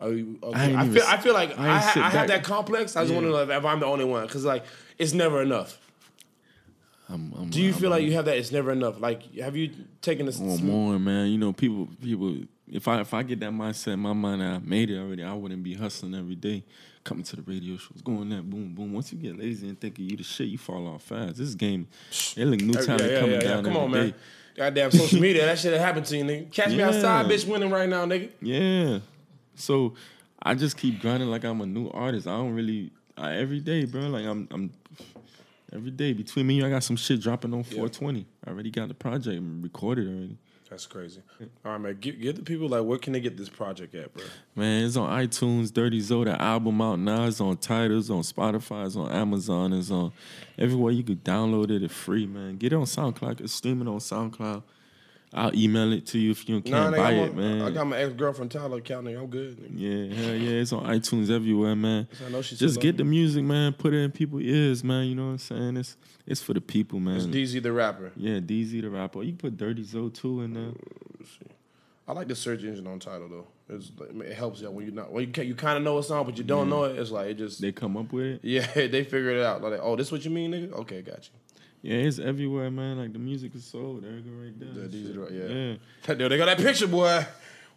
You, 0.10 0.40
okay. 0.44 0.60
I 0.60 0.66
I, 0.66 0.84
even 0.86 0.94
feel 0.94 1.18
feel 1.18 1.34
like 1.34 1.58
I 1.58 1.70
I, 1.70 1.78
ha- 1.80 2.02
I 2.06 2.10
have 2.10 2.28
that 2.28 2.44
complex. 2.44 2.96
I 2.96 3.02
just 3.02 3.12
Yeah. 3.14 3.20
want 3.22 3.28
to 3.28 3.46
know 3.48 3.58
if, 3.58 3.66
I'm 3.66 3.80
the 3.80 3.86
only 3.86 4.06
one 4.06 4.26
because 4.26 4.44
like 4.46 4.64
it's 4.98 5.14
never 5.14 5.42
enough. 5.42 5.80
I'm, 7.10 7.34
I'm, 7.38 7.50
Do 7.50 7.62
you 7.62 7.74
I'm, 7.74 7.80
feel 7.80 7.90
like 7.90 8.04
you 8.04 8.14
have 8.14 8.26
that? 8.26 8.38
It's 8.38 8.52
never 8.52 8.72
enough. 8.72 9.00
Like 9.00 9.36
have 9.36 9.56
you 9.56 9.72
taken 10.02 10.26
this? 10.26 10.40
want 10.40 10.64
more, 10.64 10.98
man? 11.00 11.28
You 11.28 11.38
know, 11.38 11.54
people, 11.54 11.88
people. 12.02 12.38
If 12.72 12.88
I 12.88 13.02
if 13.02 13.14
I 13.14 13.24
get 13.24 13.40
that 13.42 13.52
mindset 13.52 13.94
in 13.94 14.00
my 14.00 14.14
mind, 14.14 14.42
I 14.42 14.58
made 14.60 14.90
it 14.90 14.98
already. 14.98 15.22
I 15.24 15.34
wouldn't 15.34 15.62
be 15.64 15.74
hustling 15.76 16.16
every 16.16 16.36
day, 16.36 16.64
coming 17.04 17.24
to 17.26 17.36
the 17.36 17.42
radio 17.44 17.76
shows, 17.78 18.02
going 18.04 18.30
that 18.30 18.50
boom, 18.50 18.74
boom. 18.74 18.94
Once 18.94 19.12
you 19.12 19.20
get 19.20 19.38
lazy 19.38 19.68
and 19.68 19.80
thinking 19.80 20.10
you 20.10 20.18
the 20.18 20.24
shit, 20.24 20.48
you 20.48 20.58
fall 20.58 20.88
off 20.88 21.04
fast. 21.04 21.38
This 21.38 21.54
game, 21.56 21.88
it 22.36 22.46
look 22.46 22.62
new 22.62 22.74
Yeah, 22.74 22.80
yeah, 22.98 23.20
coming 23.20 23.32
yeah, 23.36 23.40
down 23.42 23.64
Come 23.64 23.74
every 23.74 23.82
on, 23.84 23.92
man. 23.92 24.10
day. 24.10 24.16
Goddamn 24.56 24.92
social 24.92 25.20
media, 25.28 25.46
that 25.46 25.60
shit 25.60 25.80
happened 25.80 26.06
to 26.06 26.18
you, 26.18 26.24
nigga. 26.24 26.52
Catch 26.52 26.70
me 26.70 26.82
outside, 26.82 27.26
bitch, 27.26 27.46
winning 27.48 27.70
right 27.70 27.90
now, 27.90 28.06
nigga. 28.06 28.30
Yeah. 28.42 29.00
So 29.56 29.96
I 30.42 30.56
just 30.56 30.78
keep 30.78 31.02
grinding 31.02 31.30
like 31.30 31.44
I'm 31.44 31.62
a 31.62 31.66
new 31.66 31.90
artist. 31.90 32.28
I 32.28 32.32
don't 32.32 32.54
really 32.54 32.92
I, 33.18 33.36
every 33.36 33.60
day, 33.60 33.86
bro. 33.86 34.02
Like 34.02 34.26
I'm 34.26 34.48
I'm 34.52 34.72
every 35.74 35.92
day 35.92 36.14
between 36.14 36.48
me 36.48 36.56
and 36.56 36.62
you, 36.62 36.68
I 36.68 36.70
got 36.70 36.84
some 36.84 36.96
shit 36.96 37.22
dropping 37.22 37.54
on 37.54 37.64
420. 37.64 38.26
I 38.46 38.50
already 38.50 38.70
got 38.70 38.88
the 38.88 38.94
project 38.94 39.42
recorded 39.62 40.08
already. 40.08 40.38
That's 40.74 40.88
crazy. 40.88 41.22
All 41.64 41.74
right, 41.74 41.78
man. 41.78 41.98
Give, 42.00 42.20
give 42.20 42.36
the 42.36 42.42
people 42.42 42.68
like, 42.68 42.84
where 42.84 42.98
can 42.98 43.14
they 43.14 43.20
get 43.20 43.38
this 43.38 43.48
project 43.48 43.94
at, 43.94 44.12
bro? 44.12 44.24
Man, 44.56 44.86
it's 44.86 44.98
on 44.98 45.08
iTunes, 45.08 45.72
Dirty 45.72 46.02
the 46.02 46.36
album 46.42 46.82
out 46.82 46.98
now. 46.98 47.26
It's 47.26 47.40
on 47.40 47.58
Titles, 47.58 48.10
on 48.10 48.24
Spotify, 48.24 48.88
it's 48.88 48.96
on 48.96 49.12
Amazon, 49.12 49.72
it's 49.74 49.92
on 49.92 50.12
everywhere 50.58 50.92
you 50.92 51.04
could 51.04 51.24
download 51.24 51.70
it. 51.70 51.84
It's 51.84 51.94
free, 51.94 52.26
man. 52.26 52.58
Get 52.58 52.74
it 52.74 52.76
on 52.76 52.86
SoundCloud. 52.86 53.42
It's 53.42 53.54
streaming 53.54 53.88
on 53.88 54.00
SoundCloud. 54.00 54.64
I'll 55.36 55.56
email 55.56 55.92
it 55.94 56.06
to 56.08 56.20
you 56.20 56.32
if 56.32 56.48
you 56.48 56.56
Nah, 56.58 56.62
can't 56.62 56.96
nigga, 56.96 56.98
buy 56.98 57.12
it, 57.14 57.36
man. 57.36 57.62
I 57.64 57.72
got 57.72 57.88
my 57.88 57.98
ex 57.98 58.14
girlfriend 58.14 58.52
Tidal 58.52 58.76
account, 58.76 59.08
nigga. 59.08 59.20
I'm 59.20 59.28
good. 59.28 59.58
Nigga. 59.58 59.72
Yeah, 59.76 60.16
hell 60.16 60.36
yeah. 60.36 60.62
It's 60.62 60.72
on 60.72 60.86
iTunes 60.86 61.32
everywhere, 61.32 61.76
man. 61.76 62.08
I 62.26 62.30
know 62.30 62.42
she 62.44 62.56
Just 62.56 62.80
get 62.80 62.98
the 62.98 63.04
music, 63.04 63.44
man. 63.44 63.74
Put 63.74 63.94
it 63.94 63.98
in 63.98 64.12
people's 64.12 64.44
ears, 64.44 64.84
man. 64.84 65.08
You 65.08 65.16
know 65.16 65.26
what 65.26 65.32
I'm 65.32 65.38
saying? 65.40 65.78
It's 65.78 65.98
it's 66.28 66.42
for 66.42 66.54
the 66.54 66.62
people, 66.62 67.00
man. 67.00 67.16
It's 67.18 67.26
DZ 67.26 67.64
the 67.64 67.72
rapper. 67.74 68.12
yeah, 68.16 68.40
DZ 68.40 68.82
the 68.84 68.90
rapper. 68.90 69.24
You 69.24 69.32
can 69.32 69.38
put 69.38 69.58
Dirty 69.58 69.84
Zoe 69.84 70.10
too 70.12 70.42
in 70.42 70.54
there. 70.54 70.72
I 72.08 72.12
like 72.12 72.28
the 72.28 72.36
search 72.36 72.64
engine 72.64 72.86
on 72.86 73.00
Tidal 73.00 73.30
though. 73.30 73.48
It's, 73.70 73.92
it 74.26 74.34
helps 74.34 74.60
you 74.62 74.70
when 74.70 74.86
you're 74.86 74.94
not 74.94 75.12
when 75.12 75.32
you 75.36 75.44
you 75.44 75.56
kind 75.56 75.78
of 75.78 75.84
know 75.84 75.98
a 75.98 76.04
song, 76.04 76.26
but 76.26 76.38
you 76.38 76.44
don't 76.44 76.70
know 76.70 76.84
it. 76.84 77.00
It's 77.00 77.12
like 77.12 77.28
it 77.30 77.36
just 77.36 77.62
They 77.62 77.72
come 77.72 77.96
up 77.96 78.12
with 78.12 78.26
it. 78.26 78.40
yeah 78.44 78.68
they 78.76 79.04
figured 79.04 79.38
it 79.38 79.44
out. 79.44 79.62
Like 79.64 79.80
oh, 79.82 79.96
this 79.96 80.12
what 80.12 80.24
you 80.26 80.32
mean, 80.32 80.52
nigga? 80.52 80.74
Okay, 80.74 81.02
got 81.02 81.24
you. 81.26 81.32
Yeah, 81.84 81.96
it's 81.98 82.18
everywhere, 82.18 82.72
man. 82.72 82.98
Like 82.98 83.12
the 83.14 83.20
music 83.20 83.54
is 83.56 83.66
sold. 83.66 84.04
There 84.04 84.12
you 84.12 84.22
go 84.22 84.32
right 84.42 84.58
there. 84.58 84.70
The 84.70 84.82
and 84.84 84.90
DZ 84.92 85.06
shit. 85.06 85.16
the- 85.16 85.36
yeah. 86.08 86.14
Yeah. 86.16 86.16
Yo, 86.24 86.30
they 86.30 86.38
got 86.38 86.46
that 86.46 86.58
picture, 86.58 86.88
boy. 86.88 87.26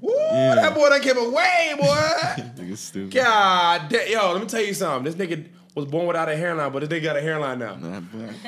Woo, 0.01 0.13
Yeah. 0.15 0.55
that 0.55 0.75
boy 0.75 0.89
done 0.91 1.01
came 1.01 1.17
away, 1.19 1.75
boy. 1.77 1.85
Nigga 2.63 2.77
stupid. 2.77 3.13
God 3.13 3.89
damn, 3.89 4.09
yo, 4.11 4.33
let 4.33 4.43
me 4.43 4.47
tell 4.49 4.61
you 4.63 4.75
something. 4.75 5.13
This 5.13 5.15
nigga 5.29 5.45
was 5.77 5.85
born 5.85 6.07
without 6.07 6.29
a 6.29 6.35
hairline, 6.35 6.73
but 6.73 6.89
they 6.89 7.01
got 7.01 7.17
a 7.17 7.21
hairline 7.21 7.59
now. 7.59 7.75
Nah, 7.77 8.01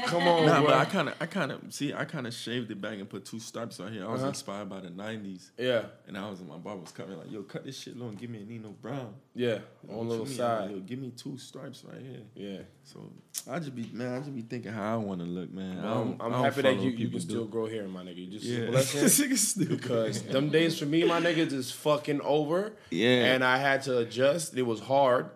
Come 0.07 0.27
on, 0.27 0.47
nah, 0.47 0.61
bro. 0.61 0.71
but 0.71 0.75
I 0.79 0.85
kind 0.87 1.09
of, 1.11 1.15
I 1.21 1.27
kind 1.27 1.53
of 1.53 1.61
see, 1.69 1.93
I 1.93 2.07
kind 2.07 2.27
of 2.27 2.33
shaved 2.33 2.71
it 2.71 2.81
back 2.81 2.95
and 2.99 3.09
put 3.09 3.27
two 3.27 3.39
stripes 3.39 3.79
right 3.79 3.93
here. 3.93 4.05
I 4.07 4.11
was 4.11 4.23
Uh-huh. 4.23 4.31
inspired 4.31 4.69
by 4.71 4.81
the 4.81 4.89
'90s, 4.89 5.51
yeah, 5.59 5.83
and 6.07 6.17
I 6.17 6.29
was 6.31 6.41
in 6.41 6.49
my 6.49 6.57
barber 6.57 6.81
was 6.81 6.91
cutting 6.91 7.19
like, 7.19 7.31
"Yo, 7.31 7.43
cut 7.43 7.65
this 7.65 7.79
shit 7.79 7.97
long, 7.99 8.15
give 8.17 8.31
me 8.31 8.39
a 8.43 8.45
Nino 8.47 8.71
Brown 8.71 9.13
yeah, 9.35 9.59
on 9.91 9.99
you 10.07 10.11
little 10.11 10.27
side. 10.27 10.71
Yo, 10.71 10.79
give 10.81 10.99
me 10.99 11.11
two 11.15 11.37
stripes 11.37 11.85
right 11.85 12.01
here." 12.01 12.23
Yeah. 12.35 12.59
So 12.83 13.13
I 13.51 13.59
just 13.59 13.75
be 13.77 13.91
man, 13.93 14.15
I 14.15 14.19
just 14.21 14.35
be 14.35 14.41
thinking 14.41 14.73
how 14.73 14.95
I 14.95 14.97
want 14.97 15.21
to 15.21 15.27
look, 15.27 15.53
man. 15.53 15.85
I'm, 15.85 16.19
I'm 16.21 16.33
happy 16.45 16.63
that 16.63 16.81
you, 16.81 16.89
you 16.91 17.09
can 17.09 17.19
do. 17.19 17.21
still 17.21 17.45
grow 17.45 17.67
hair, 17.67 17.87
my 17.87 18.03
nigga. 18.05 18.17
You 18.17 18.39
just 18.39 18.47
Yeah, 18.47 18.61
nigga 18.69 19.37
stupid. 19.37 19.83
because 19.83 20.23
them 20.23 20.49
days 20.49 20.79
for 20.79 20.87
me, 20.87 21.05
my 21.05 21.21
niggas, 21.21 21.53
is 21.53 21.71
fucking 21.71 22.23
over. 22.23 22.73
Yeah. 22.89 23.35
And 23.35 23.45
I 23.45 23.59
had 23.59 23.83
to 23.83 23.99
adjust. 23.99 24.57
It 24.57 24.63
was 24.63 24.81
hard. 24.81 25.29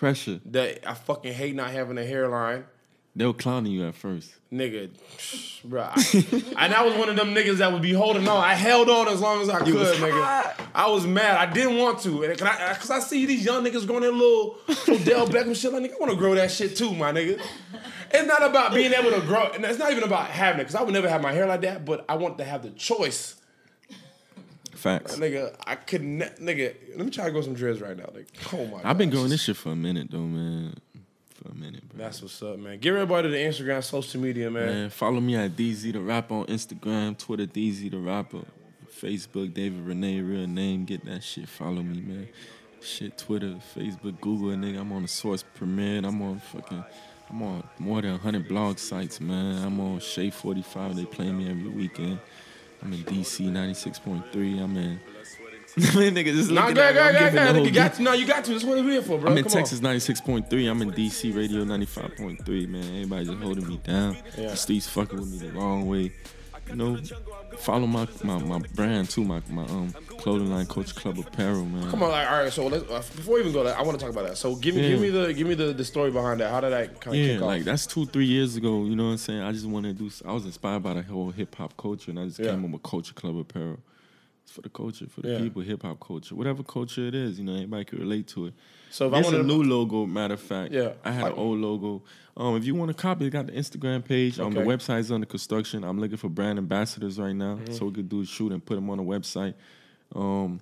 Pressure. 0.00 0.40
That 0.46 0.88
I 0.88 0.94
fucking 0.94 1.34
hate 1.34 1.54
not 1.54 1.70
having 1.70 1.98
a 1.98 2.04
hairline. 2.04 2.64
They 3.14 3.26
were 3.26 3.34
clowning 3.34 3.72
you 3.72 3.86
at 3.86 3.94
first. 3.94 4.32
Nigga, 4.50 4.88
bro. 5.64 5.82
and 6.56 6.74
I 6.74 6.84
was 6.84 6.94
one 6.94 7.08
of 7.08 7.16
them 7.16 7.34
niggas 7.34 7.56
that 7.56 7.72
would 7.72 7.82
be 7.82 7.92
holding 7.92 8.26
on. 8.26 8.36
I 8.42 8.54
held 8.54 8.88
on 8.88 9.08
as 9.08 9.20
long 9.20 9.42
as 9.42 9.48
I 9.50 9.58
could, 9.58 9.96
nigga. 9.98 10.54
I 10.74 10.88
was 10.88 11.06
mad. 11.06 11.36
I 11.36 11.52
didn't 11.52 11.76
want 11.76 12.00
to. 12.00 12.22
And 12.22 12.40
I, 12.40 12.70
uh, 12.70 12.74
cause 12.76 12.90
I 12.90 13.00
see 13.00 13.26
these 13.26 13.44
young 13.44 13.62
niggas 13.64 13.86
growing 13.86 14.02
their 14.02 14.12
little 14.12 14.56
Odell 14.88 15.26
Beckham 15.28 15.54
shit. 15.54 15.72
Like, 15.72 15.82
nigga, 15.82 15.94
I 15.94 15.98
want 16.00 16.12
to 16.12 16.16
grow 16.16 16.34
that 16.34 16.50
shit 16.50 16.76
too, 16.76 16.94
my 16.94 17.12
nigga. 17.12 17.40
It's 18.12 18.26
not 18.26 18.42
about 18.42 18.72
being 18.72 18.92
able 18.92 19.10
to 19.10 19.20
grow. 19.20 19.50
And 19.50 19.64
it's 19.64 19.78
not 19.78 19.90
even 19.90 20.04
about 20.04 20.28
having 20.28 20.60
it. 20.60 20.64
Cause 20.64 20.76
I 20.76 20.82
would 20.82 20.94
never 20.94 21.08
have 21.08 21.20
my 21.20 21.32
hair 21.32 21.46
like 21.46 21.60
that. 21.62 21.84
But 21.84 22.06
I 22.08 22.14
want 22.14 22.38
to 22.38 22.44
have 22.44 22.62
the 22.62 22.70
choice. 22.70 23.39
Facts. 24.80 25.16
Nigga, 25.16 25.54
I 25.66 25.74
could 25.74 26.02
ne- 26.02 26.30
nigga. 26.40 26.74
Let 26.96 27.04
me 27.04 27.10
try 27.10 27.26
to 27.26 27.30
grow 27.30 27.42
some 27.42 27.52
dreads 27.52 27.82
right 27.82 27.96
now. 27.96 28.08
Like, 28.14 28.28
oh 28.52 28.66
my. 28.66 28.80
I've 28.82 28.96
been 28.96 29.10
gosh. 29.10 29.16
growing 29.16 29.30
this 29.30 29.42
shit 29.42 29.56
for 29.56 29.72
a 29.72 29.76
minute 29.76 30.08
though, 30.10 30.20
man. 30.20 30.74
For 31.34 31.50
a 31.50 31.54
minute, 31.54 31.86
bro. 31.86 31.98
That's 31.98 32.22
what's 32.22 32.42
up, 32.42 32.58
man. 32.58 32.78
Give 32.78 32.94
everybody 32.94 33.28
to 33.28 33.32
the 33.32 33.38
Instagram, 33.38 33.84
social 33.84 34.20
media, 34.22 34.50
man. 34.50 34.66
Man, 34.66 34.90
follow 34.90 35.20
me 35.20 35.36
at 35.36 35.50
DZ 35.50 35.92
the 35.92 36.00
Rapper 36.00 36.34
on 36.34 36.46
Instagram, 36.46 37.18
Twitter 37.18 37.46
DZ 37.46 37.90
the 37.90 37.98
Rapper, 37.98 38.40
Facebook 38.90 39.52
David 39.52 39.84
Renee 39.86 40.22
real 40.22 40.46
name. 40.46 40.86
Get 40.86 41.04
that 41.04 41.22
shit. 41.22 41.46
Follow 41.46 41.82
me, 41.82 42.00
man. 42.00 42.28
Shit, 42.80 43.18
Twitter, 43.18 43.56
Facebook, 43.76 44.18
Google, 44.22 44.56
nigga. 44.56 44.80
I'm 44.80 44.92
on 44.92 45.02
the 45.02 45.08
Source 45.08 45.44
Premiere. 45.54 45.98
I'm 45.98 46.22
on 46.22 46.40
fucking 46.40 46.82
I'm 47.30 47.42
on 47.42 47.62
more 47.78 48.02
than 48.02 48.12
100 48.12 48.48
blog 48.48 48.78
sites, 48.78 49.20
man. 49.20 49.62
I'm 49.62 49.78
on 49.78 50.00
Shade 50.00 50.34
45. 50.34 50.96
They 50.96 51.04
play 51.04 51.30
me 51.30 51.48
every 51.48 51.68
weekend. 51.68 52.18
I'm 52.82 52.92
in 52.92 53.00
DC 53.00 53.50
96.3. 53.50 54.62
I'm 54.62 54.76
in. 54.76 55.00
nigga, 55.76 56.24
just 56.34 56.50
Nah, 56.50 56.72
go 56.72 56.80
at 56.82 56.90
ahead, 56.90 56.90
it, 56.90 56.94
go 56.94 57.00
I'm 57.00 57.14
ahead, 57.14 57.20
giving 57.20 57.34
go 57.34 57.40
ahead. 57.42 57.54
whole 57.56 57.66
You 57.66 57.72
got 57.72 57.94
to. 57.94 58.02
No, 58.02 58.12
you 58.12 58.26
got 58.26 58.44
to. 58.44 58.50
That's 58.52 58.64
what 58.64 58.78
we're 58.78 58.90
here 58.90 59.02
for, 59.02 59.18
bro. 59.18 59.30
I'm 59.30 59.38
in 59.38 59.44
Come 59.44 59.52
Texas 59.52 59.78
96.3. 59.80 60.70
I'm 60.70 60.82
in 60.82 60.90
DC 60.90 61.36
Radio 61.36 61.64
95.3, 61.64 62.68
man. 62.68 62.84
Everybody 62.84 63.24
just 63.26 63.38
holding 63.38 63.68
me 63.68 63.76
down. 63.84 64.16
Yeah. 64.36 64.48
The 64.48 64.56
streets 64.56 64.88
fucking 64.88 65.20
with 65.20 65.30
me 65.30 65.38
the 65.38 65.52
wrong 65.52 65.86
way. 65.86 66.12
You 66.70 66.76
know, 66.76 66.98
follow 67.58 67.86
my 67.86 68.06
my, 68.22 68.38
my 68.38 68.58
brand 68.74 69.10
too, 69.10 69.24
my 69.24 69.42
my 69.50 69.64
um 69.64 69.92
clothing 70.18 70.50
line, 70.50 70.66
Culture 70.66 70.94
Club 70.94 71.18
Apparel, 71.18 71.64
man. 71.64 71.90
Come 71.90 72.02
on, 72.02 72.10
like, 72.10 72.30
all 72.30 72.38
right. 72.44 72.52
So 72.52 72.66
let's, 72.66 72.84
uh, 72.90 72.98
before 73.16 73.34
we 73.34 73.40
even 73.40 73.52
go 73.52 73.64
there, 73.64 73.76
I 73.76 73.82
want 73.82 73.98
to 73.98 74.04
talk 74.04 74.12
about 74.12 74.28
that. 74.28 74.36
So 74.36 74.54
give 74.56 74.74
me, 74.74 74.82
Yeah. 74.82 74.88
give 74.90 75.00
me 75.00 75.10
the, 75.10 75.32
give 75.34 75.46
me 75.46 75.54
the, 75.54 75.72
the 75.72 75.84
story 75.84 76.10
behind 76.10 76.40
that. 76.40 76.50
How 76.50 76.60
did 76.60 76.70
that 76.72 77.00
kind 77.00 77.16
of 77.16 77.22
Yeah, 77.22 77.32
kick 77.34 77.42
off? 77.42 77.46
like 77.48 77.64
that's 77.64 77.86
two, 77.86 78.06
three 78.06 78.26
years 78.26 78.56
ago. 78.56 78.84
You 78.84 78.94
know 78.96 79.06
what 79.06 79.10
I'm 79.12 79.18
saying? 79.18 79.40
I 79.40 79.52
just 79.52 79.66
wanted 79.66 79.98
to 79.98 80.04
do. 80.08 80.10
I 80.26 80.32
was 80.32 80.44
inspired 80.44 80.82
by 80.82 80.94
the 80.94 81.02
whole 81.02 81.30
hip 81.30 81.54
hop 81.56 81.76
culture, 81.76 82.10
and 82.10 82.20
I 82.20 82.26
just 82.26 82.38
Yeah. 82.38 82.50
came 82.50 82.64
up 82.64 82.70
with 82.70 82.82
Culture 82.82 83.14
Club 83.14 83.36
Apparel. 83.38 83.78
For 84.50 84.62
the 84.62 84.68
culture, 84.68 85.06
for 85.06 85.20
the 85.20 85.30
Yeah. 85.32 85.38
people, 85.38 85.62
hip 85.62 85.82
hop 85.82 86.00
culture, 86.00 86.34
whatever 86.34 86.64
culture 86.64 87.06
it 87.06 87.14
is. 87.14 87.38
You 87.38 87.44
know, 87.44 87.54
anybody 87.54 87.84
can 87.84 88.00
relate 88.00 88.26
to 88.28 88.46
it. 88.46 88.54
So 88.90 89.06
if 89.06 89.14
I 89.14 89.20
want 89.20 89.36
a 89.36 89.42
new 89.44 89.62
logo. 89.62 90.06
Matter 90.06 90.34
of 90.34 90.40
fact, 90.40 90.72
Yeah. 90.74 90.94
I 91.04 91.12
had 91.12 91.22
Like- 91.22 91.32
an 91.34 91.38
old 91.38 91.58
logo. 91.60 92.02
Um, 92.36 92.56
if 92.56 92.64
you 92.64 92.74
want 92.74 92.88
to 92.88 92.94
copy, 92.94 93.26
it 93.26 93.30
got 93.30 93.46
the 93.46 93.52
Instagram 93.52 94.02
page. 94.04 94.40
Um, 94.40 94.52
the 94.52 94.60
Okay. 94.62 94.68
website's 94.68 95.12
under 95.12 95.26
construction. 95.26 95.84
I'm 95.84 96.00
looking 96.00 96.16
for 96.16 96.28
brand 96.28 96.58
ambassadors 96.58 97.16
right 97.18 97.32
now, 97.34 97.56
Mm-hmm. 97.56 97.74
so 97.74 97.86
we 97.86 97.92
could 97.92 98.08
do 98.08 98.22
a 98.22 98.24
shoot 98.26 98.50
and 98.50 98.64
put 98.64 98.74
them 98.74 98.90
on 98.90 98.98
the 98.98 99.04
website. 99.04 99.54
Um, 100.16 100.58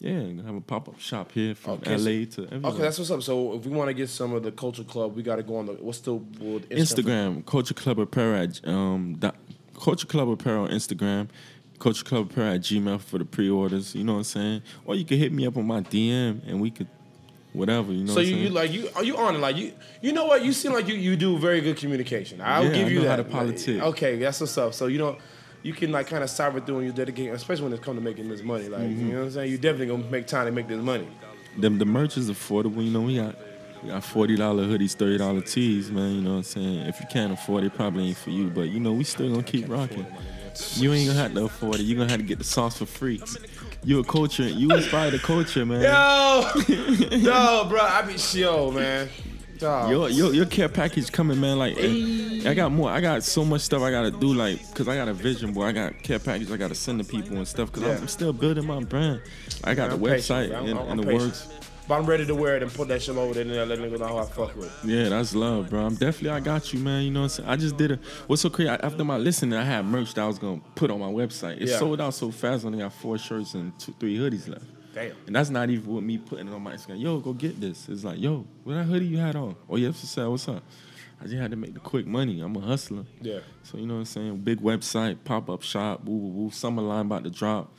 yeah, 0.00 0.22
have 0.46 0.54
a 0.54 0.60
pop 0.62 0.88
up 0.88 0.98
shop 0.98 1.32
here 1.32 1.54
from 1.54 1.72
Okay, 1.74 1.96
LA 1.96 2.24
to 2.24 2.44
everywhere. 2.44 2.72
Okay, 2.72 2.82
that's 2.82 2.98
what's 2.98 3.10
up. 3.10 3.22
So 3.22 3.54
if 3.56 3.66
we 3.66 3.72
want 3.76 3.88
to 3.88 3.94
get 3.94 4.08
some 4.08 4.32
of 4.32 4.42
the 4.42 4.52
culture 4.52 4.84
club, 4.84 5.14
we 5.14 5.22
got 5.22 5.36
to 5.36 5.42
go 5.42 5.56
on 5.56 5.66
the 5.66 5.72
what's 5.72 5.98
the 6.00 6.14
what, 6.14 6.66
Instagram, 6.70 7.44
Culture 7.44 7.74
Club 7.74 7.98
Apparel 8.00 8.48
um, 8.64 9.16
dot, 9.18 9.34
Culture 9.78 10.06
Club 10.06 10.30
Apparel 10.30 10.64
on 10.64 10.70
Instagram, 10.70 11.28
Culture 11.78 12.04
Club 12.04 12.30
Apparel 12.30 12.54
at 12.54 12.60
Gmail 12.60 13.00
for 13.00 13.18
the 13.18 13.24
pre-orders. 13.24 13.94
You 13.94 14.04
know 14.04 14.12
what 14.14 14.18
I'm 14.18 14.24
saying? 14.24 14.62
Or 14.84 14.94
you 14.94 15.04
could 15.04 15.18
hit 15.18 15.32
me 15.32 15.46
up 15.46 15.56
on 15.56 15.66
my 15.66 15.80
DM 15.80 16.46
and 16.46 16.60
we 16.60 16.70
could, 16.70 16.88
whatever. 17.52 17.92
You 17.92 18.04
know. 18.04 18.12
So 18.12 18.16
what 18.16 18.26
you, 18.26 18.36
you 18.36 18.48
like 18.50 18.72
you 18.72 18.88
are 18.96 19.04
you 19.04 19.16
on 19.16 19.34
it 19.36 19.38
like 19.38 19.56
you 19.56 19.72
you 20.02 20.12
know 20.12 20.26
what 20.26 20.44
you 20.44 20.52
seem 20.52 20.72
like 20.72 20.88
you 20.88 20.94
you 20.94 21.16
do 21.16 21.38
very 21.38 21.60
good 21.60 21.76
communication. 21.76 22.40
I'll 22.40 22.64
Yeah, 22.64 22.72
give 22.72 22.90
you 22.90 23.00
that. 23.02 23.08
how 23.10 23.16
to 23.16 23.24
politic. 23.24 23.80
Okay, 23.82 24.16
that's 24.18 24.40
what's 24.40 24.56
up. 24.58 24.74
So 24.74 24.86
you 24.86 24.98
know 24.98 25.18
you 25.62 25.72
can 25.72 25.90
like 25.90 26.06
kind 26.06 26.22
of 26.22 26.30
cyber 26.30 26.64
through 26.64 26.78
and 26.78 26.86
you 26.86 26.92
dedicate, 26.92 27.30
especially 27.32 27.64
when 27.64 27.72
it 27.72 27.82
comes 27.82 27.98
to 27.98 28.04
making 28.04 28.28
this 28.28 28.42
money. 28.42 28.68
Like 28.68 28.82
Mm-hmm. 28.82 29.06
you 29.06 29.12
know 29.12 29.18
what 29.20 29.24
I'm 29.26 29.30
saying. 29.32 29.50
You 29.50 29.58
definitely 29.58 29.86
gonna 29.86 30.10
make 30.10 30.26
time 30.26 30.46
to 30.46 30.52
make 30.52 30.68
this 30.68 30.80
money. 30.82 31.08
Them 31.58 31.78
the 31.78 31.84
merch 31.86 32.16
is 32.16 32.30
affordable. 32.30 32.84
You 32.84 32.90
know, 32.90 33.00
we 33.02 33.16
got 33.16 33.34
we 33.82 33.90
got 33.90 34.04
forty 34.04 34.36
dollar 34.36 34.64
hoodies, 34.64 34.94
thirty 34.94 35.18
dollar 35.18 35.40
tees, 35.40 35.90
man. 35.90 36.14
You 36.14 36.20
know 36.22 36.30
what 36.30 36.36
I'm 36.38 36.42
saying? 36.44 36.78
If 36.86 37.00
you 37.00 37.06
can't 37.10 37.32
afford 37.32 37.64
it, 37.64 37.74
probably 37.74 38.08
ain't 38.08 38.16
for 38.16 38.30
you. 38.30 38.48
But 38.50 38.68
you 38.68 38.78
know, 38.80 38.92
we 38.92 39.04
still 39.04 39.28
gonna 39.30 39.42
keep 39.42 39.68
rocking. 39.68 40.06
You 40.76 40.92
ain't 40.92 41.08
gonna 41.08 41.18
have 41.20 41.34
to 41.34 41.44
afford 41.44 41.76
it. 41.76 41.82
You 41.82 41.96
gonna 41.96 42.10
have 42.10 42.20
to 42.20 42.26
get 42.26 42.38
the 42.38 42.44
sauce 42.44 42.78
for 42.78 42.86
free. 42.86 43.20
You 43.84 44.00
a 44.00 44.04
culture. 44.04 44.48
You 44.48 44.70
inspire 44.74 45.10
the 45.10 45.18
culture, 45.18 45.64
man. 45.64 45.82
Yo, 45.82 47.16
yo, 47.16 47.66
bro, 47.68 47.80
I 47.80 48.02
be 48.02 48.16
yo, 48.38 48.70
man. 48.70 49.08
Dog. 49.58 49.90
Your, 49.90 50.08
your 50.08 50.32
your 50.34 50.46
care 50.46 50.68
package 50.68 51.10
coming, 51.10 51.40
man. 51.40 51.58
Like, 51.58 51.76
eh, 51.78 52.48
I 52.48 52.54
got 52.54 52.70
more. 52.70 52.90
I 52.90 53.00
got 53.00 53.24
so 53.24 53.44
much 53.44 53.62
stuff 53.62 53.82
I 53.82 53.90
gotta 53.90 54.12
do. 54.12 54.32
Like, 54.32 54.60
cause 54.74 54.86
I 54.86 54.94
got 54.94 55.08
a 55.08 55.12
vision, 55.12 55.52
boy. 55.52 55.64
I 55.64 55.72
got 55.72 56.00
care 56.02 56.20
package. 56.20 56.50
I 56.52 56.56
gotta 56.56 56.76
send 56.76 57.02
to 57.02 57.04
people 57.08 57.36
and 57.36 57.46
stuff. 57.48 57.72
Cause 57.72 57.82
Yeah. 57.82 57.96
I'm 57.96 58.06
still 58.08 58.32
building 58.32 58.66
my 58.66 58.82
brand. 58.84 59.20
I 59.64 59.74
got 59.74 59.90
I'm 59.90 60.00
the 60.00 60.08
patient, 60.08 60.50
website. 60.50 60.54
I'm- 60.54 60.64
and, 60.66 60.78
I'm 60.78 60.88
and 60.90 61.00
the 61.00 61.04
patient. 61.06 61.22
works. 61.22 61.48
But 61.88 61.94
I'm 62.00 62.04
ready 62.04 62.26
to 62.26 62.34
wear 62.34 62.54
it 62.56 62.62
and 62.62 62.70
put 62.72 62.88
that 62.88 63.00
shit 63.00 63.16
over 63.16 63.32
there 63.32 63.42
and 63.42 63.68
let 63.70 63.78
niggas 63.78 63.98
know 63.98 64.06
how 64.08 64.18
I 64.18 64.26
fuck 64.26 64.54
with. 64.56 64.70
Yeah, 64.84 65.08
that's 65.08 65.34
love, 65.34 65.70
bro. 65.70 65.86
I'm 65.86 65.94
definitely. 65.94 66.30
I 66.30 66.40
got 66.40 66.70
you, 66.74 66.80
man. 66.80 67.02
You 67.04 67.10
know 67.10 67.20
what 67.20 67.24
I'm 67.24 67.28
saying? 67.30 67.48
I 67.48 67.56
just 67.56 67.78
did 67.78 67.92
a. 67.92 67.98
What's 68.26 68.42
so 68.42 68.50
crazy? 68.50 68.68
After 68.68 69.04
my 69.04 69.16
listening, 69.16 69.58
I 69.58 69.64
had 69.64 69.86
merch 69.86 70.12
that 70.14 70.20
I 70.22 70.26
was 70.26 70.38
gonna 70.38 70.60
put 70.74 70.90
on 70.90 71.00
my 71.00 71.06
website. 71.06 71.62
It 71.62 71.68
Yeah. 71.68 71.78
sold 71.78 72.00
out 72.02 72.12
so 72.12 72.30
fast. 72.30 72.64
I 72.64 72.66
only 72.66 72.80
got 72.80 72.92
four 72.92 73.16
shirts 73.16 73.54
and 73.54 73.76
two, 73.78 73.94
three 73.98 74.18
hoodies 74.18 74.48
left. 74.48 74.66
Damn. 74.94 75.12
And 75.26 75.34
that's 75.34 75.48
not 75.48 75.70
even 75.70 75.94
with 75.94 76.04
me 76.04 76.18
putting 76.18 76.48
it 76.48 76.52
on 76.54 76.62
my 76.62 76.74
Instagram. 76.74 77.00
Yo, 77.00 77.20
go 77.20 77.32
get 77.32 77.58
this. 77.60 77.88
It's 77.88 78.04
like, 78.04 78.20
yo, 78.20 78.44
what 78.64 78.74
that 78.74 78.84
hoodie 78.84 79.06
you 79.06 79.16
had 79.18 79.36
on? 79.36 79.56
Oh, 79.70 79.76
yeah, 79.76 79.90
for 79.92 80.06
sale. 80.06 80.32
What's 80.32 80.46
up? 80.48 80.62
I 81.20 81.24
just 81.24 81.36
had 81.36 81.50
to 81.52 81.56
make 81.56 81.72
the 81.74 81.80
quick 81.80 82.06
money. 82.06 82.40
I'm 82.40 82.54
a 82.56 82.60
hustler. 82.60 83.04
Yeah. 83.22 83.38
So 83.62 83.78
you 83.78 83.86
know 83.86 83.94
what 83.94 84.00
I'm 84.00 84.04
saying? 84.06 84.36
Big 84.38 84.60
website, 84.60 85.16
pop 85.24 85.48
up 85.50 85.62
shop, 85.62 86.04
woo 86.04 86.16
woo 86.16 86.28
woo. 86.44 86.50
Summer 86.50 86.82
line 86.82 87.06
about 87.06 87.24
to 87.24 87.30
drop. 87.30 87.72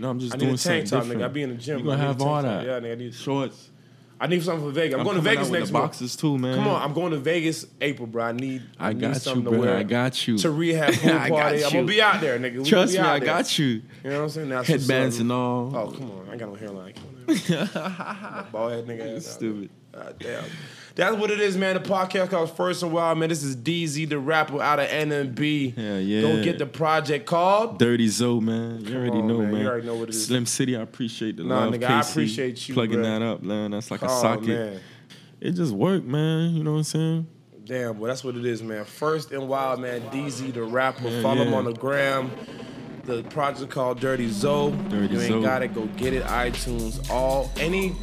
Know, 0.00 0.10
I'm 0.10 0.18
just 0.20 0.34
I 0.34 0.36
need 0.36 0.44
doing 0.44 0.54
a 0.54 0.58
tank 0.58 0.86
something 0.86 0.88
top, 0.88 1.02
different. 1.02 1.22
nigga. 1.22 1.24
I 1.24 1.28
be 1.28 1.42
in 1.42 1.48
the 1.50 1.54
gym. 1.56 1.78
You 1.78 1.84
gonna 1.84 1.96
I 1.96 2.00
need 2.00 2.06
have 2.06 2.22
all 2.22 2.34
top. 2.34 2.42
that? 2.44 2.64
Yeah, 2.66 2.80
nigga, 2.80 2.92
I 2.92 2.94
need- 2.96 3.14
shorts. 3.14 3.70
I 4.20 4.26
need 4.26 4.42
something 4.42 4.66
for 4.66 4.72
Vegas. 4.72 4.98
I'm, 4.98 5.04
going 5.04 5.14
to 5.14 5.22
Vegas 5.22 5.48
next 5.48 5.68
the 5.68 5.72
month. 5.74 5.84
boxes 5.92 6.16
too, 6.16 6.36
man. 6.38 6.56
Come 6.56 6.66
on, 6.66 6.82
I'm 6.82 6.92
going 6.92 7.12
to 7.12 7.18
Vegas 7.18 7.66
April, 7.80 8.08
bro. 8.08 8.24
I 8.24 8.32
need. 8.32 8.64
I 8.76 8.92
need 8.92 9.00
got 9.00 9.08
you, 9.14 9.14
something 9.20 9.44
to 9.44 9.50
bro. 9.50 9.60
wear 9.60 9.76
I 9.76 9.84
got 9.84 10.26
you. 10.26 10.36
To 10.38 10.50
rehab 10.50 10.92
pool 10.94 11.12
I 11.12 11.28
party. 11.28 11.60
got 11.60 11.66
I'm 11.66 11.72
gonna 11.72 11.86
be 11.86 12.02
out 12.02 12.20
there, 12.20 12.36
nigga. 12.36 12.58
We 12.58 12.64
Trust 12.68 12.94
me, 12.94 12.98
I 12.98 13.20
there. 13.20 13.26
got 13.26 13.58
you. 13.60 13.66
You 13.66 13.82
know 14.02 14.16
what 14.16 14.22
I'm 14.24 14.28
saying? 14.30 14.48
That's 14.48 14.66
Headbands 14.68 15.20
and 15.20 15.30
all. 15.30 15.72
Oh 15.76 15.90
come 15.92 16.10
on, 16.10 16.28
I 16.32 16.36
got 16.36 16.48
no 16.48 16.56
hairline. 16.56 16.94
Come 16.94 17.06
on, 17.28 18.46
bald 18.52 18.72
head 18.72 18.86
nigga. 18.86 19.22
Stupid. 19.22 19.70
God 19.92 20.16
damn. 20.18 20.44
That's 20.98 21.16
what 21.16 21.30
it 21.30 21.38
is, 21.38 21.56
man. 21.56 21.74
The 21.80 21.88
podcast 21.88 22.30
called 22.30 22.50
First 22.56 22.82
and 22.82 22.90
Wild, 22.92 23.18
man. 23.18 23.28
This 23.28 23.44
is 23.44 23.54
DZ, 23.54 24.08
the 24.08 24.18
rapper 24.18 24.60
out 24.60 24.80
of 24.80 24.88
NMB. 24.88 25.76
Hell 25.76 26.00
yeah. 26.00 26.20
Go 26.22 26.42
get 26.42 26.58
the 26.58 26.66
project 26.66 27.24
called. 27.24 27.78
Dirty 27.78 28.08
Zoe, 28.08 28.40
man. 28.40 28.80
You 28.84 28.96
already 28.96 29.10
on, 29.18 29.28
know, 29.28 29.38
man. 29.38 29.52
man. 29.52 29.60
You 29.62 29.68
already 29.68 29.86
know 29.86 29.94
what 29.94 30.08
it 30.08 30.16
is. 30.16 30.26
Slim 30.26 30.44
City, 30.44 30.76
I 30.76 30.80
appreciate 30.80 31.36
the 31.36 31.44
Nah, 31.44 31.66
love. 31.66 31.74
nigga, 31.74 31.88
I 31.88 32.00
appreciate 32.00 32.66
you, 32.68 32.74
plugging 32.74 32.98
bruh. 32.98 33.02
that 33.04 33.22
up, 33.22 33.42
man. 33.44 33.70
That's 33.70 33.92
like 33.92 34.02
a 34.02 34.06
Oh, 34.10 34.20
socket. 34.22 34.48
man. 34.48 34.80
It 35.40 35.52
just 35.52 35.72
worked, 35.72 36.04
man. 36.04 36.56
You 36.56 36.64
know 36.64 36.72
what 36.72 36.78
I'm 36.78 36.82
saying? 36.82 37.26
Damn, 37.64 38.00
well, 38.00 38.08
that's 38.08 38.24
what 38.24 38.34
it 38.34 38.44
is, 38.44 38.60
man. 38.60 38.84
First 38.84 39.30
and 39.30 39.46
Wild, 39.48 39.78
man. 39.78 40.00
DZ, 40.10 40.52
the 40.52 40.64
rapper. 40.64 41.08
Yeah, 41.08 41.22
Follow 41.22 41.44
him 41.44 41.54
on 41.54 41.62
the 41.62 41.74
gram. 41.74 42.28
The 43.04 43.22
project 43.22 43.70
called 43.70 44.00
Dirty 44.00 44.28
Zoe. 44.28 44.72
Dirty 44.88 45.14
you 45.14 45.20
ain't 45.20 45.28
Zoe. 45.30 45.42
got 45.42 45.62
it, 45.62 45.74
go 45.74 45.86
get 45.96 46.12
it. 46.12 46.24
iTunes, 46.24 47.08
all 47.08 47.52
any 47.56 47.94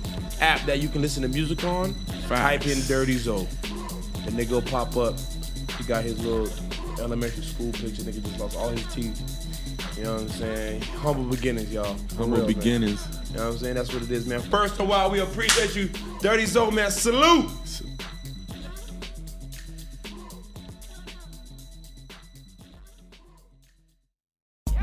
app 0.41 0.65
that 0.65 0.79
you 0.79 0.89
can 0.89 1.01
listen 1.01 1.21
to 1.23 1.29
music 1.29 1.63
on. 1.63 1.95
Type 2.27 2.67
in 2.67 2.79
Dirty 2.87 3.17
Zoe, 3.17 3.47
and 4.25 4.37
they 4.37 4.45
go 4.45 4.61
pop 4.61 4.97
up. 4.97 5.15
He 5.77 5.83
got 5.83 6.03
his 6.03 6.23
little 6.23 6.49
elementary 6.99 7.43
school 7.43 7.71
picture. 7.71 8.03
Nigga 8.03 8.23
just 8.23 8.39
lost 8.39 8.57
all 8.57 8.69
his 8.69 8.85
teeth. 8.93 9.45
You 9.97 10.03
know 10.03 10.13
what 10.13 10.21
I'm 10.23 10.29
saying? 10.29 10.81
Humble 10.81 11.23
beginnings, 11.23 11.71
y'all. 11.71 11.95
Humble 12.17 12.37
real, 12.37 12.45
man. 12.45 12.47
beginnings. 12.47 13.07
You 13.29 13.37
know 13.37 13.45
what 13.45 13.53
I'm 13.53 13.57
saying? 13.59 13.75
That's 13.75 13.93
what 13.93 14.03
it 14.03 14.11
is, 14.11 14.27
man. 14.27 14.41
First 14.41 14.79
and 14.79 14.89
Wild, 14.89 15.11
we 15.11 15.19
appreciate 15.19 15.75
you. 15.75 15.89
Dirty 16.21 16.45
Zoe, 16.45 16.71
man. 16.71 16.91
Salute. 16.91 17.49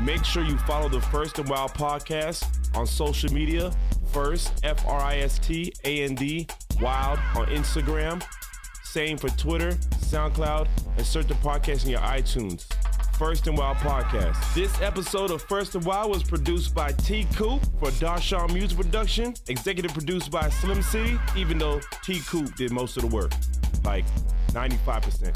Make 0.03 0.25
sure 0.25 0.43
you 0.43 0.57
follow 0.59 0.89
the 0.89 0.99
First 0.99 1.39
and 1.39 1.47
Wild 1.47 1.73
podcast 1.73 2.45
on 2.75 2.85
social 2.85 3.31
media. 3.31 3.71
First, 4.13 4.53
F 4.63 4.85
R 4.87 5.01
I 5.01 5.17
S 5.17 5.39
T 5.39 5.73
A 5.83 6.03
N 6.03 6.13
D, 6.13 6.47
Wild 6.79 7.17
on 7.35 7.47
Instagram. 7.47 8.23
Same 8.83 9.17
for 9.17 9.29
Twitter, 9.29 9.71
SoundCloud, 9.71 10.67
and 10.97 11.05
search 11.05 11.25
the 11.25 11.33
podcast 11.35 11.85
in 11.85 11.89
your 11.89 11.99
iTunes. 12.01 12.67
First 13.17 13.47
and 13.47 13.57
Wild 13.57 13.77
Podcast. 13.77 14.53
This 14.53 14.81
episode 14.81 15.31
of 15.31 15.41
First 15.43 15.75
and 15.75 15.83
Wild 15.83 16.11
was 16.11 16.23
produced 16.23 16.75
by 16.75 16.91
T 16.91 17.25
Coop 17.35 17.63
for 17.79 17.89
Darshawn 17.91 18.53
Music 18.53 18.77
Production, 18.77 19.33
executive 19.47 19.93
produced 19.93 20.29
by 20.29 20.47
Slim 20.49 20.83
City, 20.83 21.17
even 21.35 21.57
though 21.57 21.81
T 22.03 22.19
Coop 22.27 22.55
did 22.55 22.71
most 22.71 22.97
of 22.97 23.01
the 23.01 23.15
work, 23.15 23.31
like 23.83 24.05
95%. 24.49 25.35